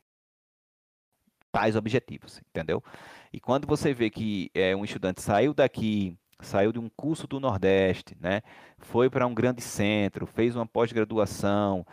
tais 1.51 1.75
objetivos, 1.75 2.41
entendeu? 2.49 2.83
E 3.31 3.39
quando 3.39 3.67
você 3.67 3.93
vê 3.93 4.09
que 4.09 4.49
é, 4.55 4.75
um 4.75 4.83
estudante 4.83 5.21
saiu 5.21 5.53
daqui, 5.53 6.17
saiu 6.43 6.71
de 6.71 6.79
um 6.79 6.89
curso 6.95 7.27
do 7.27 7.39
Nordeste, 7.39 8.15
né, 8.19 8.41
foi 8.77 9.09
para 9.09 9.25
um 9.25 9.33
grande 9.33 9.61
centro, 9.61 10.25
fez 10.25 10.55
uma 10.55 10.65
pós-graduação, 10.65 11.85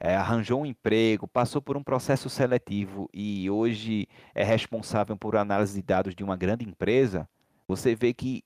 é, 0.00 0.16
arranjou 0.16 0.62
um 0.62 0.66
emprego, 0.66 1.28
passou 1.28 1.62
por 1.62 1.76
um 1.76 1.82
processo 1.82 2.28
seletivo 2.28 3.08
e 3.14 3.48
hoje 3.48 4.08
é 4.34 4.42
responsável 4.42 5.16
por 5.16 5.36
análise 5.36 5.74
de 5.74 5.82
dados 5.82 6.14
de 6.14 6.24
uma 6.24 6.36
grande 6.36 6.64
empresa, 6.64 7.28
você 7.68 7.94
vê 7.94 8.12
que 8.12 8.42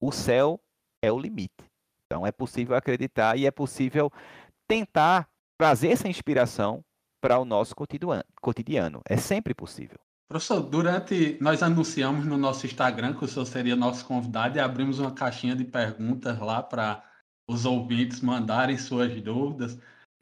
o 0.00 0.12
céu 0.12 0.60
é 1.00 1.10
o 1.10 1.18
limite. 1.18 1.64
Então 2.06 2.26
é 2.26 2.30
possível 2.30 2.76
acreditar 2.76 3.36
e 3.36 3.46
é 3.46 3.50
possível 3.50 4.12
tentar 4.68 5.28
trazer 5.58 5.88
essa 5.88 6.08
inspiração 6.08 6.84
para 7.20 7.38
o 7.38 7.44
nosso 7.44 7.74
cotidiano. 7.74 9.00
É 9.08 9.16
sempre 9.16 9.54
possível. 9.54 10.05
Professor, 10.28 10.60
durante 10.60 11.38
nós 11.40 11.62
anunciamos 11.62 12.26
no 12.26 12.36
nosso 12.36 12.66
Instagram 12.66 13.14
que 13.14 13.24
o 13.24 13.28
senhor 13.28 13.46
seria 13.46 13.76
nosso 13.76 14.04
convidado 14.04 14.56
e 14.56 14.60
abrimos 14.60 14.98
uma 14.98 15.12
caixinha 15.12 15.54
de 15.54 15.64
perguntas 15.64 16.38
lá 16.40 16.62
para 16.62 17.04
os 17.48 17.64
ouvintes 17.64 18.20
mandarem 18.20 18.76
suas 18.76 19.20
dúvidas. 19.22 19.78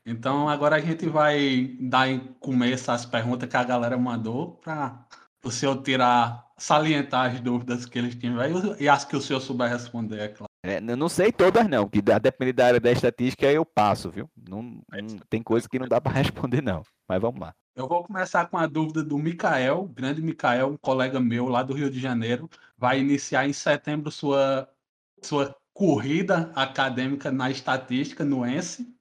Então 0.06 0.46
agora 0.46 0.76
a 0.76 0.80
gente 0.80 1.06
vai 1.06 1.76
dar 1.80 2.08
em 2.08 2.20
começo 2.34 2.92
às 2.92 3.06
perguntas 3.06 3.48
que 3.48 3.56
a 3.56 3.64
galera 3.64 3.96
mandou 3.96 4.56
para 4.56 5.06
o 5.42 5.50
senhor 5.50 5.82
tirar, 5.82 6.52
salientar 6.58 7.32
as 7.32 7.40
dúvidas 7.40 7.86
que 7.86 7.98
eles 7.98 8.14
tiveram 8.14 8.76
e 8.78 8.86
as 8.86 9.06
que 9.06 9.16
o 9.16 9.22
senhor 9.22 9.40
souber 9.40 9.70
responder, 9.70 10.18
é 10.18 10.28
claro. 10.28 10.50
É, 10.62 10.80
não 10.80 11.08
sei 11.08 11.32
todas 11.32 11.66
não, 11.68 11.88
que 11.88 12.00
depende 12.00 12.52
da 12.52 12.66
área 12.66 12.80
da 12.80 12.92
estatística 12.92 13.50
eu 13.50 13.64
passo, 13.64 14.10
viu? 14.10 14.30
Não, 14.36 14.62
não 14.62 15.18
tem 15.30 15.42
coisa 15.42 15.68
que 15.68 15.78
não 15.78 15.88
dá 15.88 15.98
para 16.00 16.12
responder 16.20 16.62
não, 16.62 16.82
mas 17.08 17.20
vamos 17.20 17.40
lá. 17.40 17.54
Eu 17.76 17.88
vou 17.88 18.04
começar 18.04 18.46
com 18.46 18.56
a 18.56 18.68
dúvida 18.68 19.02
do 19.02 19.18
Micael, 19.18 19.90
grande 19.92 20.22
Micael, 20.22 20.68
um 20.68 20.76
colega 20.76 21.18
meu 21.18 21.48
lá 21.48 21.60
do 21.60 21.74
Rio 21.74 21.90
de 21.90 21.98
Janeiro, 21.98 22.48
vai 22.78 23.00
iniciar 23.00 23.48
em 23.48 23.52
setembro 23.52 24.12
sua, 24.12 24.68
sua 25.20 25.56
corrida 25.72 26.52
acadêmica 26.54 27.32
na 27.32 27.50
estatística 27.50 28.24
no 28.24 28.46
ENSE, 28.46 28.94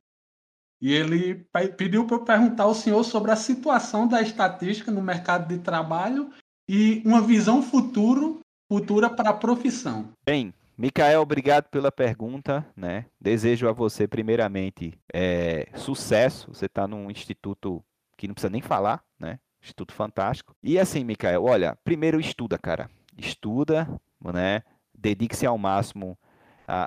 e 0.81 0.91
ele 0.91 1.45
pediu 1.77 2.07
para 2.07 2.17
eu 2.17 2.25
perguntar 2.25 2.63
ao 2.63 2.73
senhor 2.73 3.03
sobre 3.03 3.29
a 3.29 3.35
situação 3.35 4.07
da 4.07 4.23
estatística 4.23 4.91
no 4.91 5.03
mercado 5.03 5.47
de 5.47 5.59
trabalho 5.59 6.31
e 6.67 7.01
uma 7.05 7.21
visão 7.21 7.61
futuro, 7.61 8.39
futura 8.67 9.07
para 9.07 9.29
a 9.29 9.33
profissão. 9.33 10.09
Bem, 10.25 10.51
Micael, 10.75 11.21
obrigado 11.21 11.69
pela 11.69 11.91
pergunta. 11.91 12.65
Né? 12.75 13.05
Desejo 13.21 13.69
a 13.69 13.71
você, 13.71 14.07
primeiramente, 14.07 14.99
é, 15.13 15.69
sucesso. 15.75 16.51
Você 16.53 16.65
está 16.65 16.87
num 16.87 17.09
instituto 17.09 17.83
que 18.17 18.27
não 18.27 18.33
precisa 18.33 18.49
nem 18.49 18.61
falar, 18.61 19.03
né? 19.19 19.39
Instituto 19.61 19.93
fantástico. 19.93 20.55
E 20.61 20.77
assim, 20.77 21.03
Micael, 21.03 21.43
olha, 21.43 21.77
primeiro 21.83 22.19
estuda, 22.19 22.57
cara. 22.57 22.89
Estuda, 23.17 23.87
né? 24.21 24.63
Dedique-se 24.93 25.45
ao 25.45 25.57
máximo 25.57 26.17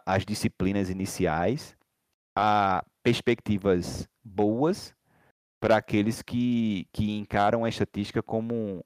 às 0.05 0.25
disciplinas 0.25 0.91
iniciais, 0.91 1.77
a 2.37 2.85
perspectivas 3.03 4.09
boas 4.25 4.95
para 5.61 5.77
aqueles 5.77 6.23
que, 6.23 6.87
que 6.93 7.17
encaram 7.17 7.65
a 7.65 7.69
estatística 7.69 8.23
como 8.23 8.85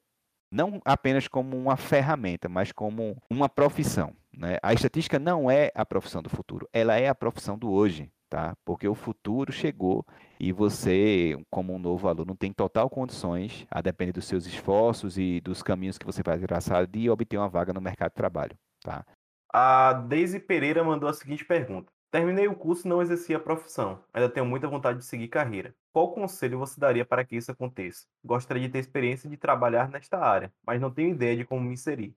não 0.53 0.81
apenas 0.85 1.29
como 1.29 1.57
uma 1.57 1.77
ferramenta, 1.77 2.49
mas 2.49 2.73
como 2.73 3.17
uma 3.31 3.49
profissão. 3.49 4.15
Né? 4.37 4.59
A 4.63 4.73
estatística 4.73 5.19
não 5.19 5.51
é 5.51 5.71
a 5.75 5.87
profissão 5.87 6.23
do 6.23 6.29
futuro, 6.29 6.69
ela 6.73 6.97
é 6.97 7.09
a 7.09 7.15
profissão 7.15 7.57
do 7.59 7.71
hoje, 7.71 8.11
tá? 8.31 8.57
Porque 8.65 8.87
o 8.87 8.95
futuro 8.95 9.53
chegou 9.53 10.07
e 10.39 10.53
você, 10.53 11.37
como 11.51 11.75
um 11.75 11.79
novo 11.79 12.09
aluno, 12.09 12.37
tem 12.37 12.53
total 12.53 12.89
condições, 12.89 13.67
a 13.69 13.83
depender 13.83 14.13
dos 14.13 14.25
seus 14.25 14.47
esforços 14.47 15.19
e 15.19 15.41
dos 15.41 15.63
caminhos 15.63 15.99
que 15.99 16.07
você 16.07 16.23
vai 16.23 16.39
traçar, 16.39 16.87
de 16.87 17.11
obter 17.11 17.37
uma 17.37 17.49
vaga 17.49 17.73
no 17.73 17.81
mercado 17.81 18.11
de 18.11 18.17
trabalho, 18.17 18.57
tá? 18.83 19.05
A 19.53 19.93
Deise 19.93 20.39
Pereira 20.39 20.85
mandou 20.85 21.09
a 21.09 21.13
seguinte 21.13 21.45
pergunta: 21.45 21.93
Terminei 22.11 22.47
o 22.47 22.55
curso 22.55 22.87
e 22.87 22.89
não 22.89 23.03
exerci 23.03 23.35
a 23.35 23.41
profissão. 23.41 24.03
Ainda 24.15 24.29
tenho 24.29 24.47
muita 24.47 24.69
vontade 24.69 24.99
de 24.99 25.05
seguir 25.05 25.29
carreira. 25.29 25.75
Qual 25.93 26.13
conselho 26.13 26.59
você 26.59 26.79
daria 26.79 27.05
para 27.05 27.25
que 27.25 27.37
isso 27.37 27.51
aconteça? 27.51 28.07
Gostaria 28.25 28.63
de 28.63 28.69
ter 28.69 28.79
experiência 28.79 29.29
de 29.29 29.37
trabalhar 29.37 29.89
nesta 29.89 30.19
área, 30.19 30.53
mas 30.65 30.81
não 30.81 30.91
tenho 30.91 31.11
ideia 31.11 31.37
de 31.37 31.45
como 31.45 31.63
me 31.63 31.75
inserir. 31.75 32.15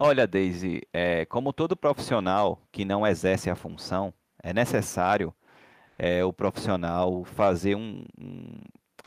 Olha, 0.00 0.26
Daisy, 0.26 0.82
é, 0.92 1.24
como 1.26 1.52
todo 1.52 1.76
profissional 1.76 2.60
que 2.70 2.84
não 2.84 3.04
exerce 3.04 3.50
a 3.50 3.56
função, 3.56 4.14
é 4.42 4.52
necessário 4.52 5.34
é, 5.98 6.24
o 6.24 6.32
profissional 6.32 7.24
fazer 7.24 7.74
um, 7.74 8.04
um 8.18 8.60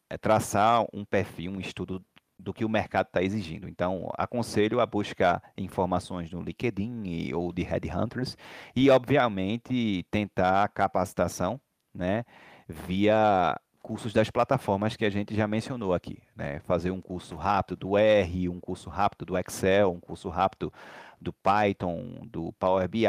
é, 0.10 0.18
traçar 0.18 0.86
um 0.94 1.06
perfil, 1.06 1.54
um 1.54 1.60
estudo 1.60 2.04
do 2.38 2.54
que 2.54 2.66
o 2.66 2.70
mercado 2.70 3.08
está 3.08 3.22
exigindo. 3.24 3.70
Então, 3.70 4.12
aconselho 4.18 4.80
a 4.80 4.86
buscar 4.86 5.42
informações 5.58 6.32
no 6.32 6.42
LinkedIn 6.42 7.32
ou 7.34 7.54
de 7.54 7.62
headhunters 7.62 8.36
e, 8.76 8.90
obviamente, 8.90 10.06
tentar 10.10 10.68
capacitação, 10.70 11.62
né, 11.94 12.26
via 12.68 13.56
cursos 13.82 14.14
das 14.14 14.30
plataformas 14.30 14.96
que 14.96 15.06
a 15.06 15.10
gente 15.10 15.36
já 15.36 15.48
mencionou 15.48 15.94
aqui, 15.94 16.20
né? 16.36 16.60
Fazer 16.62 16.92
um 16.92 17.02
curso 17.02 17.36
rápido 17.36 17.78
do 17.78 17.98
R, 17.98 18.48
um 18.48 18.60
curso 18.60 18.90
rápido 18.90 19.26
do 19.26 19.38
Excel, 19.38 19.92
um 19.92 20.00
curso 20.00 20.30
rápido 20.30 20.72
do 21.20 21.34
Python, 21.34 22.22
do 22.26 22.54
Power 22.54 22.88
BI, 22.88 23.06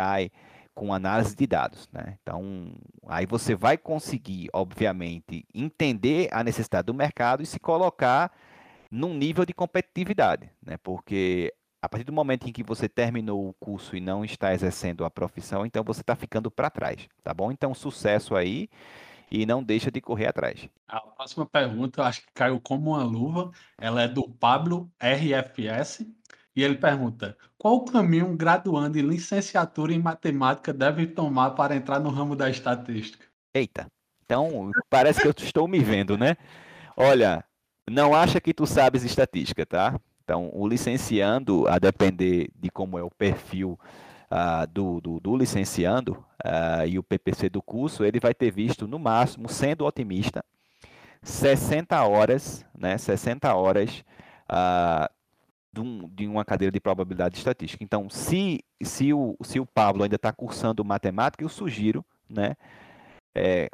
com 0.75 0.93
análise 0.93 1.35
de 1.37 1.47
dados, 1.47 1.89
né? 1.93 2.19
Então, 2.23 2.75
aí 3.07 3.27
você 3.27 3.55
vai 3.55 3.77
conseguir, 3.77 4.49
obviamente, 4.53 5.47
entender 5.55 6.29
a 6.33 6.43
necessidade 6.43 6.87
do 6.87 6.95
mercado 6.95 7.43
e 7.43 7.47
se 7.47 7.61
colocar 7.61 8.33
num 8.91 9.15
nível 9.15 9.45
de 9.45 9.53
competitividade, 9.53 10.51
né? 10.65 10.77
Porque 10.79 11.53
a 11.81 11.89
partir 11.89 12.05
do 12.05 12.13
momento 12.13 12.49
em 12.49 12.53
que 12.53 12.63
você 12.63 12.89
terminou 12.89 13.49
o 13.49 13.55
curso 13.55 13.97
e 13.97 14.01
não 14.01 14.25
está 14.25 14.55
exercendo 14.55 15.05
a 15.05 15.11
profissão, 15.11 15.67
então 15.67 15.83
você 15.83 16.01
está 16.01 16.15
ficando 16.15 16.51
para 16.51 16.71
trás, 16.71 17.09
tá 17.25 17.35
bom? 17.35 17.51
Então, 17.51 17.75
sucesso 17.75 18.37
aí 18.37 18.69
e 19.33 19.47
não 19.47 19.65
deixa 19.65 19.91
de 19.91 20.01
correr 20.01 20.27
atrás. 20.27 20.69
A 20.87 21.01
próxima 21.01 21.47
pergunta, 21.47 22.05
acho 22.05 22.21
que 22.21 22.33
caiu 22.35 22.61
como 22.61 22.91
uma 22.91 23.03
luva. 23.03 23.51
Ela 23.79 24.03
é 24.03 24.09
do 24.09 24.29
Pablo 24.29 24.93
RFS 25.01 26.07
e 26.55 26.63
ele 26.63 26.77
pergunta: 26.77 27.37
qual 27.59 27.77
o 27.77 27.85
caminho 27.85 28.27
um 28.27 28.37
graduando 28.37 28.99
em 28.99 29.03
licenciatura 29.03 29.93
em 29.93 29.99
matemática 29.99 30.73
deve 30.73 31.07
tomar 31.07 31.53
para 31.53 31.77
entrar 31.77 31.99
no 31.99 32.11
ramo 32.11 32.37
da 32.37 32.51
estatística? 32.51 33.25
Eita, 33.55 33.87
então 34.25 34.71
parece 34.89 35.21
que 35.21 35.29
eu 35.29 35.35
estou 35.37 35.67
me 35.69 35.79
vendo, 35.79 36.17
né? 36.17 36.37
Olha, 36.97 37.45
não 37.91 38.15
acha 38.15 38.41
que 38.41 38.55
tu 38.55 38.67
sabes 38.67 39.05
estatística, 39.05 39.65
tá? 39.67 39.99
Então, 40.25 40.51
o 40.53 40.67
licenciando, 40.67 41.67
a 41.69 41.79
depender 41.79 42.51
de 42.55 42.71
como 42.71 42.99
é 42.99 43.03
o 43.03 43.11
perfil 43.11 43.79
uh, 44.31 44.67
do, 44.69 45.01
do, 45.01 45.21
do, 45.21 45.37
licenciando 45.37 46.25
uh, 46.45 46.87
e 46.87 46.99
o 46.99 47.03
PPC 47.03 47.51
do 47.51 47.61
curso, 47.61 48.05
ele 48.05 48.21
vai 48.21 48.33
ter 48.33 48.51
visto, 48.51 48.87
no 48.87 48.99
máximo, 48.99 49.49
sendo 49.49 49.85
otimista, 49.85 50.45
60 51.23 52.03
horas, 52.05 52.65
né, 52.77 52.97
60 52.97 53.55
horas 53.55 54.05
uh, 54.51 55.13
de, 55.73 55.81
um, 55.81 56.09
de, 56.09 56.27
uma 56.27 56.45
cadeira 56.45 56.71
de 56.71 56.81
probabilidade 56.81 57.39
estatística. 57.39 57.83
Então, 57.83 58.11
se, 58.11 58.61
se, 58.83 59.13
o, 59.13 59.37
se 59.43 59.59
o 59.59 59.67
Pablo 59.67 60.03
ainda 60.03 60.17
está 60.17 60.33
cursando 60.33 60.85
matemática, 60.85 61.43
eu 61.43 61.49
sugiro 61.49 62.05
né, 62.29 62.55
é, 63.35 63.69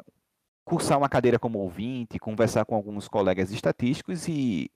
cursar 0.63 0.97
uma 0.97 1.09
cadeira 1.09 1.37
como 1.37 1.59
ouvinte, 1.59 2.19
conversar 2.19 2.65
com 2.65 2.75
alguns 2.75 3.07
colegas 3.07 3.51
estatísticos 3.51 4.27
e 4.27 4.69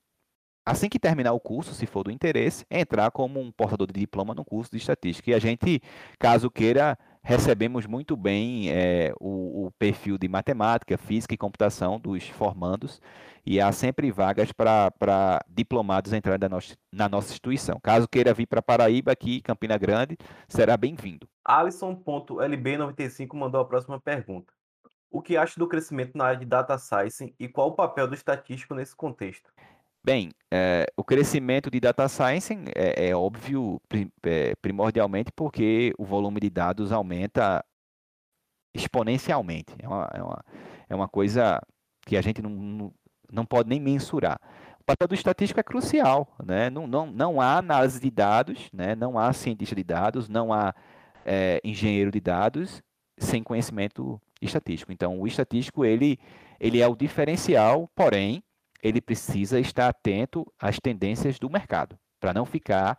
assim 0.65 0.89
que 0.89 0.99
terminar 0.99 1.33
o 1.33 1.39
curso, 1.39 1.73
se 1.73 1.85
for 1.85 2.03
do 2.03 2.11
interesse, 2.11 2.65
entrar 2.69 3.11
como 3.11 3.39
um 3.39 3.51
portador 3.51 3.87
de 3.87 3.99
diploma 3.99 4.33
no 4.33 4.43
curso 4.43 4.71
de 4.71 4.77
estatística. 4.77 5.31
E 5.31 5.33
a 5.33 5.39
gente, 5.39 5.81
caso 6.17 6.49
queira, 6.49 6.97
recebemos 7.23 7.85
muito 7.85 8.17
bem 8.17 8.69
é, 8.69 9.13
o, 9.19 9.67
o, 9.67 9.71
perfil 9.79 10.17
de 10.17 10.27
matemática, 10.27 10.97
física 10.97 11.33
e 11.33 11.37
computação 11.37 11.97
dos 11.99 12.27
formandos, 12.27 13.01
e 13.45 13.61
há 13.61 13.71
sempre 13.71 14.11
vagas 14.11 14.51
para 14.51 15.39
diplomados 15.47 16.11
entrarem 16.11 16.39
na 16.41 16.49
nossa, 16.49 16.75
na 16.91 17.09
nossa 17.09 17.29
instituição. 17.29 17.79
Caso 17.81 18.07
queira 18.07 18.33
vir 18.33 18.45
para 18.45 18.61
Paraíba, 18.61 19.11
aqui, 19.11 19.41
Campina 19.41 19.77
Grande, 19.77 20.17
será 20.47 20.75
bem-vindo. 20.75 21.27
Alisson.lb95 21.45 23.33
mandou 23.35 23.61
a 23.61 23.65
próxima 23.65 23.99
pergunta. 23.99 24.53
O 25.09 25.21
que 25.21 25.37
acha 25.37 25.59
do 25.59 25.67
crescimento 25.67 26.17
na 26.17 26.25
área 26.25 26.39
de 26.39 26.45
data 26.45 26.77
science 26.77 27.35
e 27.39 27.47
qual 27.47 27.69
o 27.69 27.75
papel 27.75 28.07
do 28.07 28.15
estatístico 28.15 28.73
nesse 28.73 28.95
contexto? 28.95 29.51
Bem, 30.05 30.31
é, 30.51 30.85
o 30.97 31.03
crescimento 31.03 31.71
de 31.71 31.79
data 31.79 32.09
science 32.09 32.53
é, 32.75 33.07
é 33.07 33.15
óbvio 33.15 33.81
é, 34.23 34.53
primordialmente 34.61 35.31
porque 35.33 35.93
o 35.97 36.03
volume 36.03 36.41
de 36.41 36.49
dados 36.49 36.91
aumenta 36.91 37.63
exponencialmente. 38.75 39.73
É 39.79 39.87
uma, 39.87 40.09
é 40.13 40.21
uma, 40.21 40.45
é 40.89 40.95
uma 40.95 41.07
coisa 41.07 41.61
que 42.05 42.17
a 42.17 42.21
gente 42.21 42.41
não, 42.41 42.93
não 43.31 43.45
pode 43.45 43.69
nem 43.69 43.79
mensurar. 43.79 44.37
O 44.81 44.83
papel 44.83 45.07
do 45.07 45.15
estatístico 45.15 45.61
é 45.61 45.63
crucial, 45.63 46.27
né? 46.45 46.69
não, 46.69 46.85
não, 46.85 47.05
não 47.05 47.39
há 47.39 47.57
análise 47.57 47.97
de 48.01 48.11
dados, 48.11 48.69
né? 48.73 48.95
não 48.95 49.17
há 49.17 49.31
cientista 49.31 49.73
de 49.73 49.85
dados, 49.85 50.27
não 50.27 50.51
há 50.51 50.75
é, 51.25 51.61
engenheiro 51.63 52.11
de 52.11 52.19
dados 52.19 52.83
sem 53.17 53.41
conhecimento 53.41 54.19
estatístico. 54.41 54.91
Então, 54.91 55.21
o 55.21 55.25
estatístico 55.25 55.85
ele, 55.85 56.19
ele 56.59 56.81
é 56.81 56.87
o 56.87 56.95
diferencial, 56.95 57.89
porém, 57.95 58.43
ele 58.83 58.99
precisa 58.99 59.59
estar 59.59 59.87
atento 59.87 60.45
às 60.59 60.77
tendências 60.77 61.39
do 61.39 61.49
mercado, 61.49 61.97
para 62.19 62.33
não 62.33 62.45
ficar 62.45 62.97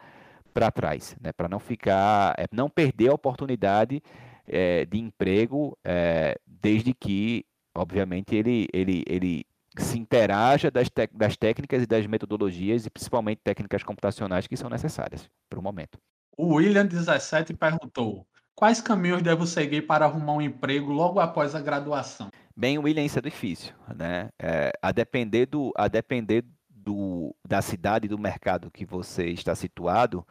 para 0.54 0.70
trás, 0.70 1.14
né? 1.20 1.32
para 1.32 1.48
não 1.48 1.58
ficar, 1.58 2.34
é, 2.38 2.46
não 2.50 2.70
perder 2.70 3.10
a 3.10 3.14
oportunidade 3.14 4.02
é, 4.46 4.86
de 4.86 4.98
emprego, 4.98 5.76
é, 5.84 6.38
desde 6.46 6.94
que, 6.94 7.44
obviamente, 7.76 8.34
ele, 8.34 8.66
ele, 8.72 9.02
ele 9.06 9.44
se 9.76 9.98
interaja 9.98 10.70
das, 10.70 10.88
das 11.12 11.36
técnicas 11.36 11.82
e 11.82 11.86
das 11.86 12.06
metodologias, 12.06 12.86
e 12.86 12.90
principalmente 12.90 13.40
técnicas 13.42 13.82
computacionais 13.82 14.46
que 14.46 14.56
são 14.56 14.70
necessárias 14.70 15.28
para 15.50 15.58
o 15.58 15.62
momento. 15.62 15.98
O 16.36 16.54
William 16.54 16.86
17 16.86 17.54
perguntou: 17.54 18.26
quais 18.54 18.80
caminhos 18.80 19.22
devo 19.22 19.46
seguir 19.46 19.82
para 19.82 20.04
arrumar 20.04 20.34
um 20.34 20.42
emprego 20.42 20.92
logo 20.92 21.20
após 21.20 21.54
a 21.54 21.60
graduação? 21.60 22.30
Bem, 22.56 22.78
William, 22.78 23.04
isso 23.04 23.18
é 23.18 23.22
difícil, 23.22 23.74
né? 23.96 24.30
É, 24.38 24.70
a 24.80 24.92
depender, 24.92 25.46
do, 25.46 25.72
a 25.76 25.88
depender 25.88 26.44
do, 26.70 27.34
da 27.46 27.60
cidade, 27.60 28.06
do 28.06 28.16
mercado 28.16 28.70
que 28.70 28.84
você 28.84 29.26
está 29.26 29.56
situado, 29.56 30.24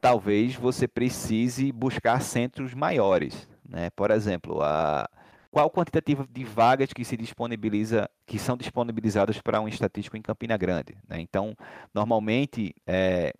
talvez 0.00 0.54
você 0.54 0.86
precise 0.86 1.72
buscar 1.72 2.20
centros 2.20 2.72
maiores, 2.72 3.48
né? 3.68 3.90
Por 3.90 4.12
exemplo, 4.12 4.62
a, 4.62 5.08
qual 5.50 5.68
quantitativa 5.70 6.24
de 6.30 6.44
vagas 6.44 6.92
que 6.92 7.04
se 7.04 7.16
disponibiliza, 7.16 8.08
que 8.26 8.38
são 8.38 8.56
disponibilizadas 8.56 9.40
para 9.40 9.60
um 9.60 9.66
estatístico 9.66 10.16
em 10.16 10.22
Campina 10.22 10.56
Grande, 10.56 10.96
né? 11.08 11.20
Então, 11.20 11.56
normalmente, 11.92 12.72
é, 12.86 13.32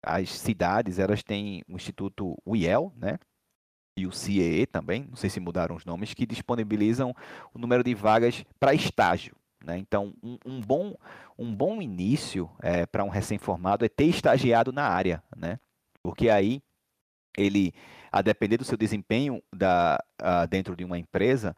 as 0.00 0.30
cidades, 0.30 1.00
elas 1.00 1.22
têm 1.24 1.62
o 1.68 1.74
Instituto 1.74 2.36
UIEL, 2.46 2.92
né? 2.96 3.18
E 3.96 4.06
o 4.06 4.12
CEE 4.12 4.66
também, 4.66 5.06
não 5.08 5.16
sei 5.16 5.28
se 5.28 5.40
mudaram 5.40 5.76
os 5.76 5.84
nomes, 5.84 6.14
que 6.14 6.26
disponibilizam 6.26 7.14
o 7.52 7.58
número 7.58 7.82
de 7.84 7.94
vagas 7.94 8.44
para 8.58 8.74
estágio. 8.74 9.34
Né? 9.64 9.78
Então, 9.78 10.14
um, 10.22 10.38
um, 10.46 10.60
bom, 10.60 10.94
um 11.38 11.54
bom 11.54 11.82
início 11.82 12.50
é, 12.62 12.86
para 12.86 13.04
um 13.04 13.08
recém-formado 13.08 13.84
é 13.84 13.88
ter 13.88 14.04
estagiado 14.04 14.72
na 14.72 14.84
área, 14.84 15.22
né? 15.36 15.58
porque 16.02 16.30
aí 16.30 16.62
ele, 17.36 17.72
a 18.10 18.22
depender 18.22 18.56
do 18.56 18.64
seu 18.64 18.76
desempenho 18.76 19.42
da, 19.54 20.02
a, 20.18 20.46
dentro 20.46 20.74
de 20.74 20.84
uma 20.84 20.98
empresa, 20.98 21.54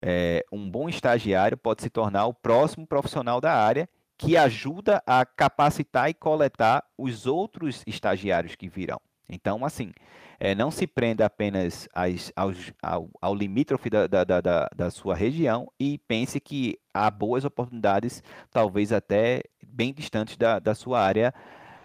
é, 0.00 0.44
um 0.50 0.70
bom 0.70 0.88
estagiário 0.88 1.58
pode 1.58 1.82
se 1.82 1.90
tornar 1.90 2.26
o 2.26 2.34
próximo 2.34 2.86
profissional 2.86 3.40
da 3.40 3.52
área 3.52 3.88
que 4.16 4.36
ajuda 4.36 5.02
a 5.06 5.24
capacitar 5.24 6.10
e 6.10 6.14
coletar 6.14 6.84
os 6.96 7.26
outros 7.26 7.82
estagiários 7.86 8.54
que 8.54 8.68
virão. 8.68 9.00
Então, 9.30 9.64
assim, 9.64 9.92
é, 10.38 10.54
não 10.54 10.70
se 10.70 10.86
prenda 10.86 11.24
apenas 11.26 11.88
às, 11.94 12.32
aos, 12.34 12.72
ao, 12.82 13.08
ao 13.20 13.34
limítrofe 13.34 13.88
da, 13.88 14.06
da, 14.06 14.24
da, 14.24 14.68
da, 14.74 14.90
sua 14.90 15.14
região 15.14 15.70
e 15.78 15.98
pense 15.98 16.40
que 16.40 16.78
há 16.92 17.10
boas 17.10 17.44
oportunidades, 17.44 18.22
talvez 18.50 18.92
até 18.92 19.42
bem 19.62 19.92
distantes 19.92 20.36
da, 20.36 20.58
da 20.58 20.74
sua 20.74 21.00
área 21.00 21.32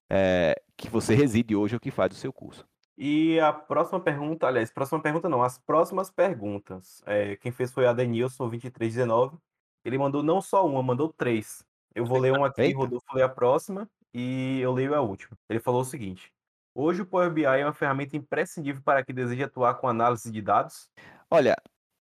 é, 0.09 0.59
que 0.75 0.89
você 0.89 1.13
reside 1.15 1.55
hoje 1.55 1.75
ou 1.75 1.79
que 1.79 1.91
faz 1.91 2.11
o 2.11 2.15
seu 2.15 2.33
curso. 2.33 2.65
E 2.97 3.39
a 3.41 3.51
próxima 3.51 3.99
pergunta, 3.99 4.47
aliás, 4.47 4.71
próxima 4.71 5.01
pergunta 5.01 5.27
não, 5.27 5.43
as 5.43 5.57
próximas 5.57 6.09
perguntas. 6.09 7.03
É, 7.05 7.35
quem 7.35 7.51
fez 7.51 7.71
foi 7.71 7.85
a 7.85 7.93
Denilson, 7.93 8.47
2319. 8.47 9.37
Ele 9.83 9.97
mandou 9.97 10.23
não 10.23 10.41
só 10.41 10.65
uma, 10.65 10.81
mandou 10.81 11.09
três. 11.09 11.63
Eu 11.93 12.05
vou 12.05 12.17
ler 12.17 12.31
uma 12.31 12.47
aqui, 12.47 12.61
Eita. 12.61 12.77
Rodolfo 12.77 13.05
lê 13.13 13.21
a 13.21 13.29
próxima 13.29 13.89
e 14.13 14.59
eu 14.61 14.71
leio 14.71 14.95
a 14.95 15.01
última. 15.01 15.37
Ele 15.49 15.59
falou 15.59 15.81
o 15.81 15.85
seguinte: 15.85 16.31
Hoje 16.77 17.01
o 17.01 17.05
Power 17.05 17.31
BI 17.31 17.45
é 17.45 17.65
uma 17.65 17.73
ferramenta 17.73 18.17
imprescindível 18.17 18.81
para 18.83 19.01
quem 19.01 19.15
deseja 19.15 19.45
atuar 19.45 19.75
com 19.75 19.87
análise 19.87 20.29
de 20.29 20.41
dados? 20.41 20.89
Olha, 21.31 21.55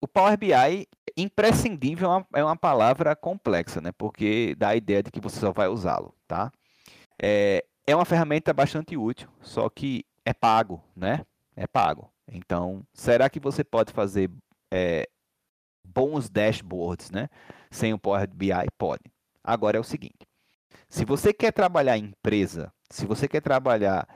o 0.00 0.08
Power 0.08 0.36
BI 0.36 0.88
imprescindível 1.16 2.10
é 2.10 2.16
uma, 2.16 2.26
é 2.34 2.44
uma 2.44 2.56
palavra 2.56 3.14
complexa, 3.14 3.80
né? 3.80 3.92
Porque 3.96 4.56
dá 4.58 4.70
a 4.70 4.76
ideia 4.76 5.04
de 5.04 5.12
que 5.12 5.20
você 5.20 5.38
só 5.38 5.52
vai 5.52 5.68
usá-lo, 5.68 6.12
tá? 6.26 6.50
É, 7.22 7.64
é 7.86 7.94
uma 7.94 8.04
ferramenta 8.04 8.52
bastante 8.52 8.96
útil, 8.96 9.28
só 9.40 9.68
que 9.70 10.04
é 10.24 10.34
pago, 10.34 10.82
né? 10.96 11.24
É 11.54 11.68
pago. 11.68 12.12
Então, 12.26 12.84
será 12.92 13.30
que 13.30 13.38
você 13.38 13.62
pode 13.62 13.92
fazer 13.92 14.28
é, 14.74 15.08
bons 15.84 16.28
dashboards, 16.28 17.12
né? 17.12 17.28
Sem 17.70 17.94
o 17.94 17.98
Power 18.00 18.28
BI? 18.34 18.50
Pode. 18.76 19.04
Agora 19.44 19.76
é 19.76 19.80
o 19.80 19.84
seguinte: 19.84 20.26
se 20.88 21.04
você 21.04 21.32
quer 21.32 21.52
trabalhar 21.52 21.96
em 21.96 22.06
empresa, 22.06 22.72
se 22.90 23.06
você 23.06 23.28
quer 23.28 23.40
trabalhar 23.40 24.08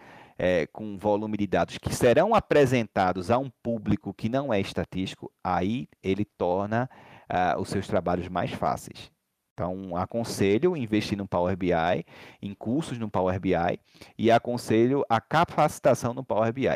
é, 0.43 0.67
com 0.69 0.97
volume 0.97 1.37
de 1.37 1.47
dados 1.47 1.77
que 1.77 1.95
serão 1.95 2.35
apresentados 2.35 3.31
a 3.31 3.37
um 3.37 3.51
público 3.63 4.15
que 4.15 4.27
não 4.27 4.55
é 4.55 4.59
estatístico, 4.59 5.31
aí 5.45 5.87
ele 6.03 6.25
torna 6.25 6.89
uh, 7.31 7.61
os 7.61 7.69
seus 7.69 7.87
trabalhos 7.87 8.27
mais 8.27 8.51
fáceis. 8.51 9.13
Então, 9.53 9.95
aconselho 9.95 10.75
investir 10.75 11.19
no 11.19 11.29
Power 11.29 11.55
BI, 11.55 12.07
em 12.41 12.55
cursos 12.55 12.99
no 12.99 13.11
Power 13.11 13.39
BI, 13.39 13.79
e 14.17 14.31
aconselho 14.31 15.05
a 15.11 15.21
capacitação 15.21 16.15
no 16.15 16.25
Power 16.25 16.51
BI. 16.55 16.69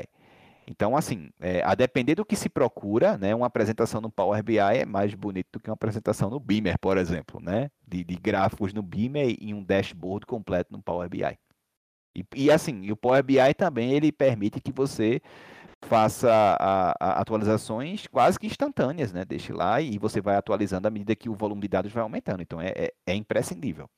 Então, 0.68 0.94
assim, 0.94 1.30
é, 1.40 1.62
a 1.62 1.74
depender 1.74 2.16
do 2.16 2.24
que 2.24 2.36
se 2.36 2.50
procura, 2.50 3.16
né, 3.16 3.34
uma 3.34 3.46
apresentação 3.46 4.02
no 4.02 4.10
Power 4.10 4.42
BI 4.42 4.58
é 4.58 4.84
mais 4.84 5.14
bonito 5.14 5.48
do 5.52 5.60
que 5.60 5.70
uma 5.70 5.74
apresentação 5.74 6.28
no 6.28 6.38
Beamer, 6.38 6.78
por 6.78 6.98
exemplo, 6.98 7.40
né, 7.40 7.70
de, 7.88 8.04
de 8.04 8.16
gráficos 8.16 8.74
no 8.74 8.82
Beamer 8.82 9.34
e 9.40 9.54
um 9.54 9.64
dashboard 9.64 10.26
completo 10.26 10.70
no 10.70 10.82
Power 10.82 11.08
BI. 11.08 11.38
E, 12.14 12.24
e 12.34 12.50
assim, 12.50 12.90
o 12.90 12.96
Power 12.96 13.22
BI 13.22 13.54
também 13.56 13.92
ele 13.92 14.12
permite 14.12 14.60
que 14.60 14.72
você 14.72 15.20
faça 15.84 16.30
a, 16.58 16.94
a 16.98 17.20
atualizações 17.20 18.06
quase 18.06 18.38
que 18.38 18.46
instantâneas, 18.46 19.12
né? 19.12 19.24
Deixe 19.24 19.52
lá 19.52 19.80
e 19.80 19.98
você 19.98 20.20
vai 20.20 20.36
atualizando 20.36 20.88
à 20.88 20.90
medida 20.90 21.14
que 21.14 21.28
o 21.28 21.34
volume 21.34 21.62
de 21.62 21.68
dados 21.68 21.92
vai 21.92 22.02
aumentando. 22.02 22.42
Então 22.42 22.60
é, 22.60 22.72
é, 22.76 22.92
é 23.06 23.14
imprescindível. 23.14 23.88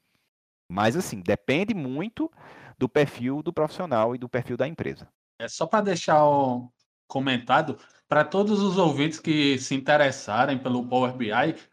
Mas 0.68 0.96
assim, 0.96 1.20
depende 1.20 1.74
muito 1.74 2.30
do 2.78 2.88
perfil 2.88 3.42
do 3.42 3.52
profissional 3.52 4.14
e 4.14 4.18
do 4.18 4.28
perfil 4.28 4.56
da 4.56 4.66
empresa. 4.66 5.08
É 5.38 5.48
só 5.48 5.66
para 5.66 5.84
deixar 5.84 6.24
o 6.24 6.70
comentado, 7.06 7.78
para 8.08 8.24
todos 8.24 8.60
os 8.60 8.78
ouvintes 8.78 9.20
que 9.20 9.58
se 9.58 9.74
interessarem 9.74 10.58
pelo 10.58 10.86
Power 10.86 11.14
BI, 11.14 11.30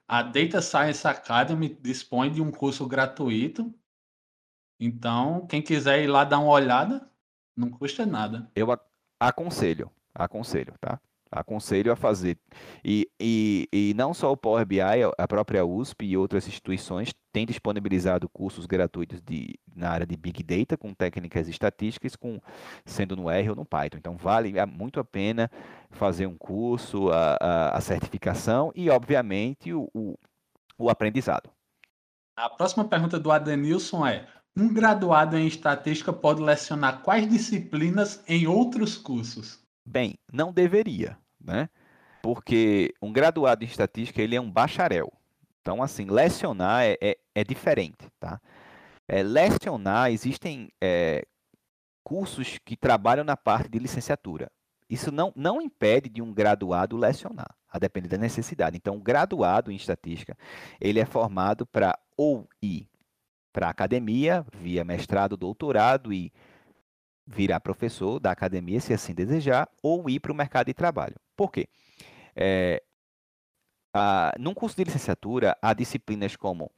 a 0.07 0.21
Data 0.21 0.61
Science 0.61 1.07
Academy 1.07 1.77
dispõe 1.81 2.31
de 2.31 2.41
um 2.41 2.51
curso 2.51 2.87
gratuito. 2.87 3.73
Então, 4.85 5.47
quem 5.47 5.61
quiser 5.61 6.03
ir 6.03 6.07
lá 6.07 6.25
dar 6.25 6.39
uma 6.39 6.51
olhada, 6.51 7.07
não 7.55 7.69
custa 7.69 8.05
nada. 8.05 8.51
Eu 8.53 8.67
aconselho, 9.17 9.89
aconselho, 10.13 10.73
tá? 10.81 10.99
Aconselho 11.31 11.91
a 11.91 11.95
fazer. 11.95 12.37
E, 12.83 13.09
e, 13.19 13.69
e 13.71 13.93
não 13.95 14.13
só 14.13 14.31
o 14.31 14.37
Power 14.37 14.65
BI, 14.65 14.81
a 15.17 15.27
própria 15.27 15.65
USP 15.65 16.05
e 16.05 16.17
outras 16.17 16.47
instituições 16.47 17.13
têm 17.31 17.45
disponibilizado 17.45 18.27
cursos 18.27 18.65
gratuitos 18.65 19.21
de, 19.21 19.57
na 19.73 19.89
área 19.89 20.05
de 20.05 20.17
Big 20.17 20.43
Data, 20.43 20.77
com 20.77 20.93
técnicas 20.93 21.47
estatísticas, 21.47 22.17
com, 22.17 22.39
sendo 22.85 23.15
no 23.15 23.29
R 23.29 23.49
ou 23.49 23.55
no 23.55 23.65
Python. 23.65 23.97
Então, 23.97 24.17
vale 24.17 24.53
muito 24.65 24.99
a 24.99 25.03
pena 25.03 25.49
fazer 25.91 26.27
um 26.27 26.37
curso, 26.37 27.09
a, 27.09 27.37
a, 27.39 27.77
a 27.77 27.81
certificação 27.81 28.71
e, 28.75 28.89
obviamente, 28.89 29.73
o, 29.73 29.89
o, 29.93 30.19
o 30.77 30.89
aprendizado. 30.89 31.49
A 32.35 32.49
próxima 32.49 32.83
pergunta 32.83 33.19
do 33.19 33.31
Adenilson 33.31 34.05
é: 34.05 34.27
um 34.55 34.71
graduado 34.71 35.37
em 35.37 35.47
estatística 35.47 36.13
pode 36.13 36.41
lecionar 36.41 37.01
quais 37.01 37.27
disciplinas 37.27 38.23
em 38.27 38.47
outros 38.47 38.97
cursos? 38.97 39.59
Bem, 39.85 40.15
não 40.31 40.53
deveria, 40.53 41.17
né? 41.41 41.69
Porque 42.21 42.93
um 43.01 43.11
graduado 43.11 43.63
em 43.63 43.67
estatística, 43.67 44.21
ele 44.21 44.35
é 44.35 44.41
um 44.41 44.49
bacharel. 44.49 45.11
Então, 45.61 45.81
assim, 45.81 46.05
lecionar 46.05 46.83
é, 46.83 46.97
é, 47.01 47.17
é 47.35 47.43
diferente, 47.43 48.07
tá? 48.19 48.39
É, 49.07 49.23
lecionar, 49.23 50.11
existem 50.11 50.69
é, 50.81 51.25
cursos 52.03 52.57
que 52.63 52.77
trabalham 52.77 53.23
na 53.23 53.35
parte 53.35 53.69
de 53.69 53.79
licenciatura. 53.79 54.51
Isso 54.89 55.11
não, 55.11 55.33
não 55.35 55.61
impede 55.61 56.09
de 56.09 56.21
um 56.21 56.33
graduado 56.33 56.95
lecionar, 56.95 57.55
a 57.67 57.79
depender 57.79 58.09
da 58.09 58.17
necessidade. 58.17 58.77
Então, 58.77 58.97
o 58.97 59.01
graduado 59.01 59.71
em 59.71 59.75
estatística, 59.75 60.37
ele 60.79 60.99
é 60.99 61.05
formado 61.05 61.65
para 61.65 61.97
ou 62.15 62.47
ir 62.61 62.87
para 63.53 63.67
a 63.67 63.69
academia, 63.69 64.43
via 64.51 64.83
mestrado, 64.83 65.37
doutorado 65.37 66.11
e 66.11 66.33
virar 67.25 67.59
professor 67.59 68.19
da 68.19 68.31
academia, 68.31 68.81
se 68.81 68.93
assim 68.93 69.13
desejar, 69.13 69.69
ou 69.81 70.09
ir 70.09 70.19
para 70.19 70.31
o 70.31 70.35
mercado 70.35 70.65
de 70.65 70.73
trabalho. 70.73 71.15
Por 71.37 71.51
quê? 71.51 71.67
É, 72.35 72.83
a, 73.93 74.33
num 74.39 74.53
curso 74.53 74.75
de 74.75 74.83
licenciatura, 74.83 75.55
há 75.61 75.73
disciplinas 75.73 76.35
como 76.35 76.71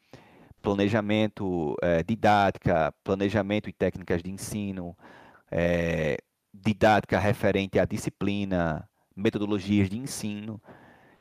planejamento, 0.62 1.76
é, 1.82 2.04
didática, 2.04 2.94
planejamento 3.04 3.70
e 3.70 3.74
técnicas 3.74 4.22
de 4.22 4.30
ensino, 4.30 4.96
é, 5.50 6.18
didática 6.54 7.18
referente 7.18 7.80
à 7.80 7.86
disciplina, 7.86 8.88
metodologias 9.16 9.90
de 9.90 9.98
ensino, 9.98 10.62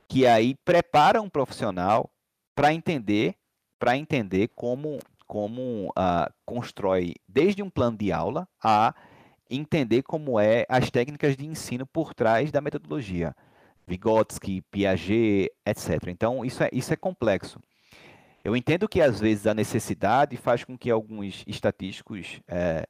que 0.09 0.26
aí 0.26 0.55
preparam 0.64 1.24
um 1.24 1.31
profissional 1.31 2.10
para 2.55 2.72
entender, 2.72 3.35
para 3.78 3.97
entender 3.97 4.48
como 4.48 4.98
como 5.27 5.89
uh, 5.89 6.33
constrói 6.45 7.15
desde 7.29 7.63
um 7.63 7.71
plano 7.71 7.97
de 7.97 8.13
aula 8.13 8.49
a 8.63 8.95
entender 9.51 10.03
como 10.03 10.39
é 10.39 10.65
as 10.69 10.91
técnicas 10.91 11.37
de 11.37 11.47
ensino 11.47 11.87
por 11.87 12.15
trás 12.15 12.51
da 12.51 12.61
metodologia. 12.61 13.35
Vygotsky, 13.87 14.63
Piaget, 14.71 15.51
etc. 15.67 16.09
Então, 16.09 16.45
isso 16.45 16.63
é, 16.63 16.71
isso 16.73 16.93
é 16.93 16.97
complexo. 16.97 17.61
Eu 18.43 18.57
entendo 18.57 18.89
que, 18.89 19.01
às 19.01 19.21
vezes, 19.21 19.47
a 19.47 19.55
necessidade 19.55 20.37
faz 20.37 20.65
com 20.65 20.77
que 20.77 20.91
alguns 20.91 21.45
estatísticos 21.47 22.41
é, 22.47 22.87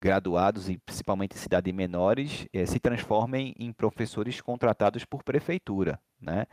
graduados, 0.00 0.68
e 0.68 0.78
principalmente 0.78 1.34
em 1.34 1.38
cidades 1.38 1.74
menores, 1.74 2.46
é, 2.52 2.64
se 2.66 2.78
transformem 2.78 3.54
em 3.58 3.72
professores 3.72 4.40
contratados 4.40 5.04
por 5.04 5.22
prefeitura. 5.22 5.98
Né? 6.20 6.46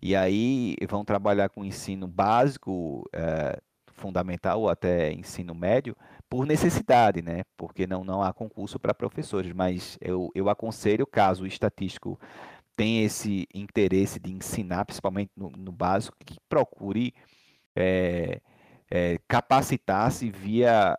E 0.00 0.14
aí 0.14 0.76
vão 0.88 1.04
trabalhar 1.04 1.48
com 1.48 1.64
ensino 1.64 2.06
básico, 2.06 3.08
é, 3.12 3.60
fundamental 4.00 4.60
ou 4.62 4.68
até 4.68 5.12
ensino 5.12 5.54
médio, 5.54 5.96
por 6.28 6.46
necessidade, 6.46 7.22
né? 7.22 7.42
Porque 7.56 7.86
não, 7.86 8.02
não 8.02 8.22
há 8.22 8.32
concurso 8.32 8.78
para 8.78 8.94
professores, 8.94 9.52
mas 9.52 9.98
eu, 10.00 10.30
eu 10.34 10.48
aconselho, 10.48 11.06
caso 11.06 11.44
o 11.44 11.46
estatístico 11.46 12.18
tenha 12.76 13.04
esse 13.04 13.46
interesse 13.54 14.18
de 14.18 14.32
ensinar, 14.32 14.86
principalmente 14.86 15.30
no, 15.36 15.50
no 15.50 15.70
básico, 15.70 16.16
que 16.24 16.36
procure 16.48 17.12
é, 17.76 18.40
é, 18.90 19.18
capacitar-se 19.28 20.30
via 20.30 20.98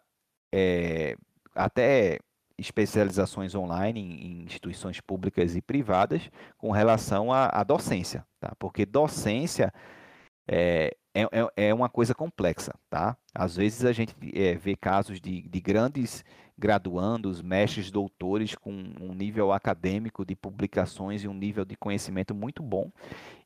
é, 0.54 1.16
até 1.56 2.20
especializações 2.58 3.56
online 3.56 4.00
em, 4.00 4.44
instituições 4.44 5.02
públicas 5.02 5.56
e 5.56 5.62
privadas 5.62 6.30
com 6.58 6.72
relação 6.72 7.34
à, 7.34 7.48
à 7.48 7.64
docência, 7.64 8.26
tá? 8.40 8.54
Porque 8.60 8.86
docência 8.86 9.74
é, 10.48 10.96
é, 11.14 11.24
é, 11.24 11.68
é 11.70 11.74
uma 11.74 11.90
coisa 11.90 12.14
complexa, 12.14 12.74
tá? 12.90 13.18
Às 13.34 13.56
vezes 13.56 13.86
a 13.86 13.92
gente 13.92 14.16
é, 14.34 14.56
vê 14.56 14.76
casos 14.76 15.20
de, 15.20 15.42
de 15.42 15.60
grandes 15.60 16.24
graduandos, 16.58 17.42
mestres, 17.42 17.90
doutores 17.90 18.56
com 18.56 18.72
um 18.72 19.14
nível 19.14 19.52
acadêmico 19.52 20.24
de 20.24 20.36
publicações 20.36 21.24
e 21.24 21.28
um 21.28 21.34
nível 21.34 21.66
de 21.66 21.76
conhecimento 21.76 22.36
muito 22.36 22.62
bom 22.62 22.92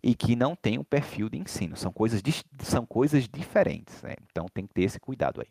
e 0.03 0.13
que 0.13 0.35
não 0.35 0.55
tem 0.55 0.77
um 0.77 0.83
perfil 0.83 1.29
de 1.29 1.37
ensino. 1.37 1.77
São 1.77 1.93
coisas, 1.93 2.21
são 2.59 2.85
coisas 2.85 3.27
diferentes, 3.27 4.01
né? 4.03 4.15
então 4.29 4.47
tem 4.53 4.67
que 4.67 4.73
ter 4.73 4.83
esse 4.83 4.99
cuidado 4.99 5.41
aí. 5.41 5.47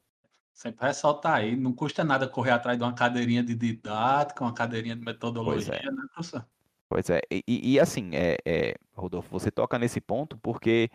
Sempre 0.52 0.86
ressaltar 0.86 1.34
aí, 1.34 1.56
não 1.56 1.72
custa 1.72 2.04
nada 2.04 2.28
correr 2.28 2.52
atrás 2.52 2.78
de 2.78 2.84
uma 2.84 2.92
cadeirinha 2.92 3.42
de 3.42 3.56
didática, 3.56 4.44
uma 4.44 4.54
cadeirinha 4.54 4.94
de 4.94 5.04
metodologia, 5.04 5.74
é. 5.74 5.90
né, 5.90 6.02
professor? 6.12 6.46
Pois 6.88 7.10
é, 7.10 7.20
e, 7.30 7.72
e 7.72 7.80
assim, 7.80 8.10
é, 8.12 8.36
é, 8.44 8.74
Rodolfo, 8.92 9.28
você 9.30 9.50
toca 9.50 9.78
nesse 9.78 10.00
ponto 10.00 10.38
porque 10.38 10.90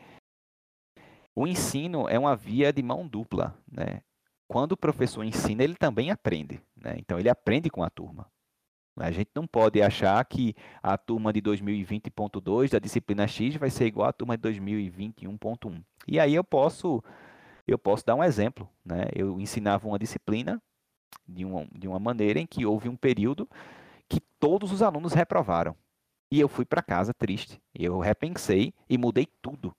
o 1.40 1.48
ensino 1.48 2.06
é 2.10 2.20
uma 2.20 2.36
via 2.36 2.74
de 2.74 2.84
mão 2.84 3.08
dupla, 3.08 3.58
né? 3.72 4.02
Quando 4.46 4.74
o 4.74 4.78
professor 4.78 5.24
ensina, 5.24 5.64
ele 5.64 5.76
também 5.76 6.12
aprende, 6.12 6.62
né? 6.76 6.96
Então 6.98 7.18
ele 7.18 7.30
aprende 7.30 7.70
com 7.70 7.82
a 7.82 7.90
turma. 7.90 8.30
A 8.98 9.10
gente 9.10 9.30
não 9.34 9.48
pode 9.48 9.82
achar 9.82 10.24
que 10.26 10.54
a 10.84 10.98
turma 10.98 11.32
de 11.32 11.42
2020.2 11.42 12.72
da 12.72 12.78
disciplina 12.78 13.26
X 13.26 13.56
vai 13.56 13.70
ser 13.70 13.86
igual 13.86 14.10
à 14.10 14.12
turma 14.12 14.36
de 14.36 14.50
2021.1. 14.50 15.82
E 16.06 16.20
aí 16.20 16.36
eu 16.36 16.44
posso 16.44 17.02
eu 17.66 17.80
posso 17.80 18.06
dar 18.06 18.16
um 18.16 18.24
exemplo, 18.24 18.68
né? 18.84 19.06
Eu 19.16 19.40
ensinava 19.40 19.88
uma 19.88 19.98
disciplina 19.98 20.62
de 21.26 21.46
uma, 21.46 21.66
de 21.72 21.88
uma 21.88 22.00
maneira 22.00 22.38
em 22.38 22.46
que 22.46 22.66
houve 22.66 22.90
um 22.90 22.98
período 22.98 23.48
que 24.10 24.20
todos 24.42 24.74
os 24.74 24.82
alunos 24.82 25.14
reprovaram. 25.14 25.74
E 26.30 26.38
eu 26.38 26.50
fui 26.50 26.66
para 26.66 26.82
casa 26.82 27.14
triste. 27.14 27.62
Eu 27.74 28.00
repensei 28.00 28.74
e 28.90 28.98
mudei 28.98 29.26
tudo. 29.42 29.74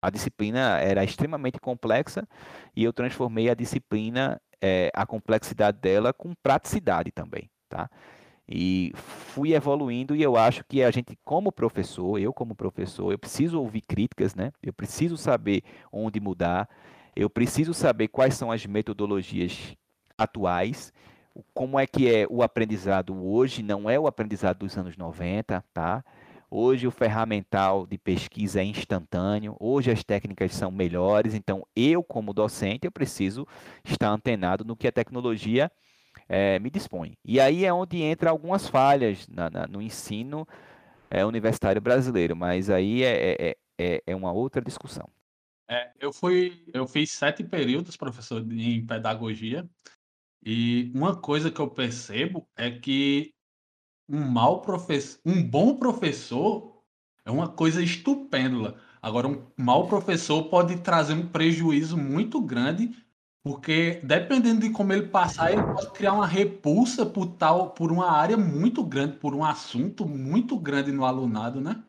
A 0.00 0.10
disciplina 0.10 0.78
era 0.78 1.02
extremamente 1.04 1.58
complexa 1.58 2.26
e 2.74 2.84
eu 2.84 2.92
transformei 2.92 3.50
a 3.50 3.54
disciplina, 3.54 4.40
é, 4.60 4.90
a 4.94 5.04
complexidade 5.04 5.78
dela, 5.78 6.12
com 6.12 6.34
praticidade 6.42 7.10
também, 7.10 7.50
tá? 7.68 7.90
E 8.48 8.92
fui 8.94 9.54
evoluindo 9.54 10.16
e 10.16 10.22
eu 10.22 10.36
acho 10.36 10.64
que 10.64 10.82
a 10.82 10.90
gente, 10.90 11.18
como 11.24 11.52
professor, 11.52 12.18
eu 12.18 12.32
como 12.32 12.54
professor, 12.54 13.12
eu 13.12 13.18
preciso 13.18 13.60
ouvir 13.60 13.82
críticas, 13.82 14.34
né? 14.34 14.52
Eu 14.62 14.72
preciso 14.72 15.18
saber 15.18 15.62
onde 15.92 16.18
mudar, 16.18 16.68
eu 17.14 17.28
preciso 17.28 17.74
saber 17.74 18.08
quais 18.08 18.34
são 18.34 18.50
as 18.50 18.64
metodologias 18.64 19.76
atuais, 20.16 20.92
como 21.52 21.78
é 21.78 21.86
que 21.86 22.12
é 22.12 22.26
o 22.30 22.42
aprendizado 22.42 23.14
hoje, 23.22 23.62
não 23.62 23.88
é 23.88 23.98
o 23.98 24.06
aprendizado 24.06 24.58
dos 24.58 24.76
anos 24.78 24.96
90, 24.96 25.62
tá? 25.74 26.02
Hoje 26.50 26.86
o 26.86 26.90
ferramental 26.90 27.86
de 27.86 27.98
pesquisa 27.98 28.60
é 28.60 28.64
instantâneo, 28.64 29.54
hoje 29.60 29.90
as 29.90 30.02
técnicas 30.02 30.54
são 30.54 30.70
melhores, 30.70 31.34
então 31.34 31.66
eu 31.76 32.02
como 32.02 32.32
docente 32.32 32.86
eu 32.86 32.92
preciso 32.92 33.46
estar 33.84 34.08
antenado 34.08 34.64
no 34.64 34.74
que 34.74 34.88
a 34.88 34.92
tecnologia 34.92 35.70
é, 36.26 36.58
me 36.58 36.70
dispõe. 36.70 37.18
E 37.22 37.38
aí 37.38 37.66
é 37.66 37.72
onde 37.72 38.00
entra 38.00 38.30
algumas 38.30 38.66
falhas 38.66 39.28
na, 39.28 39.50
na, 39.50 39.66
no 39.66 39.82
ensino 39.82 40.48
é, 41.10 41.24
universitário 41.24 41.82
brasileiro, 41.82 42.34
mas 42.34 42.70
aí 42.70 43.02
é, 43.02 43.32
é, 43.32 43.56
é, 43.78 44.02
é 44.06 44.16
uma 44.16 44.32
outra 44.32 44.62
discussão. 44.62 45.08
É, 45.70 45.92
eu 46.00 46.14
fui, 46.14 46.64
eu 46.72 46.86
fiz 46.86 47.10
sete 47.10 47.44
períodos, 47.44 47.94
professor, 47.94 48.40
em 48.50 48.86
pedagogia, 48.86 49.68
e 50.42 50.90
uma 50.94 51.20
coisa 51.20 51.50
que 51.50 51.60
eu 51.60 51.68
percebo 51.68 52.48
é 52.56 52.70
que 52.70 53.34
um 54.08 54.20
mau 54.20 54.60
professor, 54.60 55.20
um 55.24 55.42
bom 55.42 55.76
professor 55.76 56.82
é 57.24 57.30
uma 57.30 57.48
coisa 57.48 57.82
estupenda. 57.82 58.76
Agora, 59.02 59.28
um 59.28 59.42
mau 59.56 59.86
professor 59.86 60.44
pode 60.44 60.78
trazer 60.78 61.12
um 61.12 61.26
prejuízo 61.26 61.96
muito 61.96 62.40
grande, 62.40 62.90
porque 63.44 64.00
dependendo 64.02 64.60
de 64.60 64.70
como 64.70 64.92
ele 64.92 65.08
passar, 65.08 65.52
ele 65.52 65.62
pode 65.62 65.90
criar 65.90 66.14
uma 66.14 66.26
repulsa 66.26 67.04
por 67.04 67.26
tal, 67.26 67.70
por 67.70 67.92
uma 67.92 68.10
área 68.10 68.36
muito 68.36 68.82
grande, 68.82 69.18
por 69.18 69.34
um 69.34 69.44
assunto 69.44 70.06
muito 70.06 70.58
grande 70.58 70.90
no 70.90 71.04
alunado, 71.04 71.60
né? 71.60 71.82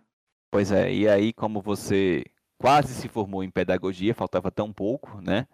Pois 0.52 0.72
é, 0.72 0.94
e 0.94 1.08
aí 1.08 1.32
como 1.32 1.62
você 1.62 2.24
quase 2.58 2.94
se 2.94 3.08
formou 3.08 3.44
em 3.44 3.50
pedagogia, 3.50 4.14
faltava 4.14 4.52
tão 4.52 4.74
pouco, 4.74 5.22
né? 5.22 5.48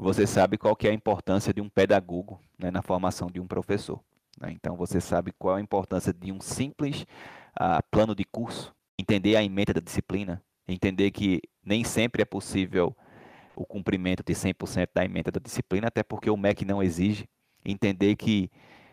você 0.00 0.26
sabe 0.26 0.56
qual 0.56 0.74
que 0.74 0.88
é 0.88 0.90
a 0.90 0.94
importância 0.94 1.52
de 1.52 1.60
um 1.60 1.68
pedagogo 1.68 2.40
né, 2.58 2.70
na 2.70 2.82
formação 2.82 3.28
de 3.30 3.38
um 3.38 3.46
professor. 3.46 4.00
Né? 4.40 4.52
Então, 4.52 4.76
você 4.76 5.00
sabe 5.00 5.32
qual 5.38 5.56
a 5.56 5.60
importância 5.60 6.12
de 6.12 6.32
um 6.32 6.40
simples 6.40 7.02
uh, 7.60 7.82
plano 7.90 8.14
de 8.14 8.24
curso, 8.24 8.74
entender 8.98 9.36
a 9.36 9.44
emenda 9.44 9.74
da 9.74 9.80
disciplina, 9.80 10.42
entender 10.66 11.10
que 11.10 11.42
nem 11.64 11.84
sempre 11.84 12.22
é 12.22 12.24
possível 12.24 12.96
o 13.54 13.66
cumprimento 13.66 14.22
de 14.24 14.32
100% 14.32 14.88
da 14.94 15.04
emenda 15.04 15.30
da 15.30 15.40
disciplina, 15.40 15.88
até 15.88 16.02
porque 16.02 16.30
o 16.30 16.36
MEC 16.36 16.64
não 16.64 16.82
exige, 16.82 17.28
entender 17.64 18.16
que 18.16 18.50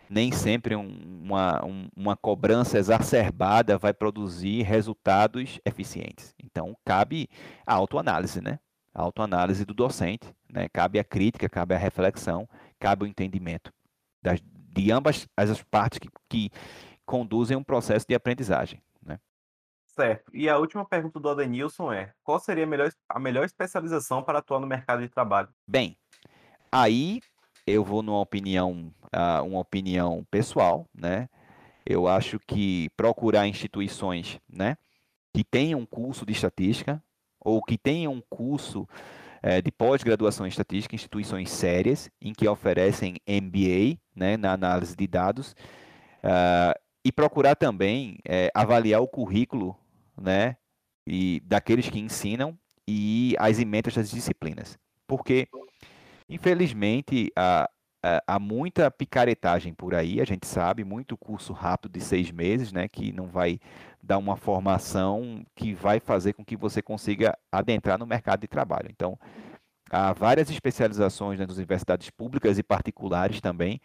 nem 0.09 0.31
sempre 0.31 0.75
um, 0.75 0.87
uma, 1.23 1.65
um, 1.65 1.87
uma 1.95 2.15
cobrança 2.15 2.77
exacerbada 2.77 3.77
vai 3.77 3.93
produzir 3.93 4.63
resultados 4.63 5.59
eficientes. 5.65 6.33
Então, 6.43 6.75
cabe 6.85 7.29
a 7.65 7.73
autoanálise, 7.73 8.41
né? 8.41 8.59
A 8.93 9.01
autoanálise 9.01 9.65
do 9.65 9.73
docente, 9.73 10.33
né? 10.51 10.67
Cabe 10.69 10.99
a 10.99 11.03
crítica, 11.03 11.47
cabe 11.49 11.75
a 11.75 11.77
reflexão, 11.77 12.47
cabe 12.79 13.03
o 13.03 13.07
entendimento 13.07 13.71
das, 14.21 14.41
de 14.77 14.91
ambas 14.91 15.27
as 15.35 15.61
partes 15.63 15.99
que, 15.99 16.09
que 16.29 16.51
conduzem 17.05 17.57
um 17.57 17.63
processo 17.63 18.05
de 18.07 18.13
aprendizagem. 18.13 18.81
Né? 19.03 19.19
Certo. 19.87 20.31
E 20.33 20.47
a 20.47 20.57
última 20.57 20.85
pergunta 20.85 21.19
do 21.19 21.29
Adenilson 21.29 21.91
é: 21.91 22.13
qual 22.23 22.39
seria 22.39 22.63
a 22.63 22.67
melhor, 22.67 22.91
a 23.09 23.19
melhor 23.19 23.45
especialização 23.45 24.21
para 24.21 24.39
atuar 24.39 24.59
no 24.59 24.67
mercado 24.67 25.01
de 25.01 25.09
trabalho? 25.09 25.49
Bem, 25.67 25.97
aí 26.71 27.19
eu 27.65 27.83
vou 27.83 28.03
numa 28.03 28.19
opinião, 28.19 28.93
uh, 29.05 29.43
uma 29.43 29.59
opinião 29.59 30.25
pessoal, 30.29 30.87
né? 30.93 31.27
Eu 31.85 32.07
acho 32.07 32.37
que 32.39 32.89
procurar 32.97 33.47
instituições, 33.47 34.41
né, 34.49 34.75
que 35.33 35.41
tenham 35.41 35.79
um 35.79 35.85
curso 35.85 36.25
de 36.25 36.33
estatística 36.33 37.01
ou 37.39 37.63
que 37.63 37.77
tenham 37.77 38.11
um 38.11 38.21
curso 38.29 38.85
é, 39.41 39.61
de 39.61 39.71
pós-graduação 39.71 40.45
em 40.45 40.49
estatística, 40.49 40.95
instituições 40.95 41.49
sérias, 41.49 42.09
em 42.21 42.33
que 42.33 42.47
oferecem 42.47 43.15
MBA, 43.27 43.99
né, 44.15 44.37
na 44.37 44.53
análise 44.53 44.95
de 44.95 45.07
dados, 45.07 45.55
uh, 46.23 46.77
e 47.03 47.11
procurar 47.11 47.55
também 47.55 48.19
é, 48.25 48.51
avaliar 48.53 49.01
o 49.01 49.07
currículo, 49.07 49.77
né, 50.19 50.57
e 51.05 51.41
daqueles 51.45 51.89
que 51.89 51.99
ensinam 51.99 52.57
e 52.87 53.35
as 53.39 53.59
emendas 53.59 53.93
das 53.95 54.09
disciplinas. 54.09 54.77
Porque, 55.07 55.47
infelizmente, 56.27 57.31
há, 57.35 57.69
há 58.03 58.39
muita 58.39 58.89
picaretagem 58.89 59.73
por 59.73 59.93
aí, 59.93 60.21
a 60.21 60.25
gente 60.25 60.47
sabe, 60.47 60.83
muito 60.83 61.17
curso 61.17 61.53
rápido 61.53 61.93
de 61.93 62.01
seis 62.01 62.31
meses, 62.31 62.71
né, 62.71 62.87
que 62.87 63.11
não 63.11 63.27
vai 63.27 63.59
dar 64.01 64.17
uma 64.17 64.37
formação 64.37 65.45
que 65.55 65.73
vai 65.73 65.99
fazer 65.99 66.33
com 66.33 66.45
que 66.45 66.55
você 66.55 66.81
consiga 66.81 67.37
adentrar 67.51 67.97
no 67.97 68.05
mercado 68.05 68.41
de 68.41 68.47
trabalho. 68.47 68.87
Então, 68.89 69.19
há 69.89 70.13
várias 70.13 70.49
especializações 70.49 71.39
nas 71.39 71.55
universidades 71.55 72.09
públicas 72.09 72.57
e 72.57 72.63
particulares 72.63 73.41
também, 73.41 73.81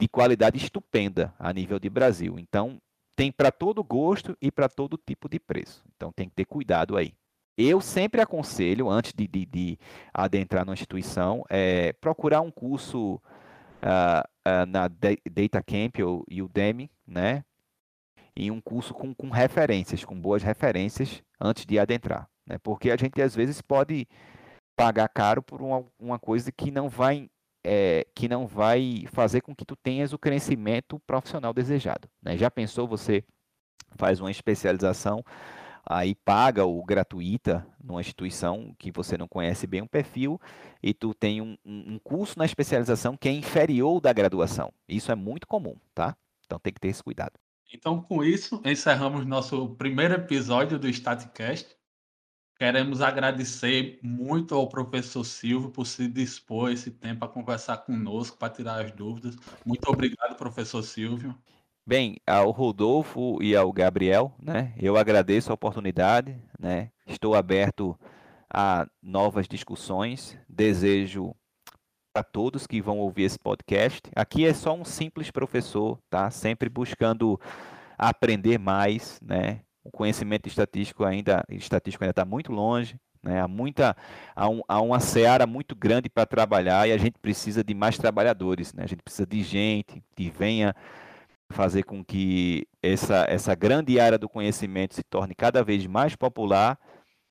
de 0.00 0.08
qualidade 0.08 0.56
estupenda 0.56 1.34
a 1.38 1.52
nível 1.52 1.78
de 1.78 1.90
Brasil. 1.90 2.38
Então, 2.38 2.78
tem 3.14 3.30
para 3.30 3.52
todo 3.52 3.84
gosto 3.84 4.36
e 4.40 4.50
para 4.50 4.68
todo 4.68 4.96
tipo 4.96 5.28
de 5.28 5.38
preço. 5.38 5.84
Então, 5.94 6.10
tem 6.10 6.28
que 6.28 6.34
ter 6.34 6.44
cuidado 6.44 6.96
aí. 6.96 7.14
Eu 7.56 7.80
sempre 7.80 8.20
aconselho, 8.20 8.88
antes 8.88 9.12
de, 9.12 9.28
de, 9.28 9.46
de 9.46 9.78
adentrar 10.12 10.64
numa 10.64 10.74
instituição, 10.74 11.44
é, 11.50 11.92
procurar 11.94 12.40
um 12.40 12.50
curso 12.50 13.16
uh, 13.16 13.20
uh, 14.48 14.66
na 14.66 14.88
Data 14.88 15.62
Camp 15.62 15.98
ou 16.00 16.24
Udemy, 16.30 16.90
né? 17.06 17.44
em 18.34 18.50
um 18.50 18.60
curso 18.60 18.94
com, 18.94 19.14
com 19.14 19.28
referências, 19.30 20.04
com 20.04 20.18
boas 20.18 20.42
referências 20.42 21.22
antes 21.40 21.66
de 21.66 21.78
adentrar. 21.78 22.28
Né? 22.46 22.58
Porque 22.62 22.90
a 22.90 22.96
gente 22.96 23.20
às 23.20 23.34
vezes 23.34 23.60
pode 23.60 24.08
pagar 24.76 25.08
caro 25.08 25.42
por 25.42 25.60
uma, 25.60 25.84
uma 25.98 26.18
coisa 26.18 26.50
que 26.50 26.70
não 26.70 26.88
vai 26.88 27.28
é, 27.64 28.04
que 28.14 28.28
não 28.28 28.46
vai 28.46 29.04
fazer 29.12 29.40
com 29.40 29.54
que 29.54 29.64
tu 29.64 29.76
tenhas 29.76 30.12
o 30.12 30.18
crescimento 30.18 30.98
profissional 31.06 31.52
desejado. 31.52 32.08
Né? 32.20 32.36
Já 32.36 32.50
pensou 32.50 32.88
você 32.88 33.22
faz 33.96 34.20
uma 34.20 34.30
especialização 34.30 35.22
aí 35.84 36.14
paga 36.14 36.64
ou 36.64 36.84
gratuita 36.84 37.66
numa 37.82 38.00
instituição 38.00 38.74
que 38.78 38.90
você 38.90 39.16
não 39.16 39.26
conhece 39.26 39.66
bem 39.66 39.82
o 39.82 39.88
perfil 39.88 40.40
e 40.82 40.94
tu 40.94 41.12
tem 41.12 41.40
um, 41.40 41.56
um, 41.64 41.98
curso 41.98 42.38
na 42.38 42.44
especialização 42.44 43.16
que 43.16 43.28
é 43.28 43.32
inferior 43.32 44.00
da 44.00 44.12
graduação. 44.12 44.72
Isso 44.88 45.10
é 45.10 45.14
muito 45.14 45.46
comum, 45.46 45.76
tá? 45.94 46.16
Então 46.44 46.58
tem 46.58 46.72
que 46.72 46.80
ter 46.80 46.88
esse 46.88 47.02
cuidado. 47.02 47.32
Então, 47.72 48.02
com 48.02 48.22
isso, 48.22 48.60
encerramos 48.64 49.24
nosso 49.24 49.70
primeiro 49.76 50.14
episódio 50.14 50.78
do 50.78 50.88
Statcast. 50.88 51.74
Queremos 52.58 53.00
agradecer 53.00 53.98
muito 54.02 54.54
ao 54.54 54.68
professor 54.68 55.24
Silvio 55.24 55.70
por 55.70 55.86
se 55.86 56.06
dispor 56.06 56.70
esse 56.70 56.90
tempo 56.90 57.24
a 57.24 57.28
conversar 57.28 57.78
conosco, 57.78 58.36
para 58.36 58.52
tirar 58.52 58.84
as 58.84 58.92
dúvidas. 58.92 59.36
Muito 59.64 59.88
obrigado, 59.90 60.36
professor 60.36 60.82
Silvio. 60.82 61.36
Bem, 61.84 62.18
ao 62.24 62.52
Rodolfo 62.52 63.42
e 63.42 63.56
ao 63.56 63.72
Gabriel, 63.72 64.32
né? 64.40 64.72
Eu 64.78 64.96
agradeço 64.96 65.50
a 65.50 65.54
oportunidade, 65.54 66.38
né? 66.56 66.92
Estou 67.04 67.34
aberto 67.34 67.98
a 68.48 68.86
novas 69.02 69.48
discussões. 69.48 70.38
Desejo 70.48 71.34
para 72.14 72.22
todos 72.22 72.68
que 72.68 72.80
vão 72.80 73.00
ouvir 73.00 73.24
esse 73.24 73.38
podcast. 73.38 74.00
Aqui 74.14 74.46
é 74.46 74.54
só 74.54 74.72
um 74.74 74.84
simples 74.84 75.32
professor, 75.32 75.98
tá? 76.08 76.30
Sempre 76.30 76.68
buscando 76.68 77.40
aprender 77.98 78.58
mais, 78.58 79.18
né? 79.20 79.62
O 79.82 79.90
conhecimento 79.90 80.46
estatístico 80.46 81.04
ainda 81.04 81.44
estatístico 81.48 82.04
ainda 82.04 82.12
está 82.12 82.24
muito 82.24 82.52
longe, 82.52 82.94
né? 83.20 83.40
Há 83.40 83.48
muita 83.48 83.96
há, 84.36 84.48
um, 84.48 84.62
há 84.68 84.80
uma 84.80 85.00
seara 85.00 85.48
muito 85.48 85.74
grande 85.74 86.08
para 86.08 86.26
trabalhar 86.26 86.88
e 86.88 86.92
a 86.92 86.96
gente 86.96 87.18
precisa 87.18 87.64
de 87.64 87.74
mais 87.74 87.98
trabalhadores, 87.98 88.72
né? 88.72 88.84
A 88.84 88.86
gente 88.86 89.02
precisa 89.02 89.26
de 89.26 89.42
gente 89.42 90.00
que 90.14 90.30
venha 90.30 90.72
fazer 91.52 91.84
com 91.84 92.04
que 92.04 92.66
essa 92.82 93.26
essa 93.28 93.54
grande 93.54 94.00
área 94.00 94.18
do 94.18 94.28
conhecimento 94.28 94.94
se 94.94 95.02
torne 95.02 95.34
cada 95.34 95.62
vez 95.62 95.86
mais 95.86 96.16
popular 96.16 96.78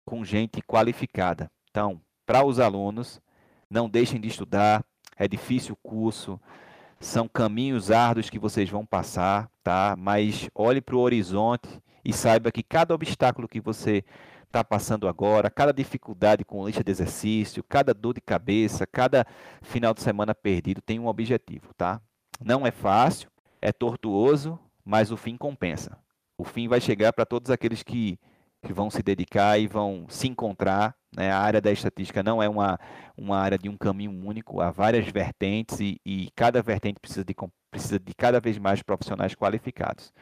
com 0.06 0.24
gente 0.24 0.62
qualificada. 0.62 1.52
Então, 1.70 2.02
para 2.26 2.46
os 2.46 2.60
alunos 2.60 3.20
não 3.70 3.90
deixem 3.90 4.20
de 4.20 4.28
estudar, 4.28 4.84
é 5.18 5.28
difícil 5.28 5.74
o 5.74 5.90
curso, 5.90 6.40
são 7.00 7.28
caminhos 7.28 7.90
árduos 7.90 8.30
que 8.30 8.40
vocês 8.40 8.70
vão 8.70 8.86
passar, 8.86 9.50
tá? 9.64 9.96
Mas 9.98 10.50
olhe 10.54 10.82
para 10.82 10.96
o 10.96 11.00
horizonte 11.00 11.68
e 12.04 12.14
saiba 12.14 12.52
que 12.52 12.64
cada 12.64 12.94
obstáculo 12.94 13.48
que 13.48 13.60
você 13.60 14.04
está 14.46 14.64
passando 14.64 15.08
agora, 15.08 15.50
cada 15.50 15.72
dificuldade 15.72 16.44
com 16.44 16.66
lista 16.66 16.84
de 16.84 16.92
exercício, 16.92 17.64
cada 17.64 17.94
dor 17.94 18.14
de 18.14 18.22
cabeça, 18.22 18.86
cada 18.86 19.26
final 19.62 19.94
de 19.94 20.02
semana 20.02 20.36
perdido 20.36 20.82
tem 20.82 21.00
um 21.00 21.08
objetivo, 21.08 21.74
tá? 21.76 22.02
Não 22.44 22.68
é 22.68 22.72
fácil, 22.72 23.30
é 23.62 23.72
tortuoso, 23.72 24.60
mas 24.84 25.12
o 25.12 25.18
fim 25.18 25.38
compensa. 25.38 25.98
O 26.38 26.44
fim 26.44 26.68
vai 26.68 26.82
chegar 26.82 27.14
para 27.14 27.26
todos 27.26 27.52
aqueles 27.52 27.84
que, 27.84 28.20
que 28.66 28.74
vão 28.74 28.90
se 28.90 29.04
dedicar 29.04 29.60
e 29.60 29.68
vão 29.68 30.06
se 30.10 30.28
encontrar 30.28 30.96
né? 31.16 31.30
A 31.30 31.40
área 31.40 31.62
da 31.62 31.72
estatística 31.72 32.24
não 32.24 32.42
é 32.42 32.48
uma, 32.48 32.80
uma 33.18 33.38
área 33.38 33.58
de 33.58 33.68
um 33.68 33.78
caminho 33.78 34.12
único, 34.12 34.62
há 34.62 34.72
várias 34.72 35.06
vertentes 35.08 35.80
e, 35.80 36.00
e 36.06 36.30
cada 36.36 36.62
vertente 36.62 37.00
precisa 37.00 37.26
de, 37.26 37.36
precisa 37.70 38.00
de 38.00 38.14
cada 38.16 38.40
vez 38.40 38.58
mais 38.58 38.82
profissionais 38.82 39.36
qualificados. 39.36 40.14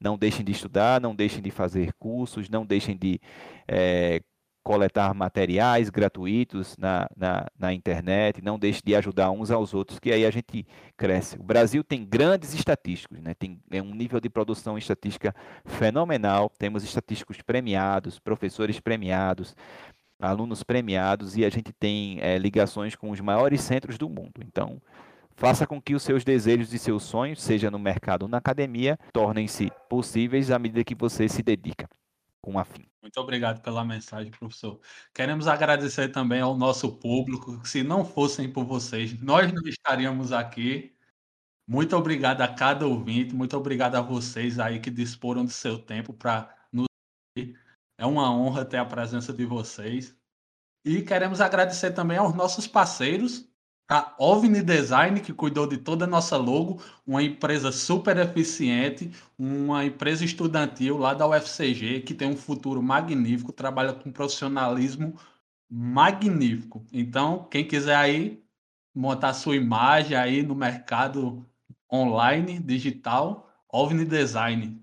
Não 0.00 0.16
deixem 0.16 0.44
de 0.44 0.52
estudar, 0.52 1.00
não 1.00 1.14
deixem 1.14 1.42
de 1.42 1.50
fazer 1.50 1.92
cursos, 1.98 2.48
não 2.48 2.64
deixem 2.64 2.96
de 2.96 3.18
é, 3.66 4.20
coletar 4.66 5.14
materiais 5.14 5.88
gratuitos 5.88 6.76
na, 6.76 7.08
na, 7.16 7.46
na, 7.56 7.72
internet, 7.72 8.42
não 8.42 8.58
deixe 8.58 8.82
de 8.84 8.96
ajudar 8.96 9.30
uns 9.30 9.52
aos 9.52 9.72
outros, 9.72 10.00
que 10.00 10.10
aí 10.10 10.26
a 10.26 10.30
gente 10.32 10.66
cresce. 10.96 11.38
O 11.38 11.42
Brasil 11.44 11.84
tem 11.84 12.04
grandes 12.04 12.52
estatísticos, 12.52 13.20
né? 13.20 13.32
tem 13.32 13.60
é 13.70 13.80
um 13.80 13.94
nível 13.94 14.18
de 14.18 14.28
produção 14.28 14.76
estatística 14.76 15.32
fenomenal, 15.64 16.50
temos 16.58 16.82
estatísticos 16.82 17.40
premiados, 17.42 18.18
professores 18.18 18.80
premiados, 18.80 19.54
alunos 20.20 20.64
premiados 20.64 21.36
e 21.36 21.44
a 21.44 21.48
gente 21.48 21.72
tem 21.72 22.18
é, 22.20 22.36
ligações 22.36 22.96
com 22.96 23.10
os 23.10 23.20
maiores 23.20 23.60
centros 23.60 23.96
do 23.96 24.08
mundo. 24.08 24.40
Então, 24.44 24.82
faça 25.36 25.64
com 25.64 25.80
que 25.80 25.94
os 25.94 26.02
seus 26.02 26.24
desejos 26.24 26.74
e 26.74 26.78
seus 26.80 27.04
sonhos, 27.04 27.40
seja 27.40 27.70
no 27.70 27.78
mercado 27.78 28.24
ou 28.24 28.28
na 28.28 28.38
academia, 28.38 28.98
tornem-se 29.12 29.70
possíveis 29.88 30.50
à 30.50 30.58
medida 30.58 30.82
que 30.82 30.96
você 30.96 31.28
se 31.28 31.40
dedica 31.40 31.88
com. 32.52 32.86
Muito 33.02 33.20
obrigado 33.20 33.60
pela 33.60 33.84
mensagem, 33.84 34.30
professor. 34.30 34.80
Queremos 35.14 35.48
agradecer 35.48 36.08
também 36.10 36.40
ao 36.40 36.56
nosso 36.56 36.96
público. 36.98 37.66
Se 37.66 37.82
não 37.82 38.04
fossem 38.04 38.52
por 38.52 38.64
vocês, 38.64 39.20
nós 39.20 39.52
não 39.52 39.62
estaríamos 39.66 40.32
aqui. 40.32 40.94
Muito 41.68 41.96
obrigado 41.96 42.42
a 42.42 42.48
cada 42.48 42.86
ouvinte, 42.86 43.34
muito 43.34 43.56
obrigado 43.56 43.96
a 43.96 44.00
vocês 44.00 44.60
aí 44.60 44.78
que 44.78 44.90
disporam 44.90 45.44
do 45.44 45.50
seu 45.50 45.78
tempo 45.78 46.12
para 46.12 46.54
nos 46.72 46.86
é 47.98 48.06
uma 48.06 48.30
honra 48.32 48.64
ter 48.64 48.76
a 48.76 48.84
presença 48.84 49.32
de 49.32 49.44
vocês. 49.44 50.16
E 50.84 51.02
queremos 51.02 51.40
agradecer 51.40 51.92
também 51.92 52.18
aos 52.18 52.34
nossos 52.34 52.68
parceiros, 52.68 53.48
a 53.88 54.14
OVNI 54.18 54.62
Design, 54.62 55.20
que 55.20 55.32
cuidou 55.32 55.66
de 55.66 55.78
toda 55.78 56.04
a 56.04 56.08
nossa 56.08 56.36
logo, 56.36 56.82
uma 57.06 57.22
empresa 57.22 57.70
super 57.70 58.16
eficiente, 58.16 59.10
uma 59.38 59.84
empresa 59.84 60.24
estudantil 60.24 60.98
lá 60.98 61.14
da 61.14 61.26
UFCG, 61.26 62.00
que 62.00 62.14
tem 62.14 62.28
um 62.28 62.36
futuro 62.36 62.82
magnífico, 62.82 63.52
trabalha 63.52 63.92
com 63.92 64.10
profissionalismo 64.10 65.14
magnífico. 65.70 66.84
Então, 66.92 67.44
quem 67.44 67.66
quiser 67.66 67.96
aí, 67.96 68.42
montar 68.94 69.34
sua 69.34 69.56
imagem 69.56 70.16
aí 70.16 70.42
no 70.42 70.54
mercado 70.54 71.46
online, 71.92 72.58
digital, 72.58 73.48
OVNI 73.72 74.04
Design. 74.04 74.82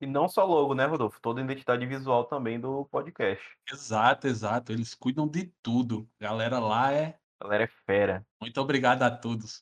E 0.00 0.06
não 0.06 0.28
só 0.28 0.44
logo, 0.44 0.74
né, 0.74 0.84
Rodolfo? 0.84 1.20
Toda 1.20 1.40
a 1.40 1.44
identidade 1.44 1.86
visual 1.86 2.24
também 2.24 2.58
do 2.58 2.86
podcast. 2.86 3.44
Exato, 3.70 4.26
exato. 4.26 4.72
Eles 4.72 4.96
cuidam 4.96 5.28
de 5.28 5.44
tudo. 5.62 6.08
A 6.18 6.24
galera 6.24 6.58
lá 6.58 6.92
é. 6.92 7.21
Galera 7.42 7.64
é 7.64 7.68
fera. 7.86 8.26
Muito 8.40 8.60
obrigado 8.60 9.02
a 9.02 9.10
todos. 9.10 9.60